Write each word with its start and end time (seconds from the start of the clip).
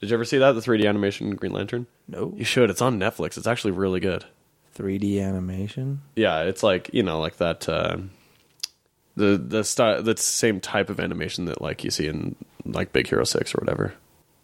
Did 0.00 0.10
you 0.10 0.14
ever 0.14 0.24
see 0.24 0.38
that 0.38 0.52
the 0.52 0.60
3D 0.60 0.86
animation 0.88 1.34
Green 1.36 1.52
Lantern? 1.52 1.86
No. 2.08 2.32
You 2.36 2.44
should. 2.44 2.70
It's 2.70 2.82
on 2.82 2.98
Netflix. 3.00 3.36
It's 3.38 3.46
actually 3.46 3.70
really 3.72 4.00
good. 4.00 4.24
3D 4.76 5.22
animation. 5.22 6.02
Yeah, 6.14 6.42
it's 6.42 6.62
like 6.62 6.90
you 6.92 7.02
know, 7.02 7.18
like 7.18 7.36
that. 7.38 7.68
Uh, 7.68 7.98
the 9.16 9.38
the 9.38 9.64
style, 9.64 10.02
the 10.02 10.16
same 10.18 10.60
type 10.60 10.90
of 10.90 11.00
animation 11.00 11.46
that 11.46 11.62
like 11.62 11.82
you 11.82 11.90
see 11.90 12.06
in 12.06 12.36
like 12.66 12.92
Big 12.92 13.08
Hero 13.08 13.24
Six 13.24 13.54
or 13.54 13.58
whatever. 13.58 13.94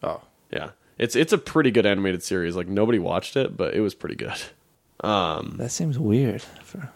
Oh. 0.03 0.23
Yeah, 0.51 0.71
it's 0.99 1.15
it's 1.17 1.33
a 1.35 1.39
pretty 1.39 1.71
good 1.71 1.85
animated 1.85 2.23
series. 2.23 2.57
Like 2.57 2.69
nobody 2.69 2.99
watched 2.99 3.37
it, 3.37 3.55
but 3.57 3.75
it 3.75 3.81
was 3.81 3.95
pretty 3.95 4.17
good. 4.17 4.41
Um, 5.01 5.57
That 5.59 5.71
seems 5.71 5.99
weird. 5.99 6.43
For, 6.63 6.89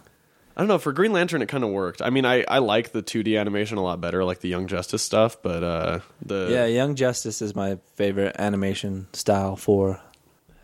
I 0.57 0.61
don't 0.63 0.69
know. 0.69 0.79
For 0.79 0.93
Green 0.93 1.13
Lantern, 1.13 1.43
it 1.43 1.49
kind 1.49 1.63
of 1.65 1.71
worked. 1.71 2.01
I 2.01 2.09
mean, 2.11 2.25
I, 2.25 2.43
I 2.49 2.59
like 2.59 2.93
the 2.93 3.03
2D 3.03 3.39
animation 3.39 3.77
a 3.77 3.83
lot 3.83 4.01
better, 4.01 4.25
like 4.25 4.41
the 4.41 4.49
Young 4.49 4.67
Justice 4.69 5.03
stuff. 5.03 5.37
But 5.43 5.63
uh, 5.63 6.01
the 6.25 6.49
yeah, 6.51 6.65
Young 6.67 6.95
Justice 6.95 7.43
is 7.43 7.55
my 7.55 7.79
favorite 7.95 8.37
animation 8.39 9.09
style 9.13 9.57
for 9.57 10.01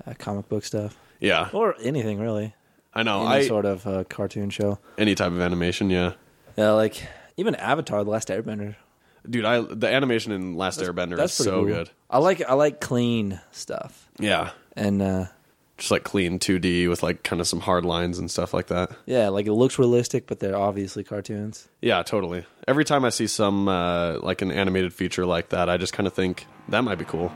uh, 0.06 0.14
comic 0.18 0.48
book 0.48 0.64
stuff. 0.64 0.96
yeah, 1.20 1.50
Or 1.52 1.74
anything, 1.82 2.18
really. 2.20 2.54
I 2.94 3.02
know. 3.02 3.20
Any 3.26 3.28
I 3.44 3.46
sort 3.46 3.64
of 3.66 3.86
uh, 3.86 4.04
cartoon 4.04 4.50
show. 4.50 4.78
any 4.98 5.14
type 5.14 5.32
of 5.32 5.40
animation, 5.40 5.90
yeah, 5.90 6.12
Yeah, 6.56 6.70
like 6.72 7.06
even 7.36 7.54
Avatar: 7.54 8.02
The 8.04 8.10
Last 8.10 8.28
Airbender. 8.28 8.76
dude. 9.28 9.44
I 9.44 9.60
the 9.60 9.88
animation 9.88 10.32
in 10.32 10.56
Last 10.56 10.80
Airbender 10.80 11.18
is 11.22 11.32
so 11.32 11.50
cool. 11.60 11.64
good. 11.66 11.90
I 12.10 12.18
like 12.18 12.42
I 12.48 12.54
like 12.54 12.80
clean 12.80 13.40
stuff, 13.50 14.08
Yeah, 14.18 14.50
and 14.76 15.00
uh, 15.02 15.24
just 15.82 15.90
like 15.90 16.04
clean 16.04 16.38
2D 16.38 16.88
with 16.88 17.02
like 17.02 17.24
kind 17.24 17.40
of 17.40 17.48
some 17.48 17.58
hard 17.58 17.84
lines 17.84 18.16
and 18.16 18.30
stuff 18.30 18.54
like 18.54 18.68
that. 18.68 18.92
yeah, 19.04 19.28
like 19.28 19.46
it 19.46 19.52
looks 19.52 19.80
realistic, 19.80 20.28
but 20.28 20.38
they're 20.38 20.56
obviously 20.56 21.02
cartoons. 21.02 21.68
Yeah, 21.80 22.04
totally. 22.04 22.46
Every 22.68 22.84
time 22.84 23.04
I 23.04 23.08
see 23.08 23.26
some 23.26 23.66
uh, 23.66 24.20
like 24.20 24.42
an 24.42 24.52
animated 24.52 24.94
feature 24.94 25.26
like 25.26 25.48
that, 25.48 25.68
I 25.68 25.78
just 25.78 25.92
kind 25.92 26.06
of 26.06 26.12
think 26.12 26.46
that 26.68 26.82
might 26.82 26.98
be 26.98 27.04
cool. 27.04 27.32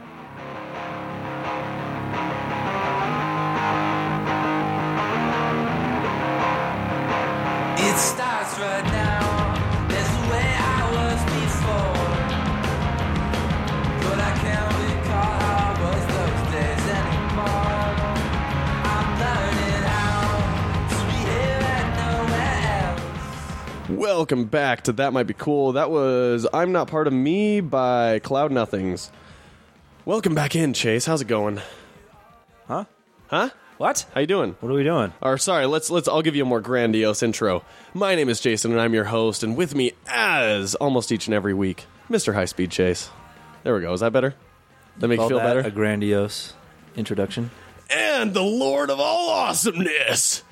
Welcome 24.06 24.44
back 24.44 24.82
to 24.82 24.92
That 24.92 25.12
Might 25.12 25.24
Be 25.24 25.34
Cool. 25.34 25.72
That 25.72 25.90
was 25.90 26.46
I'm 26.54 26.70
Not 26.70 26.86
Part 26.86 27.08
of 27.08 27.12
Me 27.12 27.60
by 27.60 28.20
Cloud 28.20 28.52
Nothings. 28.52 29.10
Welcome 30.04 30.32
back 30.32 30.54
in, 30.54 30.74
Chase. 30.74 31.04
How's 31.06 31.22
it 31.22 31.26
going? 31.26 31.60
Huh? 32.68 32.84
Huh? 33.26 33.50
What? 33.78 34.06
How 34.14 34.20
you 34.20 34.28
doing? 34.28 34.54
What 34.60 34.70
are 34.70 34.74
we 34.74 34.84
doing? 34.84 35.12
Or 35.20 35.36
sorry, 35.38 35.66
let's 35.66 35.90
let's 35.90 36.06
I'll 36.06 36.22
give 36.22 36.36
you 36.36 36.44
a 36.44 36.46
more 36.46 36.60
grandiose 36.60 37.20
intro. 37.24 37.64
My 37.94 38.14
name 38.14 38.28
is 38.28 38.40
Jason 38.40 38.70
and 38.70 38.80
I'm 38.80 38.94
your 38.94 39.06
host, 39.06 39.42
and 39.42 39.56
with 39.56 39.74
me 39.74 39.90
as 40.06 40.76
almost 40.76 41.10
each 41.10 41.26
and 41.26 41.34
every 41.34 41.52
week, 41.52 41.86
Mr. 42.08 42.32
High 42.32 42.44
Speed 42.44 42.70
Chase. 42.70 43.10
There 43.64 43.74
we 43.74 43.80
go. 43.80 43.92
Is 43.92 44.00
that 44.00 44.12
better? 44.12 44.36
That 44.98 45.08
make 45.08 45.16
you 45.16 45.22
Call 45.22 45.28
feel 45.30 45.38
that 45.38 45.46
better? 45.46 45.60
A 45.66 45.70
grandiose 45.72 46.54
introduction. 46.94 47.50
and 47.90 48.34
the 48.34 48.42
Lord 48.42 48.88
of 48.88 49.00
all 49.00 49.30
awesomeness, 49.30 50.44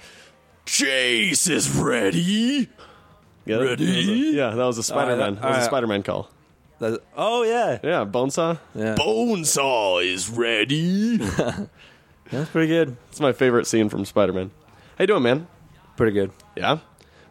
Chase 0.67 1.47
is 1.47 1.71
ready. 1.71 2.69
Get 3.47 3.61
it? 3.61 3.65
Ready? 3.65 3.85
Yeah, 4.35 4.51
that 4.51 4.65
was 4.65 4.79
a 4.79 4.83
Spider-Man. 4.83 5.21
Alright, 5.37 5.43
that 5.43 5.49
was 5.49 5.59
a. 5.59 5.65
Spider-Man 5.65 6.03
call. 6.03 6.31
That's- 6.79 6.99
oh 7.17 7.43
yeah, 7.45 7.79
Yeah, 7.83 8.05
Bonesaw. 8.05 8.59
Yeah. 8.75 8.95
Bonesaw 8.97 10.05
is 10.05 10.29
ready. 10.31 11.17
that's 12.31 12.51
pretty 12.51 12.69
good. 12.69 12.97
It's 13.11 13.21
my 13.21 13.33
favorite 13.33 13.67
scene 13.67 13.89
from 13.89 14.05
Spider-Man. 14.05 14.51
How 14.99 15.03
you 15.03 15.07
doing, 15.07 15.23
man? 15.23 15.47
Pretty 15.97 16.13
good. 16.13 16.31
Yeah. 16.57 16.79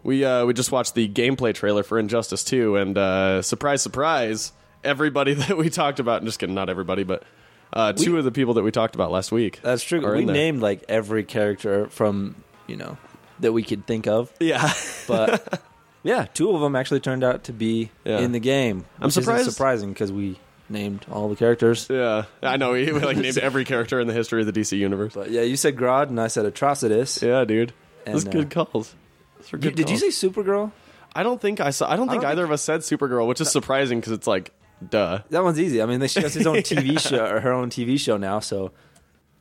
We 0.04 0.24
uh, 0.26 0.46
we 0.46 0.54
just 0.54 0.72
watched 0.72 0.96
the 0.96 1.08
gameplay 1.08 1.54
trailer 1.54 1.84
for 1.84 1.98
Injustice 1.98 2.44
2, 2.44 2.76
and 2.76 2.98
uh, 2.98 3.42
surprise, 3.42 3.82
surprise, 3.82 4.52
everybody 4.84 5.34
that 5.36 5.58
we 5.58 5.70
talked 5.70 6.00
about, 6.00 6.18
and 6.18 6.28
just 6.28 6.40
kidding, 6.40 6.56
not 6.56 6.70
everybody, 6.70 7.04
but 7.04 7.24
uh, 7.72 7.94
two 7.94 8.18
of 8.18 8.24
the 8.26 8.32
people 8.32 8.54
that 8.56 8.64
we 8.64 8.72
talked 8.72 8.96
about 8.96 9.12
last 9.12 9.32
week. 9.32 9.60
That's 9.64 9.82
true. 9.84 10.06
are 10.06 10.14
We 10.14 10.22
in 10.22 10.26
there. 10.28 10.36
named 10.36 10.62
like 10.62 10.84
every 10.90 11.24
character 11.24 11.88
from 11.88 12.36
you 12.68 12.76
know 12.76 12.98
that 13.40 13.52
we 13.54 13.64
could 13.64 13.88
think 13.88 14.08
of, 14.08 14.32
Yeah. 14.42 14.74
but 15.08 15.62
yeah, 16.04 16.26
two 16.34 16.52
of 16.52 16.62
them 16.62 16.76
actually 16.76 17.00
turned 17.00 17.24
out 17.24 17.46
to 17.46 17.54
be 17.54 17.90
Yeah. 18.06 18.20
in 18.20 18.32
the 18.32 18.40
game. 18.40 18.86
I'm 19.00 19.10
surprised- 19.12 19.50
surprising 19.52 19.94
because 19.94 20.12
we 20.12 20.38
named 20.70 21.06
all 21.12 21.30
the 21.30 21.36
characters. 21.36 21.88
yeah. 21.90 22.24
I 22.42 22.58
know. 22.58 22.72
We, 22.74 22.92
we 22.92 23.00
like 23.00 23.18
named 23.18 23.38
every 23.38 23.66
character 23.66 24.00
in 24.00 24.08
the 24.08 24.14
history 24.14 24.42
of 24.42 24.52
the 24.52 24.60
DC 24.60 24.78
universe. 24.78 25.14
But 25.14 25.30
yeah, 25.32 25.42
you 25.42 25.56
said 25.58 25.76
Grodd 25.76 26.08
and 26.10 26.20
I 26.20 26.28
said 26.28 26.46
Atrocitus. 26.52 27.22
Yeah, 27.22 27.44
dude. 27.46 27.74
Those 28.06 28.24
And, 28.24 28.34
good 28.34 28.58
uh, 28.58 28.66
calls. 28.66 28.96
Those 29.40 29.52
were 29.52 29.58
You- 29.58 29.62
good 29.64 29.76
did 29.76 29.90
you 29.90 29.98
say 29.98 30.08
Supergirl? 30.08 30.72
I 31.16 31.22
don't 31.24 31.40
think 31.40 31.60
I 31.60 31.70
saw. 31.70 31.92
I 31.92 31.96
don't 31.96 32.10
think 32.10 32.24
don't 32.24 32.32
either 32.32 32.44
of 32.44 32.52
us 32.52 32.62
said 32.64 32.80
Supergirl, 32.82 33.28
which 33.28 33.40
is 33.40 33.52
surprising 33.52 34.00
because 34.00 34.14
it's 34.14 34.26
like, 34.26 34.52
duh. 34.90 35.20
That 35.30 35.44
one's 35.44 35.60
easy. 35.60 35.80
I 35.82 35.86
mean, 35.86 36.06
she 36.08 36.22
has 36.22 36.34
his 36.34 36.48
own 36.48 36.56
TV 36.64 37.00
show 37.00 37.24
or 37.24 37.40
her 37.40 37.52
own 37.54 37.70
TV 37.70 38.00
show 38.00 38.18
now, 38.18 38.40
so 38.40 38.72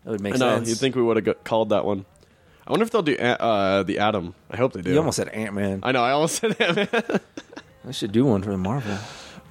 that 0.04 0.10
would 0.10 0.20
make 0.20 0.34
I 0.34 0.36
know. 0.38 0.56
sense. 0.56 0.68
You'd 0.68 0.78
think 0.78 0.96
we 0.96 1.02
would 1.02 1.24
have 1.24 1.44
called 1.44 1.70
that 1.70 1.86
one. 1.86 2.04
I 2.66 2.70
wonder 2.70 2.84
if 2.84 2.90
they'll 2.90 3.02
do 3.02 3.16
uh, 3.16 3.82
the 3.82 3.98
Atom. 3.98 4.34
I 4.50 4.56
hope 4.56 4.72
they 4.72 4.82
do. 4.82 4.90
you 4.92 4.98
almost 4.98 5.16
said 5.16 5.28
Ant 5.28 5.54
Man. 5.54 5.80
I 5.82 5.92
know. 5.92 6.02
I 6.02 6.12
almost 6.12 6.36
said 6.40 6.60
Ant 6.60 6.76
Man. 6.76 7.20
I 7.86 7.90
should 7.90 8.12
do 8.12 8.24
one 8.24 8.42
for 8.42 8.50
the 8.50 8.56
Marvel. 8.58 8.96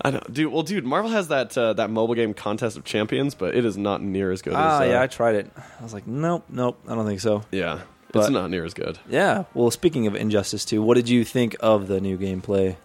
I 0.03 0.11
know, 0.11 0.22
dude. 0.31 0.51
Well, 0.51 0.63
dude, 0.63 0.83
Marvel 0.85 1.11
has 1.11 1.27
that 1.27 1.55
uh, 1.57 1.73
that 1.73 1.89
mobile 1.89 2.16
game 2.16 2.33
Contest 2.33 2.77
of 2.77 2.83
Champions, 2.85 3.35
but 3.35 3.53
it 3.55 3.66
is 3.66 3.77
not 3.77 4.01
near 4.01 4.31
as 4.31 4.41
good. 4.41 4.53
Ah, 4.53 4.75
as, 4.77 4.81
uh, 4.81 4.91
yeah, 4.94 5.01
I 5.01 5.07
tried 5.07 5.35
it. 5.35 5.51
I 5.79 5.83
was 5.83 5.94
like, 5.94 6.07
nope, 6.07 6.45
nope, 6.50 6.79
I 6.88 6.95
don't 6.95 7.05
think 7.05 7.19
so. 7.19 7.44
yeah. 7.51 7.81
But- 8.13 8.21
it's 8.21 8.29
not 8.29 8.50
near 8.50 8.66
as 8.66 8.73
good. 8.73 9.00
Yeah. 9.07 9.45
Well, 9.53 9.71
speaking 9.71 10.05
of 10.05 10.16
Injustice 10.17 10.66
2, 10.66 10.81
what 10.81 10.95
did 10.95 11.07
you 11.07 11.23
think 11.23 11.55
of 11.61 11.88
the 11.88 12.01
new 12.01 12.17
gameplay? 12.17 12.75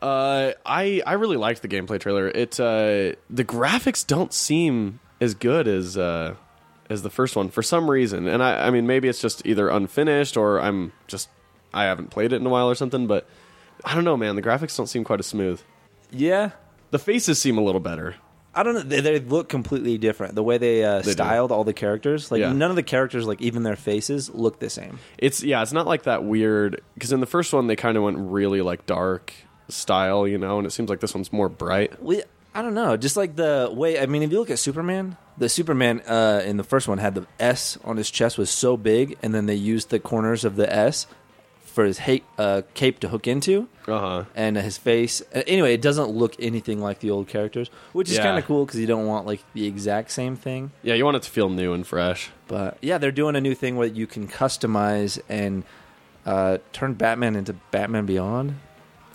Uh, 0.00 0.52
I 0.66 1.00
I 1.06 1.12
really 1.12 1.36
liked 1.36 1.62
the 1.62 1.68
gameplay 1.68 2.00
trailer. 2.00 2.26
It 2.28 2.58
uh, 2.58 3.14
the 3.30 3.44
graphics 3.44 4.04
don't 4.04 4.32
seem 4.32 4.98
as 5.20 5.34
good 5.34 5.68
as 5.68 5.96
uh, 5.96 6.34
as 6.92 7.02
the 7.02 7.10
first 7.10 7.34
one 7.34 7.48
for 7.48 7.62
some 7.62 7.90
reason, 7.90 8.28
and 8.28 8.42
I 8.42 8.68
I 8.68 8.70
mean 8.70 8.86
maybe 8.86 9.08
it's 9.08 9.20
just 9.20 9.44
either 9.46 9.68
unfinished 9.68 10.36
or 10.36 10.60
I'm 10.60 10.92
just 11.08 11.28
I 11.74 11.84
haven't 11.84 12.10
played 12.10 12.32
it 12.32 12.36
in 12.36 12.46
a 12.46 12.50
while 12.50 12.68
or 12.70 12.74
something, 12.74 13.06
but 13.06 13.26
I 13.84 13.94
don't 13.94 14.04
know, 14.04 14.16
man. 14.16 14.36
The 14.36 14.42
graphics 14.42 14.76
don't 14.76 14.86
seem 14.86 15.02
quite 15.04 15.18
as 15.20 15.26
smooth. 15.26 15.60
Yeah. 16.10 16.50
The 16.90 16.98
faces 16.98 17.40
seem 17.40 17.56
a 17.58 17.62
little 17.62 17.80
better. 17.80 18.16
I 18.54 18.62
don't 18.62 18.74
know. 18.74 18.80
They, 18.82 19.00
they 19.00 19.18
look 19.18 19.48
completely 19.48 19.96
different. 19.96 20.34
The 20.34 20.42
way 20.42 20.58
they, 20.58 20.84
uh, 20.84 20.98
They 20.98 21.04
do. 21.04 21.12
styled 21.12 21.50
all 21.50 21.64
the 21.64 21.72
characters, 21.72 22.30
like 22.30 22.40
Yeah. 22.40 22.52
none 22.52 22.68
of 22.68 22.76
the 22.76 22.82
characters, 22.82 23.26
like 23.26 23.40
even 23.40 23.62
their 23.62 23.76
faces, 23.76 24.28
look 24.28 24.58
the 24.60 24.68
same. 24.68 24.98
It's 25.16 25.42
yeah, 25.42 25.62
it's 25.62 25.72
not 25.72 25.86
like 25.86 26.02
that 26.02 26.22
weird 26.24 26.82
because 26.92 27.12
in 27.12 27.20
the 27.20 27.26
first 27.26 27.54
one 27.54 27.66
they 27.66 27.76
kind 27.76 27.96
of 27.96 28.02
went 28.02 28.18
really 28.18 28.60
like 28.60 28.84
dark 28.84 29.32
style, 29.70 30.28
you 30.28 30.36
know, 30.36 30.58
and 30.58 30.66
it 30.66 30.70
seems 30.70 30.90
like 30.90 31.00
this 31.00 31.14
one's 31.14 31.32
more 31.32 31.48
bright. 31.48 32.02
We, 32.02 32.22
I 32.54 32.60
don't 32.60 32.74
know. 32.74 32.98
Just 32.98 33.16
like 33.16 33.36
the 33.36 33.70
way, 33.72 33.98
I 33.98 34.04
mean, 34.04 34.22
if 34.22 34.30
you 34.30 34.38
look 34.38 34.50
at 34.50 34.58
Superman, 34.58 35.16
the 35.38 35.48
Superman 35.48 36.00
uh, 36.00 36.42
in 36.44 36.56
the 36.56 36.64
first 36.64 36.88
one 36.88 36.98
had 36.98 37.14
the 37.14 37.26
S 37.40 37.78
on 37.84 37.96
his 37.96 38.10
chest 38.10 38.38
was 38.38 38.50
so 38.50 38.76
big, 38.76 39.16
and 39.22 39.34
then 39.34 39.46
they 39.46 39.54
used 39.54 39.90
the 39.90 39.98
corners 39.98 40.44
of 40.44 40.56
the 40.56 40.72
S 40.72 41.06
for 41.64 41.84
his 41.84 42.00
ha- 42.00 42.20
uh, 42.38 42.62
cape 42.74 43.00
to 43.00 43.08
hook 43.08 43.26
into. 43.26 43.66
Uh 43.88 43.98
huh. 43.98 44.24
and 44.36 44.56
his 44.56 44.78
face. 44.78 45.22
uh, 45.34 45.42
Anyway, 45.46 45.74
it 45.74 45.82
doesn't 45.82 46.10
look 46.10 46.36
anything 46.38 46.80
like 46.80 47.00
the 47.00 47.10
old 47.10 47.26
characters, 47.26 47.68
which 47.92 48.08
is 48.10 48.16
Yeah. 48.16 48.22
kind 48.24 48.38
of 48.38 48.44
cool 48.44 48.64
because 48.64 48.78
you 48.78 48.86
don't 48.86 49.06
want 49.06 49.26
like 49.26 49.42
the 49.54 49.66
exact 49.66 50.12
same 50.12 50.36
thing. 50.36 50.70
Yeah, 50.84 50.94
you 50.94 51.04
want 51.04 51.16
it 51.16 51.22
to 51.24 51.30
feel 51.30 51.48
new 51.48 51.72
and 51.72 51.84
fresh. 51.84 52.30
But 52.46 52.78
yeah, 52.80 52.98
they're 52.98 53.10
doing 53.10 53.34
a 53.34 53.40
new 53.40 53.54
thing 53.56 53.74
where 53.76 53.88
you 53.88 54.06
can 54.06 54.28
customize 54.28 55.18
and 55.28 55.64
uh, 56.26 56.58
turn 56.72 56.94
Batman 56.94 57.34
into 57.34 57.54
Batman 57.72 58.06
Beyond. 58.06 58.54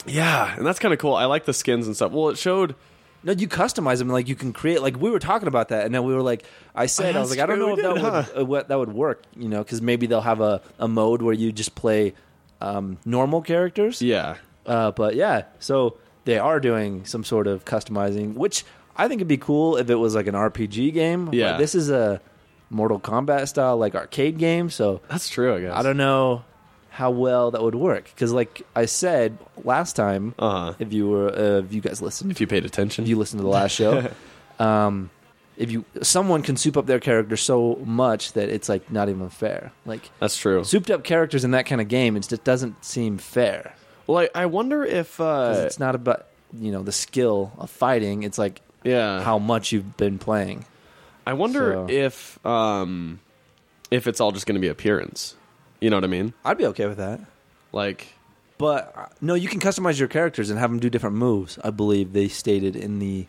Yeah, 0.05 0.55
and 0.57 0.65
that's 0.65 0.79
kind 0.79 0.93
of 0.93 0.99
cool. 0.99 1.15
I 1.15 1.25
like 1.25 1.45
the 1.45 1.53
skins 1.53 1.85
and 1.87 1.95
stuff. 1.95 2.11
Well, 2.11 2.29
it 2.29 2.37
showed. 2.37 2.75
No, 3.23 3.33
you 3.33 3.47
customize 3.47 3.97
them 3.97 4.09
like 4.09 4.27
you 4.27 4.35
can 4.35 4.53
create. 4.53 4.81
Like 4.81 4.97
we 4.99 5.09
were 5.09 5.19
talking 5.19 5.47
about 5.47 5.69
that, 5.69 5.85
and 5.85 5.93
then 5.93 6.03
we 6.03 6.13
were 6.13 6.21
like, 6.21 6.45
I 6.75 6.85
said, 6.85 7.15
I 7.15 7.19
was 7.19 7.29
like, 7.29 7.39
I 7.39 7.45
don't 7.45 7.59
know 7.59 7.71
if 7.71 7.77
that 7.77 7.93
did, 7.95 8.03
would 8.03 8.13
huh? 8.13 8.23
uh, 8.41 8.45
what 8.45 8.67
that 8.69 8.77
would 8.77 8.93
work, 8.93 9.23
you 9.35 9.49
know, 9.49 9.63
because 9.63 9.81
maybe 9.81 10.07
they'll 10.07 10.21
have 10.21 10.39
a, 10.39 10.61
a 10.79 10.87
mode 10.87 11.21
where 11.21 11.33
you 11.33 11.51
just 11.51 11.75
play 11.75 12.13
um, 12.61 12.97
normal 13.05 13.41
characters. 13.41 14.01
Yeah, 14.01 14.37
Uh, 14.65 14.91
but 14.91 15.15
yeah, 15.15 15.43
so 15.59 15.97
they 16.25 16.37
are 16.37 16.59
doing 16.59 17.05
some 17.05 17.23
sort 17.23 17.47
of 17.47 17.65
customizing, 17.65 18.35
which 18.35 18.63
I 18.95 19.07
think 19.07 19.19
it'd 19.19 19.27
be 19.27 19.37
cool 19.37 19.77
if 19.77 19.89
it 19.89 19.95
was 19.95 20.15
like 20.15 20.27
an 20.27 20.35
RPG 20.35 20.93
game. 20.93 21.29
Yeah. 21.33 21.57
this 21.57 21.75
is 21.75 21.89
a 21.89 22.21
Mortal 22.69 22.99
Kombat 22.99 23.47
style 23.47 23.77
like 23.77 23.95
arcade 23.95 24.37
game, 24.37 24.69
so 24.69 25.01
that's 25.07 25.29
true. 25.29 25.55
I 25.55 25.61
guess. 25.61 25.73
I 25.73 25.83
don't 25.83 25.97
know 25.97 26.43
how 26.97 27.11
well 27.11 27.51
that 27.51 27.61
would 27.61 27.75
work 27.75 28.05
because, 28.13 28.31
like 28.33 28.61
I 28.75 28.85
said 28.85 29.37
last 29.63 29.95
time, 29.95 30.33
Uh 30.39 30.49
huh. 30.49 30.73
if 30.79 30.91
you 30.93 31.07
were 31.07 31.29
uh, 31.29 31.59
if 31.65 31.71
you 31.73 31.81
guys 31.81 32.01
listened, 32.01 32.31
If 32.31 32.41
you 32.41 32.47
paid 32.47 32.65
attention. 32.65 33.03
if 33.03 33.09
you 33.09 33.17
listened 33.17 33.39
to 33.39 33.43
the 33.43 33.49
last 33.61 33.71
show, 33.73 34.09
um, 34.59 35.09
if 35.57 35.71
you 35.71 35.85
someone 36.01 36.41
can 36.41 36.57
soup 36.57 36.75
up 36.77 36.85
their 36.85 36.99
character 36.99 37.37
so 37.37 37.79
much 37.85 38.33
that 38.33 38.49
it's 38.49 38.67
like 38.69 38.91
not 38.91 39.09
even 39.09 39.29
fair. 39.29 39.71
Like 39.85 40.09
that's 40.19 40.37
true. 40.37 40.63
souped 40.63 40.89
up 40.91 41.03
characters 41.03 41.43
in 41.43 41.51
that 41.51 41.65
kind 41.65 41.81
of 41.81 41.87
game, 41.87 42.15
it 42.17 42.27
just 42.27 42.43
doesn't 42.43 42.83
seem 42.83 43.17
fair. 43.17 43.73
Well, 44.07 44.27
I, 44.35 44.43
I 44.43 44.45
wonder 44.47 44.83
if. 44.85 45.17
'Cause 45.17 45.57
uh 45.59 45.65
it's 45.65 45.79
not 45.79 45.95
about 45.95 46.25
you 46.53 46.71
know 46.71 46.81
the 46.83 46.91
skill 46.93 47.51
of 47.57 47.69
fighting. 47.69 48.23
It's 48.23 48.37
like 48.37 48.61
Yeah. 48.83 49.21
how 49.21 49.37
much 49.39 49.71
you've 49.71 49.97
been 49.97 50.17
playing. 50.17 50.65
I 51.25 51.33
wonder 51.33 51.73
So- 51.73 51.87
if 51.93 52.45
um, 52.45 53.19
if 53.91 54.07
it's 54.07 54.21
all 54.21 54.31
just 54.31 54.45
going 54.47 54.55
to 54.55 54.61
be 54.61 54.69
appearance. 54.69 55.35
You 55.79 55.89
know 55.89 55.97
what 55.97 56.03
I 56.03 56.07
mean? 56.07 56.33
I'd 56.43 56.57
be 56.57 56.65
okay 56.67 56.87
with 56.87 56.97
that. 56.97 57.19
Like, 57.71 58.07
But 58.57 58.93
uh, 58.95 59.05
no, 59.21 59.33
you 59.35 59.47
can 59.47 59.59
customize 59.59 59.99
your 59.99 60.07
characters 60.07 60.49
and 60.49 60.57
have 60.59 60.69
them 60.69 60.79
do 60.79 60.89
different 60.89 61.15
moves. 61.15 61.59
I 61.63 61.69
believe 61.69 62.13
they 62.13 62.27
stated 62.27 62.75
in 62.75 62.99
the 62.99 63.27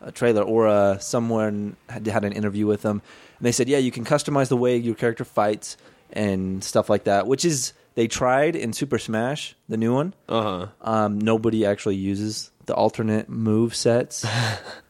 uh, 0.00 0.10
trailer, 0.12 0.42
or 0.42 0.68
uh, 0.68 0.98
someone 0.98 1.76
had, 1.88 2.06
had 2.06 2.24
an 2.24 2.32
interview 2.32 2.66
with 2.66 2.82
them, 2.82 3.02
and 3.38 3.46
they 3.46 3.52
said, 3.52 3.68
yeah, 3.68 3.78
you 3.78 3.90
can 3.90 4.04
customize 4.04 4.48
the 4.48 4.56
way 4.56 4.76
your 4.76 4.94
character 4.94 5.24
fights 5.24 5.76
and 6.12 6.62
stuff 6.62 6.88
like 6.88 7.04
that. 7.04 7.26
Which 7.26 7.44
is 7.44 7.72
they 7.96 8.06
tried 8.06 8.54
in 8.54 8.72
Super 8.72 8.98
Smash, 8.98 9.56
the 9.68 9.76
new 9.76 9.92
one. 9.92 10.14
uh 10.28 10.42
huh. 10.42 10.66
Um, 10.82 11.18
nobody 11.18 11.66
actually 11.66 11.96
uses 11.96 12.52
the 12.66 12.74
alternate 12.74 13.28
move 13.28 13.74
sets. 13.74 14.24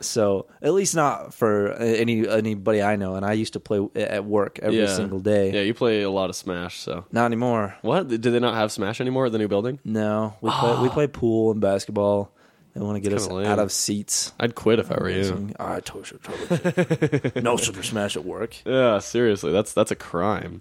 so 0.00 0.46
at 0.62 0.72
least 0.74 0.94
not 0.94 1.34
for 1.34 1.72
any 1.72 2.28
anybody 2.28 2.82
I 2.82 2.96
know. 2.96 3.14
And 3.16 3.24
I 3.24 3.32
used 3.32 3.52
to 3.54 3.60
play 3.60 3.86
at 3.96 4.24
work 4.24 4.58
every 4.62 4.80
Yeah. 4.80 4.94
single 4.94 5.20
day. 5.20 5.52
Yeah, 5.52 5.60
you 5.62 5.74
play 5.74 6.02
a 6.02 6.10
lot 6.10 6.30
of 6.30 6.36
Smash, 6.36 6.78
so 6.78 7.04
Not 7.12 7.26
anymore. 7.26 7.76
what? 7.82 8.08
Do 8.08 8.18
they 8.18 8.38
not 8.40 8.54
have 8.54 8.70
Smash 8.72 9.00
anymore 9.00 9.26
at 9.26 9.32
the 9.32 9.38
new 9.38 9.48
building? 9.48 9.78
No, 9.84 10.34
we 10.40 10.50
play 10.50 10.82
we 10.82 10.88
play 10.88 11.06
pool 11.06 11.50
and 11.52 11.60
basketball. 11.60 12.32
They 12.74 12.80
want 12.84 12.96
to 12.96 13.00
get 13.00 13.12
us 13.12 13.22
kinda 13.26 13.34
lame. 13.42 13.46
out 13.48 13.58
of 13.58 13.72
seats. 13.72 14.32
I'd 14.38 14.54
quit 14.54 14.78
if 14.78 14.92
I 14.92 14.98
were 15.00 15.10
you. 15.10 15.50
Oh, 15.58 15.66
I 15.74 15.80
totally, 15.80 16.20
totally. 16.22 17.32
no 17.42 17.56
Super 17.56 17.82
Smash 17.82 18.14
at 18.16 18.24
work. 18.24 18.56
Yeah, 18.64 18.98
seriously, 19.00 19.50
that's 19.52 19.72
that's 19.72 19.90
a 19.90 19.96
crime. 19.96 20.60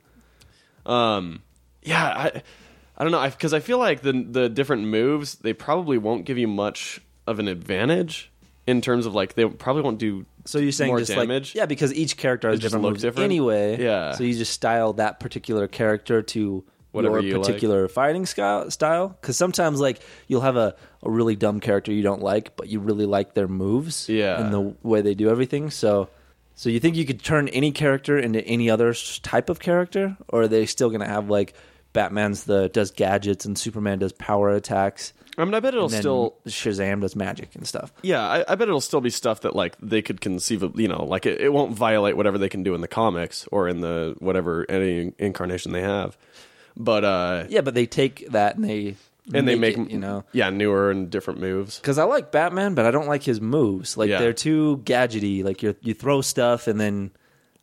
Um, 0.86 1.44
yeah, 1.84 2.04
I 2.06 2.42
I 2.98 3.04
don't 3.04 3.12
know 3.12 3.24
because 3.30 3.54
I, 3.54 3.60
feel 3.60 3.78
like 3.78 4.02
the 4.02 4.14
the 4.14 4.50
different 4.50 4.86
moves 4.86 5.36
they 5.36 5.54
probably 5.54 5.98
won't 6.00 6.26
give 6.26 6.38
you 6.38 6.48
much 6.48 7.02
of 7.28 7.40
an 7.40 7.48
advantage 7.48 8.32
in 8.68 8.82
terms 8.82 9.06
of 9.06 9.16
like 9.16 9.34
they 9.34 9.46
probably 9.46 9.82
won't 9.82 9.98
do 9.98 10.26
So 10.46 10.60
you're 10.60 10.72
saying 10.72 10.90
more 10.92 11.00
just 11.00 11.12
damage. 11.14 11.50
like 11.52 11.56
yeah, 11.56 11.66
because 11.66 11.94
each 11.94 12.18
character 12.18 12.50
has 12.50 12.60
It 12.60 12.62
just 12.62 12.72
different 12.72 12.84
look 12.84 12.92
moves 12.94 13.02
different? 13.04 13.24
anyway. 13.26 13.82
Yeah. 13.82 14.12
So 14.12 14.24
you 14.24 14.36
just 14.36 14.54
style 14.54 14.94
that 14.94 15.20
particular 15.20 15.68
character 15.68 16.22
to 16.22 16.64
Whatever 16.92 17.20
your 17.20 17.24
you 17.24 17.38
like. 17.38 17.46
particular 17.48 17.88
fighting 17.88 18.26
style. 18.26 18.72
Style 18.72 19.10
because 19.10 19.38
sometimes 19.38 19.80
like 19.80 20.00
you'll 20.28 20.42
have 20.42 20.56
a, 20.58 20.76
a 21.04 21.10
really 21.10 21.36
dumb 21.36 21.60
character 21.60 21.92
you 21.92 22.02
don't 22.04 22.22
like, 22.22 22.56
but 22.56 22.68
you 22.70 22.80
really 22.80 23.06
like 23.06 23.34
their 23.34 23.48
moves. 23.48 24.10
Yeah. 24.10 24.40
And 24.42 24.54
the 24.54 24.76
way 24.84 25.02
they 25.02 25.14
do 25.16 25.30
everything. 25.30 25.70
So. 25.72 26.10
So 26.56 26.70
you 26.70 26.80
think 26.80 26.96
you 26.96 27.06
could 27.06 27.22
turn 27.24 27.50
any 27.50 27.72
character 27.72 28.18
into 28.18 28.44
any 28.44 28.68
other 28.68 28.90
s- 28.90 29.20
type 29.20 29.50
of 29.52 29.60
character, 29.60 30.18
or 30.28 30.42
are 30.44 30.48
they 30.48 30.66
still 30.66 30.90
going 30.90 31.02
to 31.02 31.08
have 31.08 31.30
like 31.30 31.54
Batman's 31.94 32.46
the 32.46 32.68
does 32.70 32.90
gadgets 32.90 33.46
and 33.46 33.56
Superman 33.58 34.00
does 34.00 34.12
power 34.12 34.50
attacks? 34.50 35.14
I 35.40 35.46
mean, 35.46 35.54
I 35.54 35.60
bet 35.60 35.74
it'll 35.76 35.88
still 35.90 36.36
Shazam 36.48 37.02
does 37.02 37.16
magic 37.16 37.54
and 37.56 37.68
stuff. 37.68 37.94
Yeah, 38.02 38.22
I, 38.28 38.44
I 38.48 38.56
bet 38.56 38.68
it'll 38.68 38.82
still 38.82 39.02
be 39.02 39.10
stuff 39.12 39.42
that 39.42 39.56
like 39.56 39.76
they 39.82 40.02
could 40.02 40.20
conceive 40.20 40.64
of. 40.64 40.80
You 40.80 40.88
know, 40.88 41.06
like 41.06 41.26
it, 41.26 41.40
it 41.40 41.54
won't 41.54 41.74
violate 41.76 42.18
whatever 42.18 42.38
they 42.38 42.50
can 42.50 42.64
do 42.64 42.74
in 42.74 42.82
the 42.82 42.88
comics 42.88 43.48
or 43.52 43.68
in 43.68 43.82
the 43.82 44.16
whatever 44.20 44.66
any 44.70 45.14
incarnation 45.20 45.72
they 45.74 45.82
have. 45.84 46.18
But 46.76 47.04
uh, 47.04 47.46
Yeah, 47.50 47.62
but 47.62 47.74
they 47.76 47.86
take 47.86 48.30
that 48.32 48.56
and 48.56 48.64
they 48.66 48.96
and 49.34 49.48
they 49.48 49.56
make 49.56 49.78
it, 49.78 49.92
you 49.92 50.00
know 50.00 50.24
yeah 50.32 50.50
newer 50.50 50.90
and 50.90 51.10
different 51.10 51.40
moves. 51.40 51.78
because 51.80 51.98
I 51.98 52.04
like 52.06 52.32
Batman, 52.32 52.74
but 52.76 52.86
I 52.86 52.92
don't 52.92 53.08
like 53.08 53.24
his 53.24 53.40
moves. 53.42 53.98
Like 53.98 54.10
Yeah. 54.10 54.20
they're 54.20 54.34
too 54.34 54.82
gadgety. 54.86 55.44
Like 55.44 55.62
you 55.62 55.76
you 55.82 55.94
throw 55.94 56.22
stuff 56.22 56.68
and 56.68 56.80
then 56.80 57.12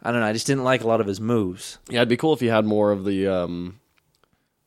I 0.02 0.10
don't 0.12 0.20
know. 0.20 0.26
I 0.26 0.32
just 0.32 0.46
didn't 0.46 0.64
like 0.64 0.82
a 0.84 0.86
lot 0.86 1.00
of 1.00 1.06
his 1.06 1.20
moves. 1.20 1.78
Yeah, 1.88 2.00
it'd 2.00 2.08
be 2.10 2.16
cool 2.18 2.34
if 2.34 2.42
you 2.42 2.50
had 2.50 2.66
more 2.66 2.92
of 2.92 3.04
the 3.04 3.26
um, 3.28 3.80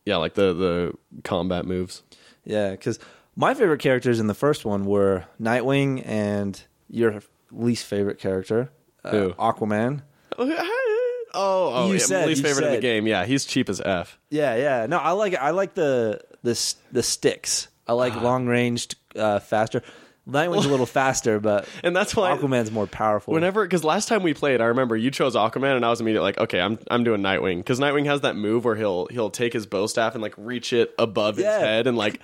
yeah, 0.06 0.18
like 0.18 0.34
the 0.34 0.54
the 0.54 0.94
combat 1.24 1.66
moves. 1.66 2.02
Yeah, 2.48 2.72
because 2.72 2.98
my 3.36 3.54
favorite 3.54 3.80
characters 3.82 4.20
in 4.22 4.28
the 4.28 4.34
first 4.34 4.64
one 4.66 4.86
were 4.86 5.26
Nightwing 5.42 6.02
and 6.06 6.60
your 6.90 7.20
least 7.52 7.86
favorite 7.86 8.20
character, 8.20 8.72
uh, 9.04 9.12
Who? 9.12 9.34
Aquaman. 9.34 10.02
Oh, 10.40 11.72
oh, 11.74 11.88
You 11.88 11.94
yeah, 11.94 12.00
said- 12.00 12.28
least 12.28 12.42
favorite 12.44 12.68
in 12.68 12.74
the 12.74 12.80
game. 12.82 13.06
Yeah, 13.06 13.26
he's 13.26 13.46
cheap 13.46 13.70
as 13.70 13.82
f. 13.82 14.18
Yeah, 14.30 14.56
yeah. 14.56 14.86
No, 14.88 14.98
I 14.98 15.12
like 15.12 15.36
I 15.36 15.50
like 15.52 15.74
the 15.76 16.22
the 16.44 16.76
the 16.92 17.04
sticks. 17.04 17.68
I 17.88 17.94
like 17.94 18.14
Ah. 18.16 18.22
long 18.22 18.48
ranged, 18.48 18.96
uh, 19.16 19.40
faster. 19.40 19.82
Nightwing's 20.28 20.66
a 20.66 20.70
little 20.70 20.86
faster, 20.86 21.40
but 21.40 21.68
And 21.84 21.96
that's 21.96 22.16
why 22.16 22.36
Aquaman's 22.36 22.72
more 22.72 22.86
powerful. 22.88 23.34
Whenever, 23.34 23.64
because 23.64 23.84
last 23.84 24.08
time 24.10 24.24
we 24.24 24.34
played, 24.34 24.60
I 24.62 24.66
remember 24.66 24.98
you 24.98 25.10
chose 25.10 25.36
Aquaman, 25.36 25.76
and 25.76 25.86
I 25.86 25.90
was 25.90 26.02
immediately 26.02 26.26
like, 26.28 26.38
okay, 26.40 26.60
I'm 26.60 26.78
I'm 26.92 27.04
doing 27.04 27.22
Nightwing, 27.22 27.58
because 27.60 27.80
Nightwing 27.80 28.06
has 28.08 28.22
that 28.22 28.36
move 28.36 28.66
where 28.66 28.76
he'll 28.76 29.08
he'll 29.08 29.30
take 29.30 29.54
his 29.54 29.66
bow 29.66 29.88
staff 29.88 30.14
and 30.16 30.22
like 30.22 30.34
reach 30.38 30.74
it 30.74 30.94
above 31.00 31.40
Yeah. 31.40 31.54
his 31.54 31.62
head 31.62 31.88
and 31.88 31.98
like. 31.98 32.20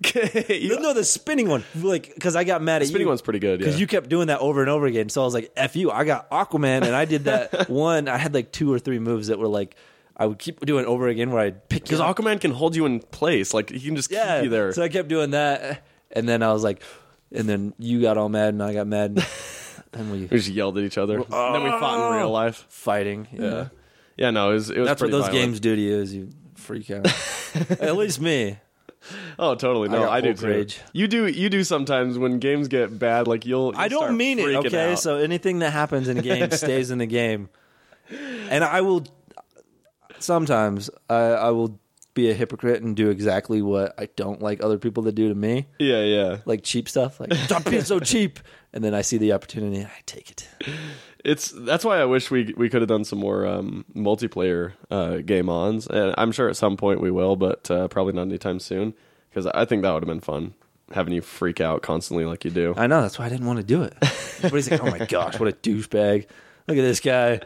no, 0.14 0.78
no, 0.78 0.94
the 0.94 1.02
spinning 1.02 1.48
one, 1.48 1.64
like 1.74 2.14
because 2.14 2.36
I 2.36 2.44
got 2.44 2.62
mad 2.62 2.76
at 2.76 2.82
you. 2.82 2.86
the 2.86 2.88
spinning 2.90 3.06
you. 3.06 3.08
one's 3.08 3.22
pretty 3.22 3.40
good. 3.40 3.58
because 3.58 3.74
Yeah. 3.74 3.80
you 3.80 3.86
kept 3.88 4.08
doing 4.08 4.28
that 4.28 4.38
over 4.38 4.60
and 4.60 4.70
over 4.70 4.86
again. 4.86 5.08
So 5.08 5.22
I 5.22 5.24
was 5.24 5.34
like, 5.34 5.50
"F 5.56 5.74
you!" 5.74 5.90
I 5.90 6.04
got 6.04 6.30
Aquaman, 6.30 6.84
and 6.84 6.94
I 6.94 7.04
did 7.04 7.24
that 7.24 7.68
one. 7.68 8.06
I 8.06 8.16
had 8.16 8.32
like 8.32 8.52
two 8.52 8.72
or 8.72 8.78
three 8.78 9.00
moves 9.00 9.26
that 9.26 9.40
were 9.40 9.48
like 9.48 9.74
I 10.16 10.26
would 10.26 10.38
keep 10.38 10.60
doing 10.60 10.84
over 10.86 11.08
again, 11.08 11.32
where 11.32 11.40
I'd 11.42 11.68
pick 11.68 11.82
because 11.82 11.98
you. 11.98 12.04
Aquaman 12.04 12.40
can 12.40 12.52
hold 12.52 12.76
you 12.76 12.86
in 12.86 13.00
place, 13.00 13.52
like 13.52 13.70
he 13.70 13.80
can 13.80 13.96
just 13.96 14.12
yeah. 14.12 14.36
keep 14.36 14.44
you 14.44 14.50
there. 14.50 14.72
So 14.72 14.82
I 14.84 14.88
kept 14.88 15.08
doing 15.08 15.30
that, 15.32 15.84
and 16.12 16.28
then 16.28 16.44
I 16.44 16.52
was 16.52 16.62
like, 16.62 16.80
and 17.32 17.48
then 17.48 17.74
you 17.78 18.00
got 18.00 18.18
all 18.18 18.28
mad, 18.28 18.50
and 18.54 18.62
I 18.62 18.72
got 18.72 18.86
mad, 18.86 19.24
and 19.92 20.12
we 20.12 20.20
we 20.22 20.28
just 20.28 20.48
yelled 20.48 20.78
at 20.78 20.84
each 20.84 20.98
other. 20.98 21.16
and 21.16 21.24
then 21.54 21.62
we 21.64 21.70
fought 21.70 21.94
in 21.98 22.14
oh, 22.14 22.16
real 22.18 22.30
life. 22.30 22.66
fighting. 22.68 23.28
Yeah, 23.32 23.68
yeah. 24.16 24.30
No, 24.30 24.50
it 24.50 24.54
was. 24.54 24.70
It 24.70 24.78
was 24.78 24.88
that's 24.88 25.00
what 25.00 25.10
pretty 25.10 25.12
those 25.12 25.26
violent. 25.28 25.44
games 25.46 25.60
do 25.60 25.76
to 25.76 25.82
you 25.82 25.96
is 25.96 26.14
you 26.14 26.30
freak 26.54 26.90
out. 26.90 27.06
At 27.80 27.96
least 27.96 28.20
me. 28.20 28.58
Oh, 29.38 29.54
totally. 29.54 29.88
No, 29.88 30.00
got 30.00 30.12
I, 30.12 30.20
do 30.20 30.34
too. 30.34 30.46
rage. 30.46 30.80
You 30.92 31.06
do. 31.06 31.26
You 31.26 31.48
do 31.48 31.62
sometimes 31.64 32.18
when 32.18 32.40
games 32.40 32.68
get 32.68 32.98
bad. 32.98 33.28
Like 33.28 33.46
you'll. 33.46 33.72
I 33.76 33.86
you'll 33.86 34.00
don't 34.00 34.16
mean 34.16 34.38
it. 34.38 34.46
freaking 34.46 34.66
Okay, 34.66 34.92
out. 34.92 34.98
so 34.98 35.16
anything 35.16 35.60
that 35.60 35.72
happens 35.72 36.08
in 36.08 36.18
a 36.18 36.22
game 36.22 36.50
stays 36.50 36.90
in 36.90 36.98
the 36.98 37.06
game, 37.06 37.48
and 38.10 38.64
I 38.64 38.80
will. 38.80 39.06
Sometimes 40.18 40.90
I, 41.08 41.14
I 41.14 41.50
will 41.50 41.78
be 42.18 42.30
a 42.30 42.34
hypocrite 42.34 42.82
and 42.82 42.96
do 42.96 43.10
exactly 43.10 43.62
what 43.62 43.94
I 43.98 44.08
don't 44.16 44.42
like 44.42 44.62
other 44.62 44.78
people 44.78 45.04
to 45.04 45.12
do 45.12 45.28
to 45.28 45.34
me, 45.34 45.66
yeah, 45.78 46.02
yeah. 46.02 46.38
like 46.44 46.62
cheap 46.62 46.88
stuff. 46.88 47.20
Like 47.20 47.32
stop 47.32 47.64
being 47.64 47.82
so 47.82 48.00
cheap, 48.12 48.40
and 48.72 48.82
then 48.82 48.94
I 48.94 49.02
see 49.02 49.18
the 49.18 49.32
opportunity, 49.32 49.78
and 49.78 49.86
I 49.86 50.00
take 50.06 50.30
it. 50.30 50.48
It's 51.24 51.52
that's 51.52 51.84
why 51.84 52.00
I 52.00 52.04
wish 52.04 52.30
we 52.30 52.54
we 52.56 52.68
could 52.68 52.82
have 52.82 52.88
done 52.88 53.04
some 53.04 53.18
more 53.18 53.46
um, 53.46 53.84
multiplayer 53.94 54.72
uh, 54.90 55.16
game 55.18 55.48
ons, 55.48 55.86
and 55.86 56.14
I'm 56.18 56.32
sure 56.32 56.48
at 56.48 56.56
some 56.56 56.76
point 56.76 57.00
we 57.00 57.10
will, 57.10 57.36
but 57.36 57.70
uh, 57.70 57.88
probably 57.88 58.12
not 58.12 58.22
anytime 58.22 58.60
soon 58.60 58.94
because 59.30 59.46
I 59.46 59.64
think 59.64 59.82
that 59.82 59.92
would 59.92 60.02
have 60.02 60.08
been 60.08 60.20
fun 60.20 60.54
having 60.92 61.12
you 61.12 61.20
freak 61.20 61.60
out 61.60 61.82
constantly 61.82 62.24
like 62.24 62.44
you 62.44 62.50
do. 62.50 62.74
I 62.76 62.86
know 62.86 63.02
that's 63.02 63.18
why 63.18 63.26
I 63.26 63.28
didn't 63.28 63.46
want 63.46 63.58
to 63.58 63.64
do 63.64 63.82
it. 63.82 63.94
Everybody's 64.02 64.70
like, 64.70 64.82
"Oh 64.82 64.90
my 64.90 65.06
gosh, 65.06 65.38
what 65.38 65.48
a 65.48 65.52
douchebag! 65.52 66.26
Look 66.66 66.78
at 66.78 66.82
this 66.82 67.00
guy." 67.00 67.40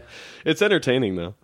It's 0.45 0.63
entertaining 0.63 1.17
though. 1.17 1.35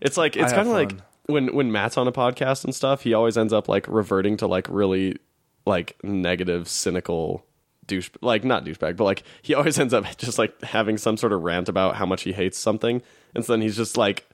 It's 0.00 0.16
like 0.16 0.36
it's 0.36 0.52
kind 0.52 0.68
of 0.68 0.74
like. 0.74 0.92
When 1.26 1.54
when 1.54 1.72
Matt's 1.72 1.96
on 1.96 2.08
a 2.08 2.12
podcast 2.12 2.64
and 2.64 2.74
stuff, 2.74 3.02
he 3.02 3.14
always 3.14 3.36
ends 3.36 3.52
up 3.52 3.68
like 3.68 3.86
reverting 3.88 4.36
to 4.38 4.46
like 4.46 4.66
really 4.68 5.18
like 5.64 5.96
negative, 6.02 6.68
cynical 6.68 7.44
douche 7.86 8.10
like 8.20 8.44
not 8.44 8.64
douchebag, 8.64 8.96
but 8.96 9.04
like 9.04 9.22
he 9.42 9.54
always 9.54 9.78
ends 9.80 9.94
up 9.94 10.04
just 10.16 10.38
like 10.38 10.60
having 10.62 10.98
some 10.98 11.16
sort 11.16 11.32
of 11.32 11.42
rant 11.42 11.68
about 11.68 11.96
how 11.96 12.06
much 12.06 12.22
he 12.22 12.32
hates 12.32 12.58
something, 12.58 13.02
and 13.34 13.44
so 13.44 13.52
then 13.52 13.60
he's 13.60 13.76
just 13.76 13.96
like 13.96 14.26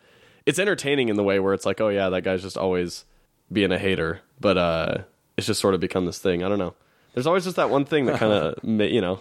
it's 0.44 0.58
entertaining 0.58 1.08
in 1.08 1.16
the 1.16 1.22
way 1.22 1.38
where 1.38 1.54
it's 1.54 1.66
like, 1.66 1.80
oh 1.80 1.88
yeah, 1.88 2.08
that 2.10 2.22
guy's 2.22 2.42
just 2.42 2.56
always 2.56 3.04
being 3.50 3.70
a 3.72 3.78
hater, 3.78 4.20
but 4.40 4.58
uh, 4.58 4.98
it's 5.36 5.46
just 5.46 5.60
sort 5.60 5.74
of 5.74 5.80
become 5.80 6.06
this 6.06 6.18
thing. 6.18 6.42
I 6.42 6.48
don't 6.48 6.58
know. 6.58 6.74
There's 7.14 7.26
always 7.26 7.44
just 7.44 7.56
that 7.56 7.70
one 7.70 7.84
thing 7.84 8.06
that 8.06 8.18
kind 8.18 8.32
of 8.32 8.64
ma- 8.64 8.84
you 8.84 9.00
know 9.00 9.20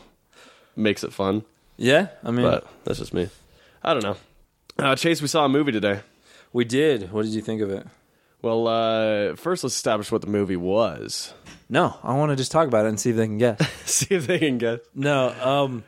makes 0.76 1.04
it 1.04 1.14
fun, 1.14 1.44
Yeah, 1.78 2.08
I 2.24 2.32
mean, 2.32 2.44
but 2.46 2.68
that's 2.86 3.00
just 3.00 3.14
me. 3.14 3.30
I 3.84 3.94
don't 3.94 4.04
know. 4.04 4.18
Uh, 4.80 4.96
Chase, 4.96 5.22
we 5.22 5.28
saw 5.28 5.46
a 5.46 5.50
movie 5.50 5.72
today. 5.72 6.02
We 6.54 6.66
did. 6.66 7.12
What 7.12 7.24
did 7.24 7.34
you 7.34 7.42
think 7.42 7.62
of 7.62 7.70
it? 7.72 7.86
Well, 8.42 8.68
uh, 8.68 9.36
first 9.36 9.64
let's 9.64 9.76
establish 9.76 10.12
what 10.12 10.22
the 10.22 10.28
movie 10.28 10.56
was. 10.56 11.34
No, 11.70 11.96
I 12.04 12.16
want 12.16 12.32
to 12.32 12.36
just 12.36 12.52
talk 12.52 12.68
about 12.68 12.86
it 12.86 12.90
and 12.90 13.00
see 13.00 13.12
if 13.12 13.16
they 13.16 13.28
can 13.28 13.38
guess. 13.38 13.62
See 13.86 14.14
if 14.16 14.28
they 14.28 14.40
can 14.40 14.58
guess. 14.58 14.80
no, 14.96 15.30
um, 15.30 15.84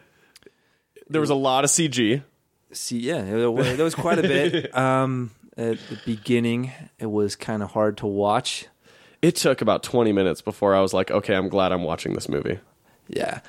There 1.10 1.20
was 1.20 1.30
a 1.32 1.36
lot 1.36 1.64
of 1.64 1.70
CG. 1.70 2.24
See, 2.72 3.00
yeah, 3.00 3.22
there 3.22 3.52
was, 3.52 3.76
there 3.76 3.84
was 3.84 3.96
quite 3.96 4.20
a 4.20 4.24
bit. 4.24 4.74
Um, 4.76 5.32
at 5.58 5.78
the 5.90 6.00
beginning, 6.06 6.72
it 7.00 7.06
was 7.06 7.36
kind 7.36 7.62
of 7.62 7.72
hard 7.72 7.98
to 7.98 8.08
watch. 8.08 8.66
It 9.22 9.36
took 9.36 9.62
about 9.62 9.84
20 9.84 10.12
minutes 10.12 10.42
before 10.42 10.74
I 10.76 10.82
was 10.82 10.94
like, 10.94 11.12
okay, 11.12 11.36
I'm 11.36 11.48
glad 11.50 11.72
I'm 11.72 11.84
watching 11.84 12.14
this 12.14 12.28
movie. 12.28 12.60
Yeah. 13.08 13.42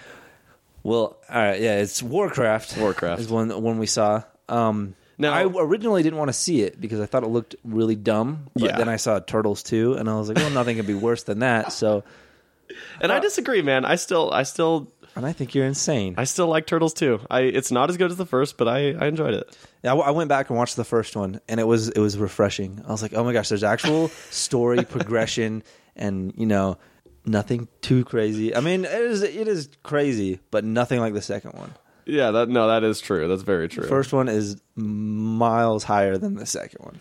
Well, 0.83 1.17
all 1.31 1.43
right, 1.43 1.61
yeah, 1.61 1.79
it's 1.79 2.03
Warcraft. 2.03 2.77
Warcraft. 2.77 3.21
is 3.23 3.29
one 3.29 3.49
one 3.63 3.79
we 3.79 3.87
saw. 3.87 4.23
Um, 4.49 4.95
Now- 5.19 5.33
I 5.33 5.45
originally 5.45 6.03
didn't 6.03 6.19
want 6.19 6.29
to 6.29 6.33
see 6.35 6.63
it 6.63 6.81
because 6.81 7.01
I 7.01 7.07
thought 7.07 7.23
it 7.23 7.29
looked 7.29 7.55
really 7.65 7.97
dumb. 7.97 8.47
But 8.55 8.63
Yeah. 8.63 8.77
then 8.79 8.89
I 8.89 8.97
saw 8.97 9.21
Turtles 9.21 9.63
too, 9.63 9.95
and 9.95 10.09
I 10.09 10.15
was 10.19 10.29
like, 10.29 10.37
well, 10.39 10.51
nothing 10.51 10.77
could 10.77 10.87
be 10.87 10.95
worse 10.95 11.23
than 11.25 11.41
that. 11.41 11.73
So, 11.73 12.03
And 13.01 13.13
I 13.13 13.19
disagree, 13.21 13.63
man. 13.63 13.85
I 13.85 13.97
still, 13.97 14.33
I 14.33 14.43
still, 14.43 14.91
and 15.15 15.25
I 15.27 15.33
think 15.33 15.55
you're 15.55 15.67
insane. 15.67 16.15
I 16.17 16.25
still 16.25 16.47
like 16.49 16.67
Turtles 16.67 16.95
too. 16.95 17.21
I, 17.31 17.41
it's 17.43 17.71
not 17.71 17.91
as 17.91 17.97
good 17.99 18.11
as 18.11 18.17
the 18.17 18.27
first, 18.27 18.57
but 18.57 18.67
I, 18.69 18.93
I 18.95 19.07
enjoyed 19.07 19.35
it. 19.35 19.57
Yeah, 19.85 19.91
I 19.93 19.95
w- 19.97 20.09
I 20.09 20.11
went 20.13 20.29
back 20.29 20.49
and 20.51 20.59
watched 20.59 20.75
the 20.77 20.83
first 20.85 21.15
one, 21.15 21.41
and 21.49 21.61
it 21.61 21.67
was 21.67 21.91
it 21.91 21.99
was 22.01 22.17
refreshing. 22.19 22.83
I 22.89 22.91
was 22.91 23.03
like, 23.03 23.13
oh 23.15 23.23
my 23.23 23.33
gosh, 23.33 23.51
there's 23.51 23.63
actual 23.63 24.09
story 24.31 24.83
progression, 24.89 25.63
and 25.95 26.33
you 26.37 26.47
know, 26.47 26.79
nothing 27.27 27.69
too 27.83 28.03
crazy. 28.05 28.57
I 28.57 28.61
mean, 28.61 28.85
it 28.87 28.93
is 28.93 29.23
it 29.23 29.47
is 29.47 29.69
crazy, 29.85 30.41
but 30.51 30.65
nothing 30.65 30.99
like 31.01 31.13
the 31.15 31.23
second 31.23 31.53
one. 31.53 31.73
Yeah, 32.07 32.31
that 32.33 32.49
no, 32.49 32.69
that 32.69 32.85
is 32.85 33.01
true. 33.01 33.29
That's 33.29 33.43
very 33.43 33.69
true. 33.69 33.87
First 33.87 34.13
one 34.13 34.29
is 34.29 34.57
miles 34.77 35.85
higher 35.85 36.19
than 36.19 36.35
the 36.35 36.47
second 36.47 36.85
one, 36.85 37.01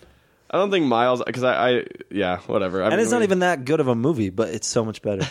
I 0.49 0.57
don't 0.57 0.69
think 0.71 0.85
Miles 0.85 1.21
because 1.25 1.43
I, 1.43 1.69
I 1.79 1.83
yeah 2.11 2.37
whatever. 2.47 2.81
I 2.81 2.85
and 2.85 2.93
mean, 2.95 2.99
it's 3.01 3.11
not 3.11 3.19
we- 3.19 3.23
even 3.25 3.39
that 3.39 3.65
good 3.65 3.79
of 3.79 3.87
a 3.87 3.95
movie, 3.95 4.29
but 4.29 4.49
it's 4.49 4.67
so 4.67 4.85
much 4.85 5.01
better. 5.01 5.27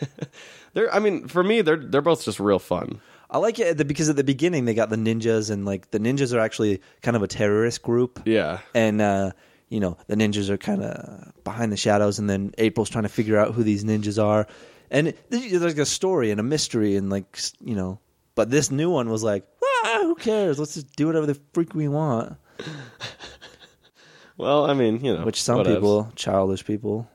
They're 0.74 0.92
I 0.92 0.98
mean 0.98 1.28
for 1.28 1.42
me 1.42 1.62
they're 1.62 1.76
they're 1.76 2.02
both 2.02 2.24
just 2.24 2.38
real 2.40 2.58
fun. 2.58 3.00
I 3.30 3.38
like 3.38 3.58
it 3.58 3.66
at 3.68 3.78
the, 3.78 3.84
because 3.84 4.08
at 4.08 4.16
the 4.16 4.22
beginning 4.24 4.66
they 4.66 4.74
got 4.74 4.90
the 4.90 4.96
ninjas, 4.96 5.50
and 5.50 5.64
like 5.64 5.90
the 5.90 5.98
ninjas 5.98 6.32
are 6.34 6.38
actually 6.38 6.80
kind 7.02 7.16
of 7.16 7.22
a 7.22 7.26
terrorist 7.26 7.82
group. 7.82 8.20
Yeah, 8.24 8.58
and 8.74 9.00
uh, 9.00 9.32
you 9.68 9.80
know 9.80 9.96
the 10.06 10.14
ninjas 10.16 10.48
are 10.48 10.58
kind 10.58 10.82
of 10.82 11.32
behind 11.42 11.72
the 11.72 11.76
shadows, 11.76 12.18
and 12.18 12.28
then 12.30 12.52
April's 12.58 12.90
trying 12.90 13.02
to 13.04 13.08
figure 13.08 13.36
out 13.38 13.54
who 13.54 13.62
these 13.64 13.84
ninjas 13.84 14.22
are, 14.22 14.46
and 14.90 15.14
th- 15.30 15.50
there's 15.50 15.62
like 15.62 15.78
a 15.78 15.86
story 15.86 16.30
and 16.30 16.38
a 16.38 16.44
mystery, 16.44 16.94
and 16.94 17.10
like 17.10 17.38
you 17.60 17.74
know, 17.74 17.98
but 18.36 18.50
this 18.50 18.70
new 18.70 18.88
one 18.90 19.10
was 19.10 19.24
like, 19.24 19.44
ah, 19.64 19.98
who 20.02 20.14
cares? 20.14 20.60
Let's 20.60 20.74
just 20.74 20.94
do 20.94 21.08
whatever 21.08 21.26
the 21.26 21.40
freak 21.52 21.74
we 21.74 21.88
want. 21.88 22.36
well 24.36 24.70
I 24.70 24.74
mean 24.74 25.04
you 25.04 25.14
know 25.14 25.24
Which 25.24 25.42
some 25.42 25.58
whatevs. 25.58 25.74
people, 25.74 26.12
childish 26.14 26.64
people, 26.64 27.08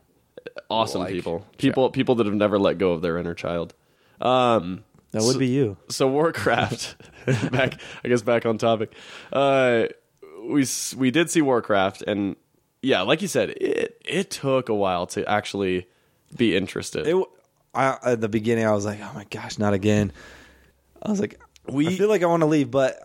awesome 0.70 1.02
like. 1.02 1.12
people 1.12 1.46
people 1.58 1.90
people 1.90 2.16
that 2.16 2.26
have 2.26 2.36
never 2.36 2.60
let 2.60 2.78
go 2.78 2.92
of 2.92 3.02
their 3.02 3.18
inner 3.18 3.34
child. 3.34 3.74
Um, 4.20 4.84
that 5.12 5.24
would 5.24 5.40
be 5.40 5.48
you. 5.48 5.78
so 5.90 6.08
Warcraft 6.08 6.96
back 7.52 7.80
I 8.04 8.10
guess 8.10 8.22
back 8.22 8.46
on 8.46 8.58
topic. 8.58 8.94
Uh, 9.32 9.86
we 10.44 10.66
we 10.98 11.12
did 11.12 11.30
see 11.30 11.42
Warcraft 11.42 12.04
and 12.04 12.36
yeah, 12.82 13.02
like 13.02 13.22
you 13.22 13.28
said, 13.28 13.52
it 13.52 14.02
it 14.04 14.30
took 14.32 14.70
a 14.70 14.74
while 14.76 15.06
to 15.08 15.28
actually 15.30 15.88
be 16.36 16.56
interested. 16.56 17.08
It, 17.08 17.26
I, 17.74 17.98
at 18.04 18.22
the 18.22 18.30
beginning, 18.30 18.66
I 18.66 18.72
was 18.72 18.86
like, 18.86 19.00
oh 19.02 19.12
my 19.14 19.26
gosh, 19.26 19.58
not 19.58 19.74
again. 19.74 20.12
I 21.02 21.10
was 21.10 21.20
like, 21.20 21.40
We- 21.68 21.88
I 21.88 21.96
feel 21.96 22.10
like 22.10 22.24
I 22.24 22.28
want 22.28 22.42
to 22.42 22.48
leave, 22.48 22.72
but 22.72 23.00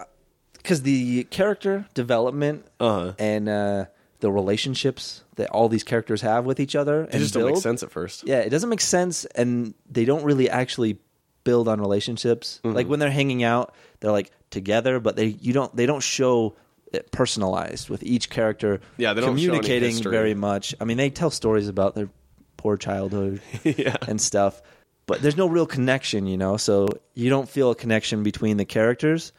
because 0.54 0.82
the 0.82 1.24
character 1.24 1.86
development 1.94 2.64
Uh-huh. 2.80 3.12
and 3.18 3.48
uh, 3.48 3.84
the 4.20 4.30
relationships 4.32 5.22
that 5.36 5.50
all 5.50 5.68
these 5.68 5.84
characters 5.84 6.22
have 6.22 6.44
with 6.44 6.58
each 6.60 6.74
other, 6.74 7.04
it 7.04 7.18
just 7.18 7.34
don't 7.34 7.46
make 7.52 7.62
sense 7.62 7.82
at 7.82 7.90
first. 7.90 8.26
Yeah, 8.26 8.40
it 8.40 8.50
doesn't 8.50 8.68
make 8.70 8.80
sense, 8.80 9.24
and 9.26 9.74
they 9.90 10.04
don't 10.04 10.24
really 10.24 10.48
actually 10.50 10.98
build 11.44 11.68
on 11.68 11.80
relationships. 11.80 12.60
Mm-hmm. 12.64 12.74
Like 12.76 12.88
when 12.88 12.98
they're 12.98 13.10
hanging 13.10 13.44
out, 13.44 13.74
they're 14.00 14.10
like 14.12 14.32
together, 14.50 14.98
but 15.00 15.16
they 15.16 15.26
you 15.26 15.52
don't 15.52 15.74
they 15.76 15.86
don't 15.86 16.02
show 16.02 16.56
it 16.92 17.10
personalized 17.12 17.88
with 17.90 18.02
each 18.02 18.30
character. 18.30 18.80
Yeah, 18.96 19.12
they 19.12 19.20
don't 19.20 19.30
communicating 19.30 20.02
very 20.02 20.34
much. 20.34 20.74
I 20.80 20.84
mean, 20.84 20.96
they 20.96 21.10
tell 21.10 21.30
stories 21.30 21.68
about 21.68 21.94
their 21.94 22.08
poor 22.56 22.76
childhood 22.76 23.40
Yeah. 23.64 23.96
and 24.08 24.20
stuff, 24.20 24.62
but 25.06 25.22
there's 25.22 25.36
no 25.36 25.46
real 25.46 25.66
connection, 25.66 26.26
you 26.26 26.36
know. 26.36 26.56
So 26.56 26.88
you 27.14 27.30
don't 27.30 27.48
feel 27.48 27.70
a 27.70 27.74
connection 27.74 28.22
between 28.22 28.56
the 28.56 28.64
characters. 28.64 29.32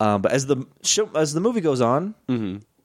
Um, 0.00 0.22
but 0.22 0.32
as 0.32 0.46
the 0.46 0.66
show, 0.82 1.08
as 1.14 1.32
the 1.34 1.40
movie 1.40 1.60
goes 1.60 1.80
on, 1.80 2.14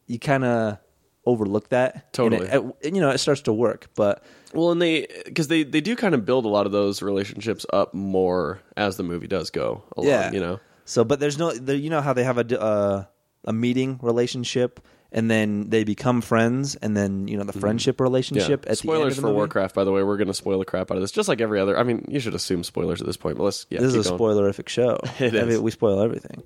you 0.08 0.20
kind 0.20 0.44
of 0.46 0.78
overlook 1.26 1.70
that. 1.70 1.94
And 1.96 2.04
Totally. 2.14 2.48
it- 2.48 2.64
it- 2.82 2.94
you 2.96 3.02
know, 3.02 3.10
it 3.10 3.18
starts 3.20 3.42
to 3.42 3.54
work, 3.54 3.88
but 3.96 4.24
Well, 4.54 4.72
and 4.72 4.82
they 4.82 5.08
because 5.26 5.48
they 5.48 5.64
they 5.64 5.82
do 5.82 5.96
kind 5.96 6.16
of 6.16 6.26
build 6.26 6.46
a 6.46 6.48
lot 6.50 6.66
of 6.66 6.72
those 6.72 7.02
relationships 7.02 7.66
up 7.72 7.94
more 7.94 8.60
as 8.78 8.98
the 8.98 9.04
movie 9.04 9.28
does 9.28 9.50
go 9.52 9.84
along. 9.98 10.08
yeah, 10.10 10.32
you 10.32 10.40
know. 10.40 10.60
So, 10.86 11.04
but 11.04 11.20
there's 11.20 11.38
no, 11.38 11.52
there, 11.52 11.76
you 11.76 11.90
know 11.92 12.02
how 12.02 12.14
they 12.14 12.24
have 12.24 12.38
a 12.40 12.60
uh, 12.62 13.04
a 13.46 13.54
meeting 13.54 14.00
relationship, 14.02 14.80
and 15.12 15.30
then 15.30 15.70
they 15.70 15.84
become 15.84 16.22
friends, 16.22 16.76
and 16.76 16.96
then 16.96 17.28
you 17.28 17.38
know 17.38 17.44
the 17.44 17.54
friendship 17.54 18.00
relationship. 18.00 18.62
At 18.62 18.62
the 18.62 18.70
end 18.70 18.78
Spoilers 18.78 19.12
of 19.14 19.16
the 19.18 19.22
for 19.22 19.28
movie? 19.28 19.38
Warcraft, 19.38 19.76
by 19.76 19.84
the 19.84 19.92
way. 19.92 20.04
We're 20.04 20.18
going 20.18 20.28
to 20.28 20.34
spoil 20.34 20.60
the 20.60 20.66
crap 20.66 20.92
out 20.92 20.98
of 20.98 21.02
this, 21.02 21.12
just 21.12 21.28
like 21.30 21.42
every 21.42 21.60
other. 21.60 21.78
I 21.78 21.84
mean, 21.84 22.06
you 22.08 22.20
should 22.20 22.36
assume 22.36 22.64
spoilers 22.64 23.02
at 23.02 23.08
this 23.08 23.18
point, 23.18 23.38
but 23.38 23.44
let's 23.44 23.66
yeah. 23.70 23.80
This 23.80 23.96
is 23.96 24.08
a 24.08 24.10
going. 24.10 24.36
spoilerific 24.36 24.70
show. 24.70 25.00
It 25.20 25.36
I 25.36 25.44
mean, 25.46 25.62
we 25.62 25.72
spoil 25.72 26.02
everything. 26.02 26.44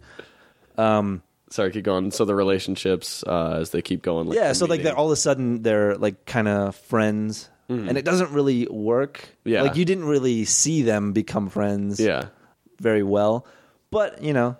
Sorry, 1.54 1.70
keep 1.70 1.86
going. 1.86 2.10
So 2.10 2.26
the 2.26 2.34
relationships 2.34 3.24
uh, 3.28 3.60
as 3.62 3.70
they 3.70 3.84
keep 3.84 4.02
going. 4.02 4.28
Like 4.28 4.38
yeah, 4.38 4.54
so 4.54 4.66
like 4.66 4.80
meeting. 4.80 4.96
all 4.96 5.06
of 5.06 5.12
a 5.12 5.16
sudden 5.16 5.62
they're 5.62 5.96
like 5.98 6.26
kind 6.26 6.48
of 6.48 6.76
friends, 6.76 7.48
and 7.70 7.96
it 7.96 8.06
doesn't 8.06 8.32
really 8.32 8.66
work. 8.68 9.20
Mm-hmm. 9.20 9.50
Yeah. 9.50 9.62
like 9.62 9.76
you 9.76 9.86
didn't 9.86 10.06
really 10.06 10.46
see 10.46 10.82
them 10.82 11.14
become 11.14 11.50
friends. 11.50 12.00
yeah. 12.00 12.30
very 12.80 13.04
well, 13.04 13.46
but 13.92 14.24
you 14.24 14.34
know, 14.34 14.58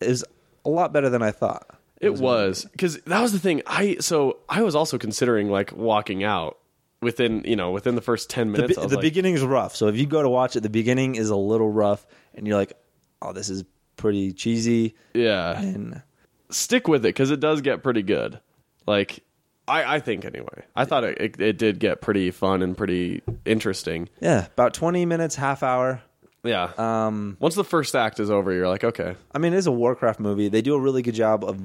is 0.00 0.24
a 0.64 0.68
lot 0.68 0.92
better 0.92 1.10
than 1.10 1.22
I 1.22 1.32
thought. 1.32 1.77
It 2.00 2.14
was 2.14 2.64
because 2.70 2.98
that 3.02 3.20
was 3.20 3.32
the 3.32 3.38
thing. 3.38 3.62
I 3.66 3.96
so 4.00 4.38
I 4.48 4.62
was 4.62 4.74
also 4.74 4.98
considering 4.98 5.50
like 5.50 5.72
walking 5.72 6.22
out 6.24 6.58
within 7.00 7.42
you 7.44 7.56
know 7.56 7.70
within 7.72 7.94
the 7.94 8.00
first 8.00 8.30
ten 8.30 8.52
The, 8.52 8.62
minutes. 8.62 8.78
be- 8.80 8.86
the 8.86 8.94
like, 8.96 9.02
beginning 9.02 9.34
is 9.34 9.42
rough. 9.42 9.74
So 9.76 9.88
if 9.88 9.96
you 9.96 10.06
go 10.06 10.22
to 10.22 10.28
watch 10.28 10.56
it, 10.56 10.60
the 10.60 10.70
beginning 10.70 11.16
is 11.16 11.30
a 11.30 11.36
little 11.36 11.70
rough, 11.70 12.06
and 12.34 12.46
you're 12.46 12.56
like, 12.56 12.72
"Oh, 13.20 13.32
this 13.32 13.48
is 13.50 13.64
pretty 13.96 14.32
cheesy." 14.32 14.94
yeah, 15.14 15.60
And 15.60 16.02
stick 16.50 16.86
with 16.88 17.04
it 17.04 17.08
because 17.08 17.30
it 17.30 17.40
does 17.40 17.60
get 17.62 17.82
pretty 17.82 18.02
good. 18.02 18.38
Like 18.86 19.24
I, 19.66 19.96
I 19.96 20.00
think 20.00 20.24
anyway. 20.24 20.64
I 20.76 20.84
thought 20.86 21.04
it, 21.04 21.18
it, 21.20 21.40
it 21.40 21.58
did 21.58 21.78
get 21.78 22.00
pretty 22.00 22.30
fun 22.30 22.62
and 22.62 22.76
pretty 22.76 23.22
interesting. 23.44 24.08
yeah, 24.20 24.46
about 24.46 24.72
20 24.72 25.04
minutes, 25.04 25.34
half 25.34 25.62
hour. 25.62 26.00
Yeah. 26.44 26.70
Um, 26.78 27.36
Once 27.40 27.54
the 27.56 27.64
first 27.64 27.94
act 27.94 28.18
is 28.20 28.30
over, 28.30 28.50
you're 28.52 28.68
like, 28.68 28.84
okay, 28.84 29.16
I 29.34 29.38
mean, 29.38 29.52
it 29.52 29.56
is 29.58 29.66
a 29.66 29.72
Warcraft 29.72 30.20
movie. 30.20 30.48
They 30.48 30.62
do 30.62 30.74
a 30.74 30.80
really 30.80 31.02
good 31.02 31.14
job 31.16 31.44
of 31.44 31.60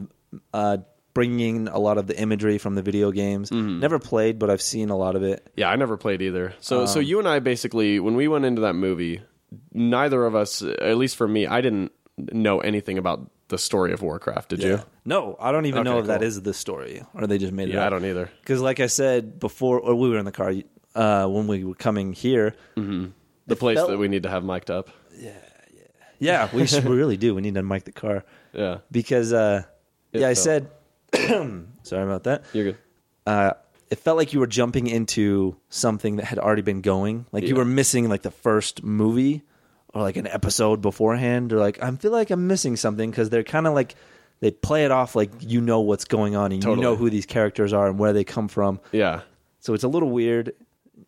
uh, 0.54 0.78
bringing 1.14 1.68
a 1.68 1.78
lot 1.80 1.98
of 1.98 2.08
the 2.08 2.20
imagery 2.20 2.58
from 2.58 2.76
the 2.76 2.82
video 2.82 3.12
games. 3.12 3.50
Mm-hmm. 3.50 3.80
Never 3.80 4.00
played, 4.00 4.40
but 4.40 4.50
I've 4.50 4.62
seen 4.62 4.90
a 4.90 4.98
lot 4.98 5.16
of 5.16 5.24
it. 5.24 5.48
yeah, 5.56 5.70
I 5.70 5.76
never 5.76 5.96
played 5.98 6.22
either. 6.22 6.54
So 6.60 6.82
Um, 6.82 6.88
so 6.88 7.00
you 7.00 7.20
and 7.20 7.28
I 7.28 7.40
basically 7.40 8.00
when 8.00 8.16
we 8.16 8.28
went 8.28 8.46
into 8.46 8.62
that 8.62 8.74
movie, 8.74 9.22
neither 9.74 10.26
of 10.26 10.36
us, 10.36 10.62
at 10.64 10.98
least 10.98 11.16
for 11.16 11.28
me, 11.28 11.46
I 11.48 11.62
didn't 11.62 11.92
know 12.18 12.60
anything 12.60 12.98
about 12.98 13.30
the 13.50 13.58
story 13.58 13.92
of 13.94 14.02
Warcraft. 14.02 14.50
Did 14.50 14.64
you? 14.64 14.80
No, 15.06 15.36
I 15.40 15.52
don't 15.52 15.66
even 15.68 15.84
know 15.84 16.00
if 16.00 16.08
that 16.08 16.20
cool. 16.22 16.28
is 16.28 16.42
the 16.42 16.54
story 16.54 17.04
or 17.14 17.28
they 17.28 17.38
just 17.38 17.54
made 17.54 17.70
it 17.70 17.74
Yeah, 17.76 17.82
up. 17.82 17.88
I 17.88 17.90
don't 17.92 18.06
either. 18.06 18.32
Because, 18.42 18.62
like 18.62 18.80
I 18.80 18.88
said 18.88 19.40
before, 19.40 19.80
or 19.80 19.94
we 19.96 20.10
were 20.10 20.18
in 20.18 20.26
the 20.26 20.32
car 20.32 20.54
uh, 20.96 21.28
when 21.28 21.46
we 21.48 21.64
were 21.64 21.76
coming 21.76 22.14
here. 22.14 22.56
The 22.76 23.56
place 23.56 23.78
felt- 23.78 23.90
that 23.90 23.98
we 23.98 24.08
need 24.08 24.24
to 24.24 24.30
have 24.30 24.44
mic'd 24.44 24.72
up. 24.72 24.90
Yeah, 26.20 26.48
we, 26.54 26.66
should, 26.68 26.86
we 26.86 26.96
really 26.96 27.18
do. 27.18 27.36
We 27.36 27.42
need 27.42 27.56
to 27.56 27.64
mic 27.64 27.84
the 27.84 27.92
car 27.92 28.24
Yeah, 28.54 28.78
because, 28.90 29.34
uh, 29.34 29.64
It 30.14 30.22
yeah, 30.22 30.30
I 30.30 30.36
felt- 30.36 30.68
said, 31.14 31.66
sorry 31.84 32.04
about 32.04 32.24
that. 32.24 32.44
you're 32.54 32.64
good. 32.66 32.78
uh, 33.26 33.52
it 33.90 34.00
felt 34.00 34.18
like 34.18 34.34
you 34.34 34.40
were 34.40 34.48
jumping 34.48 34.88
into 34.88 35.56
something 35.70 36.16
that 36.16 36.26
had 36.26 36.40
already 36.40 36.64
been 36.64 36.82
going. 36.82 37.26
Like 37.32 37.44
you 37.44 37.50
Yeah. 37.50 37.60
were 37.60 37.66
missing 37.66 38.10
like 38.10 38.24
the 38.24 38.32
first 38.32 38.84
movie 38.84 39.44
or 39.94 40.02
like 40.02 40.18
an 40.18 40.26
episode 40.26 40.82
beforehand. 40.82 41.54
Or 41.54 41.60
like 41.60 41.82
I 41.84 41.92
feel 41.92 42.12
like 42.12 42.32
I'm 42.32 42.48
missing 42.48 42.76
something 42.76 43.12
because 43.12 43.30
they're 43.30 43.44
kind 43.44 43.68
of 43.68 43.74
like 43.76 43.94
they 44.40 44.50
play 44.50 44.86
it 44.86 44.92
off 44.92 45.16
like 45.16 45.30
you 45.42 45.62
know 45.62 45.82
what's 45.82 46.06
going 46.06 46.36
on 46.36 46.52
and 46.52 46.62
Totally. 46.62 46.78
you 46.78 46.84
know 46.84 46.96
who 46.96 47.10
these 47.12 47.28
characters 47.28 47.72
are 47.72 47.88
and 47.88 48.00
where 48.00 48.14
they 48.14 48.24
come 48.24 48.48
from. 48.48 48.80
Yeah, 48.92 49.22
So 49.60 49.74
it's 49.76 49.84
a 49.84 49.88
little 49.88 50.10
weird. 50.10 50.54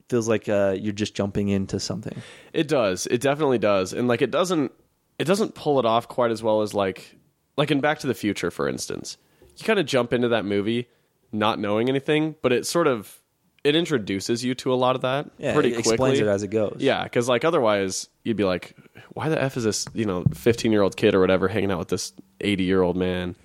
Feels 0.10 0.28
like 0.30 0.48
uh, 0.48 0.76
you're 0.80 0.94
just 0.94 1.16
jumping 1.16 1.50
into 1.50 1.80
something. 1.80 2.16
It 2.54 2.68
does. 2.68 3.08
It 3.08 3.20
definitely 3.22 3.58
does. 3.58 3.94
And 3.94 4.08
like 4.08 4.22
it 4.22 4.30
doesn't 4.30 4.72
it 5.18 5.24
doesn't 5.26 5.56
pull 5.56 5.80
it 5.80 5.86
off 5.86 6.08
quite 6.08 6.30
as 6.30 6.44
well 6.44 6.62
as 6.62 6.76
like 6.76 7.16
like 7.58 7.72
in 7.72 7.80
Back 7.82 8.00
to 8.00 8.08
the 8.08 8.14
Future 8.14 8.52
for 8.52 8.68
instance. 8.68 9.18
You 9.58 9.66
kind 9.66 9.80
of 9.80 9.86
jump 9.86 10.12
into 10.14 10.28
that 10.30 10.46
movie 10.46 10.90
not 11.32 11.60
knowing 11.60 11.90
anything, 11.90 12.36
but 12.42 12.52
it 12.52 12.66
sort 12.66 12.88
of 12.88 13.22
it 13.64 13.76
introduces 13.76 14.44
you 14.44 14.54
to 14.56 14.72
a 14.72 14.76
lot 14.76 14.96
of 14.96 15.02
that 15.02 15.30
Yeah, 15.38 15.54
pretty 15.54 15.70
it 15.70 15.76
quickly. 15.76 15.94
explains 15.94 16.20
it 16.20 16.28
as 16.28 16.44
it 16.44 16.50
goes. 16.50 16.78
Yeah, 16.80 17.08
cuz 17.08 17.28
like 17.28 17.44
otherwise 17.46 18.10
you'd 18.24 18.38
be 18.38 18.44
like 18.44 18.76
why 19.14 19.30
the 19.30 19.42
f 19.42 19.56
is 19.58 19.64
this, 19.64 19.86
you 19.94 20.06
know, 20.06 20.24
15-year-old 20.26 20.98
kid 20.98 21.16
or 21.16 21.20
whatever 21.22 21.48
hanging 21.48 21.72
out 21.72 21.80
with 21.80 21.88
this 21.88 22.14
80-year-old 22.42 22.98
man? 22.98 23.36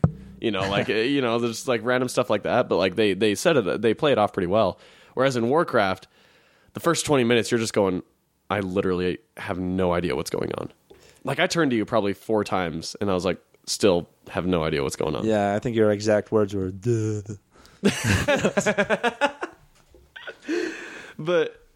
You 0.40 0.50
know, 0.50 0.68
like 0.68 0.88
eh, 0.90 1.04
you 1.04 1.20
know, 1.20 1.38
there's 1.38 1.66
like 1.68 1.80
random 1.84 2.08
stuff 2.08 2.28
like 2.28 2.42
that, 2.42 2.68
but 2.68 2.76
like 2.76 2.96
they 2.96 3.14
they 3.14 3.34
said 3.34 3.56
it 3.56 3.80
they 3.82 3.94
play 3.94 4.12
it 4.12 4.18
off 4.18 4.32
pretty 4.32 4.46
well. 4.48 4.78
Whereas 5.14 5.36
in 5.36 5.48
Warcraft, 5.48 6.06
the 6.74 6.80
first 6.80 7.04
20 7.06 7.24
minutes 7.24 7.50
you're 7.50 7.58
just 7.60 7.72
going 7.72 8.02
i 8.48 8.60
literally 8.60 9.18
have 9.36 9.58
no 9.58 9.92
idea 9.92 10.14
what's 10.16 10.30
going 10.30 10.50
on 10.58 10.72
like 11.24 11.38
i 11.40 11.46
turned 11.46 11.70
to 11.70 11.76
you 11.76 11.84
probably 11.84 12.12
four 12.12 12.42
times 12.44 12.96
and 13.00 13.10
i 13.10 13.14
was 13.14 13.24
like 13.24 13.38
still 13.70 14.08
have 14.28 14.46
no 14.46 14.62
idea 14.64 14.82
what's 14.82 14.96
going 14.96 15.14
on 15.14 15.24
Yeah, 15.24 15.54
I 15.54 15.58
think 15.58 15.76
your 15.76 15.90
exact 15.90 16.30
words 16.32 16.54
were 16.54 16.70
Duh. 16.70 17.22
but 21.18 21.66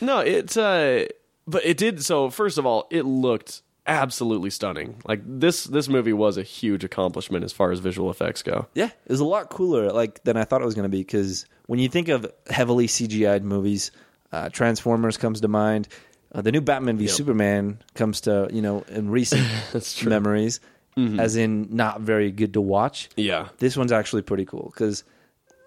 no 0.00 0.18
it's 0.20 0.56
uh 0.56 1.04
but 1.46 1.64
it 1.64 1.76
did 1.76 2.02
so 2.04 2.30
first 2.30 2.58
of 2.58 2.66
all 2.66 2.86
it 2.90 3.02
looked 3.04 3.62
absolutely 3.86 4.50
stunning 4.50 5.00
like 5.06 5.20
this 5.24 5.64
this 5.64 5.88
movie 5.88 6.12
was 6.12 6.36
a 6.36 6.42
huge 6.42 6.84
accomplishment 6.84 7.44
as 7.44 7.52
far 7.52 7.70
as 7.72 7.78
visual 7.78 8.10
effects 8.10 8.42
go 8.42 8.66
Yeah, 8.74 8.86
it 8.86 9.10
was 9.10 9.20
a 9.20 9.24
lot 9.24 9.48
cooler 9.50 9.90
like 9.92 10.22
than 10.24 10.36
I 10.36 10.44
thought 10.44 10.60
it 10.62 10.66
was 10.66 10.74
going 10.74 10.84
to 10.90 10.94
be 10.96 10.98
because 11.00 11.46
when 11.66 11.78
you 11.78 11.88
think 11.88 12.08
of 12.08 12.30
heavily 12.50 12.86
CGI'd 12.86 13.44
movies, 13.44 13.90
uh, 14.32 14.48
Transformers 14.50 15.16
comes 15.18 15.40
to 15.42 15.48
mind. 15.48 15.86
Uh, 16.34 16.40
the 16.42 16.52
new 16.52 16.60
Batman 16.60 16.98
v 16.98 17.04
Yep. 17.04 17.12
Superman 17.14 17.78
comes 17.94 18.20
to 18.22 18.48
you 18.52 18.60
know 18.60 18.84
in 18.88 19.10
recent 19.10 19.46
That's 19.72 19.98
memories, 20.98 21.20
as 21.20 21.36
in 21.36 21.68
not 21.74 22.00
very 22.00 22.30
good 22.30 22.54
to 22.54 22.60
watch. 22.60 23.08
yeah 23.16 23.48
This 23.58 23.76
one's 23.76 23.92
actually 23.92 24.22
pretty 24.22 24.44
cool 24.44 24.70
because 24.74 25.04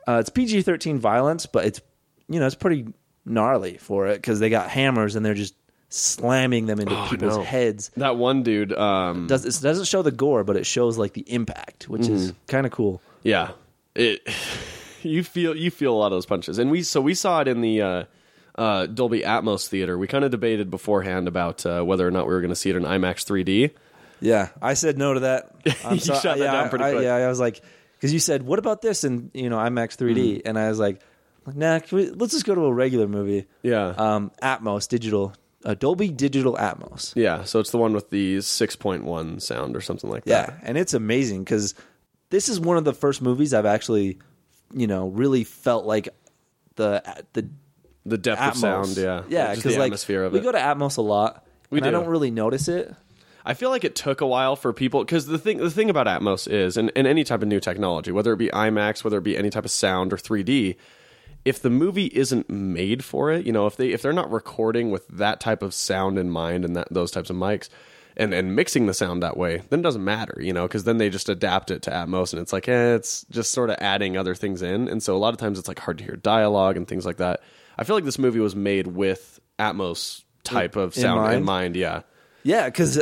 uh, 0.07 0.17
it's 0.19 0.29
PG 0.29 0.61
thirteen 0.63 0.99
violence, 0.99 1.45
but 1.45 1.65
it's 1.65 1.81
you 2.27 2.39
know 2.39 2.45
it's 2.45 2.55
pretty 2.55 2.87
gnarly 3.25 3.77
for 3.77 4.07
it 4.07 4.15
because 4.15 4.39
they 4.39 4.49
got 4.49 4.69
hammers 4.69 5.15
and 5.15 5.25
they're 5.25 5.33
just 5.35 5.55
slamming 5.89 6.65
them 6.67 6.79
into 6.79 6.97
Oh, 6.97 7.07
people's 7.09 7.37
no. 7.37 7.43
heads. 7.43 7.91
That 7.97 8.15
one 8.15 8.43
dude, 8.43 8.71
um, 8.73 9.27
Does 9.27 9.45
it 9.45 9.61
doesn't 9.61 9.85
show 9.85 10.01
the 10.01 10.11
gore, 10.11 10.43
but 10.43 10.55
it 10.55 10.65
shows 10.65 10.97
like 10.97 11.13
the 11.13 11.21
impact, 11.31 11.89
which 11.89 12.07
is 12.07 12.33
kind 12.47 12.65
of 12.65 12.71
cool. 12.71 13.01
yeah, 13.23 13.51
it. 13.95 14.21
You 15.03 15.23
feel 15.23 15.55
you 15.57 15.71
feel 15.71 15.93
a 15.95 15.97
lot 15.97 16.05
of 16.07 16.11
those 16.11 16.27
punches, 16.27 16.59
and 16.59 16.69
we 16.69 16.83
so 16.83 17.01
we 17.01 17.15
saw 17.15 17.41
it 17.41 17.47
in 17.47 17.61
the 17.61 17.81
uh, 17.81 18.03
uh, 18.53 18.85
Dolby 18.85 19.21
Atmos 19.21 19.67
theater. 19.67 19.97
We 19.97 20.05
kind 20.05 20.23
of 20.23 20.29
debated 20.29 20.69
beforehand 20.69 21.27
about 21.27 21.65
uh, 21.65 21.81
whether 21.81 22.07
or 22.07 22.11
not 22.11 22.27
we 22.27 22.33
were 22.35 22.39
going 22.39 22.49
to 22.51 22.55
see 22.55 22.69
it 22.69 22.75
in 22.75 22.83
IMAX 22.83 23.25
3D. 23.25 23.71
Yeah, 24.21 24.49
I 24.61 24.75
said 24.75 24.97
no 24.97 25.15
to 25.15 25.19
that. 25.21 25.51
I'm 25.85 25.95
You 25.95 25.99
shut 25.99 26.23
that 26.23 26.37
yeah, 26.37 26.51
down 26.51 26.69
pretty 26.69 26.85
I, 26.85 26.91
quick. 26.91 27.03
Yeah, 27.03 27.15
I 27.15 27.27
was 27.27 27.39
like, 27.39 27.61
because 27.97 28.13
you 28.13 28.19
said, 28.19 28.43
"What 28.43 28.59
about 28.59 28.81
this?" 28.81 29.03
and 29.03 29.31
you 29.33 29.49
know, 29.49 29.57
IMAX 29.57 29.97
3D, 29.97 30.15
Mm-hmm. 30.37 30.47
and 30.47 30.57
I 30.59 30.69
was 30.69 30.79
like, 30.79 31.01
nah, 31.53 31.79
can 31.79 31.97
we, 31.97 32.09
let's 32.11 32.33
just 32.33 32.45
go 32.45 32.53
to 32.55 32.61
a 32.65 32.73
regular 32.73 33.07
movie. 33.07 33.47
Yeah, 33.63 33.87
Um, 33.97 34.31
Atmos 34.43 34.87
digital, 34.87 35.33
uh, 35.65 35.73
Dolby 35.73 36.09
Digital 36.09 36.55
Atmos. 36.55 37.13
yeah. 37.15 37.43
So 37.45 37.59
it's 37.59 37.71
the 37.71 37.77
one 37.79 37.93
with 37.93 38.09
the 38.11 38.37
6.1 38.37 39.41
sound 39.41 39.75
or 39.75 39.81
something 39.81 40.09
like 40.09 40.25
that. 40.25 40.49
Yeah, 40.49 40.59
and 40.63 40.77
it's 40.77 40.93
amazing 40.93 41.43
because 41.43 41.73
this 42.29 42.47
is 42.49 42.59
one 42.59 42.77
of 42.77 42.83
the 42.85 42.93
first 42.93 43.21
movies 43.21 43.53
I've 43.53 43.65
actually, 43.65 44.19
you 44.73 44.87
know, 44.87 45.07
really 45.07 45.43
felt 45.43 45.85
like 45.85 46.09
the 46.75 47.03
the 47.33 47.49
The 48.05 48.17
depth 48.17 48.39
Atmos. 48.41 48.49
of 48.51 48.57
sound, 48.57 48.97
yeah, 48.97 49.23
yeah, 49.29 49.55
because 49.55 49.77
like 49.77 49.87
atmosphere 49.87 50.23
of 50.23 50.33
we 50.33 50.39
it. 50.39 50.43
go 50.43 50.51
to 50.51 50.57
Atmos 50.59 50.97
a 50.97 51.01
lot, 51.01 51.45
We 51.69 51.79
and 51.79 51.87
I 51.87 51.91
don't 51.91 52.07
really 52.07 52.31
notice 52.31 52.67
it. 52.67 52.93
I 53.45 53.53
feel 53.53 53.69
like 53.69 53.83
it 53.83 53.95
took 53.95 54.21
a 54.21 54.27
while 54.27 54.55
for 54.55 54.73
people 54.73 55.03
because 55.03 55.25
the 55.25 55.37
thing 55.37 55.57
the 55.57 55.71
thing 55.71 55.89
about 55.89 56.07
Atmos 56.07 56.47
is, 56.47 56.77
and, 56.77 56.91
and 56.95 57.07
any 57.07 57.23
type 57.23 57.41
of 57.41 57.47
new 57.47 57.59
technology, 57.59 58.11
whether 58.11 58.33
it 58.33 58.37
be 58.37 58.49
IMAX, 58.49 59.03
whether 59.03 59.17
it 59.17 59.23
be 59.23 59.37
any 59.37 59.49
type 59.49 59.65
of 59.65 59.71
sound 59.71 60.13
or 60.13 60.17
3D, 60.17 60.75
if 61.43 61.61
the 61.61 61.69
movie 61.69 62.07
isn't 62.07 62.49
made 62.49 63.03
for 63.03 63.31
it, 63.31 63.45
you 63.45 63.51
know, 63.51 63.65
if 63.67 63.75
they 63.75 63.89
if 63.89 64.01
they're 64.01 64.13
not 64.13 64.31
recording 64.31 64.91
with 64.91 65.07
that 65.07 65.39
type 65.39 65.63
of 65.63 65.73
sound 65.73 66.17
in 66.19 66.29
mind 66.29 66.65
and 66.65 66.75
that 66.75 66.87
those 66.91 67.11
types 67.11 67.29
of 67.29 67.35
mics. 67.35 67.69
And, 68.17 68.33
and 68.33 68.57
mixing 68.57 68.87
the 68.87 68.93
sound 68.93 69.23
that 69.23 69.37
way, 69.37 69.63
then 69.69 69.79
it 69.79 69.83
doesn't 69.83 70.03
matter, 70.03 70.37
you 70.41 70.51
know, 70.51 70.67
because 70.67 70.83
then 70.83 70.97
they 70.97 71.09
just 71.09 71.29
adapt 71.29 71.71
it 71.71 71.81
to 71.83 71.91
Atmos, 71.91 72.33
and 72.33 72.41
it's 72.41 72.51
like, 72.51 72.67
eh, 72.67 72.95
it's 72.95 73.25
just 73.31 73.53
sort 73.53 73.69
of 73.69 73.77
adding 73.79 74.17
other 74.17 74.35
things 74.35 74.61
in, 74.61 74.89
and 74.89 75.01
so 75.01 75.15
a 75.15 75.17
lot 75.17 75.33
of 75.33 75.39
times 75.39 75.57
it's 75.57 75.69
like 75.69 75.79
hard 75.79 75.97
to 75.99 76.03
hear 76.03 76.17
dialogue 76.17 76.75
and 76.75 76.89
things 76.89 77.05
like 77.05 77.17
that. 77.17 77.39
I 77.77 77.85
feel 77.85 77.95
like 77.95 78.03
this 78.03 78.19
movie 78.19 78.41
was 78.41 78.53
made 78.53 78.87
with 78.87 79.39
Atmos 79.57 80.25
type 80.43 80.75
of 80.75 80.93
sound 80.93 81.19
in 81.19 81.25
mind? 81.25 81.45
mind, 81.45 81.75
yeah. 81.77 82.01
Yeah, 82.43 82.65
because 82.65 83.01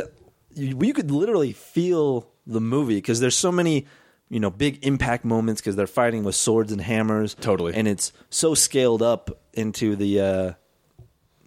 you, 0.60 0.78
you 0.82 0.92
could 0.92 1.10
literally 1.10 1.52
feel 1.52 2.28
the 2.46 2.60
movie 2.60 2.96
because 2.96 3.20
there's 3.20 3.36
so 3.36 3.50
many, 3.52 3.86
you 4.28 4.40
know, 4.40 4.50
big 4.50 4.84
impact 4.84 5.24
moments 5.24 5.60
because 5.60 5.76
they're 5.76 5.86
fighting 5.86 6.24
with 6.24 6.34
swords 6.34 6.72
and 6.72 6.80
hammers. 6.80 7.34
Totally. 7.34 7.74
and 7.74 7.86
it's 7.88 8.12
so 8.30 8.54
scaled 8.54 9.02
up 9.02 9.30
into 9.54 9.96
the, 9.96 10.56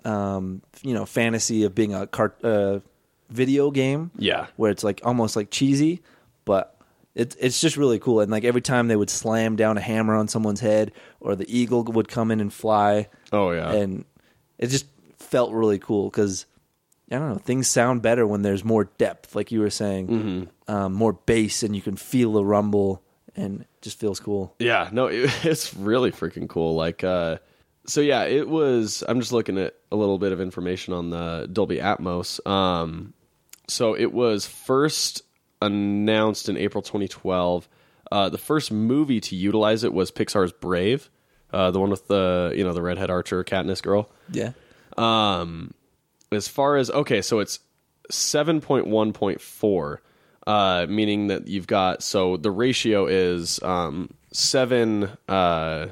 uh, 0.05 0.08
um, 0.10 0.62
you 0.82 0.93
know, 0.93 1.05
fantasy 1.05 1.63
of 1.63 1.74
being 1.74 1.93
a 1.93 2.08
cart 2.08 2.43
uh, 2.43 2.79
video 3.29 3.72
game. 3.72 4.12
Yeah. 4.17 4.48
where 4.55 4.72
it's 4.72 4.84
like 4.84 5.01
almost 5.03 5.36
like 5.36 5.50
cheesy, 5.50 6.01
but 6.46 6.70
it's 7.15 7.36
it's 7.39 7.62
just 7.62 7.77
really 7.77 8.00
cool. 8.00 8.22
And 8.22 8.32
like 8.32 8.43
every 8.43 8.62
time 8.62 8.88
they 8.88 8.96
would 8.96 9.10
slam 9.10 9.55
down 9.55 9.77
a 9.77 9.82
hammer 9.82 10.15
on 10.15 10.27
someone's 10.27 10.60
head, 10.62 10.91
or 11.20 11.36
the 11.36 11.46
eagle 11.48 11.84
would 11.84 12.08
come 12.08 12.32
in 12.32 12.39
and 12.39 12.51
fly. 12.51 13.08
Oh, 13.32 13.51
yeah. 13.51 13.72
and 13.72 14.05
it 14.58 14.67
just 14.67 14.86
felt 15.17 15.51
really 15.53 15.79
cool 15.79 16.10
because 16.10 16.46
I 17.13 17.20
don't 17.20 17.29
know 17.29 17.36
things 17.38 17.67
sound 17.67 18.01
better 18.01 18.25
when 18.27 18.41
there's 18.41 18.63
more 18.65 18.86
depth, 18.98 19.36
like 19.36 19.51
you 19.51 19.60
were 19.62 19.70
saying, 19.70 20.08
Mm-hmm. 20.08 20.74
um, 20.74 20.93
more 20.93 21.13
bass, 21.13 21.63
and 21.63 21.75
you 21.75 21.82
can 21.82 21.96
feel 21.96 22.34
the 22.34 22.43
rumble, 22.43 23.03
and 23.36 23.62
it 23.62 23.67
just 23.82 24.00
feels 24.00 24.20
cool. 24.20 24.55
Yeah, 24.60 24.89
no, 24.91 25.08
it, 25.08 25.29
it's 25.46 25.74
really 25.75 26.12
freaking 26.12 26.50
cool. 26.50 26.75
Like, 26.75 27.03
uh, 27.03 27.38
so 27.86 28.01
yeah, 28.01 28.24
it 28.24 28.48
was. 28.50 29.03
I'm 29.08 29.20
just 29.20 29.32
looking 29.32 29.58
at 29.58 29.75
a 29.91 29.96
little 29.96 30.17
bit 30.17 30.32
of 30.32 30.41
information 30.41 30.93
on 30.93 31.10
the 31.10 31.48
Dolby 31.51 31.77
Atmos. 31.77 32.46
Um, 32.50 33.13
so 33.67 33.96
it 33.96 34.12
was 34.12 34.46
first 34.46 35.22
announced 35.62 36.50
in 36.50 36.58
April 36.58 36.82
2012. 36.82 37.67
Uh, 38.12 38.29
the 38.29 38.38
first 38.38 38.72
movie 38.72 39.20
to 39.22 39.36
utilize 39.36 39.84
it 39.84 39.93
was 39.93 40.12
Pixar's 40.12 40.51
Brave, 40.51 41.10
uh, 41.51 41.72
the 41.72 41.79
one 41.79 41.90
with 41.90 42.07
the 42.07 42.53
you 42.55 42.64
know 42.64 42.74
the 42.74 42.81
redhead 42.81 43.09
archer 43.09 43.44
Katniss 43.44 43.81
girl. 43.81 44.09
Yeah, 44.31 44.51
Um, 44.98 45.74
as 46.35 46.48
far 46.48 46.77
as 46.77 46.89
okay, 46.89 47.22
so 47.22 47.39
it's 47.39 47.59
seven 48.09 48.61
point 48.61 48.87
one 48.87 49.13
point 49.13 49.41
four, 49.41 50.01
uh, 50.46 50.85
meaning 50.89 51.27
that 51.27 51.48
you've 51.48 51.67
got 51.67 52.03
so 52.03 52.37
the 52.37 52.51
ratio 52.51 53.07
is 53.07 53.61
um 53.63 54.13
seven. 54.31 55.09
Uh, 55.27 55.87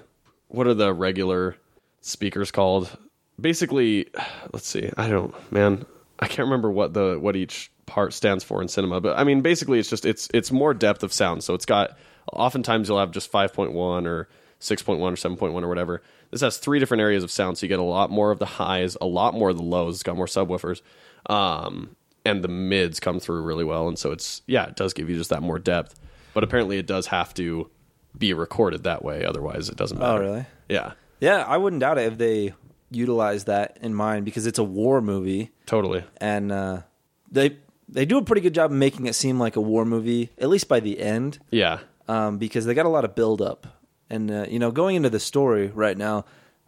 what 0.48 0.68
are 0.68 0.74
the 0.74 0.94
regular 0.94 1.56
speakers 2.02 2.52
called? 2.52 2.96
Basically, 3.40 4.08
let's 4.54 4.68
see. 4.68 4.92
I 4.98 5.08
don't, 5.08 5.34
man. 5.52 5.86
I 6.20 6.28
can't 6.28 6.46
remember 6.48 6.70
what 6.70 6.94
the 6.94 7.18
what 7.20 7.36
each 7.36 7.72
part 7.86 8.14
stands 8.14 8.44
for 8.44 8.62
in 8.62 8.68
cinema, 8.68 9.02
but 9.02 9.18
I 9.18 9.24
mean, 9.24 9.42
basically, 9.42 9.80
it's 9.80 9.90
just 9.90 10.06
it's 10.06 10.30
it's 10.34 10.52
more 10.52 10.74
depth 10.74 11.04
of 11.04 11.12
sound. 11.12 11.44
So 11.44 11.54
it's 11.54 11.66
got 11.66 11.98
oftentimes 12.32 12.88
you'll 12.88 13.00
have 13.00 13.12
just 13.12 13.32
five 13.32 13.54
point 13.54 13.74
one 13.74 14.06
or 14.06 14.28
six 14.60 14.82
point 14.84 15.00
one 15.00 15.14
or 15.14 15.16
seven 15.16 15.38
point 15.38 15.54
one 15.54 15.64
or 15.64 15.70
whatever. 15.70 16.02
This 16.32 16.42
has 16.42 16.58
three 16.58 16.80
different 16.80 17.02
areas 17.02 17.24
of 17.24 17.32
sound, 17.32 17.58
so 17.58 17.66
you 17.66 17.68
get 17.68 17.80
a 17.80 17.84
lot 17.84 18.10
more 18.10 18.32
of 18.32 18.40
the 18.40 18.46
highs, 18.46 18.98
a 19.02 19.06
lot 19.06 19.34
more 19.34 19.50
of 19.50 19.58
the 19.58 19.64
lows. 19.64 19.96
It's 19.96 20.04
got 20.04 20.16
more 20.16 20.26
subwoofers, 20.28 20.82
um, 21.30 21.96
and 22.26 22.44
the 22.44 22.48
mids 22.48 23.00
come 23.00 23.20
through 23.20 23.42
really 23.42 23.66
well. 23.66 23.88
And 23.88 24.00
so 24.00 24.12
it's 24.12 24.42
yeah, 24.48 24.68
it 24.68 24.76
does 24.76 24.94
give 24.94 25.10
you 25.10 25.18
just 25.18 25.30
that 25.30 25.42
more 25.42 25.60
depth. 25.60 26.00
But 26.34 26.44
apparently, 26.44 26.78
it 26.78 26.88
does 26.88 27.08
have 27.08 27.34
to 27.36 27.70
be 28.18 28.34
recorded 28.34 28.84
that 28.84 29.04
way, 29.04 29.26
otherwise, 29.26 29.70
it 29.70 29.76
doesn't 29.76 30.00
matter. 30.00 30.24
Oh, 30.24 30.26
really? 30.26 30.46
Yeah, 30.70 30.94
yeah. 31.20 31.44
I 31.46 31.58
wouldn't 31.58 31.82
doubt 31.82 31.98
it 31.98 32.12
if 32.14 32.18
they 32.18 32.54
utilize 32.90 33.46
that 33.46 33.78
in 33.82 33.94
mind 33.94 34.26
because 34.26 34.48
it's 34.48 34.60
a 34.60 34.64
war 34.64 35.02
movie, 35.02 35.52
totally. 35.66 36.04
and 36.18 36.52
uh, 36.52 36.82
they 37.30 37.58
they 37.90 38.06
do 38.06 38.18
a 38.18 38.24
pretty 38.24 38.42
good 38.42 38.54
job 38.54 38.72
of 38.72 38.78
making 38.78 39.06
it 39.08 39.16
seem 39.16 39.38
like 39.38 39.58
a 39.58 39.62
war 39.62 39.84
movie, 39.84 40.30
at 40.38 40.48
least 40.48 40.70
by 40.70 40.80
the 40.80 41.00
end. 41.00 41.40
Yeah, 41.50 41.80
um, 42.08 42.38
because 42.38 42.66
they 42.66 42.74
got 42.74 42.86
a 42.86 42.90
lot 42.90 43.04
of 43.04 43.16
build 43.16 43.42
up. 43.42 43.81
And 44.12 44.30
uh, 44.30 44.46
you 44.50 44.60
know, 44.60 44.72
going 44.72 44.96
into 44.98 45.10
the 45.10 45.20
story 45.20 45.68
right 45.74 45.98
now, 45.98 46.26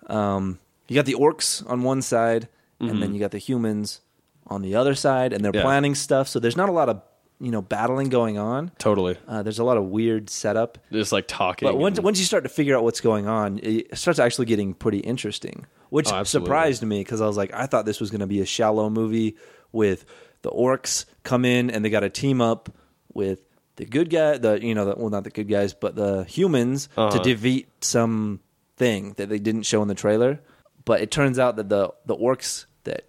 um, 0.08 0.58
you 0.88 0.96
got 0.96 1.06
the 1.06 1.16
orcs 1.16 1.68
on 1.70 1.84
one 1.84 2.02
side, 2.02 2.48
and 2.80 3.02
then 3.02 3.14
you 3.14 3.20
got 3.20 3.32
the 3.32 3.38
humans 3.38 4.02
on 4.48 4.62
the 4.62 4.76
other 4.76 4.96
side, 4.96 5.32
and 5.34 5.44
they're 5.44 5.52
Mm-hmm. 5.52 5.58
Yeah. 5.58 5.64
planning 5.64 5.96
stuff. 5.96 6.28
So 6.28 6.40
there's 6.40 6.58
not 6.58 6.70
a 6.70 6.72
lot 6.74 6.90
of 6.90 7.02
you 7.40 7.52
know 7.52 7.62
battling 7.62 8.10
going 8.10 8.38
on. 8.38 8.72
totally. 8.80 9.18
Uh, 9.28 9.44
there's 9.44 9.60
a 9.60 9.64
lot 9.64 9.78
of 9.78 9.86
weird 9.86 10.30
setup. 10.30 10.78
Just 10.92 11.12
like 11.12 11.26
talking. 11.28 11.68
But 11.68 11.78
once 11.78 11.98
and- 11.98 12.06
once 12.06 12.20
you 12.20 12.26
start 12.26 12.44
to 12.44 12.50
figure 12.50 12.76
out 12.78 12.84
what's 12.84 13.02
going 13.02 13.28
on, 13.28 13.60
it 13.62 13.98
starts 13.98 14.20
actually 14.20 14.46
getting 14.46 14.74
pretty 14.74 15.00
interesting, 15.00 15.66
which 15.90 16.12
Oh, 16.12 16.24
surprised 16.24 16.84
me 16.84 17.00
because 17.02 17.22
I 17.22 17.28
was 17.28 17.38
like, 17.38 17.54
I 17.54 17.66
thought 17.68 17.86
this 17.86 18.00
was 18.00 18.10
going 18.12 18.22
to 18.22 18.28
be 18.28 18.40
a 18.42 18.46
shallow 18.46 18.90
movie 18.90 19.36
with 19.72 20.06
the 20.44 20.52
orcs 20.52 21.06
come 21.24 21.44
in 21.46 21.70
and 21.70 21.84
they 21.84 21.90
got 21.90 22.02
to 22.02 22.10
team 22.10 22.40
up 22.42 22.70
with 23.14 23.40
the 23.78 23.86
good 23.86 24.10
guy, 24.10 24.38
the 24.38 24.60
you 24.64 24.76
know, 24.76 24.86
the, 24.86 24.96
well, 24.98 25.10
not 25.10 25.24
the 25.24 25.30
good 25.30 25.48
guys, 25.48 25.74
but 25.74 25.96
the 25.96 26.24
humans 26.26 26.88
to 26.96 27.02
Uh-huh. 27.02 27.20
defeat 27.24 27.68
some 27.82 28.40
thing 28.78 29.14
that 29.18 29.30
they 29.30 29.40
didn't 29.40 29.64
show 29.64 29.82
in 29.82 29.88
the 29.88 29.96
trailer. 29.96 30.40
But 30.86 31.02
it 31.02 31.12
turns 31.12 31.40
out 31.40 31.56
that 31.56 31.70
the 31.70 31.94
the 32.06 32.16
orcs 32.16 32.66
that 32.84 33.06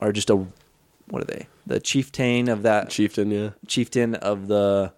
are 0.00 0.12
just 0.12 0.30
a 0.30 0.36
what 1.08 1.22
are 1.22 1.26
they? 1.26 1.46
The 1.66 1.80
chieftain 1.80 2.48
of 2.48 2.62
that 2.62 2.90
chieftain, 2.90 3.30
yeah, 3.30 3.50
chieftain 3.66 4.14
of 4.14 4.46
the 4.48 4.92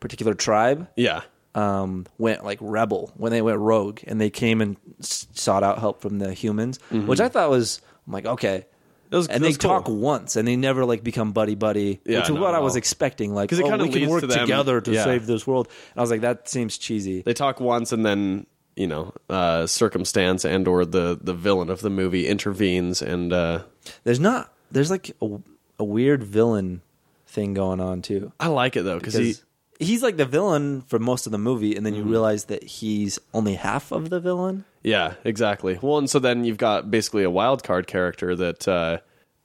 particular 0.00 0.34
tribe 0.34 0.88
yeah. 0.96 1.22
um, 1.54 2.06
went 2.18 2.44
like 2.44 2.58
rebel 2.60 3.12
when 3.16 3.30
they 3.32 3.40
went 3.42 3.58
rogue 3.58 4.00
and 4.06 4.20
they 4.20 4.30
came 4.30 4.60
and 4.60 4.76
sought 5.00 5.62
out 5.62 5.78
help 5.78 6.00
from 6.02 6.18
the 6.18 6.32
humans, 6.34 6.78
which 6.90 7.20
I 7.20 7.28
thought 7.28 7.48
was 7.50 7.80
I'm 8.06 8.12
like 8.12 8.26
okay. 8.26 8.66
Was- 9.10 9.28
and 9.28 9.42
they 9.44 9.52
cool. 9.52 9.70
talk 9.70 9.88
once, 9.88 10.36
and 10.36 10.46
they 10.48 10.56
never 10.56 10.84
like 10.84 11.04
become 11.04 11.32
buddy 11.32 11.54
buddy, 11.54 12.00
Yeah, 12.04 12.18
which 12.18 12.24
is 12.28 12.30
not 12.34 12.40
what 12.40 12.54
at 12.54 12.56
I 12.56 12.60
was 12.60 12.76
expecting. 12.76 13.34
Like, 13.34 13.50
'Cause 13.50 13.58
it 13.60 13.64
oh, 13.64 13.68
kinda 13.70 13.84
we 13.84 13.90
can 13.90 14.00
leads 14.00 14.10
work 14.10 14.20
to 14.22 14.26
them- 14.26 14.40
together 14.40 14.80
to 14.80 14.92
yeah. 14.92 15.04
save 15.04 15.26
this 15.26 15.46
world. 15.46 15.68
And 15.92 15.98
I 15.98 16.02
was 16.02 16.10
like, 16.10 16.22
that 16.22 16.48
seems 16.48 16.78
cheesy. 16.78 17.22
They 17.22 17.34
talk 17.34 17.60
once, 17.60 17.92
and 17.92 18.04
then 18.04 18.46
you 18.76 18.88
know, 18.88 19.12
uh, 19.30 19.66
circumstance 19.68 20.44
and 20.44 20.66
or 20.66 20.84
the 20.84 21.16
the 21.22 21.32
villain 21.34 21.70
of 21.70 21.80
the 21.80 21.90
movie 21.90 22.26
intervenes, 22.26 23.00
and 23.02 23.32
uh, 23.32 23.62
There's 24.02 24.18
not. 24.20 24.52
There's 24.72 24.90
like 24.90 25.14
a, 25.22 25.38
a 25.78 25.84
weird 25.84 26.24
villain 26.24 26.82
thing 27.28 27.54
going 27.54 27.80
on 27.80 28.02
too. 28.02 28.32
I 28.40 28.48
like 28.48 28.74
it 28.76 28.82
though 28.82 28.98
because 28.98 29.14
he. 29.14 29.28
Because 29.28 29.44
he's 29.80 30.02
like 30.02 30.16
the 30.16 30.24
villain 30.26 30.82
for 30.82 30.98
most 30.98 31.26
of 31.26 31.32
the 31.32 31.38
movie, 31.38 31.74
and 31.76 31.84
then 31.84 31.94
Mm-hmm. 31.94 32.04
you 32.06 32.10
realize 32.10 32.44
that 32.46 32.62
he's 32.64 33.18
only 33.32 33.54
half 33.54 33.92
of 33.92 34.10
the 34.10 34.20
villain. 34.20 34.64
Yeah, 34.82 35.14
exactly. 35.24 35.78
Well, 35.80 35.98
and 35.98 36.08
so 36.10 36.18
then 36.18 36.44
you've 36.44 36.58
got 36.58 36.90
basically 36.90 37.24
a 37.24 37.30
wild 37.30 37.62
card 37.64 37.86
character 37.86 38.34
that 38.36 38.68
uh, 38.68 38.98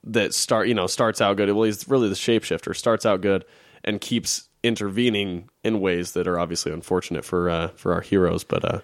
that 0.03 0.33
start 0.33 0.67
you 0.67 0.73
know 0.73 0.87
starts 0.87 1.21
out 1.21 1.37
good. 1.37 1.51
Well, 1.51 1.63
he's 1.63 1.87
really 1.87 2.09
the 2.09 2.15
shapeshifter. 2.15 2.75
Starts 2.75 3.05
out 3.05 3.21
good 3.21 3.45
and 3.83 3.99
keeps 4.01 4.49
intervening 4.61 5.49
in 5.63 5.79
ways 5.79 6.11
that 6.13 6.27
are 6.27 6.37
obviously 6.39 6.71
unfortunate 6.71 7.23
for 7.25 7.49
uh, 7.49 7.67
for 7.69 7.93
our 7.93 8.01
heroes. 8.01 8.43
But 8.43 8.65
uh, 8.65 8.79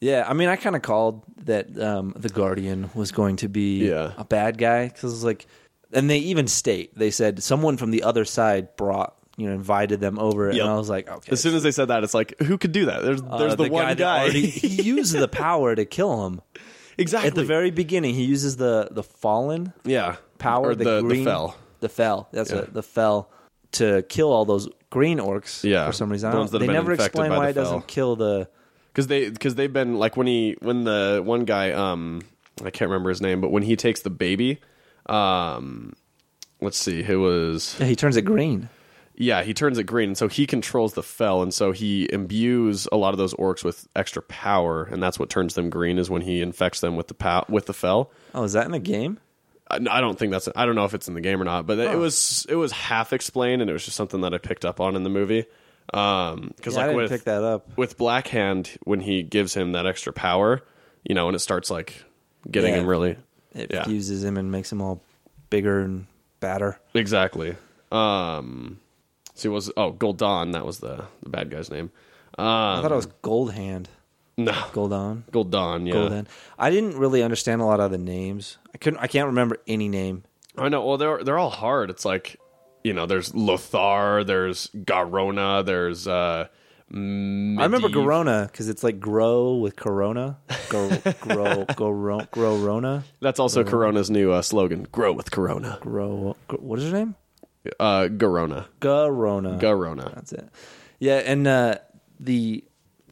Yeah, 0.00 0.24
I 0.28 0.32
mean, 0.32 0.48
I 0.48 0.56
kind 0.56 0.74
of 0.76 0.82
called 0.82 1.22
that 1.44 1.78
um, 1.78 2.14
the 2.16 2.28
Guardian 2.28 2.90
was 2.94 3.12
going 3.12 3.36
to 3.36 3.48
be 3.48 3.88
Yeah. 3.88 4.12
a 4.16 4.24
bad 4.24 4.58
guy 4.58 4.88
because 4.88 5.12
it's 5.14 5.22
like, 5.24 5.46
and 5.92 6.10
they 6.10 6.18
even 6.18 6.46
state 6.48 6.96
they 6.98 7.10
said 7.10 7.42
someone 7.42 7.76
from 7.76 7.90
the 7.92 8.02
other 8.02 8.24
side 8.24 8.74
brought 8.76 9.14
you 9.40 9.48
know 9.48 9.54
invited 9.54 10.00
them 10.00 10.18
over, 10.18 10.52
Yep. 10.52 10.60
and 10.62 10.70
I 10.70 10.76
was 10.76 10.88
like, 10.90 11.08
okay, 11.10 11.32
as 11.32 11.40
soon 11.40 11.54
as 11.54 11.62
they 11.62 11.70
said 11.72 11.88
that, 11.88 12.04
it's 12.04 12.14
like 12.14 12.38
who 12.42 12.58
could 12.58 12.72
do 12.72 12.86
that? 12.86 13.02
There's 13.02 13.22
uh, 13.22 13.38
there's 13.38 13.56
the, 13.56 13.68
one 13.68 13.86
that 13.86 13.96
guy. 13.98 14.20
already- 14.24 14.46
he 14.48 14.82
used 14.96 15.14
the 15.16 15.28
power 15.28 15.74
to 15.74 15.84
kill 15.84 16.26
him. 16.26 16.40
exactly 16.98 17.28
At 17.28 17.34
the 17.34 17.44
very 17.44 17.70
beginning, 17.70 18.14
he 18.14 18.24
uses 18.24 18.56
the 18.56 18.88
the 18.90 19.02
fallen 19.02 19.72
yeah 19.84 20.16
power, 20.38 20.68
or 20.70 20.74
the, 20.74 20.84
the, 20.84 21.00
green, 21.02 21.24
the 21.24 21.30
fell. 21.30 21.56
the 21.80 21.88
fell. 21.88 22.28
That's 22.32 22.50
Yeah. 22.50 22.58
it, 22.58 22.72
the 22.74 22.82
fell 22.82 23.30
to 23.72 24.02
kill 24.08 24.32
all 24.32 24.44
those 24.44 24.68
green 24.90 25.18
orcs. 25.18 25.62
Yeah, 25.64 25.86
for 25.86 25.92
some 25.92 26.10
reason, 26.10 26.30
the 26.30 26.36
ones 26.36 26.50
don't- 26.50 26.60
that 26.60 26.66
have 26.66 26.68
they 26.68 26.72
never 26.80 26.92
explain 26.92 27.30
why 27.30 27.46
the 27.46 27.60
it 27.60 27.62
doesn't 27.64 27.86
kill 27.86 28.16
the. 28.16 28.48
because 28.92 29.06
they 29.06 29.30
because 29.30 29.54
they've 29.54 29.72
been 29.72 29.94
like 29.98 30.16
when 30.16 30.26
he 30.26 30.56
when 30.60 30.84
the 30.84 31.22
one 31.24 31.44
guy 31.44 31.72
um 31.72 32.22
I 32.64 32.70
can't 32.70 32.90
remember 32.90 33.08
his 33.08 33.20
name, 33.22 33.40
but 33.40 33.50
when 33.50 33.62
he 33.62 33.74
takes 33.76 34.02
the 34.02 34.10
baby, 34.10 34.60
um, 35.06 35.94
let's 36.60 36.76
see, 36.76 37.00
it 37.02 37.16
was 37.16 37.76
Yeah, 37.80 37.86
he 37.86 37.96
turns 37.96 38.16
it 38.18 38.22
green. 38.22 38.68
Yeah 39.20 39.42
he 39.42 39.52
turns 39.54 39.76
it 39.78 39.84
green, 39.84 40.08
and 40.10 40.18
so 40.18 40.26
he 40.28 40.46
controls 40.46 40.94
the 40.94 41.02
fell, 41.02 41.42
and 41.42 41.52
so 41.54 41.72
he 41.72 42.08
imbues 42.12 42.88
a 42.90 42.96
lot 42.96 43.12
of 43.14 43.18
those 43.18 43.34
orcs 43.34 43.62
with 43.62 43.86
extra 43.94 44.22
power, 44.22 44.84
and 44.84 45.02
that's 45.02 45.18
what 45.18 45.28
turns 45.30 45.54
them 45.54 45.68
green 45.70 45.98
is 45.98 46.08
when 46.08 46.22
he 46.22 46.40
infects 46.40 46.80
them 46.80 46.96
with 46.96 47.08
the 47.08 47.14
pow- 47.14 47.44
with 47.48 47.66
the 47.66 47.74
fell. 47.74 48.10
Oh, 48.34 48.44
is 48.44 48.54
that 48.54 48.64
in 48.66 48.72
the 48.72 48.78
game? 48.78 49.18
I 49.70 49.76
I 49.76 50.00
don't 50.00 50.18
think 50.18 50.32
that's 50.32 50.48
I 50.56 50.64
don't 50.66 50.74
know 50.74 50.84
if 50.86 50.94
it's 50.94 51.06
in 51.06 51.14
the 51.14 51.20
game 51.20 51.40
or 51.40 51.44
not, 51.44 51.66
but 51.66 51.78
it 51.78 51.96
was 51.98 52.46
it 52.48 52.56
was 52.56 52.72
half 52.72 53.12
explained, 53.12 53.60
and 53.62 53.70
it 53.70 53.74
was 53.74 53.84
just 53.84 53.96
something 53.96 54.22
that 54.22 54.34
I 54.34 54.38
picked 54.38 54.64
up 54.64 54.80
on 54.80 54.96
in 54.96 55.02
the 55.04 55.10
movie. 55.10 55.44
Um, 55.92 56.52
because 56.56 56.76
Yeah, 56.76 56.82
I 56.82 56.86
like 56.88 56.96
with 56.96 57.10
pick 57.10 57.24
that 57.24 57.42
up. 57.42 57.76
with 57.76 57.96
Black 57.98 58.28
Hand, 58.28 58.70
when 58.84 59.00
he 59.00 59.22
gives 59.24 59.54
him 59.54 59.72
that 59.72 59.86
extra 59.86 60.12
power, 60.12 60.62
you 61.04 61.14
know, 61.16 61.26
and 61.28 61.34
it 61.34 61.40
starts 61.40 61.68
like 61.70 62.04
getting 62.50 62.72
Yeah. 62.74 62.80
him 62.80 62.86
really 62.86 63.16
It 63.54 63.70
Yeah. 63.72 63.84
fuses 63.84 64.22
him 64.24 64.36
and 64.36 64.52
makes 64.52 64.70
him 64.70 64.80
all 64.80 65.02
bigger 65.50 65.80
and 65.80 66.06
badder. 66.38 66.78
exactly. 66.94 67.56
Um, 67.90 68.78
see, 69.40 69.48
was 69.48 69.70
oh 69.76 69.92
Gul'dan? 69.92 70.52
That 70.52 70.64
was 70.66 70.78
the 70.78 71.04
the 71.22 71.28
bad 71.28 71.50
guy's 71.50 71.70
name. 71.70 71.90
Um, 72.38 72.46
I 72.46 72.80
thought 72.82 72.92
it 72.92 72.96
was 72.96 73.06
Gold 73.22 73.52
Hand, 73.52 73.88
no 74.36 74.52
Gul'dan, 74.52 75.24
Gul'dan. 75.32 75.86
Yeah, 75.86 75.92
Gold 75.92 76.12
Hand. 76.12 76.28
I 76.58 76.70
didn't 76.70 76.96
really 76.96 77.22
understand 77.22 77.60
a 77.60 77.64
lot 77.64 77.80
of 77.80 77.90
the 77.90 77.98
names. 77.98 78.58
I 78.74 78.78
couldn't. 78.78 79.00
I 79.00 79.06
can't 79.06 79.26
remember 79.26 79.58
any 79.66 79.88
name. 79.88 80.24
I 80.56 80.68
know. 80.68 80.84
Well, 80.84 80.96
they're 80.98 81.24
they're 81.24 81.38
all 81.38 81.50
hard. 81.50 81.90
It's 81.90 82.04
like 82.04 82.36
you 82.84 82.92
know, 82.94 83.04
there's 83.06 83.34
Lothar, 83.34 84.24
there's 84.24 84.68
Garona, 84.74 85.64
there's 85.64 86.06
uh. 86.06 86.46
I 86.92 86.96
remember 86.96 87.88
Garona 87.88 88.46
because 88.50 88.68
it's 88.68 88.82
like 88.82 88.98
grow 88.98 89.54
with 89.54 89.76
Corona. 89.76 90.38
Grow, 90.68 90.88
grow, 91.20 91.64
grow, 91.76 92.20
grow, 92.32 92.56
Rona. 92.56 93.04
That's 93.20 93.38
also 93.38 93.62
Corona's 93.62 94.10
new 94.10 94.32
uh, 94.32 94.42
slogan: 94.42 94.88
"Grow 94.90 95.12
with 95.12 95.30
Corona." 95.30 95.78
Grow. 95.82 96.34
gr- 96.48 96.56
What 96.56 96.80
is 96.80 96.90
her 96.90 96.98
name? 96.98 97.14
Uh, 97.78 98.08
Garona, 98.10 98.66
Garona. 98.80 99.60
Garona. 99.60 100.14
That's 100.14 100.32
it. 100.32 100.48
Yeah, 100.98 101.16
and 101.18 101.46
uh, 101.46 101.76
the 102.18 102.64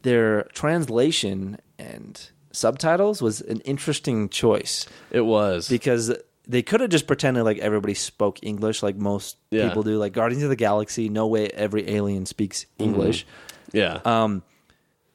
their 0.03 0.43
translation 0.53 1.57
and 1.77 2.29
subtitles 2.51 3.21
was 3.21 3.41
an 3.41 3.59
interesting 3.61 4.29
choice 4.29 4.87
It 5.11 5.21
was 5.21 5.69
because 5.69 6.11
they 6.47 6.61
could 6.63 6.79
have 6.81 6.89
just 6.89 7.05
pretended 7.05 7.43
like 7.43 7.59
everybody 7.59 7.93
spoke 7.93 8.39
English, 8.41 8.81
like 8.81 8.95
most 8.95 9.37
Yeah. 9.51 9.67
people 9.67 9.83
do. 9.83 9.97
Like 9.97 10.13
Guardians 10.13 10.43
of 10.43 10.49
the 10.49 10.55
Galaxy, 10.55 11.09
no 11.09 11.27
way 11.27 11.47
every 11.49 11.87
alien 11.89 12.25
speaks 12.25 12.65
English. 12.79 13.25
yeah, 13.71 13.99
Um, 14.03 14.41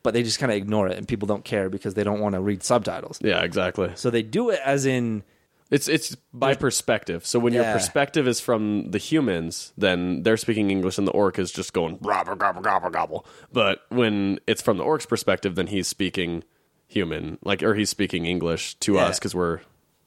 but 0.04 0.14
they 0.14 0.22
just 0.22 0.38
kind 0.38 0.52
of 0.52 0.56
ignore 0.56 0.86
it, 0.88 0.96
and 0.98 1.08
people 1.08 1.26
don't 1.26 1.44
care 1.44 1.68
because 1.70 1.94
they 1.94 2.04
don't 2.04 2.20
want 2.20 2.34
to 2.34 2.40
read 2.40 2.62
subtitles. 2.62 3.18
yeah, 3.22 3.42
exactly. 3.42 3.90
So 3.96 4.10
they 4.10 4.22
do 4.22 4.50
it 4.50 4.60
as 4.64 4.86
in 4.86 5.24
It's 5.74 5.88
it's 5.88 6.14
by 6.32 6.54
perspective. 6.54 7.26
So 7.26 7.38
when 7.38 7.52
your 7.52 7.64
perspective 7.64 8.28
is 8.28 8.38
from 8.40 8.90
the 8.90 8.98
humans, 8.98 9.72
then 9.76 10.22
they're 10.22 10.36
speaking 10.36 10.70
English, 10.70 10.98
and 10.98 11.06
the 11.06 11.12
orc 11.12 11.38
is 11.38 11.50
just 11.50 11.72
going 11.72 11.96
gobble 11.98 12.36
gobble 12.36 12.62
gobble 12.62 12.90
gobble. 12.90 13.26
But 13.52 13.80
when 13.88 14.38
it's 14.46 14.62
from 14.62 14.76
the 14.78 14.84
orc's 14.84 15.06
perspective, 15.06 15.54
then 15.56 15.66
he's 15.68 15.88
speaking 15.88 16.44
human, 16.86 17.38
like 17.42 17.62
or 17.62 17.74
he's 17.74 17.90
speaking 17.90 18.24
English 18.26 18.74
to 18.80 18.94
Yeah. 18.94 19.06
us 19.06 19.18
because 19.18 19.34
we're 19.34 19.60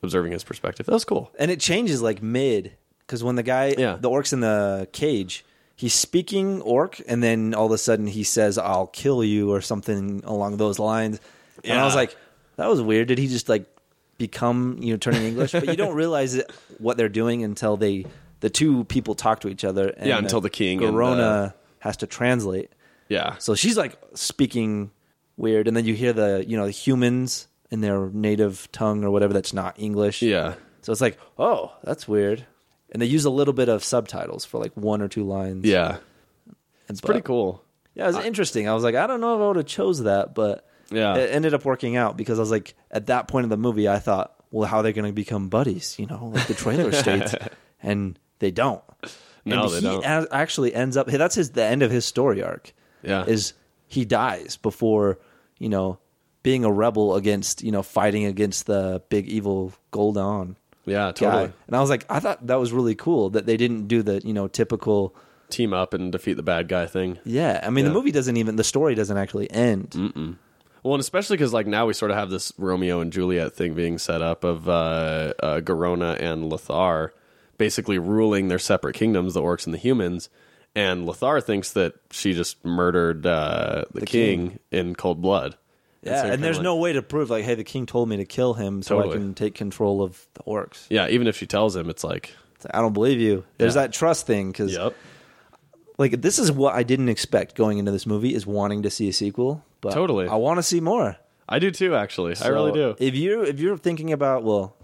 observing 0.03 0.31
his 0.31 0.43
perspective. 0.43 0.85
That 0.85 0.93
was 0.93 1.05
cool. 1.05 1.31
and 1.39 1.49
it 1.51 1.59
changes 1.59 2.01
like 2.01 2.21
mid 2.21 2.71
because 2.99 3.23
when 3.23 3.35
the 3.35 3.43
guy 3.43 3.73
Yeah. 3.77 3.97
the 3.99 4.09
orc's 4.09 4.31
in 4.31 4.41
the 4.41 4.87
cage 4.93 5.43
he's 5.75 5.93
speaking 5.93 6.61
orc 6.61 7.01
and 7.07 7.21
then 7.23 7.53
all 7.53 7.65
of 7.67 7.71
a 7.71 7.77
sudden 7.77 8.07
he 8.07 8.23
says 8.23 8.57
i'll 8.57 8.87
kill 8.87 9.23
you 9.23 9.51
or 9.51 9.61
something 9.61 10.21
along 10.25 10.57
those 10.57 10.77
lines 10.79 11.19
and 11.63 11.79
i 11.79 11.85
was 11.85 11.95
like 11.95 12.15
that 12.57 12.67
was 12.67 12.81
weird 12.81 13.07
did 13.07 13.17
he 13.17 13.27
just 13.27 13.47
like 13.49 13.65
become 14.17 14.77
you 14.81 14.91
know 14.91 14.97
turning 14.97 15.23
english 15.23 15.51
but 15.51 15.67
you 15.67 15.75
don't 15.75 15.95
realize 16.03 16.35
it, 16.35 16.51
what 16.79 16.97
they're 16.97 17.09
doing 17.09 17.43
until 17.43 17.77
they 17.77 18.05
the 18.39 18.49
two 18.49 18.83
people 18.85 19.15
talk 19.15 19.41
to 19.41 19.47
each 19.47 19.63
other 19.63 19.89
and 19.89 20.07
Yeah, 20.07 20.17
until 20.17 20.41
the 20.41 20.49
king 20.49 20.83
and, 20.83 20.95
Garona 20.95 21.47
uh, 21.47 21.51
has 21.79 21.97
to 21.97 22.07
translate 22.07 22.71
Yeah, 23.09 23.37
so 23.37 23.55
she's 23.55 23.77
like 23.77 23.97
speaking 24.13 24.91
weird 25.37 25.67
and 25.67 25.77
then 25.77 25.85
you 25.85 25.93
hear 25.93 26.13
the 26.13 26.43
you 26.47 26.57
know 26.57 26.65
the 26.65 26.71
humans 26.71 27.47
in 27.69 27.81
their 27.81 28.09
native 28.09 28.71
tongue 28.71 29.03
or 29.03 29.11
whatever 29.11 29.33
that's 29.33 29.53
not 29.53 29.75
english 29.77 30.21
yeah, 30.21 30.55
so 30.87 30.93
it's 30.93 31.01
like, 31.01 31.19
oh, 31.37 31.73
that's 31.83 32.07
weird. 32.07 32.45
And 32.93 33.01
they 33.01 33.07
use 33.07 33.25
a 33.25 33.29
little 33.29 33.53
bit 33.53 33.67
of 33.67 33.83
subtitles 33.83 34.45
for 34.45 34.57
like 34.57 34.71
one 34.75 35.01
or 35.01 35.09
two 35.09 35.25
lines. 35.25 35.65
yeah. 35.65 35.97
it's 36.87 37.01
Pretty 37.01 37.19
cool. 37.19 37.61
Yeah, 37.93 38.05
it 38.05 38.15
was 38.15 38.25
interesting. 38.25 38.69
I 38.69 38.73
was 38.73 38.85
like, 38.85 38.95
I 38.95 39.05
don't 39.05 39.19
know 39.19 39.35
if 39.35 39.41
I 39.41 39.47
would 39.47 39.55
have 39.57 39.65
chose 39.65 40.03
that, 40.03 40.33
but 40.33 40.65
Yeah. 40.89 41.15
it 41.15 41.31
ended 41.31 41.53
up 41.53 41.65
working 41.65 41.95
out 41.95 42.15
because 42.17 42.39
I 42.39 42.41
was 42.41 42.51
like, 42.51 42.73
at 42.91 43.07
that 43.07 43.27
point 43.27 43.43
in 43.43 43.49
the 43.49 43.57
movie, 43.57 43.87
I 43.89 43.99
thought, 43.99 44.33
well, 44.51 44.67
how 44.67 44.77
are 44.77 44.83
they 44.83 44.93
going 44.93 45.07
to 45.07 45.13
become 45.13 45.49
buddies? 45.49 45.97
You 45.99 46.05
know, 46.07 46.31
like 46.33 46.47
the 46.47 46.53
trailer 46.53 46.91
states, 47.03 47.35
and 47.83 48.17
they 48.39 48.51
don't. 48.51 48.81
No, 49.45 49.63
and 49.63 49.71
they 49.71 49.89
he 49.95 50.01
don't. 50.01 50.27
actually 50.31 50.73
ends 50.73 50.95
up. 50.97 51.07
That's 51.07 51.35
his 51.35 51.51
the 51.51 51.63
end 51.63 51.83
of 51.83 51.91
his 51.91 52.05
story 52.05 52.41
arc. 52.43 52.73
Yeah. 53.03 53.25
is 53.25 53.53
he 53.87 54.03
dies 54.05 54.57
before 54.57 55.19
you 55.59 55.69
know 55.69 55.99
being 56.43 56.65
a 56.65 56.71
rebel 56.71 57.15
against 57.15 57.63
you 57.63 57.71
know 57.71 57.83
fighting 57.83 58.25
against 58.25 58.65
the 58.65 59.01
big 59.09 59.27
evil 59.27 59.73
Gul'dan 59.93 60.55
Yeah, 60.85 61.07
guy. 61.07 61.11
totally. 61.11 61.51
And 61.67 61.75
I 61.75 61.79
was 61.81 61.89
like, 61.89 62.05
I 62.09 62.19
thought 62.19 62.47
that 62.47 62.55
was 62.59 62.71
really 62.73 62.95
cool 62.95 63.29
that 63.31 63.45
they 63.45 63.55
didn't 63.57 63.87
do 63.87 64.01
the, 64.03 64.21
you 64.23 64.33
know, 64.33 64.47
typical. 64.47 65.15
Team 65.49 65.73
up 65.73 65.93
and 65.93 66.11
defeat 66.11 66.33
the 66.33 66.43
bad 66.43 66.67
guy 66.67 66.85
thing. 66.87 67.19
Yeah, 67.23 67.61
I 67.63 67.69
mean, 67.69 67.85
Yeah. 67.85 67.89
the 67.89 67.93
movie 67.95 68.11
doesn't 68.11 68.35
even 68.37 68.55
the 68.57 68.63
story 68.65 68.95
doesn't 68.95 69.17
actually 69.17 69.49
end. 69.51 70.37
Well, 70.87 70.95
and 70.95 71.01
especially 71.01 71.35
because 71.35 71.51
like 71.53 71.67
now 71.67 71.85
we 71.85 71.93
sort 71.93 72.11
of 72.11 72.17
have 72.17 72.29
this 72.29 72.53
Romeo 72.57 73.01
and 73.01 73.11
Juliet 73.11 73.53
thing 73.53 73.73
being 73.73 73.97
set 73.97 74.21
up 74.21 74.45
of 74.45 74.69
uh, 74.69 75.33
uh, 75.43 75.59
Garona 75.59 76.17
and 76.17 76.49
Lothar 76.49 77.13
basically 77.57 77.97
ruling 77.97 78.47
their 78.47 78.59
separate 78.59 78.93
kingdoms, 78.95 79.33
the 79.33 79.41
orcs 79.41 79.65
and 79.65 79.73
the 79.73 79.77
humans. 79.79 80.29
And 80.75 81.05
Lothar 81.05 81.41
thinks 81.41 81.73
that 81.73 81.95
she 82.11 82.33
just 82.33 82.63
murdered 82.63 83.25
uh, 83.25 83.83
the, 83.93 84.05
king, 84.05 84.59
in 84.71 84.95
cold 84.95 85.21
blood. 85.21 85.57
Yeah, 86.03 86.21
so 86.21 86.27
and 86.29 86.41
there's 86.43 86.57
like- 86.57 86.63
no 86.63 86.77
way 86.77 86.93
to 86.93 87.01
prove 87.01 87.29
like, 87.29 87.43
hey, 87.43 87.55
the 87.55 87.63
king 87.65 87.85
told 87.85 88.07
me 88.07 88.15
to 88.17 88.25
kill 88.25 88.53
him 88.53 88.81
so 88.81 88.95
Totally. 88.97 89.15
I 89.15 89.17
can 89.17 89.33
take 89.33 89.55
control 89.55 90.01
of 90.03 90.25
the 90.35 90.43
orcs. 90.43 90.85
Yeah, 90.89 91.09
even 91.09 91.27
if 91.27 91.35
she 91.35 91.47
tells 91.47 91.75
him, 91.75 91.89
it's 91.89 92.03
like, 92.05 92.33
It's 92.55 92.63
like, 92.65 92.75
I 92.75 92.79
don't 92.79 92.93
believe 92.93 93.19
you. 93.19 93.43
There's 93.57 93.75
Yeah. 93.75 93.81
that 93.81 93.91
trust 93.93 94.25
thing 94.25 94.51
because, 94.51 94.71
yep, 94.73 94.95
like, 95.97 96.21
this 96.21 96.39
is 96.39 96.49
what 96.51 96.75
I 96.75 96.83
didn't 96.83 97.09
expect 97.09 97.55
going 97.55 97.77
into 97.79 97.91
this 97.91 98.05
movie 98.05 98.33
is 98.33 98.45
wanting 98.47 98.83
to 98.83 98.89
see 98.89 99.09
a 99.09 99.13
sequel. 99.13 99.65
But 99.81 99.93
Totally. 99.93 100.27
I 100.27 100.35
want 100.35 100.57
to 100.57 100.63
see 100.63 100.79
more. 100.79 101.17
I 101.49 101.59
do 101.59 101.71
too. 101.71 101.95
Actually, 101.95 102.35
I 102.41 102.47
really 102.49 102.71
So, 102.71 102.75
do. 102.75 102.95
If 102.99 103.15
you 103.15 103.43
if 103.43 103.59
you're 103.59 103.77
thinking 103.77 104.11
about 104.11 104.43
well, 104.43 104.75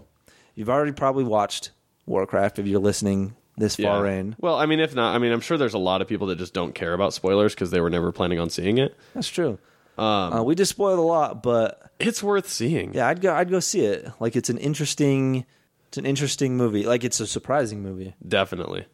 you've 0.54 0.70
already 0.70 0.92
probably 0.92 1.24
watched 1.24 1.72
Warcraft 2.06 2.58
if 2.58 2.66
you're 2.66 2.80
listening 2.80 3.34
this 3.56 3.76
far 3.76 4.06
in. 4.06 4.34
Well, 4.40 4.56
I 4.56 4.66
mean, 4.66 4.80
if 4.80 4.94
not, 4.94 5.14
I 5.14 5.18
mean, 5.18 5.30
I'm 5.32 5.40
sure 5.40 5.56
there's 5.58 5.74
a 5.74 5.78
lot 5.78 6.00
of 6.02 6.08
people 6.08 6.26
that 6.28 6.38
just 6.38 6.54
don't 6.54 6.74
care 6.74 6.92
about 6.94 7.12
spoilers 7.12 7.54
because 7.54 7.70
they 7.70 7.80
were 7.80 7.90
never 7.90 8.12
planning 8.12 8.38
on 8.38 8.50
seeing 8.50 8.78
it. 8.78 8.96
That's 9.14 9.28
true. 9.28 9.58
Um, 9.96 10.04
uh, 10.32 10.42
we 10.42 10.54
just 10.56 10.70
spoiled 10.70 10.98
a 10.98 11.02
lot, 11.02 11.42
but 11.42 11.92
It's 12.00 12.20
worth 12.22 12.48
seeing. 12.48 12.94
Yeah, 12.94 13.06
I'd 13.08 13.20
go. 13.20 13.32
I'd 13.34 13.50
go 13.50 13.60
see 13.60 13.84
it. 13.84 14.08
Like 14.18 14.34
it's 14.34 14.50
an 14.50 14.58
interesting, 14.58 15.44
it's 15.88 15.98
an 15.98 16.06
interesting 16.06 16.56
movie. 16.56 16.84
Like 16.84 17.04
it's 17.04 17.20
a 17.20 17.26
surprising 17.26 17.82
movie. 17.82 18.14
definitely 18.26 18.86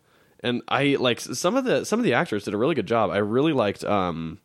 and 0.43 0.63
i 0.69 0.97
like 0.99 1.21
some 1.21 1.55
of 1.55 1.65
the 1.67 1.85
some 1.85 2.01
of 2.01 2.05
the 2.05 2.15
actors 2.15 2.45
did 2.45 2.55
a 2.55 2.57
really 2.57 2.75
good 2.75 2.87
job 2.87 3.11
i 3.11 3.19
really 3.19 3.53
liked 3.53 3.85
um 3.85 4.39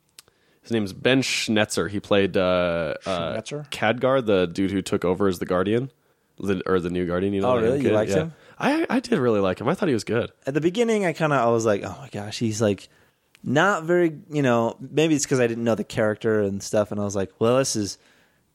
his 0.65 0.71
name's 0.71 0.93
ben 0.93 1.21
schnetzer 1.21 1.89
he 1.89 1.99
played 1.99 2.35
uh, 2.37 2.93
uh 3.05 3.41
Khadgar 3.41 4.25
the 4.25 4.45
dude 4.47 4.71
who 4.71 4.81
took 4.81 5.05
over 5.05 5.27
as 5.27 5.39
the 5.39 5.45
guardian 5.45 5.91
the, 6.39 6.61
or 6.65 6.79
the 6.79 6.89
new 6.89 7.05
guardian 7.05 7.33
you 7.33 7.41
know 7.41 7.51
Oh, 7.51 7.57
really? 7.61 7.81
You 7.81 7.91
liked 7.91 8.11
Yeah. 8.11 8.17
him? 8.17 8.33
i 8.59 8.85
i 8.89 8.99
did 8.99 9.17
really 9.17 9.39
like 9.39 9.61
him 9.61 9.67
i 9.69 9.73
thought 9.73 9.87
he 9.87 9.93
was 9.93 10.03
good 10.03 10.31
At 10.45 10.53
the 10.53 10.61
beginning, 10.61 11.05
I 11.05 11.13
kind 11.13 11.31
of 11.33 11.39
I 11.39 11.49
was 11.51 11.65
like, 11.65 11.83
oh 11.83 11.97
my 12.01 12.09
gosh, 12.09 12.39
he's 12.39 12.61
like 12.61 12.89
not 13.47 13.83
very. 13.83 14.11
You 14.31 14.41
know, 14.41 14.75
maybe 14.79 15.13
it's 15.13 15.23
because 15.23 15.39
I 15.39 15.45
didn't 15.45 15.63
know 15.63 15.75
the 15.75 15.83
character 15.83 16.41
and 16.41 16.63
stuff, 16.63 16.91
and 16.91 16.99
I 16.99 17.03
was 17.03 17.15
like, 17.15 17.31
well, 17.37 17.57
this 17.59 17.75
is 17.75 17.99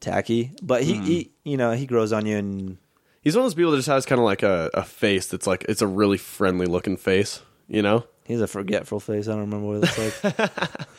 tacky. 0.01 0.51
But 0.61 0.83
he, 0.83 0.95
he 0.95 1.31
you 1.45 1.55
know, 1.55 1.71
he 1.71 1.85
grows 1.85 2.11
on 2.11 2.25
you, 2.25 2.35
and 2.37 2.77
he's 3.21 3.33
one 3.35 3.43
of 3.43 3.45
those 3.45 3.53
people 3.55 3.71
that 3.71 3.77
just 3.77 3.87
has 3.87 4.05
kind 4.05 4.19
of 4.19 4.25
like 4.25 4.43
a, 4.43 4.69
a 4.73 4.83
face 4.83 5.27
that's 5.27 5.47
like 5.47 5.65
it's 5.69 5.81
a 5.81 5.87
really 5.87 6.17
friendly 6.17 6.65
looking 6.65 6.97
face 6.97 7.41
you 7.69 7.81
know 7.81 8.03
he's 8.25 8.41
a 8.41 8.47
forgetful 8.47 8.99
face. 8.99 9.27
I 9.29 9.31
don't 9.31 9.41
remember 9.49 9.67
what 9.67 9.75
it 9.77 9.79
looks 9.97 10.23
like. 10.25 10.51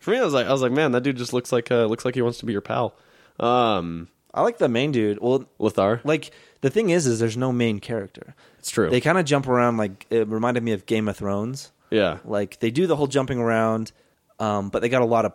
for 0.00 0.10
me 0.10 0.18
i 0.18 0.24
was 0.24 0.34
like 0.34 0.46
i 0.46 0.52
was 0.52 0.60
like 0.62 0.72
man 0.72 0.90
that 0.92 1.02
dude 1.04 1.16
just 1.16 1.32
looks 1.32 1.52
like 1.52 1.70
uh 1.70 1.84
looks 1.86 2.04
like 2.04 2.14
he 2.16 2.22
wants 2.22 2.38
to 2.38 2.46
be 2.46 2.52
your 2.52 2.60
pal 2.60 2.94
um 3.38 4.08
I 4.32 4.42
like 4.42 4.58
the 4.58 4.68
main 4.68 4.92
dude. 4.92 5.18
Well, 5.20 5.44
lothar 5.58 6.00
like 6.04 6.30
the 6.60 6.70
thing 6.70 6.90
is, 6.90 7.04
is 7.08 7.18
there's 7.18 7.36
no 7.36 7.50
main 7.50 7.80
character. 7.80 8.36
it's 8.60 8.70
true 8.70 8.88
They 8.88 9.00
kind 9.00 9.18
of 9.18 9.24
jump 9.24 9.48
around. 9.48 9.76
Like 9.76 10.06
it 10.08 10.28
reminded 10.28 10.62
me 10.62 10.70
of 10.70 10.86
Game 10.86 11.08
of 11.08 11.16
Thrones. 11.16 11.72
yeah 11.90 12.18
Like 12.24 12.60
they 12.60 12.70
do 12.70 12.86
the 12.86 12.94
whole 12.94 13.08
jumping 13.08 13.40
around, 13.40 13.90
um, 14.38 14.68
but 14.68 14.82
they 14.82 14.88
got 14.88 15.02
a 15.02 15.06
lot 15.06 15.24
of 15.24 15.32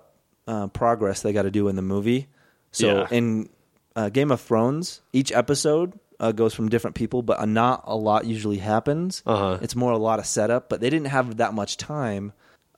uh, 0.48 0.68
progress 0.68 1.22
they 1.24 1.34
got 1.34 1.42
to 1.42 1.52
do 1.52 1.68
in 1.68 1.76
the 1.76 1.82
movie. 1.82 2.28
So 2.72 2.88
Yeah. 2.88 3.08
in 3.12 3.50
uh, 3.98 4.08
Game 4.10 4.32
of 4.32 4.40
Thrones, 4.40 5.02
each 5.12 5.32
episode 5.34 6.00
uh, 6.22 6.32
goes 6.32 6.54
from 6.54 6.70
different 6.70 6.96
people, 6.96 7.22
but 7.22 7.46
not 7.50 7.84
a 7.88 7.98
lot 7.98 8.24
usually 8.26 8.60
happens. 8.60 9.24
Uh-huh. 9.26 9.58
It's 9.62 9.76
more 9.76 9.92
a 9.92 9.98
lot 9.98 10.20
of 10.20 10.26
setup, 10.26 10.70
but 10.70 10.80
they 10.80 10.90
didn't 10.90 11.08
have 11.08 11.36
that 11.38 11.54
much 11.54 11.76
time. 11.76 12.32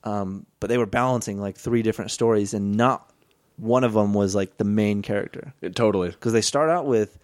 Um, 0.04 0.46
but 0.60 0.68
they 0.68 0.78
were 0.78 0.86
balancing 0.86 1.40
like 1.40 1.56
three 1.56 1.82
different 1.82 2.10
stories, 2.10 2.54
and 2.54 2.76
not 2.76 3.10
one 3.56 3.84
of 3.84 3.92
them 3.92 4.14
was 4.14 4.34
like 4.34 4.56
the 4.56 4.64
main 4.64 5.02
character 5.02 5.52
totally. 5.74 6.10
because 6.10 6.32
they 6.32 6.40
start 6.40 6.70
out 6.70 6.86
with 6.86 7.18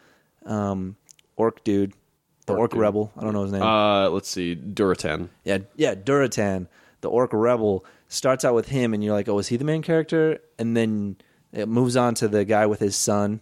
um, 0.45 0.97
Orc 1.37 1.63
dude, 1.65 1.93
the 2.47 2.53
Orc 2.53 2.61
Orc, 2.61 2.71
dude. 2.73 2.81
rebel. 2.81 3.13
I 3.17 3.23
don't 3.23 3.33
know 3.33 3.43
his 3.45 3.53
name. 3.53 3.63
Uh, 3.63 4.09
let's 4.09 4.29
see, 4.29 4.57
Durotan. 4.57 5.29
Yeah, 5.45 5.59
yeah, 5.77 5.95
Durotan, 5.95 6.67
the 7.01 7.09
Orc 7.09 7.31
Rebel, 7.33 7.85
starts 8.09 8.45
out 8.45 8.55
with 8.55 8.69
him, 8.69 8.93
and 8.95 9.03
you're 9.05 9.15
like, 9.15 9.29
oh, 9.29 9.39
is 9.39 9.49
he 9.49 9.57
the 9.57 9.65
main 9.65 9.83
character? 9.83 10.41
And 10.59 10.77
then 10.77 11.17
it 11.53 11.69
moves 11.69 11.97
on 11.97 12.15
to 12.17 12.29
the 12.29 12.45
guy 12.45 12.67
with 12.67 12.81
his 12.81 12.97
son, 12.97 13.41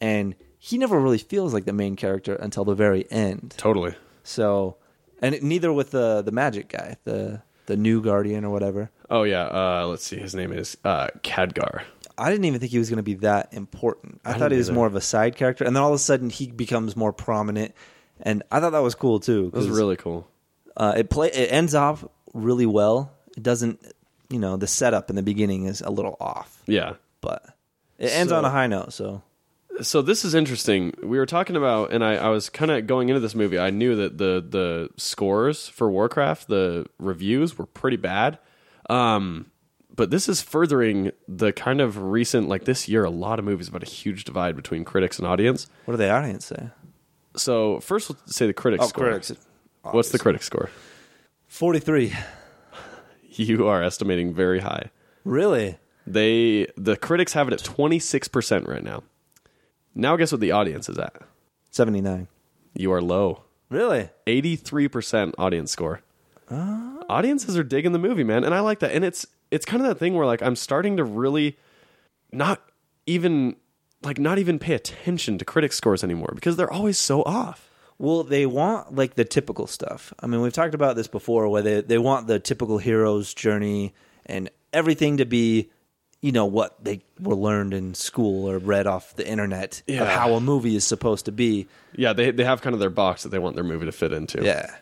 and 0.00 0.34
he 0.58 0.78
never 0.78 0.98
really 0.98 1.18
feels 1.18 1.54
like 1.54 1.66
the 1.66 1.72
main 1.72 1.94
character 1.96 2.34
until 2.34 2.64
the 2.64 2.74
very 2.74 3.10
end. 3.10 3.54
Totally. 3.56 3.94
So, 4.24 4.76
and 5.22 5.40
neither 5.42 5.72
with 5.72 5.90
the 5.90 6.22
the 6.22 6.32
magic 6.32 6.68
guy, 6.68 6.96
the 7.04 7.42
the 7.68 7.76
new 7.76 8.02
guardian 8.02 8.44
or 8.44 8.50
whatever. 8.50 8.90
Oh 9.08 9.22
yeah. 9.22 9.44
Uh, 9.44 9.86
let's 9.88 10.04
see. 10.04 10.16
His 10.18 10.34
name 10.34 10.52
is 10.52 10.76
uh, 10.84 11.08
Khadgar. 11.22 11.82
I 12.18 12.30
didn't 12.30 12.46
even 12.46 12.58
think 12.58 12.72
he 12.72 12.78
was 12.78 12.90
going 12.90 12.96
to 12.96 13.02
be 13.04 13.14
that 13.14 13.52
important. 13.54 14.20
I, 14.24 14.32
I 14.32 14.34
thought 14.34 14.50
he 14.50 14.58
was 14.58 14.68
either. 14.68 14.74
more 14.74 14.86
of 14.88 14.96
a 14.96 15.00
side 15.00 15.36
character, 15.36 15.62
and 15.64 15.76
then 15.76 15.82
all 15.82 15.90
of 15.90 15.94
a 15.94 15.98
sudden 16.00 16.30
he 16.30 16.48
becomes 16.48 16.96
more 16.96 17.12
prominent, 17.12 17.74
and 18.20 18.42
I 18.50 18.58
thought 18.58 18.70
that 18.70 18.80
was 18.82 18.96
cool 18.96 19.20
too. 19.20 19.50
That 19.52 19.58
was 19.58 19.68
really 19.68 19.96
cool. 19.96 20.26
Uh, 20.76 20.94
it 20.96 21.10
play 21.10 21.28
it 21.28 21.52
ends 21.52 21.74
off 21.76 22.04
really 22.34 22.66
well. 22.66 23.12
It 23.36 23.42
doesn't, 23.44 23.80
you 24.30 24.38
know, 24.40 24.56
the 24.56 24.66
setup 24.66 25.10
in 25.10 25.16
the 25.16 25.22
beginning 25.22 25.66
is 25.66 25.80
a 25.80 25.90
little 25.90 26.16
off, 26.20 26.60
Yeah. 26.66 26.94
but 27.20 27.44
it 27.98 28.08
ends 28.10 28.30
So- 28.30 28.36
on 28.38 28.44
a 28.44 28.50
high 28.50 28.66
note. 28.66 28.92
So 28.92 29.22
so 29.82 30.02
this 30.02 30.24
is 30.24 30.34
interesting. 30.34 30.92
We 31.02 31.18
were 31.18 31.26
talking 31.26 31.56
about, 31.56 31.92
and 31.92 32.04
I, 32.04 32.14
I 32.16 32.28
was 32.28 32.48
kind 32.50 32.70
of 32.70 32.86
going 32.86 33.08
into 33.08 33.20
this 33.20 33.34
movie. 33.34 33.58
I 33.58 33.70
knew 33.70 33.94
that 33.96 34.18
the 34.18 34.44
the 34.48 34.90
scores 34.96 35.68
for 35.68 35.90
Warcraft, 35.90 36.48
the 36.48 36.86
reviews 36.98 37.56
were 37.58 37.66
pretty 37.66 37.96
bad. 37.96 38.38
Um, 38.90 39.50
but 39.94 40.10
this 40.10 40.28
is 40.28 40.40
furthering 40.40 41.10
the 41.26 41.52
kind 41.52 41.80
of 41.80 41.98
recent, 42.00 42.48
like 42.48 42.64
this 42.64 42.88
year, 42.88 43.04
a 43.04 43.10
lot 43.10 43.38
of 43.38 43.44
movies 43.44 43.68
about 43.68 43.82
a 43.82 43.86
huge 43.86 44.24
divide 44.24 44.54
between 44.54 44.84
critics 44.84 45.18
and 45.18 45.26
audience. 45.26 45.66
what 45.86 45.92
do 45.94 45.98
the 45.98 46.08
audience 46.10 46.46
say? 46.46 46.68
So 47.36 47.80
first, 47.80 48.10
let's 48.10 48.34
say 48.36 48.46
the 48.46 48.52
critics 48.52 48.84
Oh, 48.84 48.88
score. 48.88 49.20
What's 49.82 50.10
the 50.10 50.18
critic 50.18 50.42
score? 50.42 50.70
Forty 51.46 51.78
three. 51.80 52.12
You 53.30 53.68
are 53.68 53.84
estimating 53.84 54.34
very 54.34 54.58
high. 54.58 54.90
Really? 55.24 55.78
They 56.08 56.66
the 56.76 56.96
critics 56.96 57.34
have 57.34 57.46
it 57.46 57.54
at 57.54 57.62
twenty 57.62 58.00
six 58.00 58.26
percent 58.26 58.66
right 58.66 58.82
now. 58.82 59.04
Now 59.98 60.16
guess 60.16 60.30
what 60.30 60.40
the 60.40 60.52
audience 60.52 60.88
is 60.88 60.96
at? 60.96 61.16
Seventy 61.70 62.00
nine. 62.00 62.28
You 62.74 62.92
are 62.92 63.02
low. 63.02 63.42
Really? 63.68 64.08
83% 64.26 65.34
audience 65.36 65.72
score. 65.72 66.00
Ah. 66.50 66.98
Audiences 67.08 67.58
are 67.58 67.64
digging 67.64 67.92
the 67.92 67.98
movie, 67.98 68.24
man, 68.24 68.44
and 68.44 68.54
I 68.54 68.60
like 68.60 68.78
that. 68.78 68.92
And 68.92 69.04
it's 69.04 69.26
it's 69.50 69.66
kind 69.66 69.82
of 69.82 69.88
that 69.88 69.98
thing 69.98 70.14
where 70.14 70.24
like 70.24 70.40
I'm 70.40 70.54
starting 70.56 70.96
to 70.98 71.04
really 71.04 71.58
not 72.32 72.62
even 73.06 73.56
like 74.02 74.18
not 74.18 74.38
even 74.38 74.58
pay 74.60 74.74
attention 74.74 75.36
to 75.38 75.44
critic 75.44 75.72
scores 75.72 76.04
anymore 76.04 76.30
because 76.32 76.56
they're 76.56 76.72
always 76.72 76.96
so 76.96 77.22
off. 77.24 77.68
Well, 77.98 78.22
they 78.22 78.46
want 78.46 78.94
like 78.94 79.14
the 79.14 79.24
typical 79.24 79.66
stuff. 79.66 80.14
I 80.20 80.28
mean, 80.28 80.40
we've 80.40 80.52
talked 80.52 80.74
about 80.74 80.94
this 80.94 81.08
before, 81.08 81.48
where 81.48 81.62
they 81.62 81.80
they 81.80 81.98
want 81.98 82.28
the 82.28 82.38
typical 82.38 82.78
hero's 82.78 83.34
journey 83.34 83.94
and 84.24 84.48
everything 84.72 85.16
to 85.16 85.24
be, 85.26 85.70
you 86.20 86.32
know, 86.32 86.46
what 86.46 86.82
they 86.84 87.00
were 87.20 87.34
learned 87.36 87.72
in 87.74 87.94
school 87.94 88.48
or 88.50 88.58
read 88.58 88.86
off 88.86 89.14
the 89.14 89.26
internet 89.26 89.82
Yeah. 89.86 90.02
of 90.02 90.08
how 90.08 90.34
a 90.34 90.40
movie 90.40 90.74
is 90.76 90.84
supposed 90.84 91.26
to 91.26 91.32
be. 91.32 91.66
Yeah, 91.96 92.12
they 92.12 92.30
they 92.32 92.44
have 92.44 92.60
kind 92.62 92.74
of 92.74 92.80
their 92.80 92.90
box 92.90 93.22
that 93.22 93.28
they 93.28 93.38
want 93.38 93.54
their 93.54 93.64
movie 93.64 93.86
to 93.86 93.92
fit 93.92 94.12
into. 94.12 94.42
Yeah. 94.44 94.74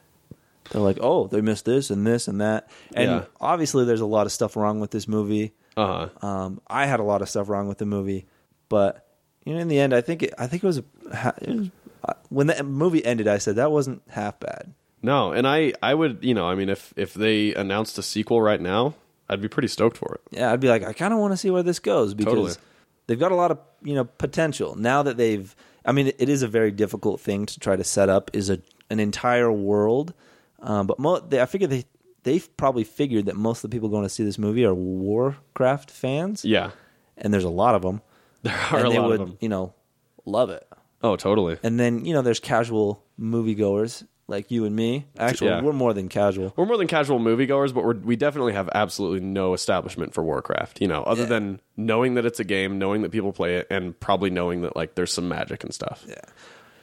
They're 0.71 0.83
like, 0.83 0.99
oh, 1.01 1.27
they 1.29 1.41
missed 1.43 1.65
this 1.65 1.91
and 1.91 2.07
this 2.07 2.27
and 2.27 2.41
that. 2.41 2.69
And 2.95 3.11
Yeah. 3.11 3.25
obviously, 3.41 3.85
there's 3.85 4.01
a 4.01 4.07
lot 4.07 4.27
of 4.27 4.33
stuff 4.33 4.57
wrong 4.57 4.81
with 4.81 4.91
this 4.91 5.07
movie. 5.07 5.53
Uh-huh. 5.77 6.09
Um, 6.27 6.61
I 6.67 6.87
had 6.87 7.01
a 7.01 7.05
lot 7.05 7.23
of 7.23 7.29
stuff 7.29 7.49
wrong 7.49 7.69
with 7.69 7.79
the 7.79 7.87
movie, 7.87 8.27
but 8.69 9.07
you 9.45 9.53
know, 9.55 9.61
in 9.61 9.69
the 9.69 9.79
end, 9.79 9.95
I 9.95 10.01
think 10.01 10.23
it, 10.23 10.35
I 10.39 10.47
think 10.49 10.65
it 10.65 10.67
was, 10.67 10.79
it 10.79 10.85
was 11.47 11.71
uh, 12.03 12.15
when 12.31 12.47
the 12.49 12.65
movie 12.65 13.05
ended. 13.05 13.29
I 13.29 13.39
said 13.39 13.57
that 13.57 13.71
wasn't 13.71 14.03
half 14.09 14.41
bad. 14.41 14.73
No, 15.03 15.31
and 15.33 15.47
I 15.47 15.75
I 15.83 15.95
would, 15.95 16.19
you 16.25 16.35
know, 16.35 16.49
I 16.49 16.55
mean 16.57 16.69
if 16.71 16.93
if 16.97 17.13
they 17.15 17.55
announced 17.55 17.99
a 17.99 18.03
sequel 18.03 18.41
right 18.43 18.61
now, 18.61 18.95
I'd 19.29 19.41
be 19.41 19.49
pretty 19.49 19.69
stoked 19.69 19.97
for 19.97 20.15
it. 20.15 20.21
Yeah, 20.31 20.53
I'd 20.53 20.61
be 20.61 20.69
like, 20.69 20.85
I 20.85 20.93
kind 20.93 21.13
of 21.13 21.19
want 21.21 21.33
to 21.33 21.37
see 21.37 21.51
where 21.51 21.63
this 21.63 21.79
goes 21.79 22.15
because 22.15 22.33
Totally. 22.35 22.53
they've 23.07 23.19
got 23.19 23.33
a 23.33 23.37
lot 23.37 23.51
of 23.51 23.59
you 23.83 23.95
know 23.95 24.05
potential 24.05 24.75
now 24.77 25.03
that 25.03 25.17
they've. 25.17 25.55
I 25.85 25.93
mean, 25.93 26.09
it 26.19 26.29
is 26.29 26.43
a 26.43 26.49
very 26.49 26.71
difficult 26.73 27.21
thing 27.21 27.47
to 27.47 27.61
try 27.61 27.77
to 27.77 27.85
set 27.85 28.09
up 28.09 28.31
is 28.33 28.51
a 28.51 28.61
an 28.91 29.01
entire 29.01 29.51
world, 29.53 30.15
um, 30.61 30.87
but 30.87 30.99
mo- 30.99 31.21
they, 31.21 31.41
I 31.41 31.47
figure 31.47 31.67
they 31.69 31.85
they've 32.25 32.57
probably 32.57 32.85
figured 32.85 33.27
that 33.27 33.37
most 33.37 33.63
of 33.65 33.71
the 33.71 33.75
people 33.77 33.89
going 33.89 34.03
to 34.05 34.09
see 34.09 34.25
this 34.25 34.39
movie 34.39 34.65
are 34.65 34.75
Warcraft 34.75 35.91
fans, 35.91 36.45
Yeah. 36.45 36.71
and 37.17 37.33
there's 37.33 37.45
a 37.45 37.49
lot 37.51 37.75
of 37.75 37.83
them. 37.83 38.01
There 38.43 38.55
are 38.55 38.77
and 38.79 38.87
a 38.87 38.91
they 38.91 38.99
lot 38.99 39.09
would, 39.09 39.21
of 39.21 39.29
them. 39.29 39.39
you 39.41 39.49
know, 39.49 39.75
love 40.25 40.51
it. 40.51 40.67
Oh, 41.03 41.17
totally. 41.17 41.59
And 41.65 41.79
then 41.81 42.05
you 42.05 42.15
know, 42.15 42.23
there's 42.23 42.39
casual 42.41 43.03
moviegoers 43.21 44.07
like 44.29 44.51
you 44.51 44.65
and 44.65 44.75
me. 44.75 45.07
Actually, 45.19 45.51
Yeah. 45.51 45.63
we're 45.63 45.73
more 45.73 45.95
than 45.95 46.09
casual. 46.09 46.53
We're 46.57 46.67
more 46.67 46.77
than 46.77 46.89
casual 46.89 47.19
moviegoers, 47.21 47.73
but 47.73 47.85
we're, 47.85 47.95
we 47.95 48.17
definitely 48.17 48.55
have 48.55 48.69
absolutely 48.75 49.21
no 49.21 49.55
establishment 49.55 50.15
for 50.15 50.25
Warcraft. 50.25 50.81
You 50.81 50.89
know, 50.89 51.03
other 51.05 51.23
Yeah. 51.23 51.29
than 51.29 51.61
knowing 51.77 52.15
that 52.15 52.27
it's 52.27 52.41
a 52.41 52.45
game, 52.45 52.79
knowing 52.79 53.03
that 53.03 53.13
people 53.13 53.33
play 53.33 53.57
it, 53.57 53.67
and 53.71 53.99
probably 54.01 54.31
knowing 54.31 54.63
that 54.63 54.75
like 54.77 54.95
there's 54.97 55.13
some 55.13 55.29
magic 55.29 55.63
and 55.65 55.73
stuff. 55.73 56.05
Yeah, 56.09 56.15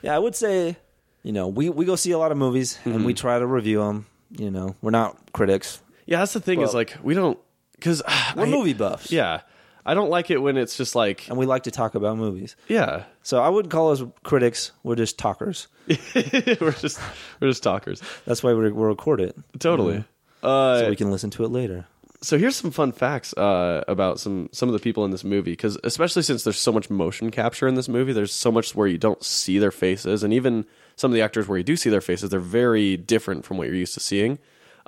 yeah. 0.02 0.16
I 0.16 0.20
would 0.20 0.36
say, 0.36 0.78
you 1.24 1.32
know, 1.34 1.48
we 1.48 1.70
we 1.70 1.86
go 1.86 1.96
see 1.96 2.12
a 2.12 2.18
lot 2.18 2.32
of 2.32 2.38
movies 2.38 2.80
and 2.86 2.96
Mm-hmm. 2.96 3.06
we 3.06 3.14
try 3.14 3.40
to 3.40 3.46
review 3.46 3.80
them. 3.80 4.06
You 4.32 4.50
know, 4.50 4.76
we're 4.82 4.92
not 4.92 5.18
critics. 5.34 5.82
Yeah, 6.06 6.20
that's 6.20 6.34
the 6.34 6.40
thing 6.40 6.62
is 6.62 6.74
like 6.74 6.96
we 7.04 7.14
don't 7.14 7.38
because 7.76 8.02
We're 8.36 8.46
movie 8.46 8.74
buffs. 8.74 9.12
Yeah, 9.12 9.42
I 9.86 9.94
don't 9.94 10.10
like 10.10 10.32
it 10.32 10.38
when 10.38 10.58
it's 10.58 10.78
just 10.78 10.96
like 10.96 11.28
and 11.28 11.38
we 11.38 11.46
like 11.46 11.64
to 11.64 11.72
talk 11.72 11.96
about 11.96 12.18
movies. 12.18 12.56
yeah, 12.68 13.04
So 13.22 13.42
I 13.42 13.50
wouldn't 13.50 13.72
call 13.72 13.92
us 13.92 14.02
critics. 14.24 14.72
We're 14.84 14.96
just 14.96 15.18
talkers. 15.20 15.68
we're 16.16 16.72
just 16.72 17.00
we're 17.40 17.50
just 17.50 17.64
talkers. 17.64 18.02
That's 18.26 18.44
why 18.44 18.54
we 18.54 18.72
we 18.72 18.84
record 18.84 19.20
it 19.22 19.36
Totally. 19.60 20.04
so 20.42 20.48
Uh, 20.48 20.86
we 20.90 20.96
can 20.96 21.12
listen 21.12 21.30
to 21.32 21.44
it 21.44 21.50
later. 21.50 21.86
so 22.22 22.38
here's 22.38 22.56
some 22.56 22.72
fun 22.72 22.92
facts 22.94 23.34
uh, 23.34 23.84
about 23.88 24.20
some 24.20 24.48
some 24.54 24.70
of 24.70 24.74
the 24.74 24.80
people 24.80 25.04
in 25.06 25.12
this 25.12 25.24
movie 25.26 25.52
because 25.52 25.78
especially 25.84 26.22
since 26.22 26.44
there's 26.44 26.60
so 26.60 26.72
much 26.72 26.90
motion 26.90 27.32
capture 27.32 27.68
in 27.68 27.76
this 27.76 27.90
movie 27.90 28.14
there's 28.14 28.32
so 28.34 28.52
much 28.52 28.74
where 28.76 28.88
you 28.88 28.98
don't 28.98 29.24
see 29.24 29.60
their 29.60 29.72
faces 29.72 30.24
and 30.24 30.32
even 30.34 30.66
some 30.96 31.12
of 31.12 31.16
the 31.16 31.22
actors 31.22 31.48
where 31.48 31.58
you 31.58 31.64
do 31.66 31.76
see 31.76 31.90
their 31.90 32.02
faces 32.02 32.30
they're 32.30 32.40
very 32.40 32.96
different 32.96 33.44
from 33.44 33.58
what 33.58 33.68
you're 33.68 33.76
used 33.76 33.94
to 33.94 34.00
seeing 34.00 34.40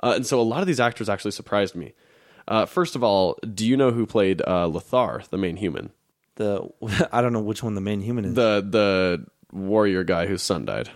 uh, 0.02 0.12
and 0.16 0.26
so 0.26 0.40
a 0.40 0.42
lot 0.42 0.60
of 0.62 0.66
these 0.66 0.80
actors 0.80 1.08
actually 1.10 1.30
surprised 1.30 1.74
me 1.74 1.92
uh, 2.48 2.66
first 2.66 2.96
of 2.96 3.02
all 3.02 3.38
do 3.54 3.66
you 3.66 3.76
know 3.76 3.90
who 3.90 4.06
played 4.06 4.42
uh, 4.46 4.66
Lothar 4.68 5.22
the 5.30 5.38
main 5.38 5.56
human 5.56 5.90
The 6.36 6.68
I 7.12 7.20
don't 7.22 7.32
know 7.32 7.40
which 7.40 7.62
one 7.62 7.74
the 7.74 7.80
main 7.80 8.00
human 8.00 8.24
is. 8.26 8.34
the 8.34 8.64
the 8.68 9.26
warrior 9.56 10.04
guy 10.04 10.26
whose 10.26 10.42
son 10.42 10.64
died 10.64 10.90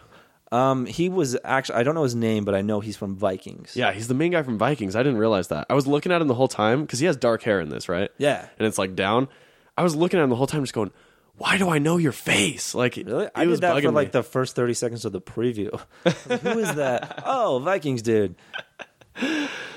um, 0.52 0.86
he 0.86 1.08
was 1.08 1.36
actually 1.44 1.76
I 1.76 1.82
don't 1.84 1.94
know 1.94 2.02
his 2.02 2.16
name, 2.16 2.44
but 2.44 2.56
I 2.56 2.60
know 2.62 2.80
he's 2.80 2.96
from 2.96 3.14
Vikings. 3.14 3.76
yeah 3.76 3.92
he's 3.92 4.08
the 4.08 4.14
main 4.14 4.32
guy 4.32 4.42
from 4.42 4.58
Vikings 4.58 4.96
I 4.96 5.02
didn't 5.04 5.18
realize 5.18 5.46
that 5.48 5.66
I 5.70 5.74
was 5.74 5.86
looking 5.86 6.10
at 6.10 6.20
him 6.20 6.26
the 6.28 6.34
whole 6.34 6.48
time 6.48 6.82
because 6.82 6.98
he 6.98 7.06
has 7.06 7.16
dark 7.16 7.42
hair 7.42 7.60
in 7.60 7.68
this 7.68 7.88
right 7.88 8.10
Yeah. 8.18 8.48
and 8.58 8.66
it's 8.66 8.76
like 8.78 8.96
down. 8.96 9.28
I 9.78 9.82
was 9.84 9.94
looking 9.94 10.18
at 10.18 10.24
him 10.24 10.30
the 10.30 10.36
whole 10.36 10.48
time, 10.48 10.62
just 10.62 10.74
going, 10.74 10.90
"Why 11.36 11.56
do 11.56 11.70
I 11.70 11.78
know 11.78 11.96
your 11.96 12.12
face?" 12.12 12.74
Like, 12.74 12.96
Really? 12.96 13.28
I 13.34 13.46
was 13.46 13.60
did 13.60 13.68
that 13.68 13.74
for 13.80 13.88
bugging 13.88 13.94
like 13.94 14.10
the 14.12 14.22
first 14.24 14.54
thirty 14.56 14.74
seconds 14.74 15.04
of 15.06 15.12
the 15.12 15.20
preview. 15.22 15.70
Like, 16.04 16.40
Who 16.42 16.58
is 16.58 16.74
that? 16.74 17.22
oh, 17.26 17.60
Vikings 17.60 18.02
dude. 18.02 18.34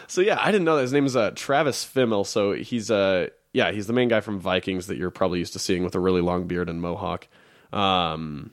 So 0.08 0.22
yeah, 0.22 0.38
I 0.40 0.52
didn't 0.52 0.66
know 0.66 0.76
that 0.76 0.84
his 0.84 0.94
name 0.94 1.08
is 1.08 1.16
uh, 1.16 1.32
Travis 1.34 1.84
Fimmel. 1.84 2.26
So 2.26 2.52
he's 2.54 2.92
uh, 2.92 3.30
yeah, 3.52 3.72
he's 3.72 3.88
the 3.88 3.94
main 3.94 4.10
guy 4.10 4.20
from 4.20 4.40
Vikings 4.40 4.88
that 4.88 4.98
you're 4.98 5.10
probably 5.10 5.40
used 5.40 5.54
to 5.54 5.60
seeing 5.60 5.84
with 5.84 5.96
a 5.96 6.00
really 6.00 6.22
long 6.22 6.46
beard 6.46 6.70
and 6.70 6.82
mohawk. 6.82 7.28
Um, 7.72 8.52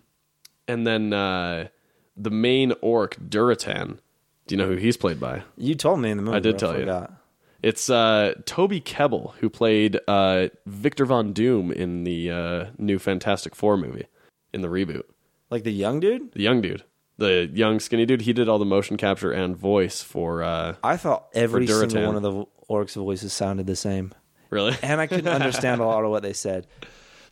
and 0.66 0.86
then 0.86 1.12
uh, 1.12 1.68
the 2.16 2.30
main 2.30 2.72
orc 2.80 3.16
Durotan. 3.16 3.98
Do 4.46 4.54
you 4.54 4.56
know 4.56 4.68
who 4.68 4.76
he's 4.76 4.96
played 4.96 5.20
by? 5.20 5.42
You 5.56 5.74
told 5.74 6.00
me 6.00 6.10
in 6.10 6.16
the 6.16 6.22
movie. 6.22 6.36
I 6.36 6.40
did 6.40 6.58
tell 6.58 6.72
you. 6.72 6.80
forgot. 6.80 7.12
It's 7.62 7.90
uh, 7.90 8.34
Toby 8.46 8.80
Kebbell 8.80 9.34
who 9.34 9.50
played 9.50 10.00
uh, 10.08 10.48
Victor 10.64 11.04
Von 11.04 11.34
Doom 11.34 11.70
in 11.70 12.04
the 12.04 12.30
uh, 12.30 12.66
new 12.78 12.98
Fantastic 12.98 13.54
Four 13.54 13.76
movie 13.76 14.06
in 14.54 14.62
the 14.62 14.68
reboot. 14.68 15.04
Like 15.50 15.64
the 15.64 15.72
young 15.72 16.00
dude? 16.00 16.32
The 16.32 16.42
young 16.42 16.62
dude, 16.62 16.84
the 17.20 17.48
young 17.52 17.78
skinny 17.78 18.04
dude. 18.06 18.22
He 18.22 18.32
did 18.32 18.48
all 18.48 18.58
the 18.58 18.64
motion 18.64 18.96
capture 18.96 19.30
and 19.30 19.56
voice 19.56 20.02
for. 20.02 20.42
Uh, 20.42 20.74
I 20.82 20.96
thought 20.96 21.28
every 21.32 21.66
single 21.68 22.06
one 22.06 22.16
of 22.16 22.22
the 22.22 22.44
orcs' 22.68 22.94
voices 22.96 23.32
sounded 23.32 23.66
the 23.68 23.76
same. 23.76 24.12
really? 24.50 24.76
And 24.82 25.00
I 25.00 25.06
couldn't 25.06 25.28
understand 25.28 25.80
a 25.80 25.86
lot 25.86 26.04
of 26.04 26.10
what 26.10 26.22
they 26.24 26.32
said. 26.32 26.66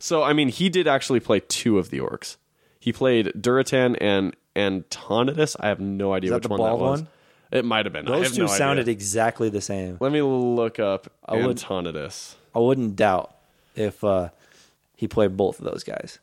So 0.01 0.23
I 0.23 0.31
mean, 0.31 0.47
he 0.47 0.69
did 0.69 0.87
actually 0.87 1.19
play 1.19 1.41
two 1.41 1.77
of 1.77 1.89
the 1.89 1.99
orcs. 1.99 2.37
He 2.79 2.93
played 2.93 3.33
Durotan 3.35 3.97
and 3.99 4.33
Antonidas. 4.55 5.57
I 5.59 5.67
have 5.67 5.81
no 5.81 6.13
idea 6.13 6.33
which 6.33 6.47
one 6.47 6.61
that 6.61 6.77
was. 6.77 7.01
one? 7.01 7.07
It 7.51 7.65
might 7.65 7.85
have 7.85 7.91
been. 7.91 8.07
I 8.07 8.11
Those 8.19 8.31
two 8.33 8.43
no 8.43 8.47
sounded 8.47 8.83
idea. 8.83 8.93
exactly 8.93 9.49
the 9.49 9.59
same. 9.59 9.97
Let 9.99 10.13
me 10.13 10.21
look 10.21 10.79
up 10.79 11.11
I 11.25 11.35
would- 11.35 11.59
Antonidas. 11.61 12.37
I 12.55 12.59
wouldn't 12.59 12.95
doubt 12.95 13.35
if 13.75 14.01
uh, 14.01 14.29
he 14.95 15.09
played 15.09 15.35
both 15.35 15.59
of 15.59 15.65
those 15.65 15.83
guys. 15.83 16.19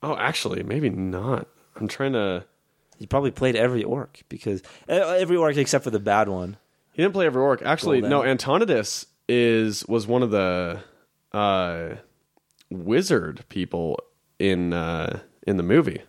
Oh, 0.00 0.16
actually, 0.16 0.62
maybe 0.62 0.88
not. 0.88 1.48
I'm 1.74 1.88
trying 1.88 2.12
to. 2.12 2.44
He 2.96 3.06
probably 3.06 3.30
played 3.30 3.56
every 3.56 3.84
orc 3.84 4.22
because 4.28 4.62
uh, 4.88 4.92
every 4.94 5.36
orc 5.36 5.56
except 5.56 5.84
for 5.84 5.90
the 5.90 5.98
bad 6.00 6.28
one. 6.28 6.56
He 6.92 7.02
didn't 7.02 7.12
play 7.14 7.26
every 7.26 7.42
orc. 7.42 7.60
Actually, 7.62 8.00
Well, 8.00 8.10
no. 8.10 8.24
Antonidas 8.24 9.06
is 9.28 9.84
was 9.86 10.06
one 10.06 10.22
of 10.22 10.30
the 10.30 10.80
uh, 11.32 11.96
wizard 12.70 13.44
people 13.48 14.00
in 14.38 14.72
uh, 14.72 15.20
in 15.46 15.56
the 15.56 15.62
movie. 15.62 16.02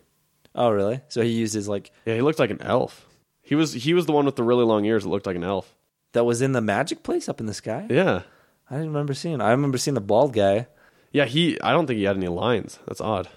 Oh, 0.54 0.70
really? 0.70 1.00
So 1.08 1.22
he 1.22 1.30
used 1.30 1.54
his 1.54 1.68
like 1.68 1.90
Yeah, 2.06 2.14
he 2.14 2.22
looked 2.22 2.38
like 2.38 2.50
an 2.50 2.62
elf. 2.62 3.06
He 3.42 3.54
was 3.54 3.72
he 3.72 3.94
was 3.94 4.06
the 4.06 4.12
one 4.12 4.24
with 4.26 4.36
the 4.36 4.42
really 4.42 4.64
long 4.64 4.84
ears 4.84 5.04
that 5.04 5.10
looked 5.10 5.26
like 5.26 5.36
an 5.36 5.44
elf. 5.44 5.74
that 6.12 6.24
was 6.24 6.40
in 6.42 6.52
the 6.52 6.60
magic 6.60 7.02
place 7.02 7.28
up 7.28 7.40
in 7.40 7.46
the 7.46 7.54
sky. 7.54 7.86
Yeah, 7.90 8.22
I 8.70 8.74
didn't 8.74 8.88
remember 8.88 9.14
seeing. 9.14 9.40
I 9.40 9.50
remember 9.50 9.78
seeing 9.78 9.94
the 9.94 10.00
bald 10.00 10.32
guy. 10.32 10.66
yeah. 11.12 11.24
He 11.26 11.60
I 11.60 11.72
don't 11.72 11.86
think 11.86 11.98
he 11.98 12.04
had 12.04 12.16
any 12.16 12.28
lines. 12.28 12.78
That's 12.86 13.00
odd. 13.00 13.28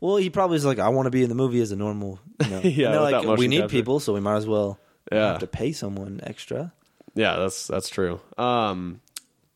Well, 0.00 0.16
he 0.16 0.30
probably 0.30 0.54
was 0.54 0.64
like, 0.64 0.78
I 0.78 0.88
want 0.90 1.06
to 1.06 1.10
be 1.10 1.22
in 1.22 1.28
the 1.28 1.34
movie 1.34 1.60
as 1.60 1.72
a 1.72 1.76
normal. 1.76 2.18
You 2.44 2.50
know, 2.50 2.60
Yeah, 2.64 2.86
And 2.86 2.94
they're 2.94 3.00
like, 3.00 3.38
we 3.38 3.48
need 3.48 3.60
capture. 3.62 3.76
people, 3.76 4.00
so 4.00 4.12
we 4.14 4.20
might 4.20 4.36
as 4.36 4.46
well 4.46 4.78
Yeah. 5.10 5.28
have 5.32 5.38
to 5.40 5.46
pay 5.46 5.72
someone 5.72 6.20
extra. 6.22 6.72
Yeah, 7.14 7.36
that's 7.36 7.66
that's 7.66 7.88
true. 7.88 8.20
Um, 8.36 9.00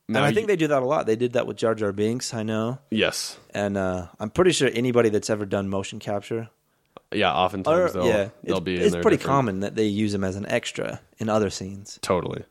And 0.08 0.16
I 0.18 0.28
you- 0.30 0.34
think 0.34 0.46
they 0.48 0.56
do 0.56 0.68
that 0.68 0.82
a 0.82 0.86
lot. 0.86 1.06
They 1.06 1.16
did 1.16 1.34
that 1.34 1.46
with 1.46 1.56
Jar 1.58 1.74
Jar 1.74 1.92
Binks, 1.92 2.32
I 2.34 2.42
know, 2.42 2.78
yes, 2.90 3.36
and 3.54 3.76
uh, 3.76 4.06
I'm 4.18 4.30
pretty 4.30 4.52
sure 4.52 4.70
anybody 4.72 5.08
that's 5.10 5.28
ever 5.30 5.44
done 5.46 5.68
motion 5.68 5.98
capture, 5.98 6.48
yeah. 7.12 7.32
Oftentimes 7.34 7.90
or 7.90 7.92
they'll 7.92 8.06
yeah, 8.08 8.28
they'll 8.42 8.56
it's, 8.56 8.64
be. 8.64 8.76
In 8.76 8.82
it's 8.82 8.92
pretty 8.92 9.18
different- 9.18 9.22
common 9.22 9.60
that 9.60 9.74
they 9.74 9.84
use 9.86 10.14
him 10.14 10.24
as 10.24 10.36
an 10.36 10.46
extra 10.46 11.00
in 11.18 11.28
other 11.28 11.50
scenes. 11.50 11.98
Totally. 12.02 12.44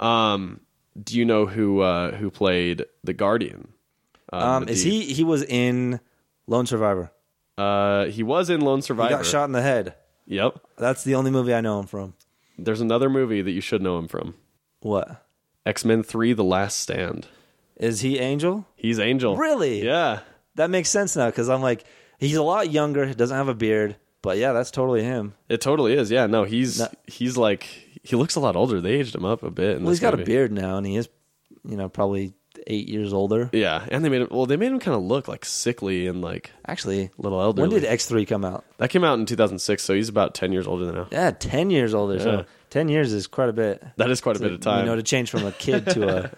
Um, 0.00 0.60
do 1.00 1.16
you 1.18 1.24
know 1.24 1.46
who 1.46 1.80
uh, 1.80 2.10
who 2.16 2.30
played 2.30 2.84
the 3.04 3.12
Guardian? 3.14 3.68
Um, 4.32 4.64
the 4.64 4.72
is 4.72 4.82
he? 4.82 5.04
He 5.14 5.22
was 5.24 5.42
in 5.44 6.00
Lone 6.46 6.66
Survivor. 6.66 7.12
Uh, 7.58 8.06
he 8.06 8.22
was 8.22 8.50
in 8.50 8.60
Lone 8.60 8.82
Survivor. 8.82 9.08
He 9.10 9.14
got 9.16 9.26
shot 9.26 9.44
in 9.44 9.52
the 9.52 9.62
head. 9.62 9.94
Yep. 10.26 10.60
That's 10.78 11.04
the 11.04 11.14
only 11.14 11.30
movie 11.30 11.54
I 11.54 11.60
know 11.60 11.80
him 11.80 11.86
from. 11.86 12.14
There's 12.58 12.80
another 12.80 13.08
movie 13.08 13.42
that 13.42 13.50
you 13.52 13.60
should 13.60 13.82
know 13.82 13.98
him 13.98 14.08
from. 14.08 14.34
What 14.80 15.24
X 15.64 15.84
Men 15.84 16.02
Three: 16.02 16.32
The 16.32 16.44
Last 16.44 16.78
Stand. 16.78 17.26
is 17.76 18.00
he? 18.00 18.18
Angel? 18.18 18.66
He's 18.76 18.98
Angel. 18.98 19.36
Really? 19.36 19.84
Yeah. 19.84 20.20
That 20.56 20.70
makes 20.70 20.88
sense 20.88 21.14
now 21.16 21.26
because 21.26 21.48
I'm 21.48 21.60
like, 21.62 21.84
he's 22.18 22.36
a 22.36 22.42
lot 22.42 22.70
younger. 22.70 23.12
Doesn't 23.12 23.36
have 23.36 23.48
a 23.48 23.54
beard, 23.54 23.96
but 24.22 24.38
yeah, 24.38 24.52
that's 24.52 24.70
totally 24.70 25.02
him. 25.02 25.34
It 25.48 25.60
totally 25.60 25.94
is. 25.94 26.10
Yeah. 26.10 26.26
No, 26.26 26.44
he's 26.44 26.78
No. 26.80 26.88
he's 27.06 27.36
like 27.36 27.64
he 28.02 28.16
looks 28.16 28.36
a 28.36 28.40
lot 28.40 28.56
older. 28.56 28.80
They 28.80 28.92
aged 28.92 29.14
him 29.14 29.24
up 29.24 29.42
a 29.42 29.50
bit. 29.50 29.80
Well, 29.80 29.90
he's 29.90 30.00
got 30.00 30.14
a 30.14 30.24
beard 30.24 30.50
now, 30.52 30.76
and 30.78 30.86
he 30.86 30.96
is, 30.96 31.08
you 31.68 31.76
know, 31.76 31.88
probably 31.88 32.34
eight 32.66 32.88
years 32.88 33.12
older. 33.12 33.48
Yeah, 33.52 33.84
and 33.90 34.04
they 34.04 34.08
made 34.08 34.22
him. 34.22 34.28
Well, 34.30 34.46
they 34.46 34.56
made 34.56 34.72
him 34.72 34.80
kind 34.80 34.96
of 34.96 35.02
look 35.02 35.28
like 35.28 35.44
sickly 35.44 36.06
and 36.06 36.20
like 36.22 36.50
Actually, 36.66 37.04
a 37.04 37.10
little 37.22 37.40
elderly. 37.40 37.68
when 37.68 37.80
did 37.80 37.88
X 37.88 38.06
three 38.06 38.26
come 38.26 38.44
out? 38.44 38.64
that 38.78 38.90
came 38.90 39.04
out 39.04 39.18
in 39.18 39.26
2006? 39.26 39.82
So 39.82 39.94
he's 39.94 40.08
about 40.08 40.34
10 40.34 40.52
years 40.52 40.66
older 40.66 40.84
than 40.86 40.94
now. 40.94 41.08
Yeah, 41.10 41.30
ten 41.30 41.70
years 41.70 41.94
older. 41.94 42.16
Yeah. 42.16 42.22
So 42.22 42.44
ten 42.70 42.88
years 42.88 43.12
is 43.12 43.26
quite 43.26 43.48
a 43.48 43.52
bit. 43.52 43.82
That 43.96 44.10
is 44.10 44.20
quite 44.20 44.36
a 44.36 44.40
bit 44.40 44.52
of 44.52 44.60
time. 44.60 44.80
You 44.84 44.90
know, 44.90 44.96
to 44.96 45.02
change 45.02 45.30
from 45.30 45.44
a 45.46 45.52
kid 45.52 45.86
to 45.90 46.08
a, 46.08 46.30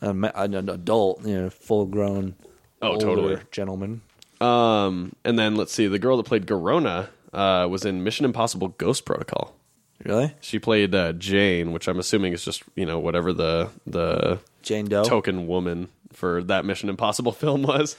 a 0.08 0.10
an 0.34 0.68
adult, 0.68 1.24
you 1.26 1.34
know, 1.42 1.50
full 1.50 1.86
grown. 1.86 2.34
Oh, 2.82 2.98
totally. 2.98 3.38
gentleman. 3.50 4.02
Um, 4.40 5.14
and 5.24 5.38
then 5.38 5.56
let's 5.56 5.72
see, 5.72 5.86
the 5.86 5.98
girl 5.98 6.18
that 6.18 6.24
played 6.26 6.46
Garona 6.46 7.08
uh, 7.32 7.66
was 7.70 7.84
in 7.86 8.04
Mission 8.04 8.24
Impossible: 8.26 8.68
Ghost 8.68 9.04
Protocol. 9.06 9.54
Really, 10.04 10.34
She 10.42 10.58
played 10.58 10.94
uh, 10.94 11.14
Jane, 11.14 11.72
which 11.72 11.88
I'm 11.88 11.98
assuming 11.98 12.34
is 12.34 12.44
just 12.44 12.62
you 12.74 12.84
know 12.84 12.98
whatever 12.98 13.32
the 13.32 13.70
the 13.86 14.38
Jane 14.66 14.86
Doe. 14.86 15.04
token 15.04 15.46
woman 15.46 15.88
for 16.12 16.42
that 16.44 16.64
Mission 16.64 16.88
Impossible 16.88 17.32
film 17.44 17.62
was. 17.62 17.96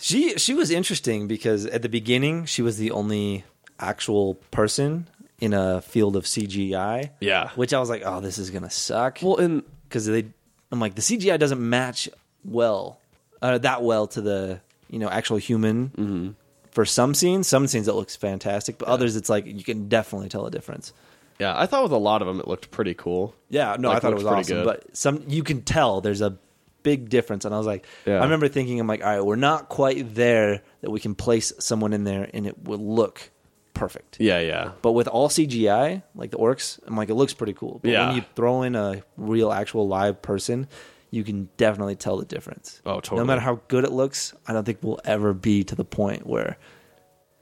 She 0.00 0.38
she 0.38 0.54
was 0.54 0.70
interesting 0.70 1.28
because 1.28 1.66
at 1.66 1.82
the 1.82 1.88
beginning 1.88 2.46
she 2.46 2.62
was 2.62 2.78
the 2.78 2.90
only 2.90 3.44
actual 3.78 4.34
person 4.50 5.08
in 5.40 5.52
a 5.52 5.82
field 5.82 6.16
of 6.16 6.24
CGI. 6.24 7.10
Yeah. 7.20 7.50
Which 7.50 7.74
I 7.74 7.80
was 7.80 7.90
like, 7.90 8.02
oh, 8.04 8.20
this 8.20 8.38
is 8.38 8.50
gonna 8.50 8.70
suck. 8.70 9.18
Well, 9.22 9.36
and 9.36 9.62
because 9.84 10.06
they, 10.06 10.26
I'm 10.72 10.80
like, 10.80 10.94
the 10.94 11.02
CGI 11.02 11.38
doesn't 11.38 11.60
match 11.60 12.08
well, 12.44 12.98
uh, 13.42 13.58
that 13.58 13.82
well 13.82 14.06
to 14.08 14.20
the 14.20 14.60
you 14.88 14.98
know 14.98 15.08
actual 15.08 15.36
human. 15.36 15.88
Mm-hmm. 15.90 16.30
For 16.70 16.84
some 16.86 17.14
scenes, 17.14 17.48
some 17.48 17.66
scenes 17.66 17.88
it 17.88 17.94
looks 17.94 18.16
fantastic, 18.16 18.78
but 18.78 18.88
others 18.88 19.16
it's 19.16 19.28
like 19.28 19.44
you 19.44 19.64
can 19.64 19.88
definitely 19.88 20.28
tell 20.28 20.46
a 20.46 20.50
difference. 20.50 20.92
Yeah, 21.40 21.58
I 21.58 21.66
thought 21.66 21.82
with 21.82 21.92
a 21.92 21.96
lot 21.98 22.22
of 22.22 22.28
them 22.28 22.38
it 22.38 22.46
looked 22.46 22.70
pretty 22.70 22.94
cool. 22.94 23.34
Yeah, 23.48 23.76
no, 23.78 23.88
Like, 23.88 23.96
I 23.96 24.00
thought 24.00 24.12
it 24.12 24.16
was 24.16 24.26
awesome, 24.26 24.56
good. 24.58 24.64
but 24.66 24.96
some 24.96 25.24
you 25.26 25.42
can 25.42 25.62
tell 25.62 26.00
there's 26.00 26.20
a 26.20 26.36
big 26.82 27.08
difference, 27.08 27.44
and 27.44 27.54
I 27.54 27.58
was 27.58 27.66
like, 27.66 27.84
Yeah. 28.06 28.18
I 28.20 28.22
remember 28.22 28.48
thinking, 28.48 28.78
I'm 28.80 28.86
like, 28.86 29.02
all 29.02 29.10
right, 29.10 29.20
we're 29.24 29.36
not 29.36 29.68
quite 29.68 30.14
there 30.14 30.62
that 30.82 30.90
we 30.90 31.00
can 31.00 31.14
place 31.14 31.52
someone 31.58 31.92
in 31.92 32.04
there 32.04 32.28
and 32.32 32.46
it 32.46 32.62
will 32.64 32.78
look 32.78 33.30
perfect. 33.74 34.18
Yeah, 34.20 34.40
yeah, 34.40 34.72
But 34.82 34.92
with 34.92 35.08
all 35.08 35.28
CGI, 35.28 36.02
like 36.14 36.30
the 36.32 36.38
orcs, 36.38 36.78
I'm 36.86 36.96
like, 36.96 37.08
it 37.08 37.14
looks 37.14 37.32
pretty 37.34 37.52
cool. 37.54 37.80
But 37.82 37.90
Yeah. 37.90 38.06
when 38.08 38.16
you 38.16 38.24
throw 38.36 38.62
in 38.62 38.74
a 38.76 39.02
real, 39.16 39.52
actual 39.52 39.88
live 39.88 40.20
person, 40.22 40.68
you 41.10 41.24
can 41.24 41.48
definitely 41.56 41.96
tell 41.96 42.16
the 42.18 42.24
difference. 42.26 42.80
Oh, 42.86 42.96
totally. 43.00 43.20
No 43.20 43.24
matter 43.24 43.40
how 43.40 43.60
good 43.68 43.84
it 43.84 43.92
looks, 43.92 44.34
I 44.46 44.52
don't 44.52 44.64
think 44.64 44.78
we'll 44.82 45.00
ever 45.04 45.32
be 45.32 45.64
to 45.64 45.74
the 45.74 45.84
point 45.84 46.26
where, 46.26 46.56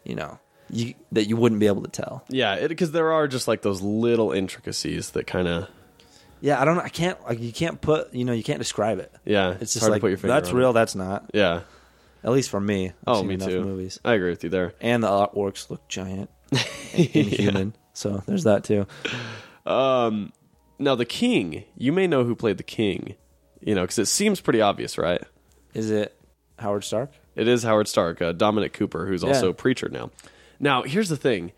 you 0.05 0.15
know, 0.15 0.39
you 0.71 0.95
that 1.13 1.27
you 1.29 1.37
wouldn't 1.37 1.61
be 1.61 1.67
able 1.67 1.83
to 1.83 1.91
tell. 1.91 2.25
yeah. 2.29 2.67
Because 2.67 2.93
there 2.93 3.13
are 3.13 3.27
just 3.29 3.49
like 3.49 3.63
those 3.63 3.81
little 3.83 4.33
intricacies 4.33 5.11
that 5.13 5.27
kind 5.27 5.49
of 5.49 5.69
Yeah, 6.41 6.61
I 6.61 6.65
don't 6.65 6.77
know. 6.77 6.83
I 6.83 6.89
can't. 6.89 7.21
Like, 7.25 7.41
you 7.41 7.53
can't 7.53 7.81
put. 7.81 8.13
You 8.15 8.25
know, 8.25 8.33
you 8.33 8.43
can't 8.45 8.59
describe 8.59 8.99
it. 8.99 9.13
yeah. 9.25 9.57
It's 9.61 9.73
just 9.73 9.81
hard 9.81 9.93
like 9.93 10.01
to 10.01 10.05
put 10.05 10.09
your 10.09 10.19
finger 10.19 10.35
that's 10.35 10.51
on 10.51 10.57
real. 10.57 10.71
It. 10.71 10.75
That's 10.75 10.95
not. 10.95 11.31
Yeah. 11.35 11.61
At 12.25 12.33
least 12.33 12.51
for 12.51 12.61
me. 12.61 12.89
I've 12.89 12.95
Oh, 13.07 13.23
me 13.23 13.35
enough 13.35 13.49
too. 13.49 13.65
Movies 13.65 14.01
I 14.05 14.15
agree 14.15 14.31
with 14.31 14.43
you 14.45 14.51
there. 14.51 14.75
and 14.81 15.03
the 15.03 15.09
orcs 15.09 15.71
look 15.71 15.87
giant 15.89 16.29
and 16.53 17.07
inhuman. 17.15 17.75
So 17.93 18.23
there's 18.27 18.45
that 18.45 18.65
too. 18.65 18.87
Um, 19.67 20.33
now 20.79 20.95
the 20.95 21.05
king. 21.05 21.65
You 21.77 21.93
may 21.93 22.07
know 22.07 22.25
who 22.25 22.35
played 22.35 22.59
the 22.59 22.63
king. 22.65 23.15
You 23.61 23.75
know, 23.75 23.83
because 23.83 23.99
it 23.99 24.07
seems 24.07 24.41
pretty 24.41 24.61
obvious, 24.61 24.97
right? 24.99 25.23
Is 25.75 25.91
it 25.91 26.15
Howard 26.59 26.85
Stark? 26.85 27.11
It 27.35 27.49
is 27.49 27.63
Howard 27.65 27.89
Stark, 27.89 28.23
uh, 28.23 28.33
Dominic 28.33 28.73
Cooper, 28.73 29.07
who's 29.07 29.23
Yeah. 29.23 29.31
also 29.31 29.51
a 29.51 29.55
preacher 29.55 29.89
now. 29.89 30.11
Now, 30.61 30.83
here's 30.83 31.09
the 31.09 31.17
thing. 31.17 31.53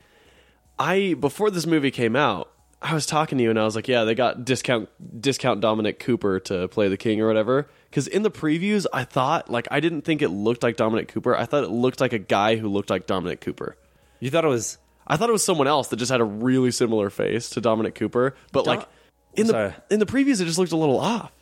I 0.79 1.15
before 1.19 1.51
this 1.51 1.67
movie 1.67 1.91
came 1.91 2.17
out, 2.17 2.51
I 2.83 2.95
was 2.95 3.05
talking 3.07 3.39
to 3.39 3.45
you 3.45 3.51
and 3.51 3.59
I 3.59 3.65
was 3.65 3.77
like, 3.77 3.89
"Yeah, 3.89 4.05
they 4.05 4.15
got 4.15 4.45
discount 4.45 4.89
discount 5.21 5.61
Dominic 5.61 5.99
Cooper 5.99 6.41
to 6.41 6.69
play 6.69 6.89
the 6.89 6.97
king 6.97 7.21
or 7.21 7.27
whatever." 7.27 7.69
Because 7.91 8.07
in 8.07 8.23
the 8.23 8.31
previews, 8.31 8.87
I 8.93 9.05
thought 9.05 9.51
like 9.51 9.69
I 9.71 9.81
didn't 9.81 10.03
think 10.03 10.23
it 10.23 10.29
looked 10.31 10.63
like 10.63 10.77
Dominic 10.77 11.09
Cooper. 11.09 11.37
I 11.37 11.45
thought 11.45 11.65
it 11.65 11.71
looked 11.71 12.01
like 12.01 12.13
a 12.13 12.19
guy 12.19 12.57
who 12.57 12.69
looked 12.69 12.89
like 12.91 13.07
Dominic 13.07 13.41
Cooper. 13.41 13.77
You 14.21 14.31
thought 14.31 14.45
it 14.45 14.49
was 14.49 14.79
I 15.07 15.17
thought 15.17 15.29
it 15.29 15.33
was 15.33 15.45
someone 15.45 15.67
else 15.67 15.89
that 15.89 15.97
just 15.97 16.11
had 16.11 16.21
a 16.21 16.25
really 16.25 16.71
similar 16.71 17.11
face 17.11 17.51
to 17.51 17.61
Dominic 17.61 17.95
Cooper, 17.95 18.35
but 18.53 18.65
Dom- 18.65 18.77
like 18.77 18.89
in 19.35 19.47
the 19.47 19.53
Sorry. 19.53 19.75
in 19.91 19.99
the 19.99 20.07
previews, 20.07 20.41
it 20.41 20.47
just 20.47 20.59
looked 20.59 20.73
a 20.73 20.77
little 20.77 20.99
off. 20.99 21.33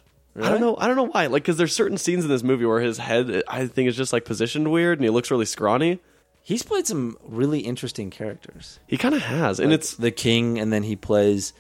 I 0.40 0.50
don't 0.50 0.60
know. 0.60 0.76
I 0.78 0.86
don't 0.86 0.94
know 0.94 1.06
why. 1.06 1.26
Like, 1.26 1.42
because 1.42 1.56
there's 1.56 1.74
certain 1.74 1.98
scenes 1.98 2.22
in 2.22 2.30
this 2.30 2.44
movie 2.44 2.64
where 2.64 2.80
his 2.80 2.96
head, 2.98 3.42
I 3.48 3.66
think, 3.66 3.88
is 3.88 3.96
just 3.96 4.12
like 4.12 4.24
positioned 4.24 4.70
weird, 4.70 4.98
and 4.98 5.04
he 5.04 5.10
looks 5.10 5.32
really 5.32 5.46
scrawny. 5.46 5.98
He's 6.48 6.62
played 6.62 6.86
some 6.86 7.18
really 7.26 7.60
interesting 7.60 8.08
characters. 8.08 8.78
He 8.86 8.96
kind 8.96 9.14
of 9.14 9.20
has, 9.20 9.60
and 9.60 9.68
Like 9.70 9.80
it's 9.80 9.96
the 9.96 10.10
king, 10.10 10.58
and 10.58 10.72
then 10.72 10.82
he 10.82 10.96
plays 10.96 11.52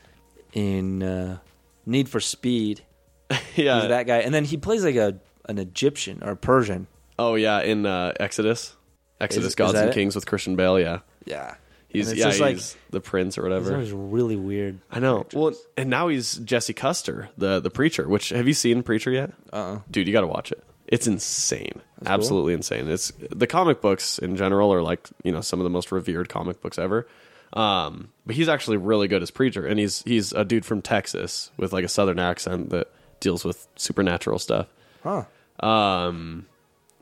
in 0.54 1.02
uh, 1.02 1.38
Need 1.84 2.08
for 2.08 2.20
Speed. 2.20 2.80
yeah. 3.30 3.80
He's 3.80 3.88
that 3.90 4.06
guy, 4.06 4.20
and 4.20 4.32
then 4.32 4.44
he 4.46 4.56
plays 4.56 4.84
like 4.84 4.96
a 4.96 5.18
an 5.46 5.58
Egyptian 5.58 6.22
or 6.22 6.34
Persian. 6.36 6.86
oh 7.18 7.34
yeah, 7.34 7.60
in 7.60 7.84
uh, 7.84 8.12
Exodus, 8.18 8.74
Exodus 9.20 9.48
is 9.48 9.54
Gods 9.54 9.74
that 9.74 9.82
and 9.82 9.90
it? 9.90 9.94
Kings 9.94 10.14
with 10.14 10.24
Christian 10.24 10.56
Bale. 10.56 10.80
Yeah, 10.80 11.00
Yeah, 11.26 11.56
he's 11.88 12.08
And 12.08 12.12
it's 12.16 12.20
yeah 12.24 12.30
just 12.30 12.40
like- 12.40 12.54
he's 12.56 12.74
the 12.88 13.00
prince 13.02 13.36
or 13.36 13.42
He's 13.42 13.50
whatever. 13.50 13.74
always 13.74 13.92
really 13.92 14.36
weird. 14.36 14.78
I 14.90 15.00
know. 15.00 15.26
Well, 15.34 15.52
and 15.76 15.90
now 15.90 16.08
he's 16.08 16.36
Jesse 16.36 16.72
Custer, 16.72 17.28
the 17.36 17.60
the 17.60 17.70
preacher. 17.70 18.08
Which 18.08 18.30
have 18.30 18.46
you 18.48 18.54
seen 18.54 18.82
Preacher 18.82 19.10
yet? 19.10 19.32
Uh-uh. 19.52 19.80
Dude, 19.90 20.06
you 20.06 20.14
got 20.14 20.22
to 20.22 20.26
watch 20.26 20.50
it. 20.50 20.64
It's 20.88 21.06
insane. 21.06 21.82
Absolutely 22.06 22.54
insane. 22.54 22.88
It's 22.88 23.12
the 23.30 23.46
comic 23.46 23.80
books 23.80 24.18
in 24.18 24.36
general 24.36 24.72
are 24.72 24.82
like 24.82 25.06
you 25.22 25.30
know 25.30 25.42
some 25.42 25.60
of 25.60 25.64
the 25.64 25.70
most 25.70 25.92
revered 25.92 26.28
comic 26.28 26.60
books 26.60 26.78
ever. 26.78 27.06
Um, 27.52 28.10
but 28.26 28.36
he's 28.36 28.48
actually 28.48 28.76
really 28.76 29.08
good 29.08 29.22
as 29.22 29.30
preacher, 29.30 29.66
and 29.66 29.78
he's 29.78 30.02
he's 30.02 30.32
a 30.32 30.44
dude 30.44 30.64
from 30.64 30.82
Texas 30.82 31.50
with 31.56 31.72
like 31.72 31.84
a 31.84 31.88
southern 31.88 32.18
accent 32.18 32.70
that 32.70 32.88
deals 33.20 33.44
with 33.44 33.68
supernatural 33.76 34.38
stuff. 34.38 34.68
Huh. 35.02 35.24
Um, 35.60 36.46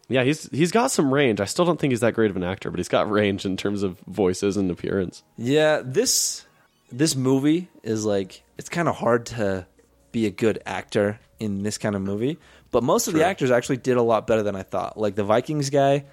yeah, 0.08 0.22
he's 0.22 0.48
he's 0.50 0.70
got 0.72 0.90
some 0.90 1.12
range. 1.12 1.40
I 1.40 1.44
still 1.46 1.64
don't 1.64 1.80
think 1.80 1.92
he's 1.92 2.00
that 2.00 2.14
great 2.14 2.30
of 2.30 2.36
an 2.36 2.44
actor, 2.44 2.70
but 2.70 2.78
he's 2.78 2.88
got 2.88 3.10
range 3.10 3.44
in 3.44 3.56
terms 3.56 3.82
of 3.82 3.98
voices 4.00 4.56
and 4.56 4.70
appearance. 4.70 5.22
Yeah, 5.36 5.82
this 5.84 6.44
this 6.90 7.16
movie 7.16 7.68
is 7.82 8.04
like 8.04 8.42
it's 8.56 8.68
kind 8.68 8.88
of 8.88 8.96
hard 8.96 9.26
to 9.26 9.66
be 10.12 10.26
a 10.26 10.30
good 10.30 10.62
actor 10.64 11.18
in 11.38 11.62
this 11.62 11.76
kind 11.76 11.94
of 11.94 12.02
movie, 12.02 12.38
but 12.70 12.82
most 12.82 13.08
of 13.08 13.14
the 13.14 13.24
actors 13.24 13.50
actually 13.50 13.78
did 13.78 13.96
a 13.96 14.02
lot 14.02 14.26
better 14.26 14.42
than 14.42 14.56
I 14.56 14.62
thought. 14.62 14.98
Like 14.98 15.14
the 15.14 15.24
Vikings 15.24 15.70
guy, 15.70 16.04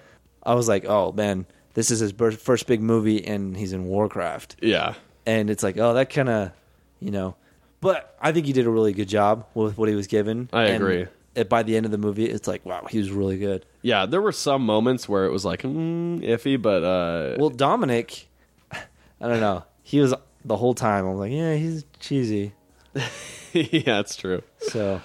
I 0.42 0.54
was 0.54 0.68
like, 0.68 0.84
"Oh 0.86 1.12
man, 1.12 1.46
this 1.74 1.90
is 1.90 2.00
his 2.00 2.12
first 2.12 2.66
big 2.66 2.80
movie 2.82 3.24
and 3.26 3.56
he's 3.56 3.72
in 3.72 3.84
Warcraft." 3.86 4.56
Yeah, 4.62 4.94
And 5.26 5.50
it's 5.50 5.62
like, 5.62 5.78
"Oh, 5.78 5.94
that 5.94 6.10
kind 6.10 6.28
of, 6.28 6.52
you 7.00 7.10
know, 7.10 7.36
but 7.80 8.16
I 8.20 8.32
think 8.32 8.46
he 8.46 8.52
did 8.52 8.66
a 8.66 8.70
really 8.70 8.92
good 8.92 9.08
job 9.08 9.46
with 9.54 9.76
what 9.76 9.88
he 9.88 9.94
was 9.94 10.06
given. 10.06 10.48
I 10.52 10.64
And 10.64 10.82
agree. 10.82 11.06
it, 11.34 11.48
by 11.50 11.62
the 11.62 11.76
end 11.76 11.84
of 11.84 11.92
the 11.92 11.98
movie, 11.98 12.24
it's 12.24 12.48
like, 12.48 12.64
wow, 12.64 12.86
he 12.88 12.98
was 12.98 13.10
really 13.10 13.36
good. 13.38 13.66
Yeah, 13.82 14.06
there 14.06 14.22
were 14.22 14.32
some 14.32 14.64
moments 14.64 15.06
where 15.08 15.26
it 15.26 15.30
was 15.32 15.44
like 15.44 15.62
mm, 15.62 16.20
iffy, 16.22 16.60
but 16.60 16.82
uh, 16.82 17.36
Well, 17.38 17.50
Dominic, 17.50 18.28
I 18.72 19.28
don't 19.28 19.40
know. 19.40 19.64
He 19.82 20.00
was 20.00 20.14
the 20.46 20.56
whole 20.56 20.72
time. 20.74 21.04
I 21.06 21.10
was 21.10 21.18
like, 21.18 21.32
yeah, 21.32 21.54
he's 21.56 21.84
cheesy. 22.00 22.52
yeah, 23.52 23.82
that's 23.84 24.16
true. 24.16 24.42
So 24.60 25.00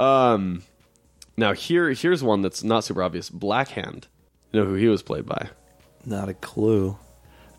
Um, 0.00 0.62
now 1.36 1.52
here 1.52 1.90
here's 1.92 2.22
one 2.22 2.42
that's 2.42 2.62
not 2.62 2.84
super 2.84 3.02
obvious. 3.02 3.30
Black 3.30 3.68
Hand. 3.68 4.08
You 4.52 4.60
know 4.60 4.66
who 4.66 4.74
he 4.74 4.88
was 4.88 5.02
played 5.02 5.26
by? 5.26 5.48
not 6.04 6.28
a 6.28 6.34
clue. 6.34 6.96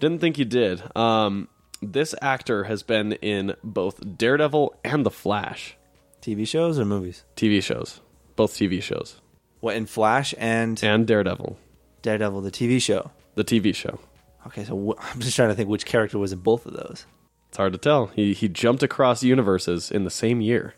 Didn't 0.02 0.20
think 0.20 0.38
you 0.38 0.44
did. 0.46 0.84
Um, 0.98 1.48
this 1.82 2.14
actor 2.22 2.66
has 2.66 2.84
been 2.84 3.14
in 3.14 3.56
both 3.64 4.02
Daredevil 4.18 4.76
and 4.84 5.06
The 5.06 5.10
Flash 5.12 5.78
TV 6.22 6.46
shows 6.48 6.78
or 6.78 6.84
movies? 6.86 7.24
TV 7.38 7.64
shows, 7.64 8.02
both 8.36 8.54
TV 8.54 8.82
shows, 8.82 9.22
What 9.62 9.76
in 9.78 9.86
Flash 9.86 10.34
and 10.38 10.82
and 10.84 11.08
Daredevil, 11.08 11.58
Daredevil, 12.02 12.42
the 12.42 12.52
TV 12.52 12.82
show? 12.82 13.12
the 13.36 13.44
TV 13.46 13.74
show. 13.74 14.00
Okay, 14.48 14.66
so 14.66 14.94
wh- 15.00 15.12
I'm 15.14 15.22
just 15.22 15.36
trying 15.38 15.50
to 15.50 15.56
think 15.56 15.70
which 15.70 15.86
character 15.86 16.20
was 16.20 16.34
in 16.34 16.40
both 16.40 16.66
of 16.66 16.74
those. 16.74 17.06
It's 17.48 17.58
hard 17.58 17.72
to 17.74 17.80
tell. 17.80 18.08
He 18.08 18.34
he 18.34 18.50
jumped 18.50 18.84
across 18.84 19.24
universes 19.24 19.90
in 19.90 20.04
the 20.04 20.10
same 20.12 20.42
year. 20.42 20.76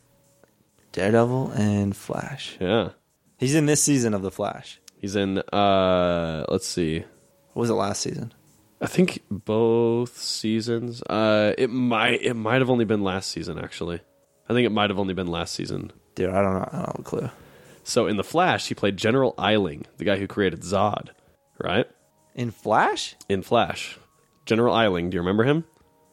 Daredevil 0.95 1.51
and 1.51 1.95
Flash. 1.95 2.55
Yeah, 2.59 2.89
He's 3.37 3.53
in 3.53 3.65
this 3.65 3.83
season 3.83 4.13
of 4.13 4.21
the 4.21 4.31
Flash. 4.31 4.79
he's 4.97 5.15
in. 5.17 5.39
Uh, 5.39 6.45
let's 6.47 6.65
see. 6.65 6.99
What 7.53 7.61
was 7.61 7.69
it 7.69 7.73
last 7.73 8.01
season? 8.01 8.33
I 8.79 8.87
think 8.87 9.21
both 9.29 10.17
seasons. 10.17 11.01
Uh, 11.03 11.53
it 11.57 11.69
might 11.69 12.21
it 12.21 12.33
might 12.35 12.61
have 12.61 12.69
only 12.69 12.85
been 12.85 13.03
last 13.03 13.29
season 13.31 13.59
actually. 13.59 13.99
I 14.49 14.53
think 14.53 14.65
it 14.65 14.71
might 14.71 14.89
have 14.89 14.97
only 14.99 15.13
been 15.13 15.27
last 15.27 15.53
season. 15.53 15.91
Dude, 16.15 16.29
I 16.29 16.41
don't 16.41 16.53
know. 16.53 16.69
I 16.71 16.77
don't 16.77 16.85
have 16.87 16.99
a 16.99 17.03
clue. 17.03 17.29
So 17.83 18.07
in 18.07 18.15
the 18.15 18.23
Flash, 18.23 18.67
he 18.69 18.73
played 18.75 18.95
General 18.95 19.33
Eiling, 19.37 19.85
the 19.97 20.05
guy 20.05 20.15
who 20.17 20.27
created 20.27 20.61
Zod, 20.61 21.09
right? 21.59 21.87
In 22.35 22.51
Flash? 22.51 23.15
In 23.27 23.41
Flash, 23.41 23.97
General 24.45 24.73
Eiling. 24.73 25.09
Do 25.09 25.15
you 25.15 25.21
remember 25.21 25.43
him? 25.43 25.65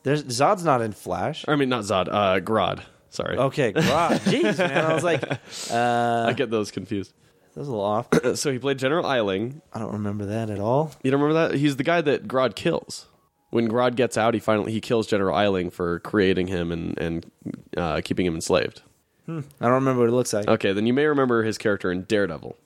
There's 0.02 0.24
Zod's 0.24 0.64
not 0.64 0.82
in 0.82 0.90
Flash. 0.92 1.44
I 1.46 1.54
mean, 1.56 1.68
not 1.68 1.84
Zod. 1.84 2.08
Uh, 2.10 2.40
Grodd. 2.40 2.82
Sorry, 3.12 3.36
Okay, 3.36 3.72
God, 3.72 4.20
jeez, 4.24 4.58
man. 4.58 4.84
I 4.86 4.94
was 4.94 5.04
like, 5.04 5.22
uh, 5.70 6.26
I 6.28 6.32
get 6.32 6.50
those 6.50 6.70
confused. 6.70 7.12
that 7.54 7.60
was 7.60 7.68
a 7.68 7.70
little 7.70 7.84
off. 7.84 8.08
so 8.36 8.50
he 8.50 8.58
played 8.58 8.78
General 8.78 9.04
Eiling. 9.04 9.60
I 9.72 9.78
don't 9.78 9.92
remember 9.92 10.24
that 10.26 10.48
at 10.50 10.58
all. 10.58 10.92
You 11.02 11.10
don't 11.10 11.20
remember 11.20 11.48
that? 11.48 11.58
He's 11.58 11.76
the 11.76 11.84
guy 11.84 12.00
that 12.00 12.26
Grodd 12.26 12.54
kills. 12.54 13.06
When 13.50 13.68
Grodd 13.68 13.96
gets 13.96 14.16
out, 14.16 14.32
he 14.32 14.40
finally 14.40 14.72
he 14.72 14.80
kills 14.80 15.06
General 15.06 15.36
Eiling 15.36 15.70
for 15.70 15.98
creating 16.00 16.46
him 16.46 16.72
and 16.72 16.98
and 16.98 17.30
uh, 17.76 18.00
keeping 18.02 18.24
him 18.24 18.34
enslaved. 18.34 18.80
I 19.28 19.32
don't 19.60 19.72
remember 19.74 20.00
what 20.00 20.08
it 20.08 20.12
looks 20.12 20.32
like. 20.32 20.48
Okay, 20.48 20.72
then 20.72 20.86
you 20.86 20.92
may 20.94 21.04
remember 21.06 21.42
his 21.44 21.56
character 21.58 21.92
in 21.92 22.04
Daredevil, 22.04 22.56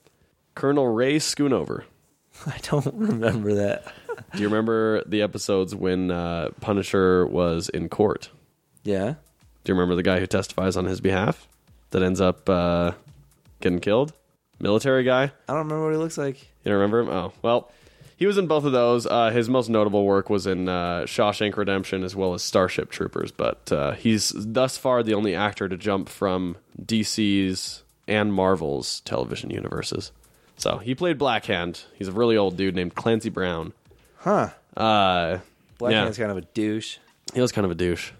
Colonel 0.55 0.87
Ray 0.87 1.17
Schoonover. 1.17 1.83
I 2.47 2.57
don't 2.63 2.93
remember 2.95 3.53
that. 3.55 3.93
Do 4.33 4.41
you 4.41 4.47
remember 4.47 5.03
the 5.05 5.21
episodes 5.21 5.75
when 5.75 6.09
uh, 6.09 6.49
Punisher 6.61 7.27
was 7.27 7.67
in 7.69 7.89
court? 7.89 8.29
Yeah. 8.83 9.15
Do 9.67 9.73
you 9.73 9.75
remember 9.75 9.95
the 9.95 10.03
guy 10.03 10.21
who 10.21 10.27
testifies 10.27 10.77
on 10.77 10.85
his 10.85 11.01
behalf 11.01 11.45
that 11.89 12.01
ends 12.01 12.21
up 12.21 12.47
uh, 12.49 12.93
getting 13.59 13.81
killed? 13.81 14.13
Military 14.61 15.03
guy? 15.03 15.23
I 15.23 15.29
don't 15.45 15.57
remember 15.57 15.83
what 15.83 15.91
he 15.91 15.97
looks 15.97 16.17
like. 16.17 16.39
You 16.39 16.71
don't 16.71 16.75
remember 16.75 17.01
him? 17.01 17.09
Oh, 17.09 17.33
well, 17.41 17.69
he 18.15 18.25
was 18.27 18.37
in 18.37 18.47
both 18.47 18.63
of 18.63 18.71
those. 18.71 19.05
Uh, 19.05 19.29
his 19.31 19.49
most 19.49 19.67
notable 19.67 20.05
work 20.05 20.29
was 20.29 20.47
in 20.47 20.69
uh, 20.69 21.01
Shawshank 21.01 21.57
Redemption 21.57 22.05
as 22.05 22.15
well 22.15 22.33
as 22.33 22.43
Starship 22.43 22.91
Troopers, 22.91 23.31
but 23.31 23.69
uh, 23.69 23.91
he's 23.91 24.31
thus 24.33 24.77
far 24.77 25.03
the 25.03 25.13
only 25.13 25.35
actor 25.35 25.67
to 25.67 25.75
jump 25.75 26.07
from 26.07 26.55
DC's 26.81 27.83
and 28.07 28.33
Marvel's 28.33 29.01
television 29.01 29.49
universes. 29.49 30.13
So 30.55 30.77
he 30.77 30.95
played 30.95 31.17
Black 31.17 31.43
Hand. 31.43 31.81
He's 31.95 32.07
a 32.07 32.13
really 32.13 32.37
old 32.37 32.55
dude 32.55 32.73
named 32.73 32.95
Clancy 32.95 33.29
Brown. 33.29 33.73
Huh. 34.19 34.47
Uh, 34.77 35.39
Black 35.77 35.91
yeah. 35.91 36.03
Hand's 36.03 36.17
kind 36.17 36.31
of 36.31 36.37
a 36.37 36.41
douche. 36.53 36.99
He 37.33 37.41
was 37.41 37.51
kind 37.51 37.65
of 37.65 37.71
a 37.71 37.75
douche. 37.75 38.11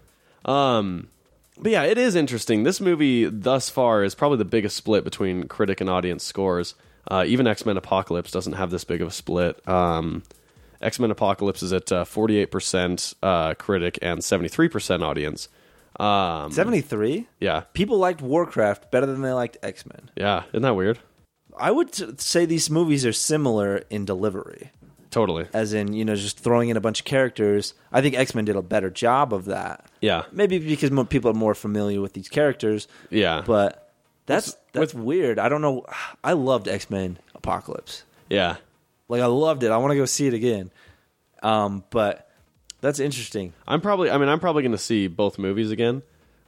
Um, 0.44 1.08
but 1.60 1.72
yeah, 1.72 1.82
it 1.84 1.98
is 1.98 2.14
interesting. 2.14 2.62
This 2.62 2.80
movie 2.80 3.24
thus 3.26 3.68
far 3.70 4.04
is 4.04 4.14
probably 4.14 4.38
the 4.38 4.44
biggest 4.44 4.76
split 4.76 5.04
between 5.04 5.44
critic 5.48 5.80
and 5.80 5.88
audience 5.90 6.24
scores. 6.24 6.74
Uh, 7.10 7.24
even 7.26 7.46
X 7.46 7.64
Men 7.66 7.76
Apocalypse 7.76 8.30
doesn't 8.30 8.52
have 8.54 8.70
this 8.70 8.84
big 8.84 9.00
of 9.02 9.08
a 9.08 9.10
split. 9.10 9.66
Um, 9.68 10.22
X 10.80 10.98
Men 11.00 11.10
Apocalypse 11.10 11.62
is 11.62 11.72
at 11.72 11.90
uh, 11.90 12.04
48% 12.04 13.14
uh, 13.22 13.54
critic 13.54 13.98
and 14.02 14.20
73% 14.20 15.02
audience. 15.02 15.48
Um, 15.98 16.52
73? 16.52 17.26
yeah, 17.40 17.60
People 17.72 17.98
liked 17.98 18.22
Warcraft 18.22 18.90
better 18.92 19.06
than 19.06 19.22
they 19.22 19.32
liked 19.32 19.56
X 19.62 19.84
Men. 19.86 20.10
yeah, 20.16 20.44
isn't 20.52 20.62
that 20.62 20.76
weird? 20.76 20.98
I 21.58 21.72
would 21.72 22.20
say 22.20 22.44
these 22.44 22.70
movies 22.70 23.04
are 23.04 23.12
similar 23.12 23.78
in 23.90 24.04
delivery, 24.04 24.70
Totally. 25.10 25.46
as 25.52 25.72
in, 25.72 25.92
you 25.92 26.04
know, 26.04 26.14
just 26.14 26.38
throwing 26.38 26.68
in 26.68 26.76
a 26.76 26.80
bunch 26.80 27.00
of 27.00 27.04
characters. 27.06 27.74
I 27.92 28.00
think 28.02 28.14
X 28.16 28.34
Men 28.34 28.44
did 28.44 28.56
a 28.56 28.62
better 28.62 28.90
job 28.90 29.32
of 29.32 29.46
that. 29.46 29.86
Yeah, 30.00 30.24
Maybe 30.32 30.58
because 30.58 30.90
more 30.90 31.04
people 31.04 31.30
are 31.30 31.34
more 31.34 31.54
familiar 31.54 32.00
with 32.00 32.12
these 32.12 32.28
characters, 32.28 32.86
yeah, 33.10 33.42
but 33.46 33.90
that's 34.26 34.56
that's 34.72 34.92
weird. 34.94 35.38
I 35.38 35.48
don't 35.48 35.62
know. 35.62 35.84
I 36.22 36.34
loved 36.34 36.68
X 36.68 36.90
Men 36.90 37.18
Apocalypse. 37.34 38.04
yeah. 38.28 38.56
Like 39.10 39.22
I 39.22 39.26
loved 39.26 39.62
it. 39.62 39.70
I 39.70 39.78
want 39.78 39.92
to 39.92 39.96
go 39.96 40.04
see 40.04 40.26
it 40.26 40.34
again. 40.34 40.70
Um, 41.42 41.82
but 41.88 42.30
that's 42.82 43.00
interesting. 43.00 43.54
I'm 43.66 43.80
probably. 43.80 44.10
I 44.10 44.18
mean, 44.18 44.28
I'm 44.28 44.38
probably 44.40 44.62
going 44.62 44.72
to 44.72 44.76
see 44.78 45.06
both 45.06 45.38
movies 45.38 45.70
again. 45.70 46.02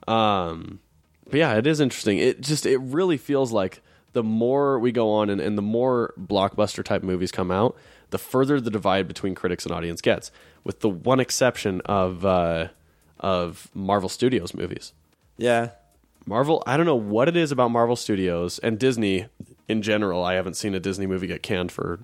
Um, 0.06 0.80
but 1.24 1.38
yeah, 1.38 1.54
it 1.56 1.66
is 1.66 1.80
interesting. 1.80 2.18
It 2.18 2.40
just 2.42 2.66
it 2.66 2.78
really 2.78 3.16
feels 3.16 3.50
like 3.52 3.80
the 4.12 4.22
more 4.22 4.78
we 4.78 4.92
go 4.92 5.10
on 5.12 5.30
and, 5.30 5.40
and 5.40 5.56
the 5.56 5.62
more 5.62 6.12
blockbuster 6.20 6.84
type 6.84 7.02
movies 7.02 7.30
come 7.32 7.50
out, 7.50 7.76
the 8.10 8.18
further 8.18 8.60
the 8.60 8.70
divide 8.70 9.08
between 9.08 9.34
critics 9.34 9.64
and 9.64 9.74
audience 9.74 10.00
gets. 10.00 10.30
With 10.64 10.80
the 10.80 10.88
one 10.88 11.20
exception 11.20 11.80
of 11.86 12.24
uh, 12.24 12.68
of 13.18 13.70
Marvel 13.74 14.08
Studios 14.08 14.54
movies. 14.54 14.92
Yeah. 15.36 15.70
Marvel, 16.26 16.62
I 16.66 16.76
don't 16.76 16.86
know 16.86 16.96
what 16.96 17.28
it 17.28 17.36
is 17.36 17.50
about 17.50 17.70
Marvel 17.70 17.96
Studios 17.96 18.58
and 18.58 18.78
Disney 18.78 19.26
in 19.68 19.80
general. 19.82 20.22
I 20.22 20.34
haven't 20.34 20.54
seen 20.54 20.74
a 20.74 20.80
Disney 20.80 21.06
movie 21.06 21.26
get 21.26 21.42
canned 21.42 21.72
for 21.72 22.00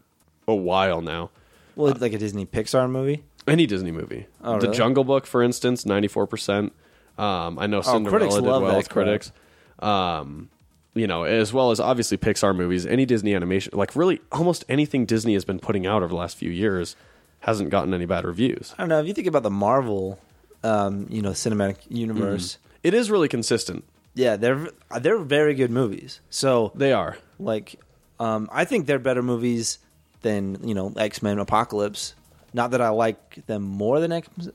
a 0.48 0.54
while 0.54 1.02
now. 1.02 1.30
Well, 1.76 1.94
like 2.00 2.14
a 2.14 2.18
Disney 2.18 2.46
Pixar 2.46 2.90
movie. 2.90 3.24
Any 3.46 3.66
Disney 3.66 3.92
movie. 3.92 4.26
Oh, 4.42 4.58
the 4.58 4.66
really? 4.66 4.76
Jungle 4.76 5.04
Book, 5.04 5.26
for 5.26 5.42
instance, 5.42 5.84
ninety 5.84 6.08
four 6.08 6.26
percent. 6.26 6.72
Um, 7.18 7.58
I 7.58 7.66
know 7.66 7.82
Cinderella 7.82 8.10
critics 8.10 8.34
did 8.34 8.44
well 8.44 8.76
with 8.76 8.88
critics. 8.88 9.32
Um, 9.78 10.48
you 10.96 11.06
know, 11.06 11.22
as 11.24 11.52
well 11.52 11.70
as 11.70 11.78
obviously 11.78 12.16
Pixar 12.16 12.56
movies. 12.56 12.84
Any 12.86 13.06
Disney 13.06 13.34
animation, 13.34 13.72
like 13.78 13.94
really, 13.94 14.20
almost 14.32 14.64
anything 14.68 15.06
Disney 15.06 15.34
has 15.34 15.44
been 15.44 15.60
putting 15.60 15.86
out 15.86 16.02
over 16.02 16.08
the 16.08 16.16
last 16.16 16.36
few 16.36 16.50
years, 16.50 16.96
hasn't 17.40 17.70
gotten 17.70 17.94
any 17.94 18.06
bad 18.06 18.24
reviews. 18.24 18.74
I 18.78 18.82
don't 18.82 18.88
know 18.88 19.00
if 19.00 19.06
you 19.06 19.14
think 19.14 19.28
about 19.28 19.42
the 19.44 19.50
Marvel, 19.50 20.18
um, 20.64 21.06
you 21.10 21.22
know, 21.22 21.30
cinematic 21.30 21.76
universe. 21.88 22.58
It 22.82 22.94
is 22.94 23.10
really 23.10 23.28
consistent. 23.28 23.84
Yeah, 24.14 24.36
they're 24.36 24.68
they're 25.00 25.18
very 25.18 25.54
good 25.54 25.70
movies. 25.70 26.20
So 26.30 26.72
They 26.74 26.92
are. 26.92 27.18
like, 27.38 27.78
um, 28.18 28.48
I 28.50 28.64
think 28.64 28.86
they're 28.86 28.98
better 28.98 29.22
movies 29.22 29.78
than 30.22 30.66
you 30.66 30.74
know 30.74 30.92
X 30.96 31.22
Men 31.22 31.38
Apocalypse. 31.38 32.14
Not 32.54 32.70
that 32.70 32.80
I 32.80 32.88
like 32.88 33.44
them 33.46 33.62
more 33.62 34.00
than 34.00 34.12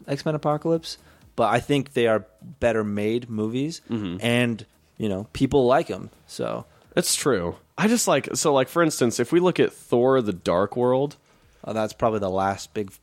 X 0.08 0.26
Men 0.26 0.34
Apocalypse, 0.34 0.98
but 1.36 1.50
I 1.54 1.60
think 1.60 1.94
they 1.94 2.08
are 2.08 2.26
better 2.60 2.84
made 2.84 3.30
movies, 3.30 3.82
and 3.88 4.66
you 5.02 5.10
know 5.10 5.28
people 5.34 5.66
like 5.66 5.88
them. 5.88 6.12
So 6.28 6.66
It's 6.96 7.16
true. 7.16 7.56
I 7.76 7.88
just 7.88 8.08
like 8.08 8.30
so 8.36 8.54
like 8.54 8.70
for 8.70 8.84
instance, 8.84 9.20
if 9.20 9.32
we 9.32 9.40
look 9.40 9.60
at 9.60 9.74
Thor: 9.74 10.22
The 10.22 10.32
Dark 10.32 10.78
World, 10.78 11.18
uh, 11.64 11.74
that's 11.74 11.94
probably 11.94 12.20
the 12.20 12.30
last 12.30 12.76
big 12.76 12.94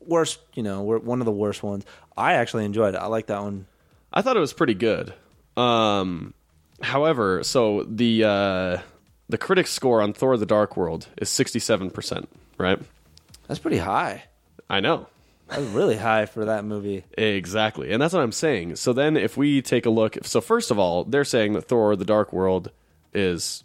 worst. 0.00 0.40
You 0.54 0.64
know, 0.64 0.82
one 0.82 1.20
of 1.20 1.26
the 1.26 1.32
worst 1.32 1.62
ones. 1.62 1.86
I 2.16 2.34
actually 2.34 2.64
enjoyed 2.64 2.96
it. 2.96 2.98
I 2.98 3.06
like 3.06 3.26
that 3.26 3.40
one. 3.40 3.66
I 4.12 4.20
thought 4.22 4.36
it 4.36 4.40
was 4.40 4.52
pretty 4.52 4.74
good. 4.74 5.14
Um, 5.56 6.34
however, 6.82 7.44
so 7.44 7.84
the 7.84 8.24
uh, 8.24 8.78
the 9.28 9.38
critic 9.38 9.68
score 9.68 10.02
on 10.02 10.14
Thor: 10.14 10.36
The 10.36 10.46
Dark 10.46 10.76
World 10.76 11.06
is 11.18 11.30
sixty 11.30 11.60
seven 11.60 11.90
percent. 11.90 12.28
Right? 12.58 12.80
That's 13.46 13.60
pretty 13.60 13.78
high. 13.78 14.24
I 14.68 14.80
know 14.80 15.06
That's 15.48 15.62
really 15.62 15.96
high 15.96 16.26
for 16.26 16.44
that 16.46 16.64
movie. 16.64 17.04
exactly, 17.16 17.90
and 17.92 18.00
that's 18.02 18.12
what 18.14 18.22
I'm 18.22 18.32
saying. 18.32 18.76
So 18.76 18.92
then, 18.92 19.16
if 19.16 19.36
we 19.36 19.62
take 19.62 19.86
a 19.86 19.90
look, 19.90 20.16
so 20.22 20.40
first 20.40 20.70
of 20.70 20.78
all, 20.78 21.04
they're 21.04 21.24
saying 21.24 21.54
that 21.54 21.62
Thor: 21.62 21.96
The 21.96 22.04
Dark 22.04 22.32
World 22.32 22.70
is 23.14 23.64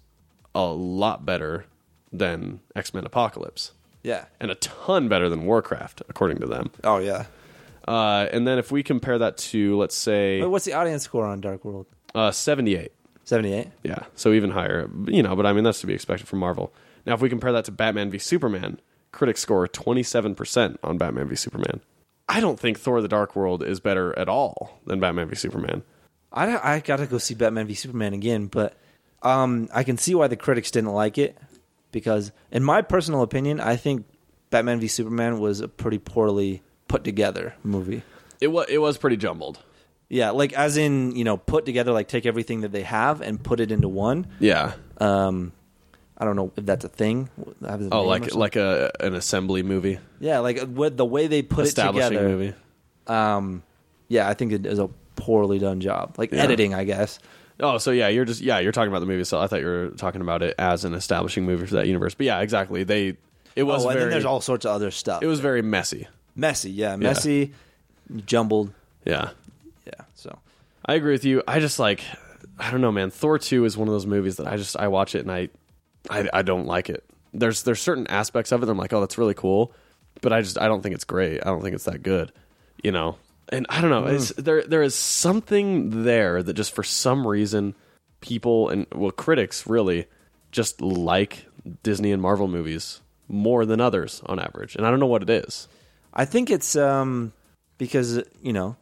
a 0.56 0.64
lot 0.66 1.26
better 1.26 1.66
than 2.12 2.60
X 2.76 2.94
Men 2.94 3.06
Apocalypse, 3.06 3.72
Yeah. 4.04 4.26
and 4.40 4.50
a 4.52 4.56
ton 4.56 5.08
better 5.10 5.28
than 5.30 5.46
Warcraft, 5.46 6.04
according 6.10 6.38
to 6.40 6.46
them. 6.48 6.72
Oh 6.84 7.00
yeah. 7.00 7.26
Uh, 7.88 8.28
and 8.32 8.48
then 8.48 8.60
if 8.60 8.72
we 8.72 8.82
compare 8.82 9.18
that 9.18 9.36
to, 9.38 9.76
let's 9.78 9.96
say, 9.96 10.40
Wait, 10.42 10.48
what's 10.48 10.64
the 10.66 10.74
audience 10.74 11.04
score 11.04 11.26
on 11.26 11.42
Dark 11.42 11.66
World? 11.66 11.86
uh, 12.16 12.32
seventy 12.32 12.76
eight. 12.76 12.94
Seventy-eight. 13.26 13.70
Yeah, 13.84 14.00
so 14.16 14.32
even 14.34 14.52
higher. 14.52 14.90
You 15.08 15.24
know, 15.24 15.36
but 15.36 15.46
I 15.46 15.54
mean 15.54 15.64
that's 15.64 15.80
to 15.82 15.88
be 15.88 15.94
expected 15.94 16.28
from 16.28 16.40
Marvel. 16.40 16.74
Now, 17.06 17.14
if 17.14 17.22
we 17.22 17.30
compare 17.30 17.52
that 17.54 17.66
to 17.66 17.72
Batman 17.72 18.10
v 18.12 18.18
Superman, 18.18 18.80
critics 19.14 19.39
score 19.39 19.66
twenty 19.68 20.03
seven 20.03 20.36
percent 20.36 20.80
on 20.84 20.97
Batman 20.97 21.30
v 21.30 21.36
Superman. 21.36 21.80
I 22.28 22.41
don't 22.41 22.59
think 22.59 22.78
Thor: 22.80 23.01
The 23.01 23.07
Dark 23.07 23.36
World 23.36 23.64
is 23.64 23.80
better 23.80 24.18
at 24.20 24.28
all 24.28 24.82
than 24.86 24.99
Batman 24.99 25.30
v 25.30 25.36
Superman. 25.36 25.84
I 26.34 26.76
I 26.76 26.80
gotta 26.80 27.05
go 27.05 27.18
see 27.20 27.36
Batman 27.36 27.68
v 27.68 27.74
Superman 27.74 28.14
again, 28.14 28.47
but 28.47 28.76
Um, 29.22 29.70
I 29.74 29.84
can 29.84 29.97
see 29.97 30.16
why 30.16 30.28
the 30.28 30.36
critics 30.36 30.70
didn't 30.70 30.91
like 30.91 31.18
it 31.18 31.38
because, 31.93 32.34
in 32.51 32.61
my 32.61 32.82
personal 32.82 33.22
opinion, 33.22 33.61
I 33.61 33.78
think 33.78 34.05
Batman 34.49 34.82
v 34.82 34.88
Superman 34.89 35.39
was 35.39 35.61
a 35.61 35.70
pretty 35.70 35.97
poorly 35.97 36.61
put 36.89 37.05
together 37.05 37.55
movie. 37.64 38.01
It 38.41 38.47
was 38.47 38.66
it 38.68 38.80
was 38.80 38.97
pretty 38.97 39.16
jumbled. 39.16 39.59
Yeah, 40.09 40.32
like 40.32 40.51
as 40.53 40.76
in 40.76 41.16
you 41.16 41.24
know 41.24 41.38
put 41.38 41.66
together, 41.66 41.93
like 41.93 42.07
take 42.09 42.26
everything 42.26 42.61
that 42.61 42.72
they 42.74 42.84
have 42.84 43.22
and 43.22 43.41
put 43.41 43.59
it 43.61 43.72
into 43.72 43.88
one. 43.88 44.28
Yeah. 44.39 44.74
Um, 44.99 45.53
I 46.24 46.26
don't 46.26 46.38
know 46.38 46.54
if 46.56 46.66
that's 46.66 46.86
a 46.86 46.88
thing. 46.88 47.30
Oh, 47.92 48.04
like 48.06 48.34
like 48.34 48.56
a 48.56 48.94
an 49.02 49.14
assembly 49.14 49.62
movie, 49.62 50.00
yeah, 50.22 50.40
like 50.40 50.58
with 50.66 50.96
the 50.96 51.04
way 51.04 51.28
they 51.28 51.42
put 51.42 51.68
it 51.68 51.76
together. 51.76 52.30
movie. 52.30 52.54
Um, 53.08 53.62
yeah, 54.08 54.30
I 54.30 54.34
think 54.34 54.54
it 54.54 54.66
is 54.66 54.80
a 54.80 54.88
poorly 55.18 55.60
done 55.60 55.82
job, 55.82 56.16
like 56.18 56.32
Yeah. 56.32 56.44
editing, 56.44 56.74
I 56.74 56.86
guess. 56.86 57.20
Oh, 57.60 57.78
so 57.78 57.92
yeah, 57.92 58.08
you're 58.08 58.24
just 58.24 58.40
yeah, 58.40 58.60
you're 58.60 58.72
talking 58.72 58.88
about 58.88 59.02
the 59.02 59.06
movie. 59.06 59.26
So 59.26 59.38
I 59.38 59.48
thought 59.48 59.60
you 59.60 59.66
were 59.66 59.90
talking 59.98 60.22
about 60.22 60.42
it 60.44 60.56
as 60.58 60.86
an 60.86 60.94
establishing 60.94 61.46
movie 61.46 61.66
for 61.66 61.76
that 61.76 61.88
universe. 61.88 62.16
But 62.16 62.26
yeah, 62.28 62.40
exactly. 62.40 62.86
They 62.86 63.18
it 63.58 63.64
was 63.64 63.84
oh, 63.84 63.90
and 63.90 63.98
very 63.98 64.06
then 64.06 64.12
there's 64.12 64.24
all 64.24 64.40
sorts 64.40 64.64
of 64.64 64.72
other 64.72 64.92
stuff. 64.92 65.22
it 65.24 65.28
was 65.28 65.42
very 65.42 65.62
messy. 65.62 66.08
messy, 66.38 66.72
yeah, 66.72 66.96
messy, 66.96 67.52
jumbled, 68.26 68.72
Yeah, 69.06 69.32
yeah. 69.86 70.06
So 70.16 70.40
I 70.86 70.94
agree 70.94 71.12
with 71.12 71.26
you. 71.26 71.44
I 71.46 71.60
just 71.60 71.80
like 71.80 72.02
I 72.58 72.72
don't 72.72 72.80
know, 72.80 72.94
man. 72.94 73.10
Thor 73.10 73.38
two 73.40 73.66
is 73.66 73.76
one 73.76 73.90
of 73.90 73.94
those 73.94 74.06
movies 74.06 74.38
that 74.38 74.48
I 74.48 74.56
just 74.56 74.78
I 74.78 74.88
watch 74.88 75.16
it 75.16 75.20
and 75.20 75.32
I 75.32 75.50
I, 76.10 76.30
I 76.34 76.41
don't 76.41 76.66
like 76.66 76.89
it. 76.89 77.04
There's 77.34 77.64
there's 77.64 77.82
certain 77.82 78.08
aspects 78.08 78.51
of 78.51 78.62
it 78.62 78.66
that 78.66 78.72
I'm 78.72 78.78
like, 78.78 78.93
oh, 78.93 78.99
that's 78.99 79.18
really 79.18 79.34
cool, 79.34 79.74
but 80.22 80.32
I 80.34 80.41
just 80.41 80.60
I 80.60 80.68
don't 80.68 80.82
think 80.82 80.95
it's 80.95 81.04
great. 81.04 81.41
I 81.41 81.49
don't 81.49 81.62
think 81.62 81.76
it's 81.76 81.86
that 81.86 82.04
good, 82.04 82.32
you 82.84 82.91
know. 82.91 83.18
And 83.49 83.66
I 83.70 83.82
don't 83.82 83.89
know. 83.89 84.06
It's, 84.06 84.30
there 84.34 84.64
there 84.64 84.84
is 84.84 84.95
something 84.95 86.04
there 86.04 86.41
that 86.43 86.54
just 86.54 86.74
for 86.74 86.84
some 86.84 87.26
reason 87.26 87.76
people 88.22 88.70
and 88.70 88.86
well 88.93 89.12
critics 89.12 89.68
really 89.68 90.06
just 90.51 90.82
like 90.82 91.45
Disney 91.82 92.12
and 92.12 92.22
Marvel 92.22 92.47
movies 92.47 93.01
more 93.28 93.66
than 93.66 93.82
others 93.82 94.22
on 94.26 94.39
average, 94.39 94.76
and 94.76 94.86
I 94.86 94.91
don't 94.91 94.99
know 94.99 95.08
what 95.08 95.24
it 95.24 95.30
is. 95.30 95.68
I 96.14 96.26
think 96.26 96.49
it's 96.49 96.76
um 96.76 97.34
because 97.78 98.22
you 98.41 98.54
know 98.54 98.76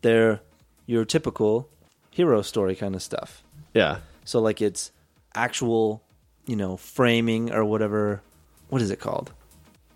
they're 0.00 0.40
your 0.86 1.04
typical 1.04 1.68
hero 2.10 2.42
story 2.42 2.74
kind 2.74 2.94
of 2.94 3.02
stuff. 3.02 3.44
Yeah, 3.74 3.98
So 4.24 4.40
like 4.40 4.62
it's 4.62 4.90
actual, 5.34 6.02
you 6.48 6.56
know, 6.56 6.76
framing 6.76 7.52
or 7.52 7.64
whatever. 7.64 8.20
What 8.70 8.82
is 8.82 8.90
it 8.90 8.98
called? 8.98 9.30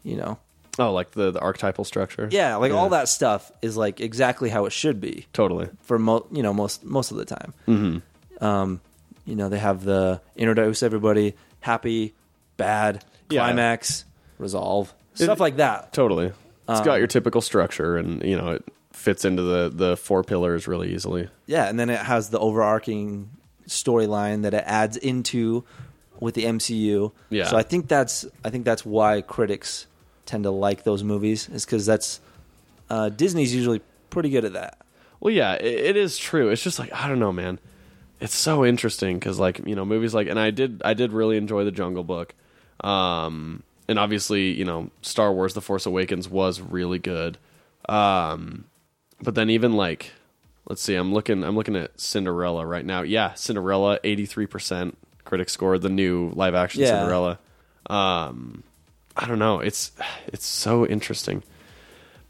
You 0.05 0.17
know, 0.17 0.39
oh, 0.79 0.93
like 0.93 1.11
the 1.13 1.33
the 1.33 1.41
archetypal 1.41 1.85
structure. 1.85 2.29
yeah, 2.31 2.55
like 2.57 2.73
all 2.73 2.91
that 2.91 3.09
stuff 3.09 3.51
is 3.63 3.77
like 3.77 4.01
exactly 4.01 4.49
how 4.51 4.67
it 4.67 4.73
should 4.73 5.01
be 5.01 5.27
totally. 5.33 5.69
for 5.83 5.99
mo- 5.99 6.27
you 6.31 6.43
know 6.45 6.53
most 6.55 6.85
most 6.85 7.11
of 7.11 7.17
the 7.17 7.25
time. 7.25 7.55
Mm-hmm. 7.67 8.45
Um, 8.45 8.81
you 9.25 9.35
know, 9.37 9.49
they 9.49 9.59
have 9.59 9.83
the 9.85 10.21
introduce 10.37 10.83
everybody, 10.83 11.35
happy, 11.61 12.15
bad, 12.57 13.05
Yeah. 13.31 13.43
climax, 13.43 14.05
resolve, 14.39 14.93
stuff 15.15 15.39
like 15.41 15.57
that. 15.57 15.93
Totally. 15.93 16.27
It's 16.69 16.79
Um, 16.81 16.85
got 16.85 16.97
your 16.99 17.07
typical 17.07 17.41
structure 17.41 17.97
and 17.97 18.23
you 18.23 18.37
know, 18.37 18.51
it 18.53 18.65
fits 18.93 19.25
into 19.25 19.43
the 19.43 19.71
the 19.73 19.97
four 19.97 20.25
pillars 20.25 20.67
really 20.67 20.93
easily. 20.93 21.29
Yeah, 21.47 21.69
and 21.69 21.79
then 21.79 21.89
it 21.91 22.01
has 22.01 22.31
the 22.31 22.39
overarching 22.41 23.31
storyline 23.69 24.43
that 24.43 24.55
it 24.55 24.65
adds 24.67 24.97
into 24.97 25.65
with 26.23 26.37
the 26.37 26.45
MCU. 26.45 27.13
Yeah. 27.31 27.47
So 27.47 27.57
I 27.57 27.63
think 27.63 27.89
that's 27.89 28.25
I 28.45 28.51
think 28.51 28.65
that's 28.65 28.87
why 28.87 29.21
critics 29.21 29.87
tend 30.25 30.45
to 30.45 30.51
like 30.51 30.85
those 30.85 31.03
movies 31.03 31.49
is 31.49 31.65
because 31.65 31.85
that's 31.85 32.21
uh, 32.89 33.09
Disney's 33.09 33.55
usually 33.55 33.81
pretty 34.09 34.31
good 34.31 34.45
at 34.45 34.53
that. 34.53 34.79
Well, 35.19 35.35
yeah, 35.35 35.55
it, 35.55 35.65
it 35.65 35.97
is 35.97 36.17
true. 36.17 36.49
It's 36.51 36.63
just 36.63 36.79
like 36.79 36.93
I 36.93 37.09
don't 37.09 37.19
know, 37.19 37.33
man. 37.33 37.59
It's 38.21 38.37
so 38.37 38.65
interesting 38.65 39.19
because 39.19 39.41
like 39.41 39.67
you 39.67 39.75
know 39.75 39.85
movies 39.85 40.15
like 40.15 40.29
and 40.29 40.39
I 40.39 40.51
did 40.51 40.81
I 40.85 40.95
did 40.95 41.13
really 41.13 41.37
enjoy 41.37 41.65
the 41.65 41.73
Jungle 41.73 42.05
Book, 42.05 42.35
um, 42.83 43.65
and 43.89 43.99
obviously 43.99 44.53
you 44.53 44.65
know 44.65 44.91
Star 45.03 45.33
Wars: 45.33 45.55
The 45.55 45.61
Force 45.61 45.87
Awakens 45.87 46.29
was 46.29 46.61
really 46.61 47.01
good, 47.01 47.37
um, 47.89 48.67
but 49.21 49.35
then 49.35 49.51
even 49.51 49.73
like 49.73 50.13
let's 50.69 50.81
see 50.81 50.95
i'm 50.95 51.13
looking 51.13 51.43
i'm 51.43 51.57
looking 51.57 51.75
at 51.75 51.99
cinderella 52.01 52.65
right 52.65 52.87
now 52.87 53.03
yeah 53.03 53.35
cinderella 53.35 53.99
83% 54.05 54.95
critics 55.25 55.53
score, 55.53 55.79
the 55.79 55.89
new 55.89 56.31
live 56.35 56.55
action 56.55 56.83
yeah. 56.83 56.99
Cinderella. 56.99 57.39
Um, 57.89 58.63
I 59.17 59.27
don't 59.27 59.39
know. 59.39 59.61
It's 59.61 59.93
it's 60.27 60.47
so 60.47 60.87
interesting. 60.87 61.43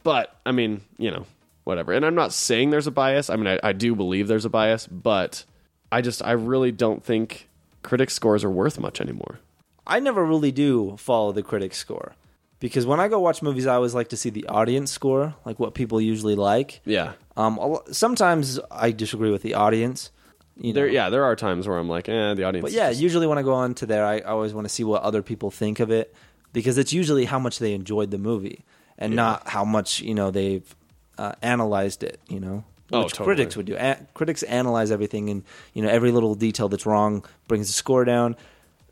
But 0.03 0.36
I 0.45 0.53
mean, 0.53 0.82
you 0.99 1.11
know, 1.11 1.26
whatever. 1.64 1.93
And 1.93 2.05
I'm 2.05 2.14
not 2.14 2.32
saying 2.32 2.70
there's 2.70 2.86
a 2.86 2.93
bias. 2.93 3.30
I 3.30 3.36
mean, 3.36 3.47
I, 3.47 3.61
I 3.62 3.72
do 3.72 3.95
believe 3.95 4.28
there's 4.28 4.45
a 4.45 4.51
bias, 4.51 4.86
but 4.86 5.45
I 5.90 6.01
just 6.01 6.22
I 6.24 6.32
really 6.32 6.72
don't 6.72 7.05
think 7.05 7.49
critic 7.82 8.11
scores 8.11 8.45
are 8.45 8.51
worth 8.51 8.78
much 8.78 9.01
anymore. 9.01 9.38
I 9.86 10.01
never 10.01 10.24
really 10.24 10.53
do 10.53 10.97
follow 10.97 11.32
the 11.32 11.43
critic 11.43 11.74
score 11.74 12.14
because 12.61 12.86
when 12.86 13.01
I 13.01 13.09
go 13.09 13.18
watch 13.18 13.43
movies, 13.43 13.66
I 13.66 13.74
always 13.74 13.95
like 13.95 14.09
to 14.11 14.16
see 14.16 14.30
the 14.30 14.47
audience 14.47 14.93
score, 14.93 15.34
like 15.45 15.59
what 15.59 15.74
people 15.74 16.01
usually 16.01 16.36
like. 16.36 16.80
Yeah. 16.84 17.14
Um. 17.36 17.78
Sometimes 17.90 18.61
I 18.70 18.93
disagree 18.93 19.30
with 19.30 19.43
the 19.43 19.55
audience, 19.55 20.11
you 20.59 20.72
know, 20.72 20.80
There 20.80 20.88
yeah, 20.88 21.11
there 21.11 21.24
are 21.24 21.34
times 21.36 21.66
where 21.66 21.78
I'm 21.78 21.88
like, 21.88 22.09
eh, 22.09 22.34
the 22.34 22.44
audience 22.44 22.62
But 22.62 22.72
yeah, 22.72 22.90
just- 22.90 23.00
usually 23.00 23.26
when 23.26 23.38
I 23.38 23.42
go 23.42 23.55
on 23.55 23.74
to 23.76 23.86
there, 23.86 24.05
I 24.05 24.20
always 24.20 24.53
want 24.55 24.66
to 24.66 24.68
see 24.68 24.84
what 24.84 25.03
other 25.03 25.22
people 25.22 25.50
think 25.50 25.80
of 25.80 25.90
it 25.90 26.14
because 26.53 26.76
it's 26.78 26.92
usually 26.92 27.24
how 27.24 27.38
much 27.38 27.59
they 27.59 27.72
enjoyed 27.72 28.11
the 28.11 28.18
movie 28.18 28.64
and 28.98 29.16
not 29.16 29.48
how 29.48 29.64
much 29.64 30.00
you 30.00 30.14
know 30.14 30.30
they've 30.30 30.74
uh, 31.18 31.32
analyzed 31.42 32.03
it. 32.03 32.20
You 32.28 32.40
know, 32.40 32.64
Oh, 32.92 33.05
which 33.05 33.12
totally. 33.14 33.24
critics 33.36 33.57
would 33.57 33.64
do. 33.66 33.76
A- 33.76 33.98
critics 34.12 34.42
analyze 34.42 34.90
everything, 34.90 35.30
and 35.30 35.42
you 35.72 35.82
know 35.82 35.88
every 35.88 36.11
little 36.11 36.34
detail 36.34 36.68
that's 36.68 36.84
wrong 36.86 37.24
brings 37.48 37.66
the 37.68 37.72
score 37.72 38.05
down. 38.05 38.36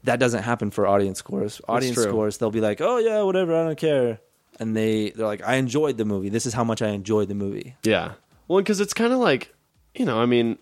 That 0.05 0.19
doesn't 0.19 0.43
happen 0.45 0.71
for 0.71 0.87
audience 0.87 1.19
scores. 1.19 1.61
Audience 1.69 1.99
scores, 1.99 2.39
they'll 2.39 2.51
be 2.51 2.63
like, 2.63 2.81
"Oh 2.81 2.97
yeah, 2.97 3.21
whatever, 3.23 3.55
I 3.55 3.65
don't 3.65 3.79
care," 3.79 4.19
and 4.59 4.75
they 4.75 5.11
they're 5.11 5.27
like, 5.27 5.47
"I 5.47 5.57
enjoyed 5.57 5.99
the 5.99 6.07
movie. 6.07 6.31
This 6.31 6.47
is 6.47 6.55
how 6.55 6.65
much 6.65 6.81
I 6.81 6.89
enjoyed 6.89 7.29
the 7.29 7.35
movie." 7.35 7.77
Yeah. 7.83 8.13
Well, 8.49 8.61
because 8.63 8.81
it's 8.81 8.95
kind 8.95 9.13
of 9.13 9.19
like, 9.19 9.55
you 9.95 10.07
know, 10.07 10.19
I 10.19 10.25
mean, 10.25 10.57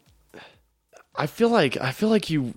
I 1.18 1.26
feel 1.26 1.50
like 1.50 1.76
I 1.76 1.90
feel 1.92 2.08
like 2.08 2.30
you. 2.30 2.54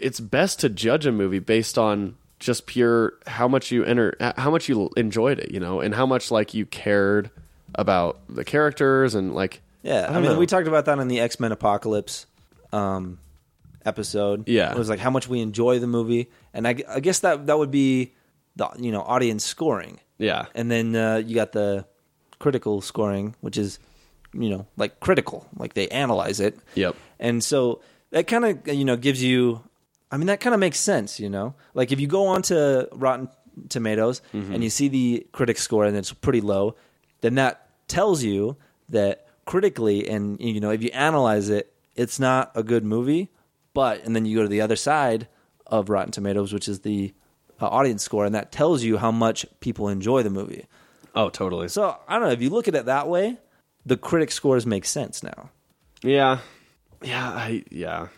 It's 0.00 0.20
best 0.20 0.60
to 0.60 0.70
judge 0.70 1.04
a 1.04 1.12
movie 1.12 1.40
based 1.40 1.76
on 1.76 2.16
just 2.38 2.64
pure 2.64 3.14
how 3.26 3.46
much 3.48 3.70
you 3.70 3.84
enter, 3.84 4.16
how 4.38 4.50
much 4.50 4.66
you 4.66 4.88
enjoyed 4.96 5.38
it, 5.38 5.50
you 5.50 5.60
know, 5.60 5.80
and 5.80 5.94
how 5.94 6.06
much 6.06 6.30
like 6.30 6.54
you 6.54 6.64
cared 6.64 7.30
about 7.74 8.18
the 8.28 8.44
characters 8.44 9.14
and 9.14 9.34
like. 9.34 9.60
Yeah, 9.82 10.06
I, 10.08 10.12
don't 10.14 10.22
mean, 10.22 10.32
know. 10.32 10.38
we 10.38 10.46
talked 10.46 10.68
about 10.68 10.84
that 10.86 10.98
in 10.98 11.08
the 11.08 11.20
X 11.20 11.38
Men 11.40 11.52
Apocalypse 11.52 12.26
um, 12.72 13.18
episode. 13.84 14.48
Yeah. 14.48 14.70
it 14.70 14.78
was 14.78 14.88
like 14.88 14.98
how 15.00 15.10
much 15.10 15.28
we 15.28 15.40
enjoy 15.40 15.78
the 15.78 15.86
movie, 15.86 16.30
and 16.54 16.66
I, 16.68 16.76
I 16.88 17.00
guess 17.00 17.20
that 17.20 17.46
that 17.46 17.58
would 17.58 17.70
be 17.70 18.12
the 18.56 18.68
you 18.78 18.92
know 18.92 19.02
audience 19.02 19.44
scoring, 19.44 20.00
Yeah. 20.18 20.46
and 20.54 20.70
then 20.70 20.94
uh, 20.96 21.16
you 21.16 21.34
got 21.34 21.52
the 21.52 21.86
critical 22.38 22.80
scoring, 22.80 23.34
which 23.40 23.56
is 23.58 23.78
you 24.32 24.50
know 24.50 24.66
like 24.76 25.00
critical, 25.00 25.46
like 25.56 25.74
they 25.74 25.88
analyze 25.88 26.40
it. 26.40 26.58
Yep. 26.74 26.96
And 27.18 27.42
so 27.42 27.80
that 28.10 28.26
kind 28.26 28.44
of 28.44 28.68
you 28.68 28.84
know 28.84 28.96
gives 28.96 29.22
you, 29.22 29.62
I 30.10 30.16
mean 30.16 30.26
that 30.26 30.40
kind 30.40 30.54
of 30.54 30.60
makes 30.60 30.78
sense, 30.78 31.20
you 31.20 31.28
know. 31.28 31.54
Like 31.74 31.92
if 31.92 32.00
you 32.00 32.06
go 32.06 32.26
on 32.26 32.42
to 32.42 32.88
Rotten 32.92 33.28
Tomatoes 33.68 34.22
and 34.32 34.62
you 34.62 34.70
see 34.70 34.88
the 34.88 35.26
critic 35.32 35.58
score 35.58 35.84
and 35.84 35.96
it's 35.96 36.12
pretty 36.12 36.40
low, 36.40 36.76
then 37.20 37.34
that 37.34 37.68
tells 37.88 38.22
you 38.22 38.56
that 38.88 39.26
critically 39.44 40.08
and 40.08 40.40
you 40.40 40.60
know 40.60 40.70
if 40.70 40.82
you 40.82 40.90
analyze 40.92 41.48
it, 41.48 41.72
it's 41.96 42.18
not 42.18 42.52
a 42.54 42.62
good 42.62 42.84
movie. 42.84 43.30
But 43.72 44.04
and 44.04 44.16
then 44.16 44.26
you 44.26 44.36
go 44.36 44.42
to 44.42 44.48
the 44.48 44.62
other 44.62 44.76
side 44.76 45.28
of 45.66 45.88
Rotten 45.88 46.10
Tomatoes, 46.10 46.52
which 46.52 46.68
is 46.68 46.80
the 46.80 47.14
uh, 47.60 47.68
audience 47.68 48.02
score, 48.02 48.24
and 48.24 48.34
that 48.34 48.50
tells 48.50 48.82
you 48.82 48.96
how 48.98 49.12
much 49.12 49.46
people 49.60 49.88
enjoy 49.88 50.22
the 50.22 50.30
movie. 50.30 50.66
Oh, 51.14 51.28
totally. 51.28 51.68
So 51.68 51.96
I 52.08 52.18
don't 52.18 52.26
know 52.26 52.32
if 52.32 52.42
you 52.42 52.50
look 52.50 52.66
at 52.66 52.74
it 52.74 52.86
that 52.86 53.06
way, 53.08 53.38
the 53.86 53.96
critic 53.96 54.30
scores 54.30 54.66
make 54.66 54.84
sense 54.84 55.22
now. 55.22 55.50
Yeah, 56.02 56.38
yeah, 57.02 57.28
I 57.28 57.64
yeah. 57.70 58.08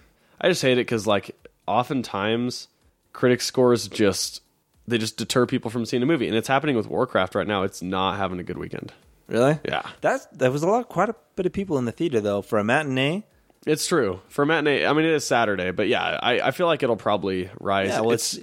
I 0.40 0.48
just 0.48 0.62
hate 0.62 0.72
it 0.72 0.86
because 0.86 1.06
like 1.06 1.36
oftentimes 1.66 2.68
critic 3.12 3.40
scores 3.40 3.88
just 3.88 4.42
they 4.86 4.98
just 4.98 5.16
deter 5.16 5.46
people 5.46 5.70
from 5.70 5.86
seeing 5.86 6.02
a 6.02 6.06
movie, 6.06 6.28
and 6.28 6.36
it's 6.36 6.48
happening 6.48 6.76
with 6.76 6.88
Warcraft 6.88 7.34
right 7.34 7.46
now. 7.46 7.62
It's 7.62 7.82
not 7.82 8.16
having 8.16 8.38
a 8.38 8.42
good 8.42 8.58
weekend. 8.58 8.92
Really? 9.28 9.58
Yeah. 9.64 9.82
That's 10.00 10.26
that 10.26 10.52
was 10.52 10.62
a 10.62 10.66
lot, 10.68 10.88
quite 10.88 11.08
a 11.08 11.14
bit 11.36 11.46
of 11.46 11.52
people 11.52 11.78
in 11.78 11.84
the 11.84 11.92
theater 11.92 12.20
though 12.20 12.42
for 12.42 12.58
a 12.58 12.64
matinee. 12.64 13.24
It's 13.64 13.86
true 13.86 14.20
for 14.28 14.42
a 14.42 14.46
matinee. 14.46 14.84
I 14.84 14.92
mean, 14.92 15.04
it 15.04 15.12
is 15.12 15.24
Saturday, 15.24 15.70
but 15.70 15.88
yeah, 15.88 16.18
I, 16.20 16.40
I 16.40 16.50
feel 16.50 16.66
like 16.66 16.82
it'll 16.82 16.96
probably 16.96 17.48
rise. 17.60 17.88
Yeah, 17.90 18.00
well, 18.00 18.10
it's, 18.10 18.38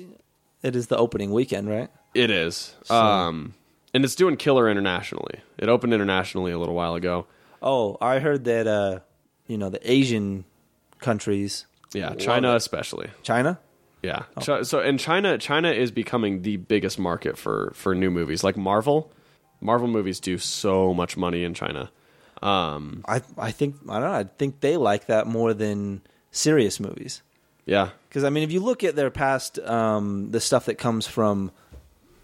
it 0.63 0.76
is 0.76 0.88
the 0.88 0.97
opening 0.97 1.32
weekend, 1.32 1.70
right? 1.70 1.89
it 2.15 2.32
is. 2.32 2.74
Um, 2.89 3.53
and 3.94 4.04
it's 4.06 4.16
doing 4.16 4.38
killer 4.38 4.70
internationally. 4.70 5.42
It 5.58 5.70
opened 5.70 5.94
internationally 5.94 6.52
a 6.52 6.58
little 6.60 6.76
while 6.76 6.96
ago. 6.96 7.26
Oh, 7.62 7.98
I 8.02 8.20
heard 8.20 8.46
that 8.46 8.68
uh, 8.68 9.00
you 9.48 9.58
know 9.58 9.70
the 9.70 9.80
Asian 9.92 10.46
countries, 11.00 11.66
Yeah, 11.94 12.14
China 12.16 12.56
especially. 12.56 13.10
China. 13.24 13.60
Yeah. 14.02 14.24
Chi- 14.40 14.64
So 14.64 14.80
and 14.80 15.00
China 15.00 15.38
China 15.38 15.72
is 15.72 15.92
becoming 15.92 16.42
the 16.44 16.58
biggest 16.58 17.00
market 17.00 17.38
for 17.38 17.72
for 17.76 17.94
new 17.96 18.10
movies. 18.10 18.44
Like 18.44 18.58
Marvel, 18.58 19.12
Marvel 19.62 19.88
movies 19.88 20.20
do 20.20 20.38
so 20.38 20.94
much 20.94 21.18
money 21.18 21.44
in 21.44 21.54
China. 21.54 21.92
Um 22.42 23.04
I 23.08 23.22
I 23.38 23.52
think 23.52 23.76
I 23.90 24.00
don't 24.00 24.10
know. 24.10 24.14
I 24.14 24.24
think 24.24 24.62
they 24.62 24.78
like 24.78 25.08
that 25.08 25.28
more 25.28 25.54
than 25.54 26.02
serious 26.32 26.80
movies. 26.80 27.22
Yeah. 27.66 27.90
Because 28.08 28.24
I 28.24 28.30
mean, 28.30 28.44
if 28.44 28.52
you 28.52 28.62
look 28.62 28.84
at 28.84 28.96
their 28.96 29.12
past, 29.12 29.60
um, 29.60 30.32
the 30.32 30.40
stuff 30.40 30.66
that 30.66 30.76
comes 30.76 31.06
from, 31.06 31.52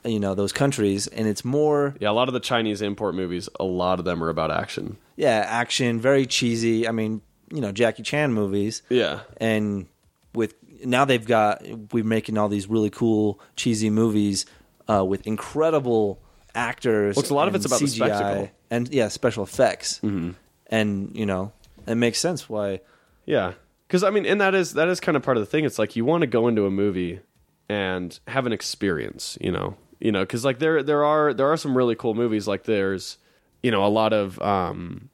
you 0.05 0.19
know, 0.19 0.35
those 0.35 0.51
countries, 0.51 1.07
and 1.07 1.27
it's 1.27 1.43
more, 1.43 1.95
Yeah, 1.99 2.09
a 2.09 2.13
lot 2.13 2.27
of 2.27 2.33
the 2.33 2.39
Chinese 2.39 2.81
import 2.81 3.15
movies, 3.15 3.49
a 3.59 3.63
lot 3.63 3.99
of 3.99 4.05
them 4.05 4.23
are 4.23 4.29
about 4.29 4.51
action. 4.51 4.97
yeah, 5.15 5.43
action, 5.47 5.99
very 5.99 6.25
cheesy. 6.25 6.87
I 6.87 6.91
mean, 6.91 7.21
you 7.51 7.61
know, 7.61 7.71
Jackie 7.71 8.03
Chan 8.03 8.33
movies, 8.33 8.81
Yeah. 8.89 9.21
and 9.37 9.87
with 10.33 10.53
now 10.83 11.05
they've 11.05 11.25
got 11.25 11.63
we're 11.93 12.03
making 12.03 12.37
all 12.37 12.49
these 12.49 12.67
really 12.67 12.89
cool 12.89 13.39
cheesy 13.55 13.89
movies 13.89 14.45
uh, 14.89 15.03
with 15.05 15.25
incredible 15.25 16.19
actors. 16.53 17.15
Well, 17.15 17.25
a 17.29 17.33
lot 17.33 17.47
of 17.47 17.55
it's 17.55 17.65
about 17.65 17.79
the 17.79 17.85
CGI 17.85 17.95
spectacle. 17.95 18.49
and 18.69 18.89
yeah, 18.93 19.07
special 19.07 19.43
effects, 19.43 19.99
mm-hmm. 20.03 20.31
and 20.67 21.11
you 21.15 21.25
know, 21.25 21.51
it 21.87 21.95
makes 21.95 22.19
sense 22.19 22.49
why. 22.49 22.81
Yeah, 23.25 23.53
because 23.87 24.03
I 24.03 24.09
mean, 24.09 24.25
and 24.25 24.41
that 24.41 24.53
is 24.53 24.73
that 24.73 24.87
is 24.89 24.99
kind 24.99 25.15
of 25.15 25.23
part 25.23 25.37
of 25.37 25.41
the 25.41 25.47
thing. 25.47 25.63
It's 25.65 25.79
like 25.79 25.95
you 25.95 26.03
want 26.05 26.21
to 26.21 26.27
go 26.27 26.47
into 26.47 26.65
a 26.65 26.71
movie 26.71 27.21
and 27.69 28.19
have 28.27 28.45
an 28.45 28.53
experience, 28.53 29.37
you 29.41 29.51
know, 29.51 29.75
you 29.99 30.11
know, 30.11 30.21
because 30.21 30.45
like 30.45 30.59
there 30.59 30.83
there 30.83 31.03
are 31.03 31.33
there 31.33 31.51
are 31.51 31.57
some 31.57 31.75
really 31.75 31.95
cool 31.95 32.13
movies. 32.13 32.47
Like 32.47 32.63
there's 32.63 33.17
you 33.63 33.71
know 33.71 33.85
a 33.85 33.89
lot 33.89 34.13
of 34.13 34.41
um, 34.41 35.09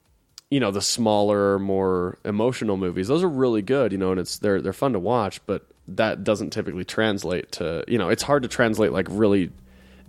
you 0.49 0.59
know 0.59 0.71
the 0.71 0.81
smaller, 0.81 1.59
more 1.59 2.17
emotional 2.25 2.77
movies. 2.77 3.07
Those 3.07 3.23
are 3.23 3.29
really 3.29 3.61
good, 3.61 3.91
you 3.91 3.97
know, 3.97 4.11
and 4.11 4.19
it's 4.19 4.39
they're 4.39 4.61
they're 4.61 4.73
fun 4.73 4.93
to 4.93 4.99
watch, 4.99 5.45
but 5.45 5.65
that 5.87 6.23
doesn't 6.23 6.51
typically 6.51 6.85
translate 6.85 7.51
to 7.51 7.83
you 7.87 7.97
know 7.97 8.09
it's 8.09 8.23
hard 8.23 8.43
to 8.43 8.49
translate 8.49 8.91
like 8.91 9.07
really 9.09 9.51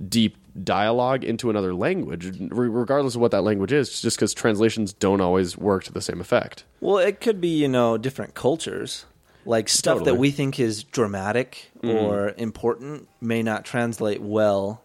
deep 0.08 0.36
dialogue 0.62 1.24
into 1.24 1.48
another 1.48 1.74
language 1.74 2.30
regardless 2.50 3.14
of 3.14 3.20
what 3.20 3.30
that 3.30 3.42
language 3.42 3.72
is 3.72 4.02
just 4.02 4.16
because 4.16 4.34
translations 4.34 4.92
don't 4.92 5.20
always 5.20 5.56
work 5.56 5.82
to 5.82 5.92
the 5.92 6.02
same 6.02 6.20
effect 6.20 6.64
Well, 6.80 6.98
it 6.98 7.20
could 7.20 7.40
be 7.40 7.48
you 7.48 7.68
know 7.68 7.96
different 7.96 8.34
cultures. 8.34 9.06
Like 9.44 9.68
stuff 9.68 9.98
Totally. 9.98 10.12
that 10.12 10.18
we 10.18 10.30
think 10.30 10.60
is 10.60 10.84
dramatic 10.84 11.70
mm-hmm. 11.82 11.96
or 11.96 12.34
important 12.36 13.08
may 13.20 13.42
not 13.42 13.64
translate 13.64 14.20
well 14.20 14.82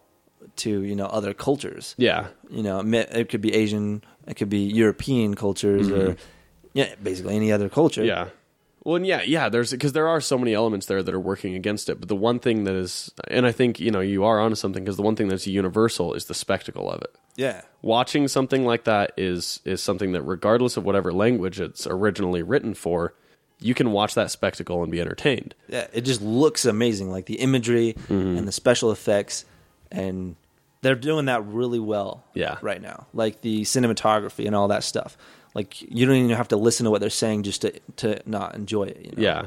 to 0.56 0.82
you 0.82 0.96
know 0.96 1.06
other 1.06 1.34
cultures. 1.34 1.94
yeah 1.98 2.28
You 2.50 2.62
know, 2.62 2.80
it 2.80 3.08
it 3.12 3.28
could 3.28 3.40
be 3.40 3.54
Asian, 3.54 4.02
it 4.26 4.34
could 4.34 4.48
be 4.48 4.60
European 4.60 5.34
cultures, 5.34 5.88
or 5.88 6.08
mm-hmm. 6.10 6.20
yeah, 6.74 6.94
basically 7.02 7.36
any 7.36 7.52
other 7.52 7.68
culture. 7.68 8.04
Yeah. 8.04 8.28
Well, 8.84 9.04
yeah, 9.04 9.22
yeah. 9.22 9.48
There's 9.48 9.70
because 9.70 9.92
there 9.92 10.08
are 10.08 10.20
so 10.20 10.38
many 10.38 10.54
elements 10.54 10.86
there 10.86 11.02
that 11.02 11.14
are 11.14 11.20
working 11.20 11.54
against 11.54 11.90
it. 11.90 12.00
But 12.00 12.08
the 12.08 12.16
one 12.16 12.38
thing 12.38 12.64
that 12.64 12.74
is, 12.74 13.12
and 13.28 13.44
I 13.46 13.52
think 13.52 13.80
you 13.80 13.90
know 13.90 14.00
you 14.00 14.24
are 14.24 14.40
onto 14.40 14.54
something 14.54 14.82
because 14.82 14.96
the 14.96 15.02
one 15.02 15.14
thing 15.14 15.28
that's 15.28 15.46
universal 15.46 16.14
is 16.14 16.24
the 16.24 16.34
spectacle 16.34 16.90
of 16.90 17.02
it. 17.02 17.14
yeah, 17.36 17.62
Watching 17.82 18.28
something 18.28 18.64
like 18.64 18.84
that 18.84 19.12
is 19.16 19.60
is 19.64 19.82
something 19.82 20.12
that, 20.12 20.22
regardless 20.22 20.76
of 20.76 20.84
whatever 20.84 21.12
language 21.12 21.60
it's 21.60 21.86
originally 21.86 22.42
written 22.42 22.72
for, 22.72 23.14
you 23.60 23.74
can 23.74 23.90
watch 23.92 24.14
that 24.14 24.30
spectacle 24.30 24.82
and 24.82 24.90
be 24.92 25.00
entertained. 25.00 25.54
yeah. 25.68 25.86
It 25.92 26.02
just 26.02 26.22
looks 26.22 26.64
amazing, 26.64 27.10
like 27.10 27.26
the 27.26 27.36
imagery 27.36 27.94
Mm-hmm. 28.08 28.38
and 28.38 28.46
the 28.48 28.52
special 28.52 28.90
effects, 28.92 29.44
and 29.90 30.36
they're 30.82 30.94
doing 30.94 31.24
that 31.26 31.44
really 31.44 31.80
well. 31.80 32.22
Yeah. 32.34 32.58
right 32.62 32.80
now, 32.80 33.06
like 33.12 33.40
the 33.40 33.62
cinematography 33.62 34.46
and 34.46 34.54
all 34.54 34.68
that 34.68 34.84
stuff. 34.84 35.16
Like 35.54 35.80
you 35.82 36.06
don't 36.06 36.14
even 36.16 36.30
have 36.36 36.48
to 36.48 36.56
listen 36.56 36.84
to 36.84 36.90
what 36.90 37.00
they're 37.00 37.10
saying 37.10 37.42
just 37.42 37.62
to 37.62 37.72
to 37.96 38.20
not 38.26 38.54
enjoy 38.54 38.84
it. 38.84 39.00
You 39.06 39.12
know? 39.16 39.22
Yeah, 39.22 39.42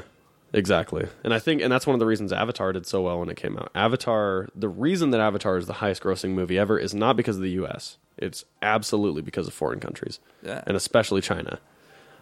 exactly. 0.52 1.08
And 1.24 1.34
I 1.34 1.40
think, 1.40 1.62
and 1.62 1.72
that's 1.72 1.88
one 1.88 1.94
of 1.94 2.00
the 2.00 2.06
reasons 2.06 2.34
Avatar 2.34 2.74
did 2.74 2.86
so 2.86 3.02
well 3.04 3.20
when 3.20 3.30
it 3.30 3.38
came 3.38 3.58
out. 3.58 3.72
Avatar, 3.76 4.50
the 4.56 4.68
reason 4.68 5.12
that 5.12 5.22
Avatar 5.22 5.58
is 5.58 5.68
the 5.68 5.74
highest 5.74 6.02
grossing 6.04 6.32
movie 6.32 6.58
ever 6.58 6.78
is 6.78 6.94
not 6.94 7.16
because 7.16 7.38
of 7.38 7.44
the 7.44 7.52
U.S. 7.52 7.98
It's 8.18 8.44
absolutely 8.62 9.22
because 9.22 9.48
of 9.48 9.54
foreign 9.54 9.80
countries, 9.80 10.20
Yeah. 10.44 10.64
and 10.68 10.76
especially 10.76 11.22
China. 11.22 11.60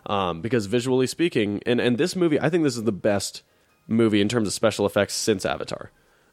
Um, 0.06 0.42
because 0.42 0.66
visually 0.66 1.08
speaking, 1.08 1.62
and 1.66 1.80
and 1.80 1.98
this 1.98 2.16
movie, 2.16 2.40
I 2.40 2.50
think 2.50 2.64
this 2.64 2.78
is 2.78 2.84
the 2.84 2.92
best 2.92 3.44
movie 3.88 4.22
in 4.22 4.30
terms 4.30 4.48
of 4.48 4.54
special 4.54 4.86
effects 4.86 5.14
since 5.14 5.46
Avatar. 5.46 5.92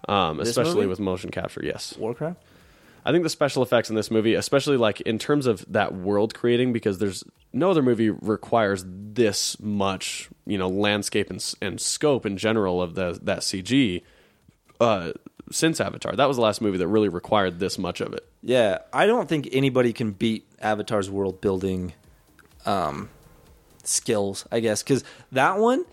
Um, 0.09 0.41
especially 0.41 0.75
movie? 0.75 0.87
with 0.89 1.01
motion 1.01 1.31
capture, 1.31 1.63
yes. 1.65 1.97
Warcraft. 1.99 2.41
I 3.05 3.13
think 3.13 3.23
the 3.23 3.31
special 3.31 3.63
effects 3.63 3.89
in 3.89 3.97
this 3.97 4.11
movie, 4.11 4.35
especially 4.35 4.77
like 4.77 5.01
in 5.03 5.19
terms 5.19 5.47
of 5.47 5.65
that 5.73 5.95
world 5.95 6.35
creating, 6.35 6.73
because 6.73 6.99
there's 6.99 7.23
no 7.53 7.71
other 7.71 7.83
movie 7.83 8.11
requires 8.11 8.85
this 8.87 9.59
much, 9.61 10.29
you 10.45 10.59
know, 10.59 10.69
landscape 10.69 11.31
and, 11.31 11.55
and 11.63 11.81
scope 11.81 12.27
in 12.27 12.37
general 12.37 12.83
of 12.83 12.95
the 12.95 13.19
that 13.23 13.41
CG. 13.41 14.03
Uh, 14.81 15.13
since 15.53 15.81
Avatar, 15.81 16.17
that 16.17 16.27
was 16.27 16.37
the 16.37 16.43
last 16.43 16.61
movie 16.61 16.79
that 16.79 16.89
really 16.89 17.09
required 17.09 17.61
this 17.61 17.79
much 17.79 18.01
of 18.01 18.13
it. 18.13 18.29
Yeah, 18.43 18.79
I 18.93 19.07
don't 19.07 19.29
think 19.29 19.49
anybody 19.53 19.93
can 19.93 20.11
beat 20.11 20.45
Avatar's 20.61 21.09
world 21.09 21.41
building 21.41 21.93
um, 22.67 23.09
skills, 23.87 24.47
I 24.53 24.61
guess. 24.61 24.83
Because 24.83 25.05
that 25.33 25.59
one, 25.59 25.85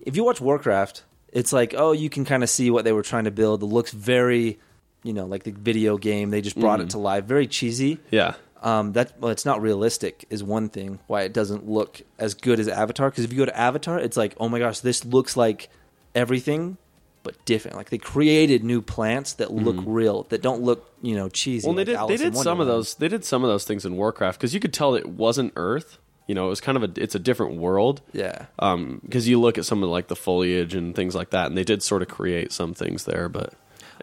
if 0.00 0.16
you 0.16 0.24
watch 0.24 0.40
Warcraft, 0.40 1.02
it's 1.32 1.52
like, 1.52 1.74
oh, 1.76 1.92
you 1.92 2.08
can 2.10 2.24
kind 2.24 2.42
of 2.42 2.50
see 2.50 2.70
what 2.70 2.84
they 2.84 2.92
were 2.92 3.02
trying 3.02 3.24
to 3.24 3.30
build. 3.30 3.62
It 3.62 3.66
looks 3.66 3.90
very, 3.90 4.58
you 5.02 5.12
know, 5.12 5.26
like 5.26 5.42
the 5.44 5.50
video 5.52 5.96
game. 5.98 6.30
They 6.30 6.40
just 6.40 6.58
brought 6.58 6.80
it 6.80 6.90
to 6.90 6.98
life. 6.98 7.24
Very 7.24 7.46
cheesy. 7.46 7.98
Yeah, 8.10 8.34
Um, 8.62 8.92
that 8.92 9.18
well, 9.20 9.30
it's 9.30 9.44
not 9.44 9.60
realistic 9.60 10.24
is 10.30 10.42
one 10.44 10.68
thing 10.68 11.00
why 11.06 11.22
it 11.22 11.32
doesn't 11.32 11.68
look 11.68 12.02
as 12.18 12.34
good 12.34 12.60
as 12.60 12.68
Avatar. 12.68 13.10
Because 13.10 13.24
if 13.24 13.32
you 13.32 13.38
go 13.38 13.44
to 13.46 13.58
Avatar, 13.58 13.98
it's 13.98 14.16
like, 14.16 14.34
oh 14.38 14.48
my 14.48 14.58
gosh, 14.58 14.80
this 14.80 15.04
looks 15.04 15.36
like 15.36 15.68
everything, 16.14 16.76
but 17.24 17.42
different. 17.44 17.76
Like 17.76 17.90
they 17.90 17.98
created 17.98 18.62
new 18.62 18.80
plants 18.80 19.34
that 19.34 19.52
look 19.52 19.76
real, 19.86 20.24
that 20.30 20.40
don't 20.42 20.62
look, 20.62 20.90
you 21.02 21.16
know, 21.16 21.28
cheesy. 21.28 21.66
well, 21.66 21.74
like 21.76 21.86
they 21.86 21.92
did. 21.92 21.98
Alice 21.98 22.20
they 22.20 22.24
did 22.24 22.36
some 22.36 22.60
of 22.60 22.66
those. 22.66 22.94
They 22.94 23.08
did 23.08 23.24
some 23.24 23.42
of 23.42 23.48
those 23.48 23.64
things 23.64 23.84
in 23.84 23.96
Warcraft 23.96 24.38
because 24.38 24.54
you 24.54 24.60
could 24.60 24.72
tell 24.72 24.94
it 24.94 25.06
wasn't 25.08 25.52
Earth. 25.56 25.98
You 26.26 26.34
know, 26.34 26.46
it 26.46 26.50
was 26.50 26.60
kind 26.60 26.76
of 26.76 26.82
a. 26.84 27.02
It's 27.02 27.14
a 27.14 27.18
different 27.18 27.56
world. 27.56 28.00
Yeah, 28.12 28.46
Um, 28.58 29.00
because 29.04 29.28
you 29.28 29.40
look 29.40 29.58
at 29.58 29.64
some 29.66 29.82
of 29.82 29.90
like 29.90 30.08
the 30.08 30.16
foliage 30.16 30.74
and 30.74 30.94
things 30.94 31.14
like 31.14 31.30
that, 31.30 31.46
and 31.48 31.56
they 31.58 31.64
did 31.64 31.82
sort 31.82 32.02
of 32.02 32.08
create 32.08 32.50
some 32.52 32.72
things 32.74 33.04
there, 33.04 33.28
but 33.28 33.52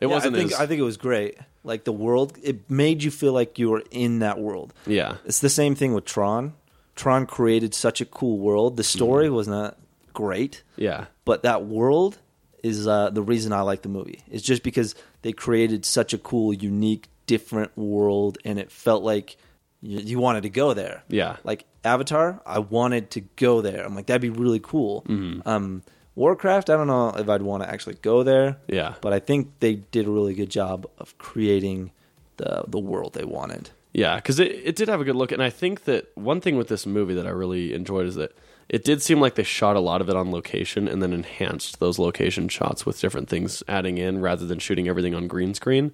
it 0.01 0.07
Yeah, 0.07 0.07
wasn't 0.07 0.35
I 0.35 0.39
think 0.39 0.51
as. 0.53 0.59
I 0.59 0.65
think 0.67 0.79
it 0.79 0.83
was 0.83 0.97
great. 0.97 1.37
Like 1.63 1.83
the 1.83 1.91
world, 1.91 2.37
it 2.43 2.69
made 2.69 3.01
you 3.03 3.11
feel 3.11 3.33
like 3.33 3.57
you 3.59 3.69
were 3.71 3.83
in 3.91 4.19
that 4.19 4.39
world. 4.39 4.73
yeah, 4.85 5.17
It's 5.25 5.39
the 5.39 5.49
same 5.49 5.75
thing 5.75 5.93
with 5.93 6.05
Tron. 6.05 6.53
Tron 6.95 7.25
created 7.25 7.73
such 7.73 8.01
a 8.01 8.05
cool 8.05 8.37
world. 8.39 8.77
The 8.77 8.83
story 8.83 9.25
Mm-hmm. 9.27 9.35
was 9.35 9.47
not 9.47 9.77
great, 10.13 10.61
yeah. 10.75 11.05
but 11.25 11.43
that 11.43 11.65
world 11.65 12.17
is 12.63 12.85
uh, 12.87 13.09
the 13.11 13.21
reason 13.23 13.53
I 13.53 13.61
like 13.61 13.81
the 13.81 13.89
movie. 13.89 14.21
It's 14.29 14.43
just 14.43 14.61
because 14.63 14.93
they 15.23 15.31
created 15.33 15.85
such 15.85 16.13
a 16.13 16.17
cool, 16.19 16.53
unique, 16.53 17.07
different 17.25 17.75
world, 17.77 18.37
and 18.45 18.59
it 18.59 18.71
felt 18.71 19.03
like 19.03 19.37
you, 19.81 19.99
you 19.99 20.19
wanted 20.19 20.43
to 20.43 20.49
go 20.49 20.73
there. 20.73 21.03
Yeah. 21.09 21.37
like 21.43 21.65
Avatar, 21.83 22.41
I 22.45 22.59
wanted 22.59 23.11
to 23.11 23.21
go 23.35 23.61
there. 23.61 23.83
I'm 23.85 23.95
like, 23.95 24.05
that'd 24.07 24.21
be 24.21 24.29
really 24.29 24.59
cool. 24.59 25.03
Mm-hmm. 25.07 25.47
Um, 25.47 25.83
Warcraft, 26.15 26.69
I 26.69 26.75
don't 26.75 26.87
know 26.87 27.09
if 27.09 27.29
I'd 27.29 27.41
want 27.41 27.63
to 27.63 27.69
actually 27.69 27.95
go 28.01 28.23
there. 28.23 28.57
Yeah. 28.67 28.95
but 29.01 29.13
I 29.13 29.19
think 29.19 29.51
they 29.59 29.75
did 29.75 30.07
a 30.07 30.11
really 30.11 30.33
good 30.33 30.49
job 30.49 30.85
of 30.97 31.17
creating 31.17 31.91
the 32.37 32.63
the 32.67 32.79
world 32.79 33.13
they 33.13 33.25
wanted. 33.25 33.69
Yeah, 33.93 34.15
because 34.15 34.39
it, 34.39 34.51
it 34.51 34.75
did 34.75 34.87
have 34.87 35.01
a 35.01 35.03
good 35.03 35.15
look, 35.15 35.31
and 35.31 35.43
I 35.43 35.49
think 35.49 35.83
that 35.83 36.15
one 36.15 36.39
thing 36.39 36.55
with 36.57 36.69
this 36.69 36.85
movie 36.85 37.13
that 37.13 37.27
I 37.27 37.31
really 37.31 37.73
enjoyed 37.73 38.05
is 38.07 38.15
that 38.15 38.31
it 38.69 38.85
did 38.85 39.01
seem 39.01 39.19
like 39.19 39.35
they 39.35 39.43
shot 39.43 39.75
a 39.75 39.81
lot 39.81 39.99
of 39.99 40.09
it 40.09 40.15
on 40.15 40.31
location 40.31 40.87
and 40.87 41.01
then 41.03 41.11
enhanced 41.11 41.79
those 41.79 41.99
location 41.99 42.47
shots 42.47 42.85
with 42.85 43.01
different 43.01 43.27
things 43.27 43.63
adding 43.67 43.97
in 43.97 44.21
rather 44.21 44.45
than 44.45 44.59
shooting 44.59 44.87
everything 44.87 45.13
on 45.13 45.27
green 45.27 45.53
screen. 45.53 45.91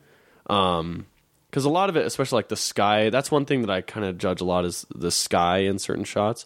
Because 1.49 1.65
a 1.65 1.69
lot 1.69 1.89
of 1.89 1.95
it, 1.97 2.05
especially 2.05 2.37
like 2.37 2.49
the 2.49 2.55
sky, 2.57 3.09
that's 3.09 3.31
one 3.31 3.45
thing 3.45 3.61
that 3.61 3.69
I 3.69 3.81
kind 3.81 4.05
of 4.05 4.17
judge 4.17 4.41
a 4.41 4.45
lot 4.45 4.65
is 4.65 4.85
the 4.93 5.11
sky 5.11 5.59
in 5.59 5.79
certain 5.79 6.03
shots. 6.03 6.45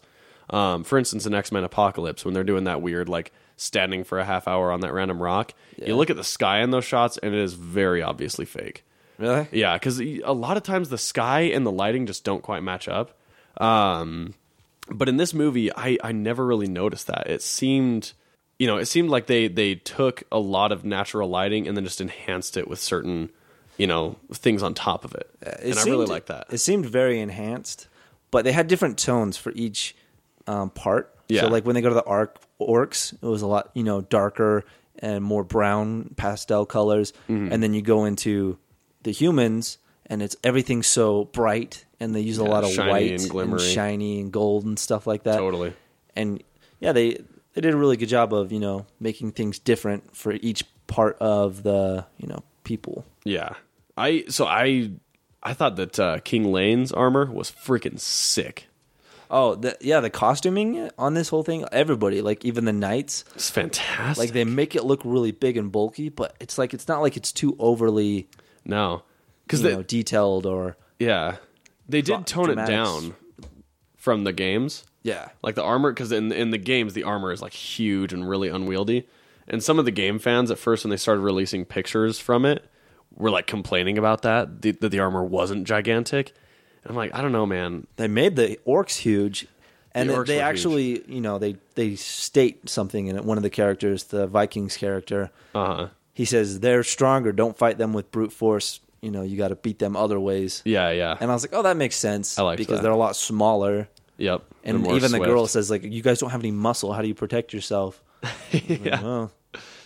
Um, 0.50 0.84
for 0.84 0.98
instance, 0.98 1.26
in 1.26 1.34
X 1.34 1.50
Men 1.50 1.64
Apocalypse, 1.64 2.24
when 2.24 2.34
they're 2.34 2.44
doing 2.44 2.64
that 2.64 2.82
weird 2.82 3.08
like 3.08 3.32
standing 3.56 4.04
for 4.04 4.18
a 4.18 4.24
half 4.24 4.46
hour 4.48 4.70
on 4.72 4.80
that 4.80 4.92
random 4.92 5.20
rock, 5.22 5.54
Yeah. 5.76 5.88
you 5.88 5.96
look 5.96 6.10
at 6.10 6.16
the 6.16 6.24
sky 6.24 6.60
in 6.62 6.70
those 6.70 6.84
shots 6.84 7.18
and 7.18 7.34
it 7.34 7.40
is 7.40 7.54
very 7.54 8.02
obviously 8.02 8.44
fake. 8.44 8.84
Really? 9.18 9.46
Yeah, 9.52 9.74
because 9.74 10.00
a 10.00 10.32
lot 10.32 10.56
of 10.56 10.62
times 10.62 10.88
the 10.88 10.98
sky 10.98 11.42
and 11.42 11.64
the 11.66 11.70
lighting 11.72 12.06
just 12.06 12.24
don't 12.24 12.42
quite 12.42 12.62
match 12.62 12.88
up. 12.88 13.18
Um, 13.58 14.34
but 14.90 15.08
in 15.08 15.16
this 15.16 15.32
movie, 15.34 15.72
I, 15.74 15.96
I 16.02 16.12
never 16.12 16.44
really 16.44 16.66
noticed 16.68 17.06
that. 17.06 17.28
It 17.28 17.42
seemed, 17.42 18.12
you 18.58 18.66
know, 18.66 18.78
it 18.78 18.86
seemed 18.86 19.10
like 19.10 19.26
they 19.26 19.46
they 19.48 19.74
took 19.76 20.24
a 20.32 20.38
lot 20.38 20.72
of 20.72 20.84
natural 20.84 21.28
lighting 21.28 21.68
and 21.68 21.76
then 21.76 21.84
just 21.84 22.00
enhanced 22.00 22.56
it 22.56 22.66
with 22.68 22.78
certain, 22.80 23.30
you 23.82 23.86
know, 23.88 24.16
things 24.32 24.62
on 24.62 24.72
top 24.74 25.04
of 25.04 25.12
it. 25.20 25.28
It 25.42 25.70
and 25.70 25.78
I 25.78 25.84
really 25.84 26.06
like 26.06 26.26
that. 26.26 26.46
It 26.50 26.58
seemed 26.58 26.86
very 26.86 27.18
enhanced, 27.20 27.88
but 28.30 28.44
they 28.44 28.52
had 28.52 28.66
different 28.68 28.96
tones 28.98 29.36
for 29.36 29.50
each 29.64 29.94
um, 30.46 30.70
part. 30.70 31.04
Yeah. 31.28 31.42
So, 31.42 31.48
like 31.48 31.64
when 31.66 31.74
they 31.74 31.80
go 31.82 31.88
to 31.88 31.94
the 32.02 32.04
arc 32.04 32.38
orcs, 32.60 33.12
it 33.12 33.26
was 33.36 33.42
a 33.42 33.46
lot, 33.54 33.70
you 33.74 33.82
know, 33.82 34.00
darker 34.00 34.64
and 34.98 35.24
more 35.24 35.42
brown 35.44 36.14
pastel 36.16 36.64
colors, 36.66 37.12
Mm-hmm. 37.28 37.52
and 37.52 37.58
then 37.62 37.74
you 37.74 37.82
go 37.82 38.04
into 38.04 38.58
the 39.02 39.10
humans, 39.10 39.78
and 40.06 40.22
it's 40.22 40.36
everything 40.44 40.82
so 40.84 41.24
bright, 41.24 41.84
and 41.98 42.14
they 42.14 42.20
use 42.20 42.38
a 42.38 42.44
lot 42.44 42.62
of 42.64 42.70
white 42.76 43.10
and 43.20 43.30
glimmery. 43.30 43.74
shiny 43.74 44.20
and 44.20 44.30
gold 44.32 44.64
and 44.64 44.78
stuff 44.78 45.06
like 45.06 45.22
that. 45.24 45.38
Totally. 45.38 45.72
and 46.14 46.42
yeah, 46.80 46.92
they 46.92 47.18
they 47.54 47.60
did 47.60 47.74
a 47.74 47.76
really 47.76 47.96
good 47.96 48.08
job 48.10 48.32
of 48.32 48.52
you 48.52 48.60
know 48.60 48.86
making 49.00 49.32
things 49.32 49.58
different 49.58 50.14
for 50.14 50.32
each 50.32 50.62
part 50.86 51.16
of 51.20 51.62
the 51.64 52.04
you 52.18 52.28
know 52.28 52.42
people. 52.64 53.04
Yeah, 53.24 53.54
I 53.96 54.24
so 54.28 54.46
I 54.46 54.92
I 55.42 55.54
thought 55.54 55.76
that 55.76 55.98
uh, 55.98 56.18
King 56.20 56.52
Llane's 56.52 56.92
armor 56.92 57.26
was 57.30 57.50
freaking 57.50 57.98
sick. 57.98 58.68
Oh, 59.34 59.54
the, 59.54 59.74
yeah, 59.80 60.00
the 60.00 60.10
costuming 60.10 60.90
on 60.98 61.14
this 61.14 61.30
whole 61.30 61.42
thing, 61.42 61.64
everybody, 61.72 62.20
like 62.20 62.44
even 62.44 62.66
the 62.66 62.72
knights, 62.72 63.24
It's 63.34 63.48
fantastic. 63.48 64.18
like 64.18 64.32
they 64.34 64.44
make 64.44 64.76
it 64.76 64.84
look 64.84 65.00
really 65.04 65.32
big 65.32 65.56
and 65.56 65.72
bulky, 65.72 66.10
but 66.10 66.36
it's 66.38 66.58
like 66.58 66.74
it's 66.74 66.86
not 66.86 67.00
like 67.00 67.16
it's 67.16 67.32
too 67.32 67.56
overly, 67.58 68.28
no, 68.66 69.04
because 69.46 69.62
know, 69.62 69.82
detailed 69.82 70.44
or 70.44 70.76
yeah, 70.98 71.36
they 71.88 72.02
did 72.02 72.26
tone 72.26 72.50
it 72.50 72.66
down 72.66 73.14
from 73.96 74.24
the 74.24 74.34
games. 74.34 74.84
yeah. 75.02 75.28
Like 75.42 75.54
the 75.54 75.62
armor, 75.64 75.92
because 75.92 76.12
in 76.12 76.30
in 76.30 76.50
the 76.50 76.58
games 76.58 76.92
the 76.92 77.04
armor 77.04 77.32
is 77.32 77.40
like 77.40 77.54
huge 77.54 78.12
and 78.12 78.28
really 78.28 78.48
unwieldy. 78.48 79.08
And 79.48 79.62
some 79.62 79.78
of 79.78 79.86
the 79.86 79.90
game 79.90 80.18
fans 80.18 80.50
at 80.50 80.58
first, 80.58 80.84
when 80.84 80.90
they 80.90 80.96
started 80.98 81.22
releasing 81.22 81.64
pictures 81.64 82.18
from 82.18 82.44
it, 82.44 82.64
were 83.16 83.30
like 83.30 83.46
complaining 83.46 83.98
about 83.98 84.22
that 84.22 84.62
the, 84.62 84.72
that 84.72 84.88
the 84.90 84.98
armor 85.00 85.24
wasn't 85.24 85.66
gigantic. 85.66 86.32
And 86.84 86.90
I'm 86.90 86.96
like, 86.96 87.14
I 87.14 87.20
don't 87.22 87.32
know, 87.32 87.46
man. 87.46 87.86
They 87.96 88.08
made 88.08 88.34
the 88.36 88.58
orcs 88.66 88.96
huge, 88.98 89.46
and 89.92 90.08
The 90.08 90.14
they- 90.14 90.18
orcs 90.18 90.26
they 90.26 90.40
actually, 90.40 91.04
you 91.12 91.20
know, 91.20 91.38
they 91.38 91.56
they 91.74 91.94
state 91.96 92.68
something 92.68 93.06
in 93.06 93.16
it. 93.16 93.24
One 93.24 93.36
of 93.36 93.42
the 93.42 93.50
characters, 93.50 94.04
the 94.04 94.26
Vikings 94.26 94.76
character, 94.76 95.30
Uh 95.54 95.66
huh. 95.74 95.88
he 96.12 96.24
says 96.24 96.60
they're 96.60 96.82
stronger. 96.82 97.32
Don't 97.32 97.56
fight 97.56 97.78
them 97.78 97.92
with 97.92 98.10
brute 98.10 98.32
force. 98.32 98.80
You 99.00 99.10
know, 99.10 99.22
you 99.22 99.36
got 99.36 99.48
to 99.48 99.56
beat 99.56 99.78
them 99.80 99.96
other 99.96 100.18
ways. 100.20 100.62
Yeah, 100.64 100.90
yeah. 100.90 101.16
And 101.20 101.28
I 101.30 101.34
was 101.34 101.42
like, 101.42 101.52
oh, 101.54 101.62
that 101.62 101.76
makes 101.76 101.96
sense. 101.96 102.38
I 102.38 102.42
like 102.42 102.56
because 102.58 102.78
that. 102.78 102.82
they're 102.82 102.92
a 102.92 102.96
lot 102.96 103.16
smaller. 103.16 103.88
yep. 104.16 104.42
And 104.64 104.86
even 104.86 105.10
the 105.10 105.18
girl 105.18 105.48
says 105.48 105.70
like, 105.72 105.82
you 105.82 106.02
guys 106.02 106.20
don't 106.20 106.30
have 106.30 106.40
any 106.40 106.52
muscle. 106.52 106.92
How 106.92 107.02
do 107.02 107.08
you 107.08 107.14
protect 107.14 107.52
yourself? 107.52 108.00
yeah. 108.52 109.02
Well, 109.02 109.32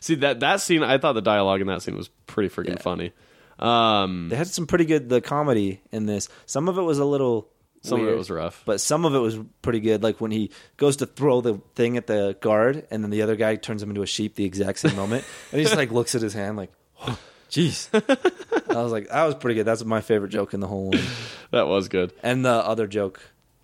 See 0.07 0.15
that 0.17 0.39
that 0.39 0.61
scene, 0.61 0.85
I 0.85 0.99
thought 0.99 1.15
the 1.15 1.21
dialogue 1.21 1.61
in 1.61 1.67
that 1.67 1.83
scene 1.83 1.97
was 1.97 2.07
pretty 2.29 2.49
freaking 2.49 2.81
funny. 2.81 3.13
Um, 3.59 4.29
they 4.29 4.37
had 4.37 4.47
some 4.47 4.69
pretty 4.69 4.85
good 4.85 5.09
the 5.09 5.21
comedy 5.21 5.81
in 5.91 6.07
this. 6.07 6.29
Some 6.47 6.69
of 6.69 6.79
it 6.79 6.83
was 6.83 7.01
a 7.01 7.05
little. 7.05 7.49
some 7.83 7.99
of 7.99 8.03
weird, 8.05 8.15
it 8.15 8.19
was 8.19 8.31
rough. 8.31 8.63
But 8.65 8.81
some 8.81 9.05
of 9.05 9.17
it 9.17 9.19
was 9.19 9.37
pretty 9.63 9.81
good. 9.81 10.05
Like 10.05 10.21
when 10.21 10.31
he 10.31 10.53
goes 10.77 10.99
to 10.99 11.07
throw 11.07 11.41
the 11.41 11.61
thing 11.75 11.97
at 11.97 12.07
the 12.07 12.37
guard, 12.41 12.87
and 12.93 13.03
then 13.03 13.11
the 13.11 13.23
other 13.23 13.35
guy 13.35 13.57
turns 13.57 13.83
him 13.83 13.89
into 13.89 14.03
a 14.03 14.07
sheep 14.07 14.37
the 14.37 14.45
exact 14.45 14.79
same 14.79 14.95
moment, 14.95 15.25
and 15.51 15.59
he 15.59 15.65
just 15.65 15.77
like 15.77 15.91
looks 15.91 16.15
at 16.15 16.23
his 16.23 16.35
hand 16.35 16.57
like, 16.57 16.71
"Oh, 17.05 17.19
"Jeez." 17.51 17.89
I 18.71 18.81
was 18.81 18.93
like, 18.93 19.09
"That 19.09 19.25
was 19.25 19.35
pretty 19.35 19.57
good." 19.57 19.65
That's 19.65 19.85
my 19.85 20.03
favorite 20.03 20.31
joke 20.31 20.55
in 20.55 20.61
the 20.61 20.69
whole 20.69 20.91
one. 20.91 21.03
that 21.51 21.67
was 21.67 21.89
good. 21.89 22.13
And 22.23 22.45
the 22.45 22.51
other 22.51 22.87
joke 22.87 23.21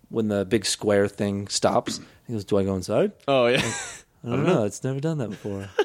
when 0.09 0.27
the 0.27 0.43
big 0.43 0.65
square 0.65 1.07
thing 1.07 1.47
stops, 1.47 2.01
he 2.27 2.33
goes, 2.33 2.43
"Do 2.43 2.57
I 2.57 2.65
go 2.65 2.75
inside?" 2.75 3.13
Oh 3.29 3.45
yeah. 3.45 3.61
I 4.25 4.29
don't 4.29 4.45
know. 4.45 4.65
It's 4.65 4.83
never 4.83 4.99
done 4.99 5.19
that 5.19 5.29
before. 5.29 5.69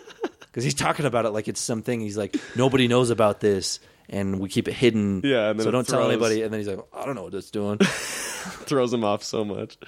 Because 0.59 0.64
he's 0.64 0.74
talking 0.74 1.06
about 1.06 1.24
it 1.24 1.30
like 1.30 1.46
it's 1.46 1.61
something. 1.61 2.00
He's 2.00 2.16
like, 2.16 2.36
nobody 2.56 2.88
knows 2.88 3.11
about 3.11 3.38
this, 3.38 3.78
and 4.09 4.40
we 4.40 4.48
keep 4.48 4.66
it 4.66 4.72
hidden. 4.72 5.20
Yeah, 5.22 5.50
and 5.50 5.61
then 5.61 5.62
so 5.62 5.68
it 5.68 5.70
don't 5.70 5.86
tell 5.86 6.00
throws- 6.00 6.11
anybody. 6.11 6.42
And 6.42 6.52
then 6.52 6.59
he's 6.59 6.66
like, 6.66 6.80
I 6.92 7.06
don't 7.06 7.14
know 7.14 7.22
what 7.22 7.34
it's 7.34 7.52
doing. 7.52 7.78
throws 7.78 8.92
him 8.92 9.04
off 9.04 9.22
so 9.22 9.44
much. 9.44 9.78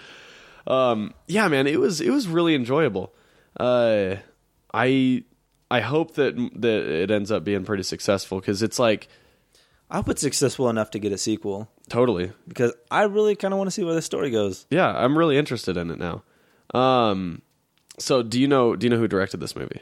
Um, 0.69 1.13
yeah, 1.27 1.49
man, 1.49 1.67
it 1.67 1.81
was 1.81 2.01
it 2.01 2.11
was 2.11 2.29
really 2.29 2.55
enjoyable. 2.55 3.13
Uh, 3.59 4.19
I 4.73 5.25
I 5.73 5.81
hope 5.81 6.15
that 6.15 6.37
that 6.37 6.89
it 6.89 7.11
ends 7.11 7.33
up 7.33 7.43
being 7.43 7.65
pretty 7.65 7.83
successful 7.83 8.39
because 8.39 8.63
it's 8.63 8.79
like 8.79 9.09
I 9.91 9.97
hope 9.97 10.09
it's 10.09 10.23
successful 10.23 10.71
enough 10.71 10.93
to 10.93 11.01
get 11.01 11.11
a 11.11 11.19
sequel 11.19 11.69
totally 11.89 12.31
because 12.47 12.73
I 12.93 13.03
really 13.07 13.35
kind 13.35 13.53
of 13.53 13.59
want 13.59 13.67
to 13.67 13.73
see 13.73 13.83
where 13.83 13.97
the 13.97 14.03
story 14.03 14.31
goes. 14.31 14.67
yeah. 14.71 14.87
I'm 14.87 15.19
really 15.19 15.37
interested 15.37 15.77
in 15.77 15.91
it 15.91 15.99
now. 15.99 16.23
Um, 16.73 17.43
so 17.99 18.23
do 18.23 18.41
you 18.41 18.47
know 18.47 18.77
do 18.77 18.87
you 18.87 18.91
know 18.91 18.99
who 18.99 19.09
directed 19.09 19.41
this 19.41 19.57
movie? 19.57 19.81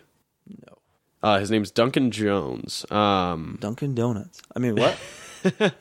Uh, 1.23 1.39
his 1.39 1.51
name's 1.51 1.71
Duncan 1.71 2.11
Jones. 2.11 2.91
Um, 2.91 3.59
Dunkin' 3.61 3.95
Donuts. 3.95 4.41
I 4.55 4.59
mean, 4.61 4.77
what? 4.77 4.97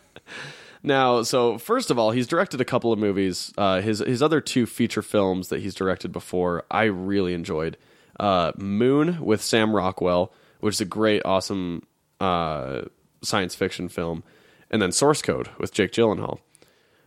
Now, 0.84 1.24
so 1.24 1.58
first 1.58 1.92
of 1.92 2.00
all, 2.00 2.12
he's 2.12 2.28
directed 2.28 2.62
a 2.62 2.66
couple 2.66 2.94
of 2.94 3.00
movies. 3.00 3.54
Uh, 3.58 3.82
his 3.82 4.00
his 4.00 4.22
other 4.22 4.40
two 4.40 4.66
feature 4.66 5.02
films 5.02 5.50
that 5.50 5.62
he's 5.62 5.76
directed 5.76 6.12
before, 6.12 6.64
I 6.72 6.84
really 6.84 7.34
enjoyed. 7.34 7.78
Uh, 8.20 8.52
Moon 8.58 9.20
with 9.22 9.42
Sam 9.42 9.76
Rockwell, 9.76 10.32
which 10.60 10.76
is 10.76 10.82
a 10.82 10.86
great, 10.86 11.24
awesome 11.26 11.84
uh, 12.20 12.84
science 13.22 13.54
fiction 13.54 13.90
film, 13.90 14.24
and 14.72 14.82
then 14.82 14.92
Source 14.92 15.22
Code 15.22 15.50
with 15.60 15.74
Jake 15.74 15.92
Gyllenhaal. 15.92 16.40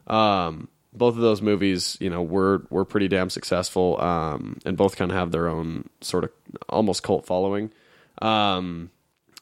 Um, 0.06 0.68
both 0.92 1.14
of 1.14 1.20
those 1.20 1.40
movies, 1.40 1.96
you 2.00 2.10
know, 2.10 2.22
were 2.22 2.66
were 2.70 2.84
pretty 2.84 3.08
damn 3.08 3.30
successful, 3.30 4.00
um, 4.00 4.58
and 4.64 4.76
both 4.76 4.96
kind 4.96 5.10
of 5.10 5.16
have 5.16 5.30
their 5.30 5.48
own 5.48 5.88
sort 6.00 6.24
of 6.24 6.30
almost 6.68 7.02
cult 7.02 7.24
following. 7.24 7.70
Um, 8.20 8.90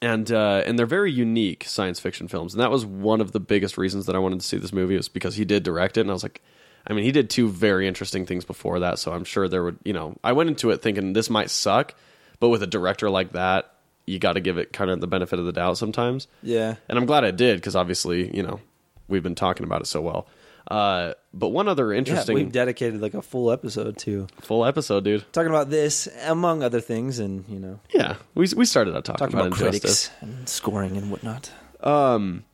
and 0.01 0.31
uh, 0.31 0.63
and 0.65 0.79
they're 0.79 0.87
very 0.87 1.11
unique 1.11 1.65
science 1.65 1.99
fiction 1.99 2.29
films, 2.29 2.55
and 2.55 2.63
that 2.63 2.71
was 2.71 2.87
one 2.87 3.21
of 3.21 3.33
the 3.33 3.41
biggest 3.41 3.77
reasons 3.77 4.07
that 4.07 4.15
I 4.15 4.19
wanted 4.19 4.41
to 4.41 4.47
see 4.47 4.57
this 4.57 4.73
movie 4.73 4.97
was 4.97 5.09
because 5.09 5.37
he 5.37 5.45
did 5.45 5.63
direct 5.63 5.97
it, 5.97 6.03
and 6.03 6.11
I 6.11 6.13
was 6.13 6.23
like, 6.23 6.41
I 6.87 6.93
mean, 6.93 7.05
he 7.05 7.13
did 7.13 7.31
two 7.31 7.49
very 7.49 7.89
interesting 7.89 8.25
things 8.25 8.45
before 8.45 8.81
that, 8.81 8.99
so 8.99 9.13
I'm 9.13 9.25
sure 9.25 9.49
there 9.49 9.65
would, 9.65 9.79
you 9.85 9.93
know, 9.93 10.17
I 10.23 10.33
went 10.33 10.51
into 10.51 10.71
it 10.71 10.83
thinking 10.83 11.13
this 11.13 11.29
might 11.29 11.51
suck, 11.51 11.95
but 12.39 12.49
with 12.49 12.63
a 12.63 12.67
director 12.67 13.11
like 13.11 13.33
that, 13.33 13.75
you 14.07 14.19
got 14.19 14.35
to 14.35 14.41
give 14.41 14.57
it 14.57 14.73
kind 14.73 14.91
of 14.91 15.01
the 15.01 15.09
benefit 15.09 15.39
of 15.41 15.47
the 15.47 15.53
doubt 15.53 15.79
sometimes, 15.79 16.29
yeah. 16.43 16.77
and 16.89 16.97
I'm 16.97 17.07
glad 17.07 17.25
I 17.25 17.33
did 17.33 17.57
because 17.57 17.75
obviously, 17.75 18.35
you 18.37 18.43
know, 18.45 18.61
we've 19.09 19.25
been 19.25 19.35
talking 19.35 19.65
about 19.65 19.81
it 19.81 19.87
so 19.87 20.01
well. 20.01 20.29
Uh, 20.71 21.15
but 21.33 21.49
one 21.49 21.67
other 21.67 21.93
Yeah, 21.93 21.99
interesting 21.99 22.35
we've 22.35 22.53
dedicated 22.53 23.01
like 23.01 23.15
a 23.15 23.23
full 23.23 23.51
episode 23.51 23.97
to 23.99 24.27
full 24.43 24.65
episode, 24.67 25.05
dude. 25.05 25.25
talking 25.33 25.49
about 25.51 25.71
this, 25.71 26.09
among 26.27 26.63
other 26.63 26.81
things, 26.81 27.19
and 27.19 27.45
you 27.49 27.59
know, 27.59 27.81
Yeah, 27.95 28.17
we 28.35 28.47
we 28.55 28.65
started 28.67 28.95
out 28.95 29.05
talking, 29.07 29.29
talking 29.29 29.35
about, 29.39 29.47
Injustice. 29.59 30.09
critics 30.09 30.11
and 30.21 30.49
scoring 30.49 30.97
and 30.99 31.11
whatnot. 31.11 31.51
Um, 31.81 32.45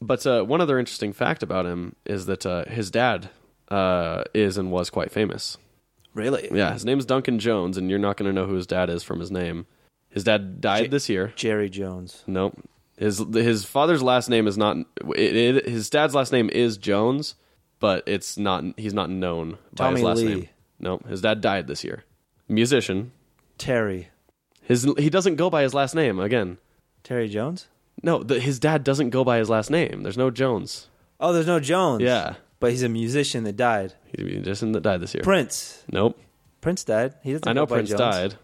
but 0.00 0.26
uh, 0.26 0.44
one 0.44 0.60
other 0.60 0.78
interesting 0.78 1.12
fact 1.12 1.42
about 1.42 1.66
him 1.66 1.94
is 2.06 2.26
that 2.26 2.46
uh, 2.46 2.64
his 2.66 2.90
dad 2.90 3.28
uh, 3.68 4.24
is 4.34 4.56
and 4.56 4.70
was 4.72 4.88
quite 4.90 5.12
famous. 5.12 5.58
Really? 6.14 6.48
Yeah, 6.52 6.72
his 6.72 6.84
name 6.84 6.98
is 6.98 7.06
Duncan 7.06 7.38
Jones, 7.38 7.76
and 7.76 7.88
you're 7.90 7.98
not 7.98 8.16
going 8.16 8.28
to 8.28 8.34
know 8.34 8.46
who 8.46 8.54
his 8.54 8.66
dad 8.66 8.88
is 8.90 9.02
from 9.02 9.20
his 9.20 9.30
name. 9.30 9.66
His 10.10 10.24
dad 10.24 10.60
died 10.60 10.84
J- 10.84 10.88
this 10.88 11.08
year. 11.08 11.32
Jerry 11.36 11.68
Jones. 11.70 12.22
Nope. 12.26 12.54
His 12.98 13.18
his 13.32 13.64
father's 13.64 14.02
last 14.02 14.28
name 14.28 14.46
is 14.46 14.56
not. 14.58 14.76
It, 15.16 15.36
it, 15.36 15.68
his 15.68 15.88
dad's 15.90 16.14
last 16.14 16.30
name 16.32 16.50
is 16.50 16.76
Jones, 16.76 17.34
but 17.82 18.04
it's 18.06 18.38
not. 18.38 18.62
He's 18.78 18.94
not 18.94 19.10
known 19.10 19.58
by 19.74 19.84
Tommy 19.86 19.96
his 19.96 20.04
last 20.04 20.18
Lee. 20.18 20.24
name. 20.34 20.48
Nope. 20.78 21.06
His 21.08 21.20
dad 21.20 21.40
died 21.40 21.66
this 21.66 21.82
year. 21.84 22.04
Musician. 22.48 23.10
Terry. 23.58 24.08
His 24.62 24.84
he 24.96 25.10
doesn't 25.10 25.36
go 25.36 25.50
by 25.50 25.62
his 25.62 25.74
last 25.74 25.94
name 25.94 26.18
again. 26.20 26.58
Terry 27.02 27.28
Jones? 27.28 27.66
No, 28.02 28.22
the, 28.22 28.38
his 28.40 28.58
dad 28.60 28.84
doesn't 28.84 29.10
go 29.10 29.24
by 29.24 29.38
his 29.38 29.50
last 29.50 29.68
name. 29.70 30.02
There's 30.04 30.16
no 30.16 30.30
Jones. 30.30 30.86
Oh, 31.20 31.32
there's 31.32 31.46
no 31.46 31.58
Jones. 31.60 32.02
Yeah, 32.02 32.34
But 32.60 32.70
he's 32.70 32.82
a 32.84 32.88
musician 32.88 33.42
that 33.44 33.56
died. 33.56 33.94
he's 34.16 34.24
a 34.24 34.28
musician 34.28 34.72
that 34.72 34.82
died 34.82 35.00
this 35.00 35.12
year. 35.14 35.22
Prince. 35.24 35.84
Nope. 35.92 36.18
Prince 36.60 36.84
died. 36.84 37.14
He 37.22 37.32
doesn't 37.32 37.46
I 37.48 37.52
know 37.52 37.62
go 37.66 37.70
by 37.70 37.76
Prince 37.76 37.90
Jones. 37.90 38.00
died. 38.00 38.34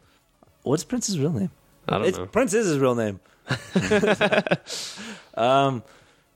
What's 0.65 0.85
Prince's 0.85 1.19
real 1.19 1.33
name? 1.33 1.51
I 1.89 1.99
don't 1.99 2.07
It's, 2.09 2.19
know. 2.19 2.27
Prince 2.27 2.53
is 2.55 2.67
his 2.67 2.79
real 2.79 2.95
name. 2.95 3.21
um, 5.35 5.83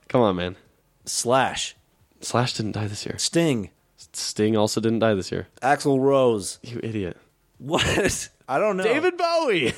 Come 0.09 0.21
on, 0.21 0.37
man. 0.37 0.57
Slash. 1.05 1.77
Slash 2.23 2.55
didn't 2.55 2.73
die 2.73 2.87
this 2.87 3.05
year. 3.05 3.19
Sting. 3.19 3.71
Sting 4.13 4.57
also 4.57 4.81
didn't 4.81 5.01
die 5.01 5.15
this 5.15 5.31
year. 5.31 5.49
Axl 5.63 6.01
Rose. 6.01 6.59
You 6.63 6.81
idiot. 6.83 7.17
What? 7.59 8.29
I 8.49 8.59
don't 8.59 8.77
know. 8.77 8.83
David 8.85 9.17
Bowie. 9.17 9.73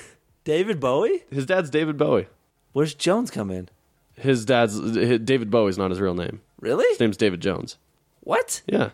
David 0.45 0.81
Bowie? 0.81 1.23
His 1.31 1.47
dad's 1.47 1.71
David 1.71 1.97
Bowie. 1.97 2.27
Where's 2.73 2.95
Jones 2.95 3.31
come 3.31 3.51
in? 3.51 3.69
His 4.17 4.45
dad's 4.45 4.75
his, 4.75 5.21
David 5.21 5.51
Bowie's 5.51 5.77
not 5.79 5.91
his 5.91 6.01
real 6.01 6.15
name. 6.15 6.41
Really? 6.61 6.87
His 6.91 7.01
name's 7.01 7.17
David 7.17 7.41
Jones. 7.41 7.77
What? 8.21 8.63
Yeah, 8.67 8.91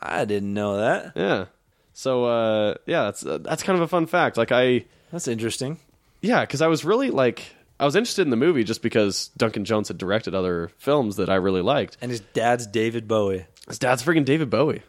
I 0.00 0.24
didn't 0.24 0.54
know 0.54 0.76
that. 0.78 1.12
yeah. 1.14 1.46
So 1.92 2.24
uh, 2.24 2.74
yeah, 2.86 3.04
that's 3.04 3.26
uh, 3.26 3.38
that's 3.38 3.62
kind 3.62 3.76
of 3.76 3.82
a 3.82 3.88
fun 3.88 4.06
fact. 4.06 4.36
Like 4.36 4.52
I 4.52 4.84
That's 5.12 5.28
interesting. 5.28 5.78
yeah, 6.22 6.40
because 6.42 6.62
I 6.62 6.68
was 6.68 6.84
really 6.84 7.10
like 7.10 7.42
I 7.80 7.84
was 7.86 7.96
interested 7.96 8.22
in 8.22 8.30
the 8.30 8.36
movie 8.36 8.62
just 8.62 8.82
because 8.82 9.30
Duncan 9.36 9.64
Jones 9.64 9.88
had 9.88 9.98
directed 9.98 10.34
other 10.34 10.70
films 10.78 11.16
that 11.16 11.30
I 11.30 11.36
really 11.36 11.62
liked. 11.62 11.96
And 12.02 12.10
his 12.10 12.20
dad's 12.20 12.66
David 12.66 13.08
Bowie. 13.08 13.46
His 13.68 13.78
dad's 13.78 14.02
freaking 14.02 14.24
David 14.24 14.50
Bowie. 14.50 14.82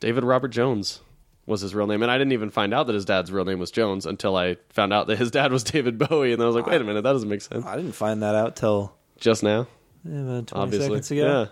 David 0.00 0.24
Robert 0.24 0.48
Jones 0.48 1.00
was 1.46 1.60
his 1.60 1.74
real 1.74 1.86
name, 1.86 2.02
and 2.02 2.10
I 2.10 2.16
didn't 2.18 2.32
even 2.32 2.48
find 2.50 2.72
out 2.72 2.86
that 2.86 2.94
his 2.94 3.04
dad's 3.04 3.30
real 3.30 3.44
name 3.44 3.58
was 3.58 3.70
Jones 3.70 4.06
until 4.06 4.34
I 4.36 4.56
found 4.70 4.92
out 4.92 5.06
that 5.08 5.18
his 5.18 5.30
dad 5.30 5.52
was 5.52 5.62
David 5.64 5.98
Bowie, 5.98 6.32
and 6.32 6.40
then 6.40 6.44
I 6.44 6.48
was 6.48 6.56
like, 6.56 6.66
wait 6.66 6.80
a 6.80 6.84
minute, 6.84 7.02
that 7.02 7.12
doesn't 7.12 7.28
make 7.28 7.42
sense. 7.42 7.64
I 7.66 7.76
didn't 7.76 7.92
find 7.92 8.22
that 8.22 8.34
out 8.34 8.56
till 8.56 8.94
Just 9.18 9.42
now, 9.42 9.66
Yeah, 10.04 10.20
about 10.22 10.46
20 10.48 10.62
obviously, 10.62 10.88
seconds 10.88 11.10
ago. 11.10 11.48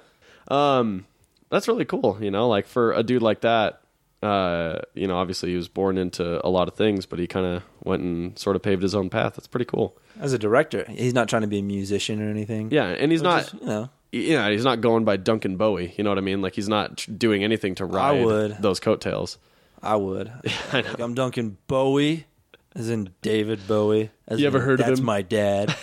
yeah. 0.50 0.78
Um, 0.78 1.06
that's 1.50 1.68
really 1.68 1.84
cool. 1.84 2.16
You 2.20 2.30
know, 2.30 2.48
like 2.48 2.66
for 2.66 2.92
a 2.92 3.02
dude 3.02 3.20
like 3.22 3.42
that, 3.42 3.82
uh, 4.22 4.78
you 4.94 5.06
know, 5.06 5.16
obviously 5.18 5.50
he 5.50 5.56
was 5.56 5.68
born 5.68 5.98
into 5.98 6.44
a 6.44 6.48
lot 6.48 6.66
of 6.68 6.74
things, 6.74 7.04
but 7.06 7.18
he 7.18 7.26
kind 7.26 7.44
of 7.46 7.62
went 7.84 8.02
and 8.02 8.38
sort 8.38 8.56
of 8.56 8.62
paved 8.62 8.82
his 8.82 8.94
own 8.94 9.10
path. 9.10 9.34
That's 9.34 9.46
pretty 9.46 9.64
cool. 9.64 9.96
As 10.20 10.32
a 10.32 10.38
director, 10.38 10.84
he's 10.88 11.14
not 11.14 11.28
trying 11.28 11.42
to 11.42 11.48
be 11.48 11.58
a 11.58 11.62
musician 11.62 12.22
or 12.22 12.30
anything. 12.30 12.70
Yeah, 12.70 12.88
and 12.88 13.12
he's 13.12 13.22
not. 13.22 13.42
is, 13.42 13.54
you 13.54 13.66
know, 13.66 13.90
yeah, 14.12 14.50
he's 14.50 14.64
not 14.64 14.80
going 14.80 15.04
by 15.04 15.16
Duncan 15.16 15.56
Bowie. 15.56 15.94
You 15.96 16.04
know 16.04 16.10
what 16.10 16.18
I 16.18 16.22
mean? 16.22 16.42
Like 16.42 16.54
he's 16.54 16.68
not 16.68 17.06
doing 17.18 17.44
anything 17.44 17.74
to 17.76 17.84
ride 17.84 18.24
would. 18.24 18.56
those 18.60 18.80
coattails. 18.80 19.38
I 19.82 19.96
would. 19.96 20.32
I 20.72 20.82
know. 20.82 20.90
Like, 20.90 21.00
I'm 21.00 21.14
Duncan 21.14 21.56
Bowie, 21.66 22.26
as 22.74 22.90
in 22.90 23.10
David 23.22 23.66
Bowie. 23.66 24.10
As 24.28 24.40
You 24.40 24.46
ever 24.46 24.58
in, 24.58 24.64
heard 24.64 24.80
of 24.80 24.86
That's 24.86 25.00
him? 25.00 25.06
my 25.06 25.22
dad. 25.22 25.74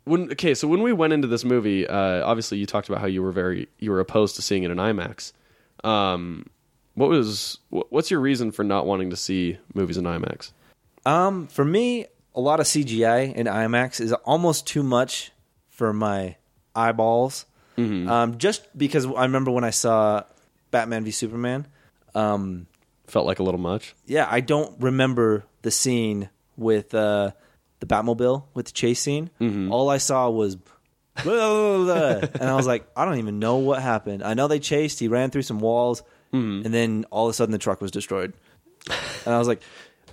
when 0.08 0.32
okay, 0.32 0.54
so 0.54 0.66
when 0.66 0.82
we 0.82 0.92
went 0.92 1.12
into 1.12 1.28
this 1.28 1.44
movie, 1.44 1.86
uh, 1.86 2.24
obviously 2.24 2.58
you 2.58 2.66
talked 2.66 2.88
about 2.88 3.00
how 3.00 3.06
you 3.06 3.22
were 3.22 3.32
very 3.32 3.68
you 3.78 3.90
were 3.90 4.00
opposed 4.00 4.36
to 4.36 4.42
seeing 4.42 4.62
it 4.62 4.70
in 4.70 4.78
IMAX. 4.78 5.32
Um, 5.84 6.46
what 6.98 7.08
was 7.10 7.58
what's 7.70 8.10
your 8.10 8.20
reason 8.20 8.50
for 8.52 8.64
not 8.64 8.86
wanting 8.86 9.10
to 9.10 9.16
see 9.16 9.58
movies 9.74 9.96
in 9.96 10.04
IMAX? 10.04 10.52
Um, 11.06 11.46
for 11.46 11.64
me, 11.64 12.06
a 12.34 12.40
lot 12.40 12.60
of 12.60 12.66
CGI 12.66 13.34
in 13.34 13.46
IMAX 13.46 14.00
is 14.00 14.12
almost 14.12 14.66
too 14.66 14.82
much 14.82 15.32
for 15.68 15.92
my 15.92 16.36
eyeballs. 16.74 17.46
Um, 17.76 18.38
just 18.38 18.66
because 18.76 19.06
I 19.06 19.22
remember 19.22 19.52
when 19.52 19.62
I 19.62 19.70
saw 19.70 20.24
Batman 20.72 21.04
v 21.04 21.12
Superman. 21.12 21.66
Um, 22.12 22.66
Felt 23.06 23.24
like 23.24 23.38
a 23.38 23.44
little 23.44 23.60
much. 23.60 23.94
yeah, 24.04 24.26
I 24.28 24.40
don't 24.40 24.74
remember 24.80 25.44
the 25.62 25.70
scene 25.70 26.28
with 26.56 26.92
uh, 26.92 27.30
the 27.78 27.86
Batmobile 27.86 28.42
with 28.52 28.66
the 28.66 28.72
chase 28.72 28.98
scene. 29.00 29.30
All 29.70 29.88
I 29.90 29.98
saw 29.98 30.28
was. 30.28 30.56
blah, 30.56 30.64
blah, 31.22 31.84
blah, 31.84 32.28
and 32.40 32.50
I 32.50 32.54
was 32.54 32.66
like, 32.66 32.86
I 32.96 33.04
don't 33.04 33.18
even 33.18 33.38
know 33.38 33.56
what 33.56 33.80
happened. 33.82 34.22
I 34.24 34.34
know 34.34 34.48
they 34.48 34.58
chased. 34.60 34.98
He 35.00 35.06
ran 35.08 35.30
through 35.30 35.42
some 35.42 35.58
walls, 35.60 36.02
and 36.32 36.64
then 36.64 37.04
all 37.10 37.26
of 37.26 37.30
a 37.30 37.34
sudden 37.34 37.52
the 37.52 37.58
truck 37.58 37.80
was 37.80 37.90
destroyed. 37.90 38.32
And 39.26 39.34
I 39.34 39.38
was 39.38 39.48
like, 39.48 39.60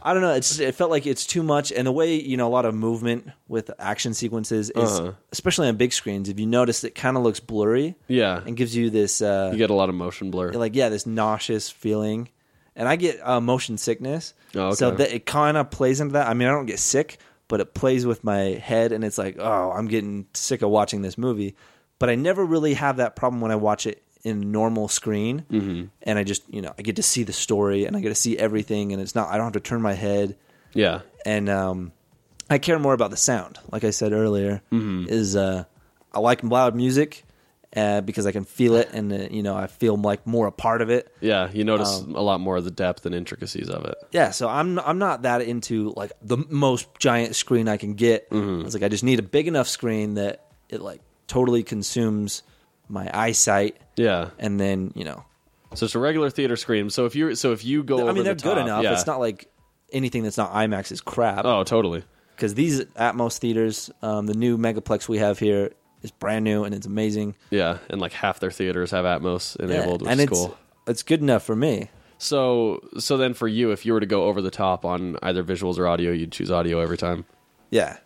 I 0.02 0.14
don't 0.14 0.22
know. 0.22 0.34
It's 0.34 0.60
it 0.60 0.76
felt 0.76 0.92
like 0.92 1.08
it's 1.08 1.26
too 1.26 1.42
much, 1.42 1.72
and 1.72 1.88
the 1.88 1.92
way 1.92 2.16
you 2.20 2.38
know 2.38 2.48
a 2.48 2.50
lot 2.54 2.66
of 2.66 2.76
movement 2.76 3.30
with 3.48 3.72
action 3.80 4.14
sequences 4.14 4.70
is, 4.70 5.00
Uh-huh. 5.00 5.14
especially 5.32 5.68
on 5.68 5.78
big 5.78 5.94
screens. 5.94 6.30
If 6.30 6.40
you 6.40 6.46
notice, 6.46 6.84
it 6.84 6.94
kind 6.94 7.18
of 7.18 7.24
looks 7.24 7.40
blurry 7.40 7.96
Yeah, 8.08 8.42
and 8.46 8.56
gives 8.56 8.76
you 8.76 8.90
this 8.92 9.22
uh, 9.22 9.50
you 9.52 9.58
get 9.58 9.70
a 9.72 9.74
lot 9.74 9.90
of 9.90 9.96
motion 9.96 10.30
blur. 10.32 10.52
like 10.54 10.76
yeah, 10.76 10.90
this 10.90 11.06
nauseous 11.06 11.70
feeling. 11.70 12.30
And 12.78 12.90
I 12.90 12.98
get 12.98 13.26
uh, 13.26 13.40
motion 13.40 13.78
sickness, 13.78 14.34
Oh, 14.54 14.68
okay. 14.68 14.76
so 14.76 14.92
that 14.92 15.14
it 15.16 15.26
kind 15.26 15.56
of 15.56 15.72
plays 15.72 16.02
into 16.02 16.14
that. 16.14 16.28
I 16.28 16.34
mean, 16.34 16.50
I 16.50 16.52
don't 16.52 16.66
get 16.66 16.78
sick, 16.80 17.18
but 17.48 17.62
it 17.62 17.74
plays 17.74 18.06
with 18.06 18.24
my 18.24 18.60
head, 18.62 18.92
and 18.92 19.02
it's 19.06 19.18
like, 19.18 19.38
oh, 19.40 19.72
I'm 19.72 19.88
getting 19.88 20.28
sick 20.34 20.62
of 20.62 20.70
watching 20.70 21.02
this 21.02 21.18
movie. 21.18 21.56
But 22.00 22.10
I 22.10 22.16
never 22.16 22.44
really 22.46 22.74
have 22.74 22.98
that 22.98 23.16
problem 23.16 23.40
when 23.42 23.52
I 23.52 23.56
watch 23.56 23.88
it 23.88 24.04
in 24.26 24.52
normal 24.52 24.88
screen, 24.90 25.46
mm-hmm. 25.50 25.86
and 26.04 26.20
I 26.20 26.24
just 26.26 26.44
you 26.54 26.62
know 26.62 26.74
I 26.78 26.82
get 26.82 26.98
to 26.98 27.04
see 27.04 27.24
the 27.24 27.32
story 27.34 27.86
and 27.86 27.96
I 27.96 28.02
get 28.02 28.10
to 28.10 28.16
see 28.16 28.38
everything, 28.38 28.92
and 28.92 29.02
it's 29.02 29.16
not 29.16 29.30
I 29.30 29.38
don't 29.38 29.46
have 29.46 29.54
to 29.54 29.60
turn 29.70 29.82
my 29.82 29.94
head 29.94 30.36
yeah, 30.74 31.02
and 31.26 31.48
um, 31.48 31.92
I 32.50 32.58
care 32.58 32.78
more 32.80 32.94
about 32.94 33.12
the 33.12 33.18
sound. 33.18 33.58
Like 33.72 33.86
I 33.86 33.92
said 33.92 34.12
earlier, 34.12 34.62
Mm-hmm. 34.72 35.06
is 35.08 35.36
uh, 35.38 35.64
I 36.12 36.20
like 36.20 36.44
loud 36.44 36.76
music 36.76 37.24
uh, 37.76 38.02
because 38.02 38.26
I 38.26 38.32
can 38.32 38.44
feel 38.46 38.76
it, 38.76 38.90
and 38.92 39.12
uh, 39.14 39.28
you 39.32 39.44
know 39.44 39.56
I 39.56 39.68
feel 39.68 39.96
like 39.96 40.26
more 40.28 40.48
a 40.48 40.52
part 40.52 40.82
of 40.82 40.90
it. 40.90 41.12
yeah. 41.22 41.50
You 41.52 41.64
notice 41.64 42.02
Um, 42.02 42.16
a 42.16 42.22
lot 42.22 42.40
more 42.42 42.58
of 42.58 42.64
the 42.66 42.72
depth 42.72 43.06
and 43.06 43.14
intricacies 43.16 43.70
of 43.70 43.86
it. 43.86 43.96
Yeah, 44.12 44.32
so 44.32 44.50
I'm 44.50 44.80
I'm 44.80 44.98
not 44.98 45.22
that 45.22 45.42
into 45.42 45.94
like 45.96 46.12
the 46.22 46.38
most 46.50 46.88
giant 47.00 47.36
screen 47.36 47.68
I 47.70 47.78
can 47.78 47.94
get. 47.94 48.30
Mm-hmm. 48.32 48.66
It's 48.66 48.74
like 48.74 48.84
I 48.84 48.90
just 48.90 49.04
need 49.04 49.20
a 49.20 49.24
big 49.24 49.48
enough 49.48 49.68
screen 49.68 50.16
that 50.16 50.46
it 50.70 50.82
like 50.82 51.02
totally 51.28 51.64
consumes 51.64 52.44
my 52.90 53.10
eyesight, 53.14 53.78
Yeah, 53.98 54.30
and 54.40 54.60
then 54.60 54.92
you 54.96 55.04
know, 55.04 55.24
so 55.74 55.86
it's 55.86 55.96
a 55.96 56.00
regular 56.00 56.30
theater 56.30 56.56
screen. 56.56 56.90
So 56.90 57.06
if 57.06 57.16
you 57.16 57.36
so 57.36 57.52
if 57.52 57.64
you 57.66 57.84
go, 57.84 58.00
I 58.00 58.02
over 58.04 58.14
mean 58.14 58.24
they're 58.24 58.34
the 58.36 58.44
good 58.44 58.56
top, 58.56 58.66
enough. 58.66 58.84
Yeah. 58.84 58.94
It's 58.94 59.08
not 59.08 59.20
like 59.20 59.50
anything 59.92 60.24
that's 60.24 60.38
not 60.38 60.52
IMAX 60.54 60.92
is 60.92 61.02
crap. 61.02 61.46
Oh, 61.46 61.64
totally. 61.64 62.04
because 62.36 62.54
these 62.56 62.82
Atmos 62.96 63.38
theaters, 63.38 63.90
um, 64.02 64.26
the 64.28 64.34
new 64.34 64.58
megaplex 64.58 65.08
we 65.08 65.18
have 65.20 65.40
here 65.40 65.72
is 66.02 66.12
brand 66.12 66.44
new 66.44 66.64
and 66.64 66.74
it's 66.76 66.86
amazing. 66.86 67.36
Yeah, 67.50 67.78
and 67.90 68.00
like 68.02 68.14
half 68.14 68.40
their 68.40 68.52
theaters 68.52 68.92
have 68.92 69.06
Atmos 69.06 69.56
enabled, 69.58 70.02
which 70.02 70.12
and 70.12 70.20
is 70.20 70.26
it's 70.28 70.34
cool. 70.40 70.58
it's 70.88 71.04
good 71.04 71.22
enough 71.22 71.44
for 71.44 71.56
me. 71.56 71.90
So 72.18 72.80
so 72.98 73.18
then 73.18 73.34
for 73.34 73.48
you, 73.48 73.72
if 73.72 73.86
you 73.86 73.94
were 73.94 74.00
to 74.00 74.06
go 74.06 74.26
over 74.26 74.42
the 74.42 74.52
top 74.52 74.86
on 74.86 75.18
either 75.22 75.44
visuals 75.44 75.78
or 75.78 75.88
audio, 75.88 76.12
you'd 76.12 76.32
choose 76.32 76.52
audio 76.52 76.80
every 76.80 76.98
time. 76.98 77.26
Yeah, 77.72 77.98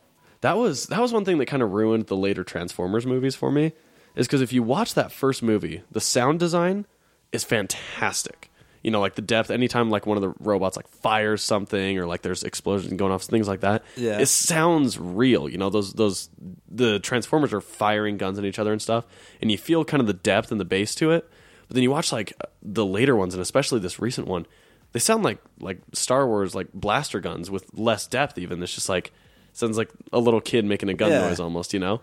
That 0.42 0.58
was 0.58 0.88
that 0.88 1.00
was 1.00 1.14
one 1.14 1.26
thing 1.26 1.38
that 1.38 1.46
kind 1.46 1.62
of 1.62 1.72
ruined 1.72 2.08
the 2.08 2.16
later 2.18 2.44
Transformers 2.44 3.06
movies 3.06 3.36
for 3.36 3.52
me, 3.52 3.74
is 4.20 4.28
because 4.28 4.42
if 4.42 4.54
you 4.54 4.62
watch 4.64 4.94
that 4.96 5.12
first 5.12 5.42
movie, 5.42 5.82
the 5.92 6.02
sound 6.02 6.40
design 6.40 6.86
is 7.32 7.44
fantastic. 7.44 8.52
You 8.84 8.92
know, 8.92 9.02
like 9.02 9.16
the 9.16 9.22
depth. 9.22 9.52
Anytime 9.52 9.90
like 9.90 10.06
one 10.06 10.16
of 10.18 10.22
the 10.22 10.34
robots 10.40 10.78
like 10.78 10.88
fires 10.88 11.44
something 11.44 11.98
or 11.98 12.06
like 12.06 12.22
there's 12.22 12.44
explosions 12.44 12.94
going 12.94 13.12
off, 13.12 13.24
things 13.24 13.48
like 13.48 13.60
that. 13.62 13.84
Yeah. 13.98 14.20
it 14.20 14.28
sounds 14.28 14.98
real. 14.98 15.50
You 15.50 15.58
know, 15.58 15.70
those 15.70 15.94
those 15.94 16.30
the 16.70 17.00
Transformers 17.00 17.52
are 17.52 17.60
firing 17.62 18.16
guns 18.18 18.40
at 18.40 18.46
each 18.46 18.58
other 18.60 18.72
and 18.72 18.82
stuff, 18.82 19.06
and 19.42 19.52
you 19.52 19.58
feel 19.58 19.84
kind 19.84 20.00
of 20.00 20.08
the 20.08 20.14
depth 20.14 20.52
and 20.52 20.60
the 20.62 20.66
bass 20.66 20.96
to 20.96 21.12
it. 21.12 21.30
But 21.68 21.76
then 21.76 21.84
you 21.84 21.92
watch 21.92 22.12
like 22.14 22.34
the 22.64 22.86
later 22.86 23.16
ones, 23.18 23.34
and 23.34 23.42
especially 23.42 23.80
this 23.80 24.00
recent 24.00 24.28
one, 24.28 24.48
they 24.94 25.00
sound 25.00 25.24
like 25.24 25.40
like 25.60 25.80
Star 25.92 26.26
Wars 26.26 26.56
like 26.56 26.72
blaster 26.74 27.20
guns 27.20 27.52
with 27.52 27.66
less 27.74 28.08
depth. 28.08 28.38
Even 28.38 28.64
it's 28.64 28.74
just 28.74 28.88
like 28.88 29.12
sounds 29.52 29.78
like 29.78 29.90
a 30.14 30.20
little 30.20 30.40
kid 30.42 30.64
making 30.64 30.88
a 30.88 30.94
gun 30.94 31.12
Yeah. 31.12 31.28
noise 31.28 31.42
almost, 31.42 31.74
you 31.74 31.80
know. 31.82 32.00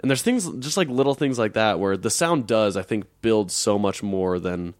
And 0.00 0.10
there's 0.10 0.22
things 0.22 0.48
just 0.58 0.76
like 0.76 0.88
little 0.88 1.14
things 1.14 1.38
like 1.38 1.54
that 1.54 1.80
where 1.80 1.96
the 1.96 2.10
sound 2.10 2.46
does, 2.46 2.76
I 2.76 2.82
think, 2.82 3.06
build 3.22 3.50
so 3.50 3.78
much 3.78 4.02
more 4.02 4.38
than 4.38 4.74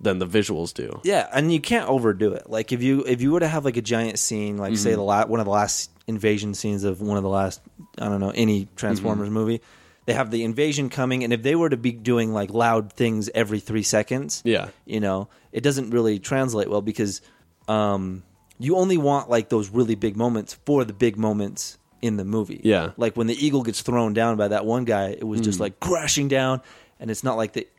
than 0.00 0.18
the 0.20 0.26
visuals 0.26 0.72
do. 0.72 1.00
yeah, 1.02 1.26
and 1.32 1.52
you 1.52 1.60
can't 1.60 1.88
overdo 1.88 2.32
it. 2.32 2.48
Like 2.48 2.70
if 2.70 2.82
you 2.82 3.04
if 3.06 3.20
you 3.20 3.32
were 3.32 3.40
to 3.40 3.48
have 3.48 3.64
like 3.64 3.76
a 3.76 3.82
giant 3.82 4.18
scene, 4.18 4.56
like 4.56 4.76
say 4.76 4.90
Mm-hmm. 4.90 4.98
the 4.98 5.02
la- 5.04 5.26
one 5.26 5.40
of 5.40 5.46
the 5.46 5.50
last 5.52 5.90
invasion 6.06 6.54
scenes 6.54 6.84
of 6.84 7.00
one 7.00 7.16
of 7.16 7.22
the 7.24 7.28
last 7.28 7.60
I 7.98 8.08
don't 8.08 8.20
know 8.20 8.30
any 8.30 8.64
Mm-hmm. 8.66 8.74
Transformers 8.76 9.30
movie, 9.30 9.60
they 10.06 10.12
have 10.12 10.30
the 10.30 10.44
invasion 10.44 10.88
coming, 10.88 11.24
and 11.24 11.32
if 11.32 11.42
they 11.42 11.56
were 11.56 11.68
to 11.70 11.76
be 11.76 11.92
doing 11.92 12.32
like 12.32 12.50
loud 12.50 12.92
things 12.92 13.28
every 13.34 13.58
three 13.60 13.82
seconds, 13.82 14.40
Yeah. 14.44 14.68
you 14.84 15.00
know, 15.00 15.28
it 15.50 15.62
doesn't 15.62 15.90
really 15.90 16.18
translate 16.18 16.68
well 16.70 16.82
because 16.82 17.20
um, 17.66 18.22
you 18.58 18.76
only 18.76 18.98
want 18.98 19.30
like 19.30 19.48
those 19.48 19.70
really 19.70 19.94
big 19.94 20.16
moments 20.16 20.54
for 20.66 20.84
the 20.84 20.92
big 20.92 21.16
moments 21.16 21.77
in 22.02 22.16
the 22.16 22.24
movie. 22.24 22.60
Yeah. 22.64 22.90
Like 22.96 23.16
when 23.16 23.26
the 23.26 23.34
eagle 23.46 23.62
gets 23.62 23.82
thrown 23.82 24.12
down 24.14 24.36
by 24.36 24.48
that 24.48 24.64
one 24.64 24.84
guy, 24.84 25.08
it 25.10 25.24
was 25.26 25.40
just 25.40 25.60
like 25.60 25.80
crashing 25.80 26.28
down, 26.28 26.60
and 27.00 27.10
it's 27.10 27.24
not 27.24 27.36
like 27.36 27.54
that 27.54 27.70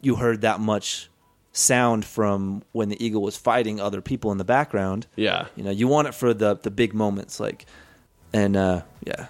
you 0.00 0.16
heard 0.16 0.42
that 0.42 0.60
much 0.60 1.08
sound 1.52 2.04
from 2.04 2.62
when 2.72 2.88
the 2.88 3.04
eagle 3.04 3.22
was 3.22 3.36
fighting 3.36 3.80
other 3.80 4.00
people 4.00 4.30
in 4.32 4.38
the 4.38 4.44
background. 4.44 5.06
Yeah. 5.16 5.46
You 5.56 5.64
know, 5.64 5.70
you 5.70 5.88
want 5.88 6.08
it 6.08 6.14
for 6.14 6.32
the 6.34 6.54
the 6.56 6.70
big 6.70 6.94
moments, 6.94 7.40
like, 7.40 7.66
and 8.32 8.56
uh, 8.56 8.82
yeah, 9.04 9.26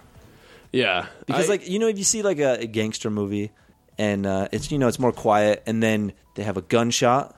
Yeah. 0.72 1.06
because 1.26 1.46
I- 1.46 1.52
like 1.52 1.68
you 1.68 1.78
know 1.78 1.88
if 1.88 1.96
you 1.98 2.04
see 2.04 2.22
like 2.22 2.38
a, 2.38 2.60
a 2.62 2.66
gangster 2.66 3.10
movie 3.10 3.50
and 3.98 4.26
uh, 4.26 4.48
it's 4.52 4.70
you 4.70 4.78
know 4.78 4.88
it's 4.88 4.98
more 4.98 5.12
quiet 5.12 5.62
and 5.66 5.82
then 5.82 6.12
they 6.34 6.42
have 6.44 6.56
a 6.56 6.62
gunshot 6.62 7.36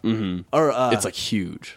or 0.52 0.72
uh, 0.72 0.90
it's 0.92 1.04
like 1.04 1.14
huge. 1.14 1.76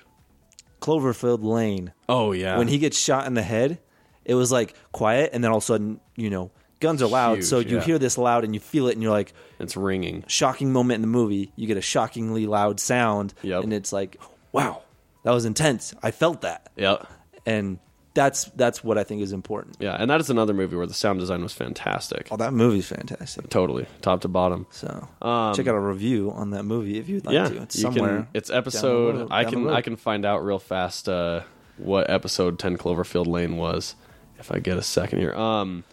Cloverfield 0.82 1.44
Lane 1.44 1.94
Oh 2.10 2.34
yeah. 2.34 2.58
when 2.58 2.68
he 2.68 2.78
gets 2.78 2.98
shot 3.00 3.26
in 3.28 3.36
the 3.36 3.42
head 3.42 3.80
it 4.26 4.36
was 4.36 4.52
like 4.52 4.76
quiet 4.92 5.32
and 5.34 5.44
then 5.44 5.52
all 5.52 5.58
of 5.58 5.64
a 5.64 5.66
sudden 5.66 6.00
you 6.16 6.30
know 6.30 6.52
guns 6.80 7.02
are 7.02 7.08
loud 7.08 7.38
Huge, 7.38 7.46
so 7.48 7.60
you 7.60 7.78
yeah. 7.78 7.84
hear 7.84 7.98
this 8.00 8.18
loud 8.18 8.44
and 8.44 8.54
you 8.54 8.60
feel 8.60 8.88
it 8.88 8.94
and 8.94 9.02
you're 9.02 9.12
like 9.12 9.34
it's 9.60 9.78
ringing. 9.78 10.24
shocking 10.28 10.72
moment 10.74 10.96
in 10.96 11.02
the 11.02 11.08
movie 11.08 11.52
you 11.56 11.66
get 11.68 11.78
a 11.78 11.82
shockingly 11.82 12.46
loud 12.46 12.80
sound 12.80 13.34
Yep. 13.42 13.64
and 13.64 13.74
it's 13.74 13.94
like 13.94 14.20
wow 14.52 14.82
that 15.24 15.32
was 15.32 15.46
intense 15.46 15.94
I 16.04 16.12
felt 16.12 16.42
that 16.42 16.70
Yeah. 16.76 16.98
and 17.46 17.80
that's 18.16 18.44
that's 18.56 18.84
what 18.84 19.00
I 19.00 19.04
think 19.04 19.24
is 19.24 19.32
important 19.34 19.78
Yeah, 19.80 19.96
and 19.98 20.08
that 20.12 20.20
is 20.20 20.30
another 20.30 20.54
movie 20.54 20.76
where 20.76 20.86
the 20.86 20.94
sound 20.94 21.20
design 21.20 21.42
was 21.42 21.52
fantastic. 21.54 22.28
oh 22.32 22.38
that 22.38 22.54
movie's 22.54 22.86
fantastic 22.88 23.50
Totally, 23.50 23.88
top 24.02 24.22
to 24.22 24.28
bottom. 24.28 24.68
So 24.70 25.08
Um, 25.22 25.56
check 25.56 25.68
out 25.68 25.74
a 25.74 25.80
review 25.80 26.32
on 26.32 26.52
that 26.52 26.62
movie 26.64 27.00
if 27.00 27.10
you'd 27.10 27.26
like 27.26 27.34
yeah, 27.34 27.50
to. 27.50 27.62
It's 27.64 27.76
you 27.78 27.82
somewhere. 27.82 28.10
Can, 28.18 28.28
it's 28.36 28.50
down 28.50 28.54
the 28.56 28.58
episode. 28.60 29.16
road- 29.16 29.28
I 29.32 29.44
down 29.44 29.52
the 29.52 29.56
can 29.58 29.66
road. 29.66 29.74
I 29.74 29.82
can 29.82 29.96
find 29.96 30.26
out 30.26 30.46
real 30.46 30.60
fast 30.60 31.10
uh, 31.10 31.42
what 31.78 32.08
episode 32.10 32.60
Ten 32.60 32.78
Cloverfield 32.78 33.26
Lane 33.26 33.58
was 33.58 33.96
if 34.44 34.52
I 34.52 34.60
get 34.60 34.78
a 34.78 34.82
second 34.82 35.20
here. 35.20 35.34
Um, 35.34 35.84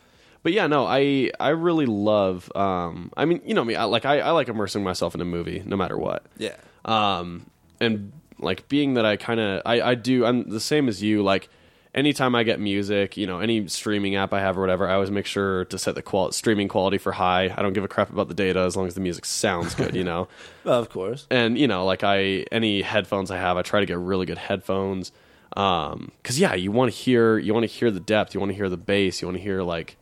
but 0.42 0.52
yeah, 0.52 0.66
no, 0.66 0.86
I 0.86 1.30
I 1.38 1.50
really 1.50 1.86
love. 1.86 2.50
Um, 2.56 3.12
I 3.16 3.24
mean, 3.24 3.40
you 3.44 3.54
know 3.54 3.64
me. 3.64 3.76
I, 3.76 3.84
like 3.84 4.04
I, 4.04 4.20
I 4.20 4.30
like 4.30 4.48
immersing 4.48 4.82
myself 4.82 5.14
in 5.14 5.20
a 5.20 5.24
movie 5.24 5.62
no 5.64 5.76
matter 5.76 5.96
what. 5.98 6.24
Yeah. 6.38 6.56
um, 6.84 7.46
and 7.80 8.12
like 8.38 8.68
being 8.68 8.94
that 8.94 9.04
I 9.04 9.16
kind 9.16 9.38
of 9.38 9.62
I, 9.66 9.82
I 9.82 9.94
do 9.94 10.24
I'm 10.24 10.48
the 10.48 10.60
same 10.60 10.88
as 10.88 11.02
you 11.02 11.22
like 11.22 11.50
anytime 11.94 12.34
I 12.34 12.42
get 12.42 12.58
music 12.58 13.18
you 13.18 13.26
know 13.26 13.40
any 13.40 13.68
streaming 13.68 14.16
app 14.16 14.32
I 14.32 14.40
have 14.40 14.56
or 14.56 14.62
whatever 14.62 14.88
I 14.88 14.94
always 14.94 15.10
make 15.10 15.26
sure 15.26 15.66
to 15.66 15.76
set 15.76 15.94
the 15.94 16.00
qual- 16.02 16.32
streaming 16.32 16.68
quality 16.68 16.96
for 16.96 17.12
high 17.12 17.52
I 17.54 17.60
don't 17.60 17.74
give 17.74 17.84
a 17.84 17.88
crap 17.88 18.10
about 18.10 18.28
the 18.28 18.34
data 18.34 18.60
as 18.60 18.76
long 18.76 18.86
as 18.86 18.94
the 18.94 19.00
music 19.02 19.26
sounds 19.26 19.74
good 19.74 19.94
you 19.94 20.04
know 20.04 20.28
of 20.64 20.88
course. 20.88 21.26
and 21.30 21.58
you 21.58 21.68
know 21.68 21.84
like 21.84 22.02
I 22.02 22.46
any 22.50 22.80
headphones 22.80 23.30
I 23.30 23.36
have 23.36 23.58
I 23.58 23.62
try 23.62 23.80
to 23.80 23.86
get 23.86 23.98
really 23.98 24.24
good 24.24 24.38
headphones 24.38 25.12
um 25.56 26.12
cuz 26.22 26.38
yeah 26.38 26.54
you 26.54 26.70
want 26.70 26.92
to 26.92 26.96
hear 26.96 27.38
you 27.38 27.52
want 27.52 27.64
to 27.64 27.66
hear 27.78 27.90
the 27.90 28.00
depth 28.00 28.34
you 28.34 28.40
want 28.40 28.50
to 28.50 28.56
hear 28.56 28.68
the 28.68 28.76
bass 28.76 29.20
you 29.20 29.26
want 29.28 29.36
to 29.36 29.42
hear 29.42 29.62
like 29.62 29.96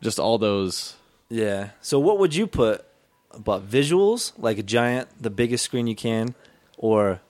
just 0.00 0.18
all 0.18 0.38
those 0.38 0.94
Yeah. 1.30 1.70
So 1.80 1.98
what 1.98 2.18
would 2.18 2.34
you 2.34 2.46
put 2.46 2.84
about 3.32 3.68
visuals, 3.68 4.32
like 4.38 4.58
a 4.58 4.62
giant, 4.62 5.08
the 5.20 5.30
biggest 5.30 5.64
screen 5.64 5.86
you 5.86 5.96
can, 5.96 6.34
or 6.78 7.20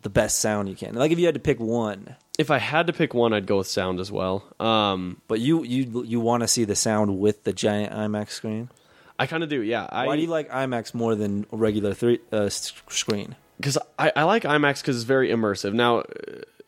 the 0.00 0.08
best 0.10 0.38
sound 0.40 0.68
you 0.68 0.74
can? 0.74 0.94
Like 0.94 1.12
if 1.12 1.18
you 1.18 1.26
had 1.26 1.34
to 1.34 1.40
pick 1.40 1.60
one, 1.60 2.16
if 2.38 2.50
I 2.50 2.58
had 2.58 2.86
to 2.88 2.92
pick 2.92 3.12
one 3.14 3.32
I'd 3.32 3.46
go 3.46 3.58
with 3.58 3.68
sound 3.68 4.00
as 4.00 4.10
well 4.10 4.42
um 4.58 5.20
but 5.28 5.38
you 5.40 5.62
you 5.64 6.02
you 6.04 6.18
want 6.20 6.42
to 6.42 6.48
see 6.48 6.64
the 6.64 6.74
sound 6.74 7.18
with 7.18 7.44
the 7.44 7.52
giant 7.52 7.92
IMAX 7.92 8.30
screen. 8.30 8.70
I 9.18 9.26
kind 9.26 9.42
of 9.42 9.48
do 9.50 9.60
yeah 9.62 9.86
I 9.90 10.06
Why 10.06 10.16
do 10.16 10.22
you 10.22 10.28
like 10.28 10.50
IMAX 10.50 10.94
more 10.94 11.14
than 11.14 11.46
a 11.52 11.56
regular 11.56 11.92
three 11.94 12.20
uh, 12.32 12.48
screen? 12.48 13.36
because 13.58 13.78
I, 13.98 14.10
I 14.16 14.22
like 14.24 14.42
IMAX 14.42 14.80
because 14.80 14.96
it's 14.96 15.04
very 15.04 15.28
immersive. 15.28 15.72
Now, 15.72 15.98
uh, 15.98 16.04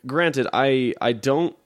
granted, 0.06 0.46
I 0.52 0.94
I 1.00 1.12
don't 1.12 1.56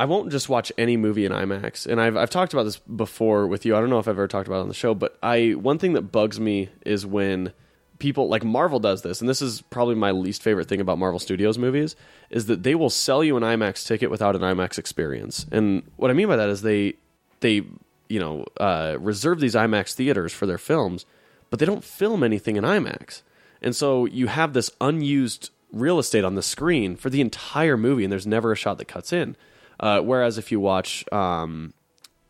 I 0.00 0.04
won't 0.04 0.30
just 0.30 0.48
watch 0.48 0.70
any 0.78 0.96
movie 0.96 1.24
in 1.24 1.32
IMAX. 1.32 1.86
And 1.86 2.00
I've 2.00 2.16
I've 2.16 2.30
talked 2.30 2.52
about 2.52 2.64
this 2.64 2.78
before 2.78 3.46
with 3.46 3.66
you. 3.66 3.76
I 3.76 3.80
don't 3.80 3.90
know 3.90 3.98
if 3.98 4.06
I've 4.06 4.16
ever 4.16 4.28
talked 4.28 4.46
about 4.46 4.58
it 4.58 4.62
on 4.62 4.68
the 4.68 4.74
show, 4.74 4.94
but 4.94 5.18
I 5.22 5.50
one 5.50 5.78
thing 5.78 5.94
that 5.94 6.02
bugs 6.02 6.38
me 6.38 6.68
is 6.86 7.04
when 7.04 7.52
people 7.98 8.28
like 8.28 8.44
Marvel 8.44 8.78
does 8.78 9.02
this, 9.02 9.20
and 9.20 9.28
this 9.28 9.42
is 9.42 9.60
probably 9.60 9.96
my 9.96 10.12
least 10.12 10.42
favorite 10.42 10.68
thing 10.68 10.80
about 10.80 10.98
Marvel 10.98 11.18
Studios 11.18 11.58
movies, 11.58 11.96
is 12.30 12.46
that 12.46 12.62
they 12.62 12.76
will 12.76 12.90
sell 12.90 13.24
you 13.24 13.36
an 13.36 13.42
IMAX 13.42 13.84
ticket 13.86 14.10
without 14.10 14.36
an 14.36 14.42
IMAX 14.42 14.78
experience. 14.78 15.46
And 15.50 15.82
what 15.96 16.10
I 16.10 16.14
mean 16.14 16.28
by 16.28 16.36
that 16.36 16.48
is 16.48 16.62
they 16.62 16.94
they 17.40 17.62
you 18.08 18.20
know 18.20 18.44
uh, 18.58 18.96
reserve 19.00 19.40
these 19.40 19.56
IMAX 19.56 19.94
theaters 19.94 20.32
for 20.32 20.46
their 20.46 20.58
films, 20.58 21.06
but 21.50 21.58
they 21.58 21.66
don't 21.66 21.82
film 21.82 22.22
anything 22.22 22.56
in 22.56 22.62
IMAX, 22.62 23.22
and 23.60 23.74
so 23.74 24.04
you 24.04 24.28
have 24.28 24.52
this 24.52 24.70
unused 24.80 25.50
real 25.72 25.98
estate 25.98 26.24
on 26.24 26.34
the 26.34 26.42
screen 26.42 26.96
for 26.96 27.10
the 27.10 27.20
entire 27.20 27.76
movie, 27.76 28.04
and 28.04 28.12
there's 28.12 28.26
never 28.26 28.52
a 28.52 28.56
shot 28.56 28.78
that 28.78 28.86
cuts 28.86 29.12
in. 29.12 29.36
Uh, 29.80 30.00
whereas 30.00 30.38
if 30.38 30.50
you 30.50 30.58
watch 30.58 31.04
um, 31.12 31.72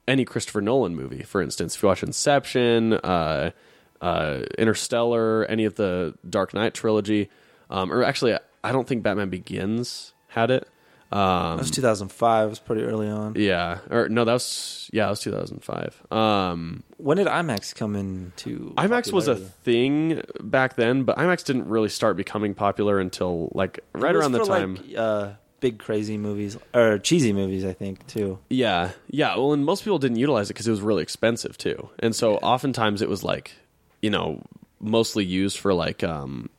any 0.07 0.25
Christopher 0.25 0.61
Nolan 0.61 0.95
movie, 0.95 1.23
for 1.23 1.41
instance, 1.41 1.75
if 1.75 1.83
you 1.83 1.89
watch 1.89 2.03
Inception, 2.03 2.95
uh, 2.95 3.51
uh, 4.01 4.41
Interstellar, 4.59 5.45
any 5.47 5.65
of 5.65 5.77
the 5.77 6.15
Dark 6.29 6.55
Knight 6.55 6.75
trilogy, 6.75 7.31
um, 7.71 7.93
or 7.93 8.03
actually, 8.03 8.37
I 8.63 8.73
don't 8.73 8.87
think 8.87 9.03
Batman 9.03 9.31
Begins 9.31 10.13
had 10.29 10.51
it. 10.51 10.69
Um, 11.11 11.57
That 11.57 11.59
was 11.61 11.71
2005. 11.71 12.47
It 12.47 12.51
was 12.51 12.59
pretty 12.59 12.83
early 12.83 13.09
on. 13.09 13.35
yeah, 13.37 13.79
or 13.91 14.09
no, 14.09 14.25
that 14.25 14.33
was 14.35 14.91
yeah, 14.93 15.05
that 15.05 15.11
was 15.11 15.21
2005. 15.21 16.13
Um, 16.13 16.83
When 16.99 17.17
did 17.17 17.27
IMAX 17.27 17.75
come 17.75 17.97
into? 17.97 18.73
IMAX 18.77 19.13
was 19.13 19.27
a 19.29 19.37
thing 19.37 20.21
back 20.41 20.77
then, 20.77 21.05
but 21.05 21.17
IMAX 21.17 21.45
didn't 21.45 21.69
really 21.69 21.89
start 21.89 22.17
becoming 22.17 22.55
popular 22.55 22.99
until 23.01 23.51
like 23.55 23.81
right 23.95 24.15
around 24.15 24.33
the 24.33 24.45
time. 24.45 24.75
Like, 24.75 24.97
uh, 24.99 25.31
big 25.61 25.79
crazy 25.79 26.17
movies 26.19 26.57
or 26.75 26.99
cheesy 26.99 27.33
movies, 27.33 27.65
I 27.65 27.73
think 27.73 28.07
too. 28.07 28.39
Yeah, 28.51 28.91
yeah. 29.09 29.35
Well, 29.37 29.55
and 29.55 29.65
most 29.65 29.85
people 29.85 29.99
didn't 29.99 30.19
utilize 30.19 30.51
it 30.51 30.55
because 30.55 30.69
it 30.69 30.71
was 30.71 30.81
really 30.83 31.03
expensive 31.03 31.57
too, 31.57 31.89
and 32.01 32.15
so 32.15 32.37
oftentimes 32.37 33.01
it 33.03 33.09
was 33.09 33.25
like, 33.25 33.53
you 34.03 34.11
know, 34.11 34.43
mostly 34.79 35.25
used 35.25 35.59
for 35.59 35.73
like, 35.75 36.05
um, 36.05 36.51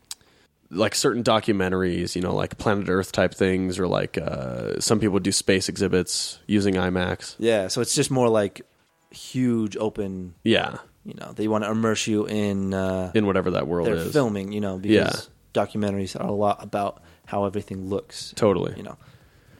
like 0.72 0.93
certain 0.95 1.24
documentaries, 1.24 2.15
you 2.15 2.22
know, 2.22 2.34
like 2.36 2.57
Planet 2.57 2.89
Earth 2.89 3.11
type 3.11 3.34
things, 3.34 3.80
or 3.80 3.88
like 3.88 4.17
uh, 4.17 4.80
some 4.80 4.99
people 4.99 5.20
do 5.20 5.32
space 5.32 5.67
exhibits 5.70 6.39
using 6.47 6.76
IMAX. 6.76 7.36
Yeah, 7.39 7.67
so 7.70 7.82
it's 7.82 7.95
just 7.95 8.11
more 8.11 8.30
like 8.30 8.61
huge 9.11 9.76
open. 9.78 10.36
Yeah, 10.43 10.78
You 11.05 11.15
know, 11.15 11.32
they 11.34 11.47
want 11.47 11.63
to 11.63 11.72
immerse 11.72 12.05
you 12.07 12.26
in 12.28 12.74
uh, 12.74 13.11
in 13.15 13.26
whatever 13.26 13.51
that 13.51 13.67
world 13.67 13.88
is. 13.88 14.13
filming. 14.13 14.51
You 14.51 14.61
know, 14.61 14.78
because 14.78 15.30
documentaries 15.53 16.20
are 16.20 16.28
a 16.28 16.32
lot 16.32 16.63
about 16.63 17.01
how 17.26 17.45
everything 17.45 17.89
looks. 17.89 18.34
Totally. 18.36 18.74
You 18.78 18.84
know, 18.84 18.97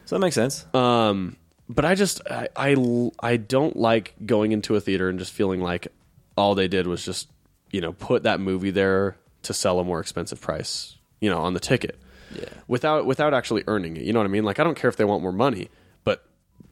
so 0.04 0.14
that 0.16 0.20
makes 0.20 0.34
sense. 0.36 0.64
Um, 0.74 1.36
but 1.68 1.84
I 1.84 1.94
just 1.96 2.20
I, 2.30 2.48
I 2.56 3.10
I 3.20 3.36
don't 3.36 3.76
like 3.76 4.14
going 4.24 4.52
into 4.52 4.76
a 4.76 4.80
theater 4.80 5.08
and 5.08 5.18
just 5.18 5.32
feeling 5.32 5.60
like 5.60 5.88
all 6.36 6.54
they 6.54 6.68
did 6.68 6.86
was 6.86 7.04
just 7.04 7.28
you 7.72 7.80
know 7.80 7.92
put 7.92 8.22
that 8.22 8.38
movie 8.40 8.70
there 8.70 9.16
to 9.42 9.52
sell 9.54 9.80
a 9.80 9.84
more 9.84 10.00
expensive 10.00 10.40
price 10.40 10.96
you 11.20 11.30
know 11.30 11.38
on 11.40 11.54
the 11.54 11.60
ticket 11.60 11.98
Yeah. 12.34 12.44
without 12.68 13.06
without 13.06 13.34
actually 13.34 13.64
earning 13.66 13.96
it. 13.96 14.02
You 14.04 14.12
know 14.12 14.18
what 14.20 14.26
I 14.26 14.30
mean? 14.30 14.44
Like 14.44 14.58
I 14.58 14.64
don't 14.64 14.76
care 14.76 14.88
if 14.90 14.96
they 14.96 15.04
want 15.04 15.22
more 15.22 15.32
money, 15.32 15.68
but 16.04 16.24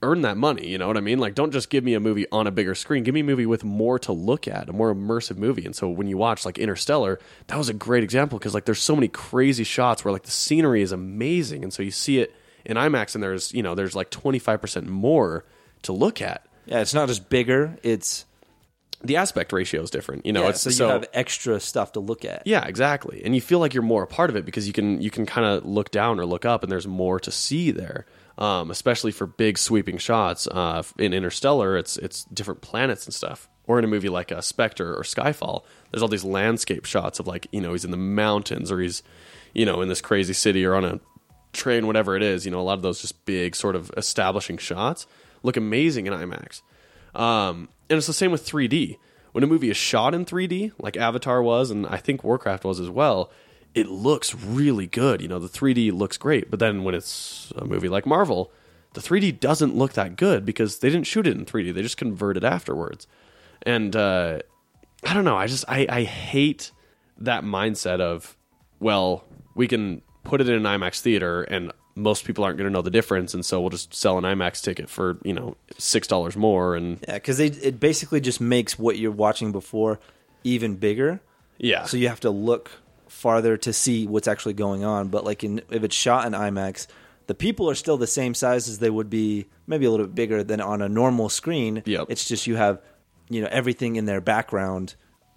earn 0.02 0.22
that 0.22 0.36
money. 0.36 0.68
You 0.68 0.78
know 0.78 0.86
what 0.86 0.96
I 0.96 1.00
mean? 1.00 1.18
Like 1.18 1.34
don't 1.34 1.50
just 1.52 1.70
give 1.70 1.82
me 1.84 1.94
a 1.94 2.00
movie 2.00 2.26
on 2.30 2.46
a 2.46 2.50
bigger 2.50 2.74
screen. 2.74 3.02
Give 3.02 3.14
me 3.14 3.20
a 3.20 3.24
movie 3.24 3.46
with 3.46 3.64
more 3.64 3.98
to 4.00 4.12
look 4.12 4.46
at, 4.48 4.68
a 4.68 4.72
more 4.72 4.94
immersive 4.94 5.36
movie. 5.36 5.64
And 5.66 5.74
so 5.74 5.88
when 5.88 6.06
you 6.06 6.16
watch 6.16 6.44
like 6.44 6.58
Interstellar, 6.58 7.18
that 7.48 7.58
was 7.58 7.68
a 7.68 7.74
great 7.74 8.04
example 8.04 8.38
because 8.38 8.54
like 8.54 8.64
there's 8.64 8.82
so 8.82 8.94
many 8.94 9.08
crazy 9.08 9.64
shots 9.64 10.04
where 10.04 10.12
like 10.12 10.22
the 10.24 10.30
scenery 10.30 10.82
is 10.82 10.92
amazing, 10.92 11.62
and 11.64 11.72
so 11.72 11.82
you 11.82 11.90
see 11.90 12.18
it 12.20 12.34
in 12.64 12.76
IMAX, 12.76 13.14
and 13.14 13.22
there's 13.22 13.52
you 13.54 13.62
know 13.62 13.74
there's 13.74 13.94
like 13.96 14.10
25 14.10 14.60
percent 14.60 14.86
more 14.88 15.44
to 15.82 15.92
look 15.92 16.20
at. 16.22 16.44
Yeah, 16.66 16.80
it's 16.80 16.94
not 16.94 17.08
just 17.08 17.28
bigger; 17.30 17.76
it's 17.82 18.24
The 19.02 19.16
aspect 19.16 19.52
ratio 19.52 19.82
is 19.82 19.90
different. 19.90 20.26
You 20.26 20.32
know, 20.32 20.42
yeah, 20.42 20.48
it's 20.50 20.62
so 20.62 20.86
you 20.86 20.92
have 20.92 21.06
extra 21.12 21.60
stuff 21.60 21.92
to 21.92 22.00
look 22.00 22.24
at. 22.24 22.42
Yeah, 22.46 22.66
exactly. 22.66 23.22
And 23.24 23.34
you 23.34 23.40
feel 23.40 23.60
like 23.60 23.72
you're 23.72 23.82
more 23.82 24.02
a 24.02 24.06
part 24.08 24.28
of 24.28 24.36
it 24.36 24.44
because 24.44 24.66
you 24.66 24.72
can 24.72 25.00
you 25.00 25.10
can 25.10 25.24
kind 25.24 25.46
of 25.46 25.64
look 25.64 25.90
down 25.90 26.18
or 26.18 26.26
look 26.26 26.44
up, 26.44 26.62
and 26.62 26.72
there's 26.72 26.86
more 26.86 27.20
to 27.20 27.30
see 27.30 27.70
there. 27.70 28.06
Um, 28.38 28.70
especially 28.70 29.10
for 29.10 29.26
big 29.26 29.58
sweeping 29.58 29.98
shots. 29.98 30.46
Uh, 30.46 30.82
in 30.98 31.12
Interstellar, 31.12 31.76
it's 31.76 31.96
it's 31.96 32.24
different 32.24 32.60
planets 32.60 33.04
and 33.04 33.14
stuff. 33.14 33.48
Or 33.66 33.78
in 33.78 33.84
a 33.84 33.88
movie 33.88 34.08
like 34.08 34.32
uh, 34.32 34.40
Spectre 34.40 34.94
or 34.94 35.02
Skyfall, 35.02 35.64
there's 35.90 36.02
all 36.02 36.08
these 36.08 36.24
landscape 36.24 36.84
shots 36.84 37.20
of 37.20 37.26
like 37.26 37.46
you 37.52 37.60
know 37.60 37.72
he's 37.72 37.84
in 37.84 37.90
the 37.90 37.96
mountains 37.96 38.72
or 38.72 38.80
he's 38.80 39.02
you 39.54 39.66
know 39.66 39.80
in 39.80 39.88
this 39.88 40.00
crazy 40.00 40.32
city 40.32 40.64
or 40.64 40.74
on 40.74 40.84
a 40.84 41.00
train, 41.52 41.86
whatever 41.86 42.16
it 42.16 42.22
is. 42.22 42.44
You 42.44 42.50
know, 42.50 42.60
a 42.60 42.62
lot 42.62 42.74
of 42.74 42.82
those 42.82 43.00
just 43.00 43.24
big 43.26 43.54
sort 43.54 43.76
of 43.76 43.90
establishing 43.96 44.58
shots 44.58 45.06
look 45.42 45.56
amazing 45.56 46.06
in 46.06 46.12
IMAX. 46.12 46.62
Um, 47.18 47.68
and 47.90 47.98
it's 47.98 48.06
the 48.06 48.12
same 48.12 48.30
with 48.30 48.46
3D. 48.46 48.96
When 49.32 49.44
a 49.44 49.46
movie 49.46 49.70
is 49.70 49.76
shot 49.76 50.14
in 50.14 50.24
3D, 50.24 50.72
like 50.78 50.96
Avatar 50.96 51.42
was, 51.42 51.70
and 51.70 51.86
I 51.86 51.98
think 51.98 52.24
Warcraft 52.24 52.64
was 52.64 52.80
as 52.80 52.88
well, 52.88 53.30
it 53.74 53.88
looks 53.88 54.34
really 54.34 54.86
good. 54.86 55.20
You 55.20 55.28
know, 55.28 55.38
the 55.38 55.48
3D 55.48 55.92
looks 55.92 56.16
great. 56.16 56.50
But 56.50 56.60
then 56.60 56.84
when 56.84 56.94
it's 56.94 57.52
a 57.56 57.64
movie 57.64 57.88
like 57.88 58.06
Marvel, 58.06 58.50
the 58.94 59.00
3D 59.00 59.38
doesn't 59.38 59.76
look 59.76 59.92
that 59.92 60.16
good 60.16 60.44
because 60.44 60.78
they 60.78 60.88
didn't 60.88 61.06
shoot 61.06 61.26
it 61.26 61.36
in 61.36 61.44
3D. 61.44 61.74
They 61.74 61.82
just 61.82 61.96
converted 61.98 62.44
afterwards. 62.44 63.06
And 63.62 63.94
uh, 63.94 64.40
I 65.04 65.14
don't 65.14 65.24
know. 65.24 65.36
I 65.36 65.46
just 65.46 65.64
I, 65.68 65.86
I 65.88 66.02
hate 66.04 66.72
that 67.18 67.44
mindset 67.44 68.00
of 68.00 68.36
well, 68.80 69.24
we 69.54 69.68
can 69.68 70.02
put 70.24 70.40
it 70.40 70.48
in 70.48 70.54
an 70.54 70.62
IMAX 70.62 71.00
theater 71.00 71.42
and 71.42 71.72
most 71.98 72.24
people 72.24 72.44
aren't 72.44 72.56
going 72.56 72.68
to 72.68 72.72
know 72.72 72.82
the 72.82 72.90
difference, 72.90 73.34
and 73.34 73.44
so 73.44 73.60
we'll 73.60 73.70
just 73.70 73.92
sell 73.94 74.16
an 74.18 74.24
IMAX 74.24 74.62
ticket 74.62 74.88
for 74.88 75.18
you 75.24 75.32
know 75.34 75.56
six 75.76 76.06
dollars 76.06 76.36
more, 76.36 76.74
and 76.76 76.98
Yeah, 77.06 77.14
because 77.14 77.40
it 77.40 77.78
basically 77.80 78.20
just 78.20 78.40
makes 78.40 78.78
what 78.78 78.98
you're 78.98 79.10
watching 79.10 79.52
before 79.52 79.98
even 80.44 80.76
bigger. 80.76 81.20
yeah, 81.58 81.84
So 81.84 81.96
you 81.96 82.08
have 82.08 82.20
to 82.20 82.30
look 82.30 82.70
farther 83.08 83.56
to 83.56 83.72
see 83.72 84.06
what's 84.06 84.28
actually 84.28 84.54
going 84.54 84.84
on. 84.84 85.08
But 85.08 85.24
like 85.24 85.42
in, 85.42 85.60
if 85.70 85.82
it's 85.82 85.96
shot 85.96 86.26
in 86.26 86.32
IMAX, 86.32 86.86
the 87.26 87.34
people 87.34 87.68
are 87.68 87.74
still 87.74 87.96
the 87.96 88.06
same 88.06 88.34
size 88.34 88.68
as 88.68 88.78
they 88.78 88.88
would 88.90 89.10
be, 89.10 89.46
maybe 89.66 89.84
a 89.84 89.90
little 89.90 90.06
bit 90.06 90.14
bigger 90.14 90.44
than 90.44 90.60
on 90.60 90.80
a 90.80 90.88
normal 90.88 91.28
screen. 91.28 91.82
Yep. 91.84 92.06
It's 92.08 92.26
just 92.26 92.46
you 92.46 92.54
have, 92.56 92.80
you 93.28 93.42
know, 93.42 93.48
everything 93.50 93.96
in 93.96 94.04
their 94.06 94.20
background 94.20 94.94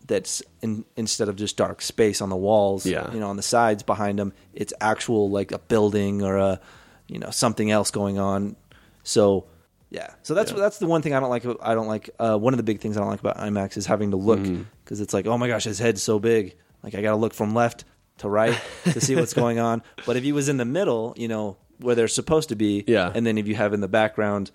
that's 0.08 0.42
in, 0.62 0.84
instead 0.96 1.30
of 1.30 1.36
just 1.36 1.58
dark 1.58 1.82
space 1.82 2.22
on 2.22 2.30
the 2.30 2.36
walls, 2.36 2.86
Yeah. 2.86 3.12
you 3.14 3.20
know, 3.20 3.30
on 3.30 3.38
the 3.38 3.44
sides 3.44 3.84
behind 3.84 4.20
them, 4.20 4.34
it's 4.54 4.74
actual 4.82 5.30
like 5.30 5.52
a 5.52 5.60
building 5.60 6.22
or 6.22 6.38
a, 6.38 6.60
you 7.08 7.20
know, 7.20 7.30
something 7.30 7.70
else 7.72 7.92
going 7.92 8.18
on. 8.20 8.56
So 9.04 9.46
yeah, 9.90 10.12
so 10.24 10.34
that's 10.34 10.52
Yeah. 10.52 10.58
that's 10.60 10.80
the 10.80 10.88
one 10.88 11.02
thing 11.02 11.14
I 11.14 11.20
don't 11.20 11.30
like. 11.30 11.46
I 11.62 11.74
don't 11.76 11.88
like. 11.88 12.10
Uh, 12.20 12.38
one 12.38 12.54
of 12.54 12.58
the 12.58 12.64
big 12.64 12.80
things 12.80 12.98
I 12.98 13.02
don't 13.02 13.10
like 13.10 13.20
about 13.20 13.38
IMAX 13.38 13.78
is 13.78 13.86
having 13.86 14.12
to 14.12 14.18
look 14.18 14.40
Mm-hmm. 14.40 14.64
because 14.84 15.02
it's 15.02 15.14
like, 15.14 15.28
oh 15.28 15.38
my 15.38 15.48
gosh, 15.48 15.66
his 15.66 15.80
head's 15.80 16.02
so 16.02 16.20
big. 16.20 16.56
Like 16.84 16.96
I 16.96 17.02
got 17.02 17.12
to 17.12 17.18
look 17.18 17.34
from 17.34 17.54
left 17.54 17.84
to 18.20 18.30
right 18.30 18.60
to 18.86 19.02
see 19.02 19.16
what's 19.16 19.34
going 19.34 19.60
on. 19.60 19.82
But 20.06 20.16
if 20.18 20.24
he 20.24 20.32
was 20.32 20.50
in 20.50 20.58
the 20.58 20.66
middle, 20.66 21.14
you 21.18 21.28
know, 21.28 21.58
where 21.80 21.96
they're 21.96 22.08
supposed 22.08 22.50
to 22.50 22.56
be, 22.56 22.84
Yeah. 22.88 23.12
and 23.14 23.26
then 23.26 23.38
if 23.38 23.48
you 23.48 23.56
have 23.56 23.74
in 23.74 23.82
the 23.82 23.88
background, 23.88 24.52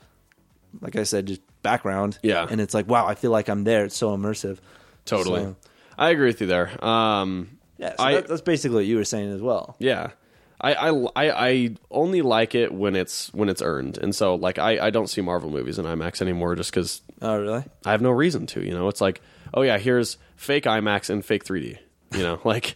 like 0.81 0.97
I 0.97 1.03
said, 1.05 1.27
just 1.27 1.41
background, 1.63 2.19
Yeah. 2.23 2.47
and 2.49 2.61
it's 2.61 2.75
like, 2.75 2.89
wow, 2.89 3.07
I 3.07 3.15
feel 3.15 3.31
like 3.31 3.49
I'm 3.49 3.65
there. 3.65 3.85
It's 3.85 3.97
so 3.97 4.17
immersive. 4.17 4.59
Totally. 5.07 5.43
So- 5.43 5.57
I 5.99 6.11
agree 6.11 6.27
with 6.27 6.41
you 6.43 6.47
there. 6.47 6.85
Um, 6.85 7.59
Yeah, 7.79 7.95
so 7.97 8.05
I 8.05 8.13
that, 8.17 8.29
that's 8.29 8.43
basically 8.43 8.75
what 8.77 8.87
you 8.87 8.97
were 8.97 9.05
saying 9.05 9.33
as 9.33 9.41
well. 9.41 9.77
yeah. 9.79 10.11
I, 10.59 10.73
I, 10.73 10.91
I, 10.91 11.49
I 11.49 11.77
only 11.91 12.23
like 12.23 12.55
it 12.55 12.73
when 12.73 12.97
it's 12.97 13.33
when 13.35 13.51
it's 13.51 13.61
earned, 13.61 13.99
and 13.99 14.15
so 14.15 14.37
like 14.37 14.59
I, 14.59 14.87
I 14.87 14.91
don't 14.91 15.07
see 15.07 15.21
Marvel 15.21 15.51
movies 15.51 15.79
in 15.79 15.85
IMAX 15.85 16.23
anymore 16.23 16.55
just 16.57 16.71
because 16.71 17.03
Oh, 17.21 17.39
really? 17.39 17.63
I 17.85 17.91
have 17.91 18.01
no 18.01 18.11
reason 18.11 18.47
to. 18.49 18.65
You 18.65 18.73
know, 18.73 18.89
it's 18.89 19.03
like, 19.03 19.21
oh 19.53 19.61
yeah, 19.61 19.77
here's 19.77 20.17
fake 20.37 20.65
IMAX 20.65 21.11
and 21.11 21.23
fake 21.23 21.45
3D. 21.45 21.77
You 22.15 22.23
know, 22.23 22.41
like 22.45 22.75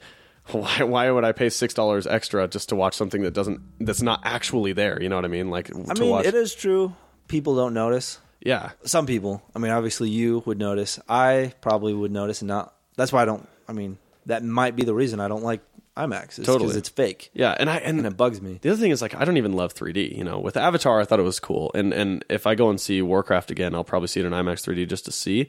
why 0.51 0.83
why 0.83 1.11
would 1.11 1.25
I 1.25 1.33
pay 1.33 1.49
six 1.49 1.73
dollars 1.73 2.07
extra 2.07 2.47
just 2.49 2.69
to 2.69 2.77
watch 2.77 2.95
something 2.95 3.23
that 3.23 3.33
doesn't 3.33 3.61
that's 3.81 4.03
not 4.03 4.21
actually 4.25 4.75
there? 4.75 5.01
You 5.03 5.09
know 5.09 5.17
what 5.17 5.25
I 5.25 5.29
mean? 5.29 5.49
Like 5.49 5.71
I 5.75 5.95
to 5.95 6.01
mean, 6.03 6.11
watch. 6.11 6.27
it 6.27 6.35
is 6.35 6.55
true. 6.55 6.95
People 7.29 7.57
don't 7.57 7.73
notice. 7.73 8.19
Yeah, 8.43 8.71
Some 8.85 9.07
people. 9.07 9.43
I 9.55 9.59
mean, 9.59 9.71
obviously 9.71 10.09
you 10.09 10.43
would 10.47 10.59
notice. 10.59 10.99
I 11.09 11.53
probably 11.61 11.93
would 11.93 12.11
notice, 12.11 12.41
and 12.41 12.49
not. 12.49 12.75
That's 12.97 13.13
why 13.13 13.23
I 13.23 13.25
don't. 13.27 13.47
I 13.69 13.73
mean, 13.73 13.99
that 14.27 14.43
might 14.43 14.77
be 14.77 14.85
the 14.85 14.95
reason 14.95 15.21
I 15.21 15.29
don't 15.29 15.43
like 15.43 15.61
IMAX. 15.97 16.39
Is 16.39 16.47
Totally. 16.47 16.67
because 16.67 16.77
it's 16.77 16.89
fake 16.89 17.31
yeah, 17.35 17.55
and 17.59 17.69
I 17.69 17.77
and, 17.79 17.99
and 17.99 18.07
it 18.07 18.17
bugs 18.17 18.41
me. 18.41 18.59
the 18.63 18.71
other 18.71 18.81
thing 18.81 18.91
is 18.91 19.03
like 19.03 19.15
I 19.15 19.25
don't 19.25 19.37
even 19.37 19.53
love 19.53 19.75
3D. 19.75 20.17
You 20.17 20.25
know, 20.25 20.39
with 20.39 20.57
Avatar, 20.57 21.01
I 21.01 21.05
thought 21.05 21.21
it 21.21 21.25
was 21.25 21.41
cool, 21.41 21.71
and 21.75 21.93
and 21.93 22.25
if 22.31 22.47
I 22.47 22.55
go 22.55 22.71
and 22.71 22.81
see 22.81 23.03
Warcraft 23.03 23.51
again, 23.51 23.75
I'll 23.75 23.85
probably 23.85 24.09
see 24.09 24.21
it 24.21 24.27
in 24.27 24.33
IMAX 24.33 24.67
3D 24.67 24.89
just 24.89 25.05
to 25.05 25.13
see. 25.13 25.49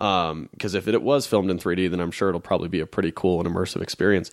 Um, 0.00 0.48
because 0.52 0.74
if 0.74 0.86
it 0.88 1.02
was 1.02 1.26
filmed 1.26 1.50
in 1.50 1.58
3D, 1.58 1.90
then 1.90 2.00
I'm 2.00 2.12
sure 2.12 2.28
it'll 2.28 2.40
probably 2.40 2.68
be 2.68 2.80
a 2.80 2.86
pretty 2.86 3.12
cool 3.14 3.40
and 3.40 3.48
immersive 3.48 3.82
experience. 3.82 4.30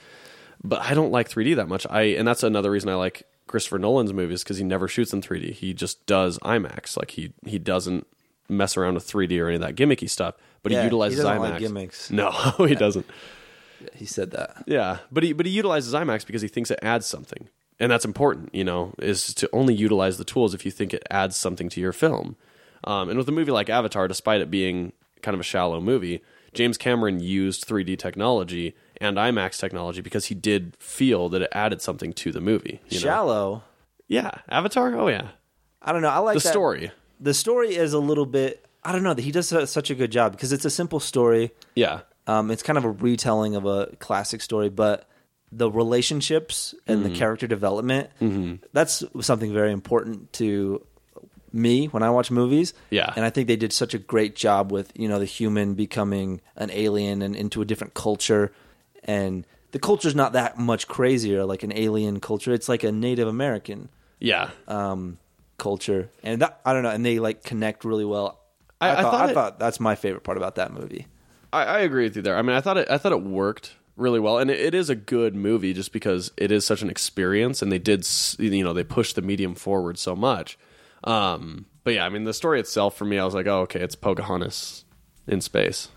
But 0.64 0.82
I 0.82 0.94
don't 0.94 1.12
like 1.12 1.30
3D 1.30 1.56
that 1.58 1.68
much. 1.68 1.86
I 1.90 2.04
and 2.04 2.28
that's 2.28 2.44
another 2.44 2.72
reason 2.72 2.90
I 2.90 2.96
like 2.96 3.24
Christopher 3.48 3.80
Nolan's 3.80 4.14
movies 4.14 4.44
because 4.44 4.58
he 4.58 4.64
never 4.64 4.88
shoots 4.88 5.14
in 5.14 5.22
3D. 5.22 5.54
He 5.54 5.74
just 5.74 6.06
does 6.06 6.38
IMAX. 6.40 6.98
Like 6.98 7.12
he 7.12 7.34
he 7.46 7.58
doesn't 7.60 8.06
mess 8.50 8.78
around 8.78 8.94
with 8.96 9.08
3D 9.08 9.42
or 9.42 9.48
any 9.48 9.56
of 9.56 9.62
that 9.62 9.76
gimmicky 9.76 10.10
stuff. 10.10 10.36
But 10.64 10.72
Yeah, 10.72 10.80
he 10.80 10.82
he 10.82 10.86
utilizes 10.88 11.20
doesn't 11.20 11.38
IMAX. 11.42 11.50
like 11.52 11.60
gimmicks. 11.60 12.12
No, 12.12 12.32
he 12.68 12.76
doesn't. 12.76 13.06
He 13.94 14.06
said 14.06 14.32
that. 14.32 14.64
Yeah, 14.68 15.00
but 15.12 15.24
he 15.24 15.34
but 15.34 15.46
he 15.46 15.52
utilizes 15.52 15.94
IMAX 15.94 16.26
because 16.26 16.42
he 16.42 16.48
thinks 16.48 16.72
it 16.72 16.80
adds 16.82 17.06
something. 17.06 17.50
and 17.80 17.92
that's 17.92 18.06
important. 18.06 18.54
You 18.54 18.64
know, 18.64 18.94
is 19.00 19.34
to 19.36 19.50
only 19.54 19.74
utilize 19.76 20.18
the 20.18 20.24
tools 20.26 20.54
if 20.54 20.66
you 20.66 20.72
think 20.72 20.94
it 20.94 21.04
adds 21.12 21.36
something 21.36 21.70
to 21.70 21.82
your 21.82 21.94
film. 21.94 22.36
Um, 22.84 23.10
and 23.10 23.18
with 23.18 23.28
a 23.30 23.32
movie 23.32 23.52
like 23.52 23.70
Avatar, 23.70 24.08
despite 24.08 24.42
it 24.42 24.50
being 24.52 24.94
kind 25.22 25.34
of 25.34 25.40
a 25.42 25.44
shallow 25.44 25.82
movie, 25.82 26.22
James 26.54 26.78
Cameron 26.78 27.20
used 27.20 27.68
3D 27.68 27.98
technology 28.00 28.76
and 29.02 29.18
IMAX 29.18 29.60
technology 29.60 30.02
because 30.02 30.26
he 30.26 30.36
did 30.36 30.76
feel 30.80 31.30
that 31.30 31.42
it 31.42 31.50
added 31.52 31.82
something 31.82 32.14
to 32.14 32.32
the 32.32 32.42
movie. 32.42 32.80
You 32.90 33.00
know? 33.00 33.04
Shallow. 33.04 33.64
Yeah, 34.08 34.32
Avatar. 34.50 34.96
Oh 34.98 35.08
yeah, 35.08 35.30
I 35.82 35.92
don't 35.92 36.02
know. 36.02 36.10
I 36.10 36.20
like 36.20 36.38
the 36.38 36.44
that- 36.44 36.50
story. 36.52 36.92
The 37.20 37.34
story 37.34 37.76
is 37.76 37.94
a 37.94 38.00
little 38.00 38.26
bit. 38.28 38.64
I 38.84 38.92
don't 38.92 39.04
know. 39.04 39.14
That 39.14 39.24
he 39.24 39.32
does 39.32 39.48
such 39.70 39.90
a 39.90 39.96
good 39.96 40.12
job 40.12 40.32
because 40.34 40.54
it's 40.54 40.64
a 40.66 40.70
simple 40.70 41.00
story. 41.00 41.52
Yeah, 41.76 42.02
Um, 42.28 42.52
it's 42.52 42.64
kind 42.64 42.78
of 42.78 42.86
a 42.86 42.92
retelling 42.92 43.56
of 43.56 43.66
a 43.66 43.88
classic 44.00 44.42
story, 44.42 44.70
but 44.70 45.10
the 45.52 45.70
relationships 45.70 46.74
and 46.88 47.00
Mm-hmm. 47.04 47.14
the 47.14 47.20
character 47.20 47.48
development, 47.48 48.10
that's 48.74 49.04
something 49.22 49.52
very 49.54 49.72
important 49.72 50.32
to 50.34 50.86
me 51.54 51.88
when 51.88 52.04
I 52.04 52.10
watch 52.12 52.30
movies. 52.32 52.74
Yeah. 52.92 53.12
And 53.16 53.26
I 53.26 53.30
think 53.30 53.48
they 53.48 53.56
did 53.56 53.74
such 53.74 53.94
a 53.94 53.98
great 53.98 54.36
job 54.36 54.72
with, 54.72 54.92
you 54.96 55.08
know, 55.08 55.20
the 55.20 55.26
human 55.26 55.74
becoming 55.74 56.42
an 56.56 56.70
alien 56.72 57.22
and 57.22 57.36
into 57.36 57.62
a 57.62 57.66
different 57.66 57.94
culture. 57.94 58.52
And 59.08 59.48
the 59.72 59.80
culture's 59.80 60.16
not 60.16 60.34
that 60.34 60.58
much 60.58 60.88
crazier 60.88 61.46
like 61.46 61.64
an 61.64 61.72
alien 61.74 62.20
culture. 62.20 62.54
It's 62.54 62.70
like 62.70 62.84
a 62.84 62.92
Native 62.92 63.28
American 63.28 63.90
yeah. 64.20 64.50
um, 64.68 65.18
culture. 65.58 66.10
And 66.24 66.42
that, 66.42 66.60
I 66.66 66.74
don't 66.74 66.84
know, 66.84 66.92
and 66.92 67.06
they 67.06 67.20
like 67.20 67.44
connect 67.44 67.86
really 67.86 68.06
well. 68.06 68.40
I- 68.80 68.92
I 68.92 68.96
thought, 69.02 69.12
thought 69.12 69.22
I 69.22 69.30
it- 69.30 69.34
thought 69.34 69.60
that's 69.60 69.80
my 69.80 69.96
favorite 69.96 70.24
part 70.24 70.38
about 70.38 70.56
that 70.56 70.72
movie. 70.74 71.08
I, 71.54 71.64
I 71.64 71.80
agree 71.80 72.04
with 72.04 72.16
you 72.18 72.22
there. 72.22 72.38
I 72.38 72.42
mean, 72.42 72.56
I 72.56 72.62
thought 72.62 72.78
it. 72.78 72.90
I 72.90 72.98
thought 72.98 73.14
it 73.14 73.24
worked 73.24 73.76
really 73.96 74.20
well, 74.20 74.38
and 74.38 74.52
it, 74.52 74.60
it 74.60 74.76
is 74.76 74.90
a 74.90 74.96
good 74.96 75.34
movie 75.34 75.74
just 75.74 75.94
because 75.94 76.32
it 76.38 76.52
is 76.52 76.66
such 76.66 76.82
an 76.82 76.90
experience, 76.90 77.62
and 77.62 77.72
they 77.72 77.80
did, 77.80 78.06
you 78.38 78.64
know, 78.64 78.74
they 78.74 78.84
pushed 78.84 79.16
the 79.16 79.22
medium 79.22 79.56
forward 79.56 79.98
so 79.98 80.16
much. 80.16 80.60
Um, 81.06 81.66
but 81.84 81.94
yeah, 81.94 82.06
I 82.06 82.10
mean, 82.10 82.26
the 82.26 82.34
story 82.34 82.60
itself 82.60 82.98
for 82.98 83.06
me, 83.06 83.18
I 83.18 83.24
was 83.26 83.34
like, 83.34 83.48
oh, 83.48 83.62
okay, 83.62 83.80
it's 83.80 83.96
Pocahontas 83.96 84.84
in 85.26 85.40
space. 85.42 85.88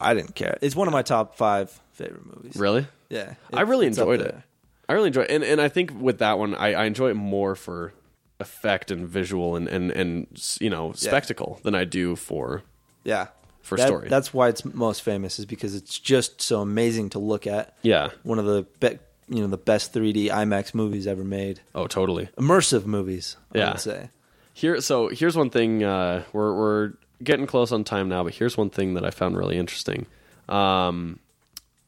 I 0.00 0.14
didn't 0.14 0.34
care. 0.34 0.58
It's 0.62 0.76
one 0.76 0.88
of 0.88 0.92
my 0.92 1.02
top 1.02 1.36
five 1.36 1.80
favorite 1.92 2.26
movies. 2.26 2.56
Really? 2.56 2.86
Yeah, 3.08 3.34
I 3.52 3.62
really 3.62 3.86
it's 3.86 3.98
up 3.98 4.08
enjoyed 4.08 4.20
it. 4.20 4.32
there. 4.32 4.44
I 4.88 4.92
really 4.94 5.08
enjoy 5.08 5.22
it, 5.22 5.30
and 5.30 5.44
and 5.44 5.60
I 5.60 5.68
think 5.68 5.92
with 6.00 6.18
that 6.18 6.38
one, 6.38 6.54
I, 6.54 6.74
I 6.74 6.84
enjoy 6.84 7.10
it 7.10 7.14
more 7.14 7.54
for 7.54 7.92
effect 8.40 8.90
and 8.90 9.06
visual 9.08 9.56
and 9.56 9.66
and 9.68 9.90
and 9.92 10.26
you 10.60 10.68
know 10.70 10.92
spectacle 10.92 11.60
than 11.62 11.74
I 11.74 11.84
do 11.84 12.16
for 12.16 12.62
Yeah, 13.04 13.28
For 13.62 13.76
That- 13.78 13.86
story. 13.86 14.08
That's 14.08 14.34
why 14.34 14.48
it's 14.48 14.64
most 14.64 15.02
famous, 15.02 15.38
is 15.38 15.46
because 15.46 15.74
it's 15.74 15.98
just 15.98 16.40
so 16.42 16.60
amazing 16.60 17.10
to 17.10 17.18
look 17.18 17.46
at. 17.46 17.76
yeah. 17.82 18.10
One 18.24 18.38
of 18.38 18.44
the 18.44 18.66
be- 18.80 18.98
you 19.28 19.40
know 19.40 19.46
the 19.48 19.56
best 19.56 19.92
3D 19.94 20.28
IMAX 20.30 20.74
movies 20.74 21.06
ever 21.06 21.24
made. 21.24 21.60
Oh, 21.74 21.86
totally. 21.86 22.28
Immersive 22.38 22.86
movies, 22.86 23.36
I 23.54 23.58
Yeah. 23.58 23.70
would 23.72 23.80
say. 23.80 24.10
Here, 24.52 24.80
so 24.80 25.08
here's 25.08 25.36
one 25.36 25.50
thing. 25.50 25.82
Uh, 25.84 26.22
we're 26.32 26.54
we're 26.54 26.92
getting 27.22 27.46
close 27.46 27.72
on 27.72 27.84
time 27.84 28.08
now, 28.08 28.24
but 28.24 28.34
here's 28.34 28.56
one 28.56 28.70
thing 28.70 28.94
that 28.94 29.04
I 29.04 29.10
found 29.10 29.36
really 29.36 29.56
interesting. 29.56 30.06
Um, 30.48 31.18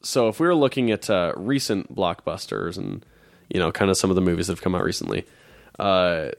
so 0.02 0.28
if 0.28 0.40
we 0.40 0.46
were 0.46 0.54
looking 0.54 0.90
at 0.90 1.10
uh, 1.10 1.32
recent 1.36 1.94
blockbusters 1.94 2.76
and 2.76 3.04
you 3.48 3.58
know, 3.58 3.72
kind 3.72 3.90
of 3.90 3.96
some 3.96 4.10
of 4.10 4.16
the 4.16 4.22
movies 4.22 4.46
that 4.46 4.52
have 4.52 4.62
come 4.62 4.74
out 4.74 4.84
recently, 4.84 5.26
uh, 5.78 6.30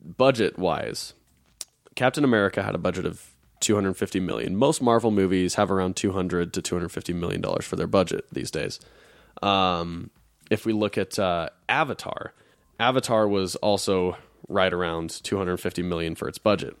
budget 0.00 0.58
wise, 0.58 1.14
Captain 1.94 2.24
America 2.24 2.62
had 2.62 2.74
a 2.74 2.78
budget 2.78 3.06
of 3.06 3.30
250 3.60 4.20
million. 4.20 4.56
Most 4.56 4.80
Marvel 4.80 5.10
movies 5.10 5.54
have 5.54 5.70
around 5.70 5.96
200 5.96 6.52
to 6.52 6.62
250 6.62 7.12
million 7.12 7.40
dollars 7.40 7.64
for 7.64 7.76
their 7.76 7.86
budget 7.86 8.26
these 8.30 8.50
days. 8.50 8.78
Um, 9.42 10.10
if 10.50 10.64
we 10.64 10.72
look 10.72 10.96
at 10.98 11.18
uh, 11.18 11.48
Avatar, 11.68 12.34
Avatar 12.78 13.26
was 13.26 13.56
also 13.56 14.16
right 14.48 14.72
around 14.72 15.10
250 15.10 15.82
million 15.82 16.14
for 16.14 16.28
its 16.28 16.38
budget. 16.38 16.76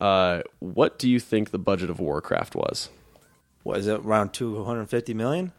Uh, 0.00 0.42
what 0.60 0.98
do 0.98 1.08
you 1.08 1.18
think 1.18 1.50
the 1.50 1.58
budget 1.58 1.90
of 1.90 1.98
Warcraft 2.00 2.54
was? 2.54 2.88
What 3.62 3.78
is 3.78 3.86
it? 3.86 4.00
Around 4.00 4.32
250 4.32 5.14
million? 5.14 5.52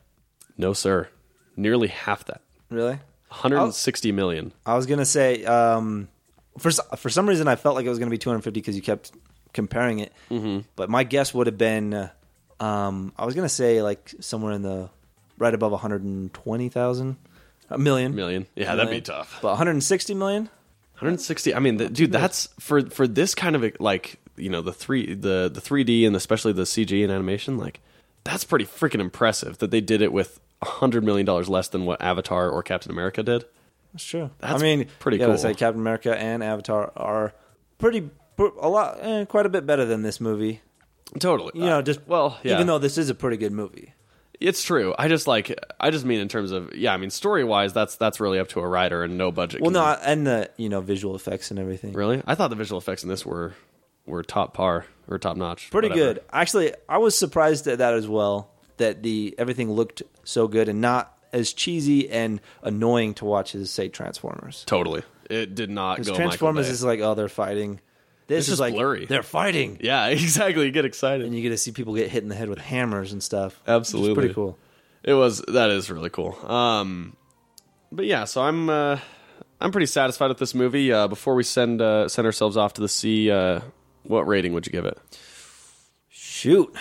No, 0.58 0.74
sir. 0.74 1.10
Nearly 1.56 1.88
half 1.88 2.26
that. 2.26 2.42
Really? 2.70 3.00
160 3.30 4.12
million. 4.12 4.52
I 4.66 4.76
was 4.76 4.86
gonna 4.86 5.06
say 5.06 5.46
um, 5.46 6.08
for 6.58 6.72
for 6.72 7.10
some 7.10 7.30
reason 7.30 7.48
I 7.48 7.56
felt 7.56 7.76
like 7.76 7.86
it 7.86 7.90
was 7.90 8.00
gonna 8.00 8.10
be 8.12 8.18
250 8.18 8.60
because 8.60 8.76
you 8.76 8.82
kept 8.82 9.12
comparing 9.54 10.00
it. 10.00 10.14
Mm-hmm. 10.32 10.62
But 10.76 10.90
my 10.90 11.04
guess 11.04 11.34
would 11.34 11.48
have 11.48 11.58
been 11.58 11.94
uh, 11.94 12.10
um, 12.60 13.14
I 13.18 13.26
was 13.26 13.36
gonna 13.36 13.50
say 13.50 13.82
like 13.82 14.14
somewhere 14.20 14.54
in 14.54 14.64
the 14.64 14.90
right 15.38 15.54
above 15.54 15.72
120,000 15.72 17.18
a 17.70 17.78
million. 17.78 18.16
Million. 18.16 18.48
Yeah, 18.56 18.74
A 18.74 18.76
that'd 18.78 18.92
be 18.92 19.02
tough. 19.02 19.40
But 19.42 19.50
160 19.50 20.14
million? 20.16 20.44
160. 20.96 21.54
I 21.54 21.60
mean, 21.60 21.78
the, 21.78 21.90
dude, 21.90 22.12
that's 22.12 22.48
for 22.60 22.82
for 22.90 23.08
this 23.08 23.36
kind 23.36 23.56
of 23.56 23.64
like 23.80 24.20
you 24.40 24.50
know 24.50 24.62
the 24.62 24.74
three 24.74 25.14
the 25.14 25.50
the 25.54 25.62
3D 25.62 26.06
and 26.06 26.16
especially 26.16 26.54
the 26.54 26.64
CG 26.64 27.04
and 27.04 27.12
animation. 27.12 27.58
Like 27.58 27.82
that's 28.24 28.44
pretty 28.44 28.66
freaking 28.66 29.00
impressive 29.00 29.58
that 29.60 29.72
they 29.72 29.82
did 29.82 30.02
it 30.02 30.12
with 30.12 30.40
a 30.62 30.66
hundred 30.66 31.04
million 31.04 31.26
dollars 31.26 31.50
less 31.50 31.68
than 31.68 31.86
what 31.86 32.02
Avatar 32.02 32.50
or 32.50 32.64
Captain 32.64 32.92
America 32.92 33.24
did. 33.24 33.46
That's 33.94 34.04
true. 34.04 34.30
That's 34.40 34.54
I 34.54 34.58
mean, 34.58 34.88
pretty 35.00 35.18
yeah, 35.18 35.26
cool. 35.26 35.38
say 35.38 35.54
Captain 35.54 35.82
America 35.82 36.16
and 36.16 36.44
Avatar 36.44 36.92
are 36.96 37.34
pretty 37.78 38.10
a 38.38 38.70
lot 38.70 39.00
eh, 39.02 39.26
quite 39.26 39.46
a 39.46 39.50
bit 39.50 39.66
better 39.66 39.86
than 39.86 40.04
this 40.04 40.22
movie. 40.22 40.62
Totally. 41.18 41.52
You 41.56 41.66
know, 41.66 41.82
just 41.82 42.08
well, 42.08 42.38
yeah. 42.44 42.54
even 42.54 42.68
though 42.68 42.78
this 42.78 42.98
is 42.98 43.10
a 43.10 43.16
pretty 43.16 43.38
good 43.38 43.52
movie. 43.52 43.94
It's 44.40 44.64
true. 44.64 44.96
I 44.98 45.08
just 45.08 45.28
like 45.28 45.58
I 45.80 45.90
just 45.90 46.06
mean 46.06 46.20
in 46.20 46.28
terms 46.28 46.52
of 46.52 46.74
yeah. 46.76 46.94
I 46.94 46.98
mean 46.98 47.10
story 47.10 47.44
wise, 47.44 47.74
that's 47.74 47.96
that's 47.96 48.20
really 48.20 48.40
up 48.40 48.48
to 48.50 48.60
a 48.60 48.68
writer 48.68 49.04
and 49.04 49.18
no 49.18 49.32
budget. 49.32 49.62
Well, 49.62 49.72
no, 49.72 49.84
and 49.84 50.26
the 50.26 50.50
you 50.56 50.70
know 50.70 50.82
visual 50.82 51.16
effects 51.16 51.52
and 51.52 51.60
everything. 51.60 51.94
really. 51.94 52.22
I 52.26 52.36
thought 52.36 52.50
the 52.50 52.56
visual 52.56 52.80
effects 52.80 53.04
in 53.04 53.10
this 53.10 53.26
were 53.26 53.54
were 54.10 54.24
top 54.24 54.54
par 54.54 54.86
or 55.08 55.18
top 55.18 55.38
notch. 55.38 55.70
pretty 55.72 55.90
whatever. 55.90 56.14
good. 56.16 56.24
Actually, 56.32 56.74
I 56.88 56.98
was 56.98 57.18
surprised 57.18 57.68
at 57.68 57.78
that 57.80 57.94
as 57.94 58.08
well. 58.08 58.52
That 58.78 59.04
the 59.04 59.36
everything 59.38 59.72
looked 59.72 60.04
so 60.24 60.48
good 60.48 60.70
and 60.70 60.80
not 60.80 61.14
as 61.34 61.52
cheesy 61.52 62.10
and 62.10 62.40
annoying 62.64 63.14
to 63.16 63.26
watch 63.26 63.54
as 63.54 63.70
say 63.70 63.90
Transformers. 63.90 64.64
Totally. 64.66 65.04
It 65.30 65.54
did 65.54 65.70
not 65.70 66.02
go. 66.04 66.16
Transformers 66.16 66.70
is 66.70 66.84
like 66.84 67.02
oh 67.02 67.14
they're 67.14 67.28
fighting. 67.28 67.82
This 68.28 68.48
is 68.48 68.60
like 68.60 68.74
blurry. 68.74 69.06
They're 69.06 69.24
fighting, 69.24 69.80
yeah, 69.82 70.08
exactly. 70.10 70.66
You 70.66 70.72
get 70.72 70.86
excited. 70.86 71.26
and 71.26 71.36
you 71.36 71.42
get 71.42 71.50
to 71.50 71.58
see 71.58 71.72
people 71.72 71.96
get 71.96 72.10
hit 72.10 72.22
in 72.24 72.30
the 72.30 72.36
head 72.36 72.48
with 72.48 72.60
hammers 72.60 73.12
and 73.12 73.24
stuff. 73.24 73.60
Absolutely. 73.68 74.14
pretty 74.14 74.34
cool. 74.34 74.58
It 75.04 75.14
was 75.14 75.42
that 75.48 75.72
is 75.72 75.90
really 75.90 76.10
cool. 76.10 76.38
Um, 76.50 77.16
but 77.92 78.06
yeah, 78.06 78.26
so 78.26 78.42
I'm 78.42 78.70
uh, 78.70 79.00
I'm 79.60 79.72
pretty 79.72 79.88
satisfied 79.88 80.28
with 80.28 80.38
this 80.38 80.54
movie. 80.54 80.94
Uh, 80.94 81.08
before 81.08 81.36
we 81.36 81.44
send 81.44 81.82
uh, 81.82 82.08
send 82.08 82.26
ourselves 82.26 82.56
off 82.56 82.74
to 82.74 82.82
the 82.82 82.88
sea, 82.90 83.32
uh, 83.32 83.62
what 84.10 84.28
rating 84.28 84.54
would 84.54 84.66
you 84.66 84.72
give 84.72 84.86
it? 84.86 84.98
Shoot, 86.10 86.76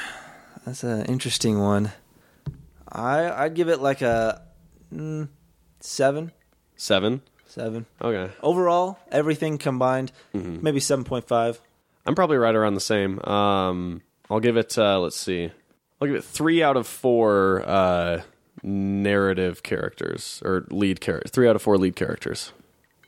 that's 0.65 0.83
an 0.83 1.05
interesting 1.07 1.59
one. 1.61 1.93
I 2.91 3.31
I'd 3.45 3.55
give 3.55 3.69
it 3.69 3.81
like 3.81 4.01
a 4.03 4.43
mm, 4.93 5.29
seven, 5.81 6.33
Seven. 6.77 7.23
seven. 7.47 7.87
Okay, 8.01 8.33
Overall, 8.43 8.99
everything 9.13 9.59
combined, 9.59 10.11
Mm-hmm. 10.35 10.59
maybe 10.63 10.81
seven 10.81 11.05
point 11.05 11.27
five. 11.29 11.61
I'm 12.07 12.15
probably 12.15 12.39
right 12.39 12.55
around 12.55 12.75
the 12.75 12.81
same. 12.81 13.21
Um, 13.25 14.01
I'll 14.31 14.41
give 14.41 14.57
it. 14.57 14.77
Uh, 14.79 14.99
let's 15.01 15.17
see. 15.17 15.51
I'll 16.01 16.09
give 16.09 16.17
it 16.17 16.25
three 16.25 16.63
out 16.63 16.77
of 16.77 16.87
four 16.87 17.63
uh, 17.67 18.23
narrative 18.63 19.63
characters 19.63 20.41
or 20.45 20.65
lead 20.71 21.01
characters. 21.01 21.31
Three 21.33 21.49
out 21.49 21.57
of 21.57 21.63
four 21.63 21.77
lead 21.77 21.97
characters. 21.97 22.53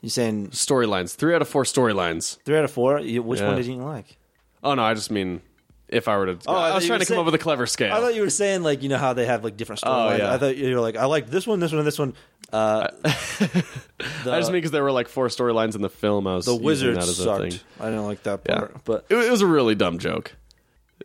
You 0.01 0.09
saying 0.09 0.49
Storylines. 0.49 1.15
Three 1.15 1.35
out 1.35 1.41
of 1.41 1.47
four 1.47 1.63
storylines. 1.63 2.37
three 2.43 2.57
out 2.57 2.63
of 2.65 2.71
four? 2.71 2.99
You- 2.99 3.21
Which 3.23 3.39
Yeah. 3.39 3.47
one 3.47 3.55
did 3.57 3.65
you 3.67 3.75
like? 3.75 4.17
Oh 4.63 4.73
no, 4.73 4.83
I 4.83 4.93
just 4.95 5.11
mean 5.11 5.41
if 5.87 6.07
I 6.07 6.17
were 6.17 6.25
to. 6.27 6.37
Oh, 6.47 6.53
I 6.55 6.67
I, 6.67 6.69
thought 6.69 6.75
was 6.75 6.83
you 6.83 6.87
trying 6.89 6.99
were 6.99 6.99
to 6.99 7.05
come 7.05 7.13
saying- 7.15 7.19
up 7.19 7.25
with 7.25 7.35
a 7.35 7.37
clever 7.43 7.65
scale. 7.67 7.93
I 7.93 7.99
thought 7.99 8.15
you 8.15 8.21
were 8.21 8.29
saying 8.29 8.63
like 8.63 8.81
you 8.83 8.89
know 8.89 8.97
how 8.97 9.13
they 9.13 9.25
have 9.25 9.43
like 9.43 9.57
different 9.57 9.81
Oh, 9.85 9.89
storylines. 9.91 10.17
yeah. 10.19 10.33
I 10.33 10.37
thought 10.37 10.57
you 10.57 10.73
were 10.75 10.81
like 10.81 10.95
I 10.97 11.05
like 11.05 11.29
this 11.29 11.45
one, 11.45 11.59
this 11.59 11.71
one, 11.71 11.79
and 11.79 11.87
this 11.87 11.99
one. 11.99 12.13
Uh, 12.51 12.87
the, 13.03 13.63
I 14.31 14.39
just 14.39 14.49
mean 14.51 14.57
because 14.57 14.71
there 14.71 14.83
were 14.83 14.91
like 14.91 15.07
four 15.07 15.27
storylines 15.27 15.75
in 15.75 15.81
the 15.81 15.89
film. 15.89 16.27
I 16.27 16.35
was 16.35 16.45
the 16.45 16.51
using 16.53 16.65
wizard 16.65 16.95
that 16.95 17.03
as 17.03 17.19
a 17.19 17.23
sucked. 17.23 17.41
thing. 17.51 17.59
I 17.79 17.85
didn't 17.85 18.05
like 18.05 18.23
that 18.23 18.41
Yeah. 18.47 18.57
part, 18.57 18.83
but 18.85 19.05
It, 19.09 19.15
it 19.17 19.31
was 19.31 19.41
a 19.41 19.47
really 19.47 19.75
dumb 19.75 19.99
joke. 19.99 20.33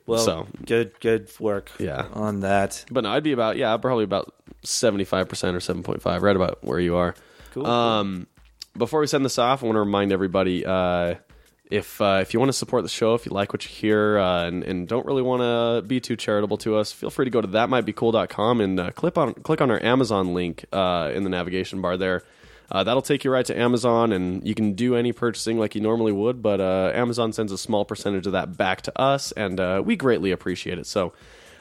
well, 0.06 0.18
So- 0.20 0.47
good, 0.64 0.98
good 1.01 1.31
work. 1.39 1.70
Yeah. 1.78 2.06
on 2.14 2.40
that. 2.40 2.85
But 2.90 3.05
no, 3.05 3.10
I'd 3.10 3.23
be 3.23 3.32
about 3.32 3.56
yeah, 3.56 3.77
probably 3.77 4.05
about 4.05 4.35
seventy 4.62 5.05
five 5.05 5.28
percent 5.28 5.55
or 5.56 5.60
seven 5.60 5.82
point 5.82 6.02
five, 6.02 6.23
right 6.23 6.35
about 6.36 6.64
where 6.64 6.81
you 6.81 6.97
are. 6.97 7.14
Cool. 7.52 7.66
Um, 7.66 8.27
before 8.78 9.01
we 9.01 9.07
send 9.07 9.24
this 9.24 9.39
off, 9.39 9.62
I 9.62 9.66
want 9.66 9.77
to 9.77 9.81
remind 9.81 10.12
everybody 10.12 10.65
uh, 10.65 11.16
if 11.70 12.01
uh, 12.01 12.19
if 12.23 12.32
you 12.32 12.40
want 12.40 12.51
to 12.51 12.55
support 12.55 12.82
the 12.82 12.89
show, 12.89 13.15
if 13.15 13.27
you 13.27 13.32
like 13.32 13.53
what 13.53 13.65
you 13.65 13.70
hear, 13.70 14.19
uh, 14.19 14.47
and, 14.47 14.62
and 14.62 14.89
don't 14.89 15.07
really 15.07 15.23
want 15.23 15.43
to 15.43 15.86
be 15.86 16.01
too 16.01 16.16
charitable 16.16 16.59
to 16.59 16.77
us, 16.77 16.93
feel 16.93 17.11
free 17.11 17.24
to 17.24 17.31
go 17.31 17.40
to 17.40 17.48
thatmightbecool.com 17.48 18.61
and 18.61 18.81
uh, 18.81 18.90
click 18.93 19.19
on 19.19 19.35
click 19.35 19.61
on 19.61 19.70
our 19.70 19.82
Amazon 19.82 20.35
link 20.35 20.65
uh, 20.73 21.11
in 21.15 21.24
the 21.24 21.31
navigation 21.31 21.81
bar 21.81 21.97
there. 21.97 22.23
Uh, 22.70 22.82
that'll 22.82 23.03
take 23.03 23.23
you 23.23 23.31
right 23.31 23.47
to 23.47 23.57
Amazon, 23.57 24.12
and 24.12 24.47
you 24.47 24.55
can 24.55 24.73
do 24.73 24.97
any 24.97 25.12
purchasing 25.12 25.57
like 25.57 25.77
you 25.77 25.81
normally 25.81 26.11
would. 26.11 26.43
But 26.43 26.61
Amazon 26.61 27.32
sends 27.32 27.53
a 27.53 27.59
small 27.59 27.85
percentage 27.85 28.27
of 28.27 28.32
that 28.32 28.57
back 28.57 28.82
to 28.82 29.01
us, 29.01 29.31
and 29.32 29.86
we 29.86 29.94
greatly 29.94 30.32
appreciate 30.32 30.77
it. 30.78 30.86
So 30.86 31.12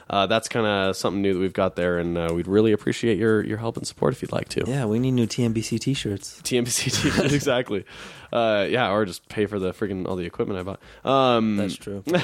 uh, 0.08 0.26
that's 0.26 0.48
kind 0.48 0.66
of 0.66 0.96
something 0.96 1.20
new 1.22 1.34
that 1.34 1.40
we've 1.40 1.52
got 1.52 1.74
there, 1.76 1.98
and 1.98 2.16
uh, 2.16 2.30
we'd 2.34 2.46
really 2.46 2.72
appreciate 2.72 3.18
your 3.18 3.44
your 3.44 3.58
help 3.58 3.76
and 3.76 3.86
support 3.86 4.12
if 4.14 4.22
you'd 4.22 4.32
like 4.32 4.48
to. 4.50 4.64
Yeah, 4.66 4.84
we 4.86 4.98
need 4.98 5.12
new 5.12 5.26
TMBC 5.26 5.80
T-shirts. 5.80 6.40
TMBC 6.44 7.02
t-shirt, 7.02 7.32
exactly. 7.32 7.84
Uh, 8.32 8.66
yeah, 8.68 8.90
or 8.92 9.04
just 9.04 9.28
pay 9.28 9.46
for 9.46 9.58
the 9.58 9.72
freaking 9.72 10.06
all 10.06 10.16
the 10.16 10.24
equipment 10.26 10.58
I 10.60 10.62
bought. 10.62 10.80
Um, 11.10 11.56
That's 11.56 11.76
true. 11.76 12.02
Pro- 12.06 12.18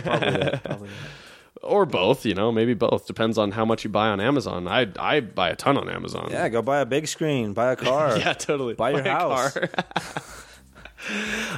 that. 0.00 0.64
Probably 0.64 0.88
that. 0.88 1.62
or 1.62 1.86
both. 1.86 2.24
You 2.26 2.34
know, 2.34 2.50
maybe 2.52 2.74
both. 2.74 3.06
Depends 3.06 3.38
on 3.38 3.52
how 3.52 3.64
much 3.64 3.84
you 3.84 3.90
buy 3.90 4.08
on 4.08 4.20
Amazon. 4.20 4.66
I 4.68 4.88
I 4.98 5.20
buy 5.20 5.50
a 5.50 5.56
ton 5.56 5.76
on 5.78 5.88
Amazon. 5.88 6.28
Yeah, 6.30 6.48
go 6.48 6.62
buy 6.62 6.80
a 6.80 6.86
big 6.86 7.06
screen, 7.06 7.52
buy 7.52 7.72
a 7.72 7.76
car. 7.76 8.18
yeah, 8.18 8.32
totally. 8.32 8.74
Buy 8.74 8.90
your 8.90 9.00
a 9.00 9.10
house. 9.10 9.52
car. 9.54 9.68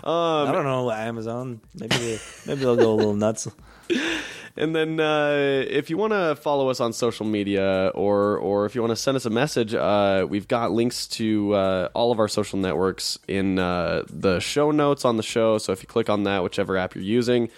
I 0.05 0.51
don't 0.53 0.65
know 0.65 0.91
Amazon. 0.91 1.61
Maybe 1.75 1.97
they, 1.97 2.19
maybe 2.47 2.61
they'll 2.61 2.77
go 2.77 2.93
a 2.93 2.97
little 2.97 3.15
nuts. 3.15 3.49
And 4.57 4.75
then 4.75 5.01
uh, 5.01 5.65
if 5.69 5.91
you 5.91 5.97
want 5.97 6.13
to 6.13 6.37
follow 6.37 6.69
us 6.71 6.79
on 6.79 6.93
social 6.93 7.27
media 7.27 7.91
or 7.95 8.39
or 8.39 8.67
if 8.67 8.77
you 8.77 8.83
want 8.83 8.93
to 8.93 8.97
send 8.97 9.17
us 9.17 9.27
a 9.27 9.31
message, 9.31 9.75
uh, 9.75 10.27
we've 10.29 10.47
got 10.47 10.71
links 10.71 11.09
to 11.09 11.55
uh, 11.55 11.89
all 11.93 12.13
of 12.13 12.21
our 12.21 12.29
social 12.29 12.59
networks 12.61 13.19
in 13.27 13.59
uh, 13.59 14.05
the 14.09 14.39
show 14.39 14.71
notes 14.71 15.05
on 15.05 15.17
the 15.17 15.25
show. 15.25 15.59
So 15.59 15.73
if 15.73 15.83
you 15.83 15.89
click 15.89 16.09
on 16.09 16.23
that, 16.25 16.45
whichever 16.45 16.77
app 16.77 16.95
you're 16.95 17.03
using, 17.03 17.51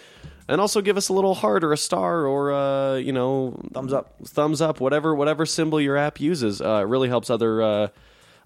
and 0.47 0.59
also 0.59 0.81
give 0.81 0.97
us 0.97 1.09
a 1.09 1.13
little 1.13 1.35
heart 1.35 1.63
or 1.63 1.71
a 1.71 1.77
star 1.77 2.25
or 2.25 2.51
uh, 2.51 2.95
you 2.95 3.11
know 3.11 3.59
Thumbs 3.73 3.93
up. 3.93 4.15
thumbs 4.25 4.59
up, 4.59 4.79
whatever 4.79 5.13
whatever 5.13 5.45
symbol 5.45 5.79
your 5.79 5.97
app 5.97 6.19
uses. 6.19 6.61
Uh, 6.61 6.79
it 6.81 6.87
really 6.87 7.09
helps 7.09 7.29
other. 7.29 7.61
Uh, 7.61 7.87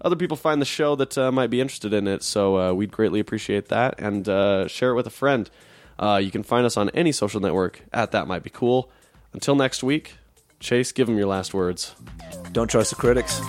other 0.03 0.15
people 0.15 0.36
find 0.36 0.60
the 0.60 0.65
show 0.65 0.95
that 0.95 1.15
uh, 1.15 1.32
might 1.32 1.52
be 1.52 1.61
interested 1.61 1.94
in 1.94 2.07
it, 2.07 2.23
so 2.23 2.57
uh, 2.57 2.73
we'd 2.73 2.91
greatly 2.91 3.19
appreciate 3.19 3.68
that. 3.69 3.99
And 3.99 4.28
uh, 4.28 4.68
share 4.68 4.90
it 4.90 4.95
with 4.95 5.06
a 5.06 5.11
friend. 5.11 5.48
Uh, 6.02 6.18
you 6.18 6.32
can 6.32 6.41
find 6.41 6.65
us 6.65 6.76
on 6.76 6.90
any 6.90 7.11
social 7.11 7.40
network 7.40 7.84
at 7.94 8.11
That 8.11 8.28
Might 8.28 8.44
Be 8.44 8.49
Cool. 8.49 8.90
Until 9.34 9.56
next 9.56 9.84
week, 9.84 10.15
Chase, 10.60 10.91
give 10.91 11.07
them 11.07 11.18
your 11.18 11.28
last 11.28 11.53
words. 11.53 11.95
Don't 12.52 12.69
trust 12.69 12.90
the 12.90 12.95
critics. 12.95 13.40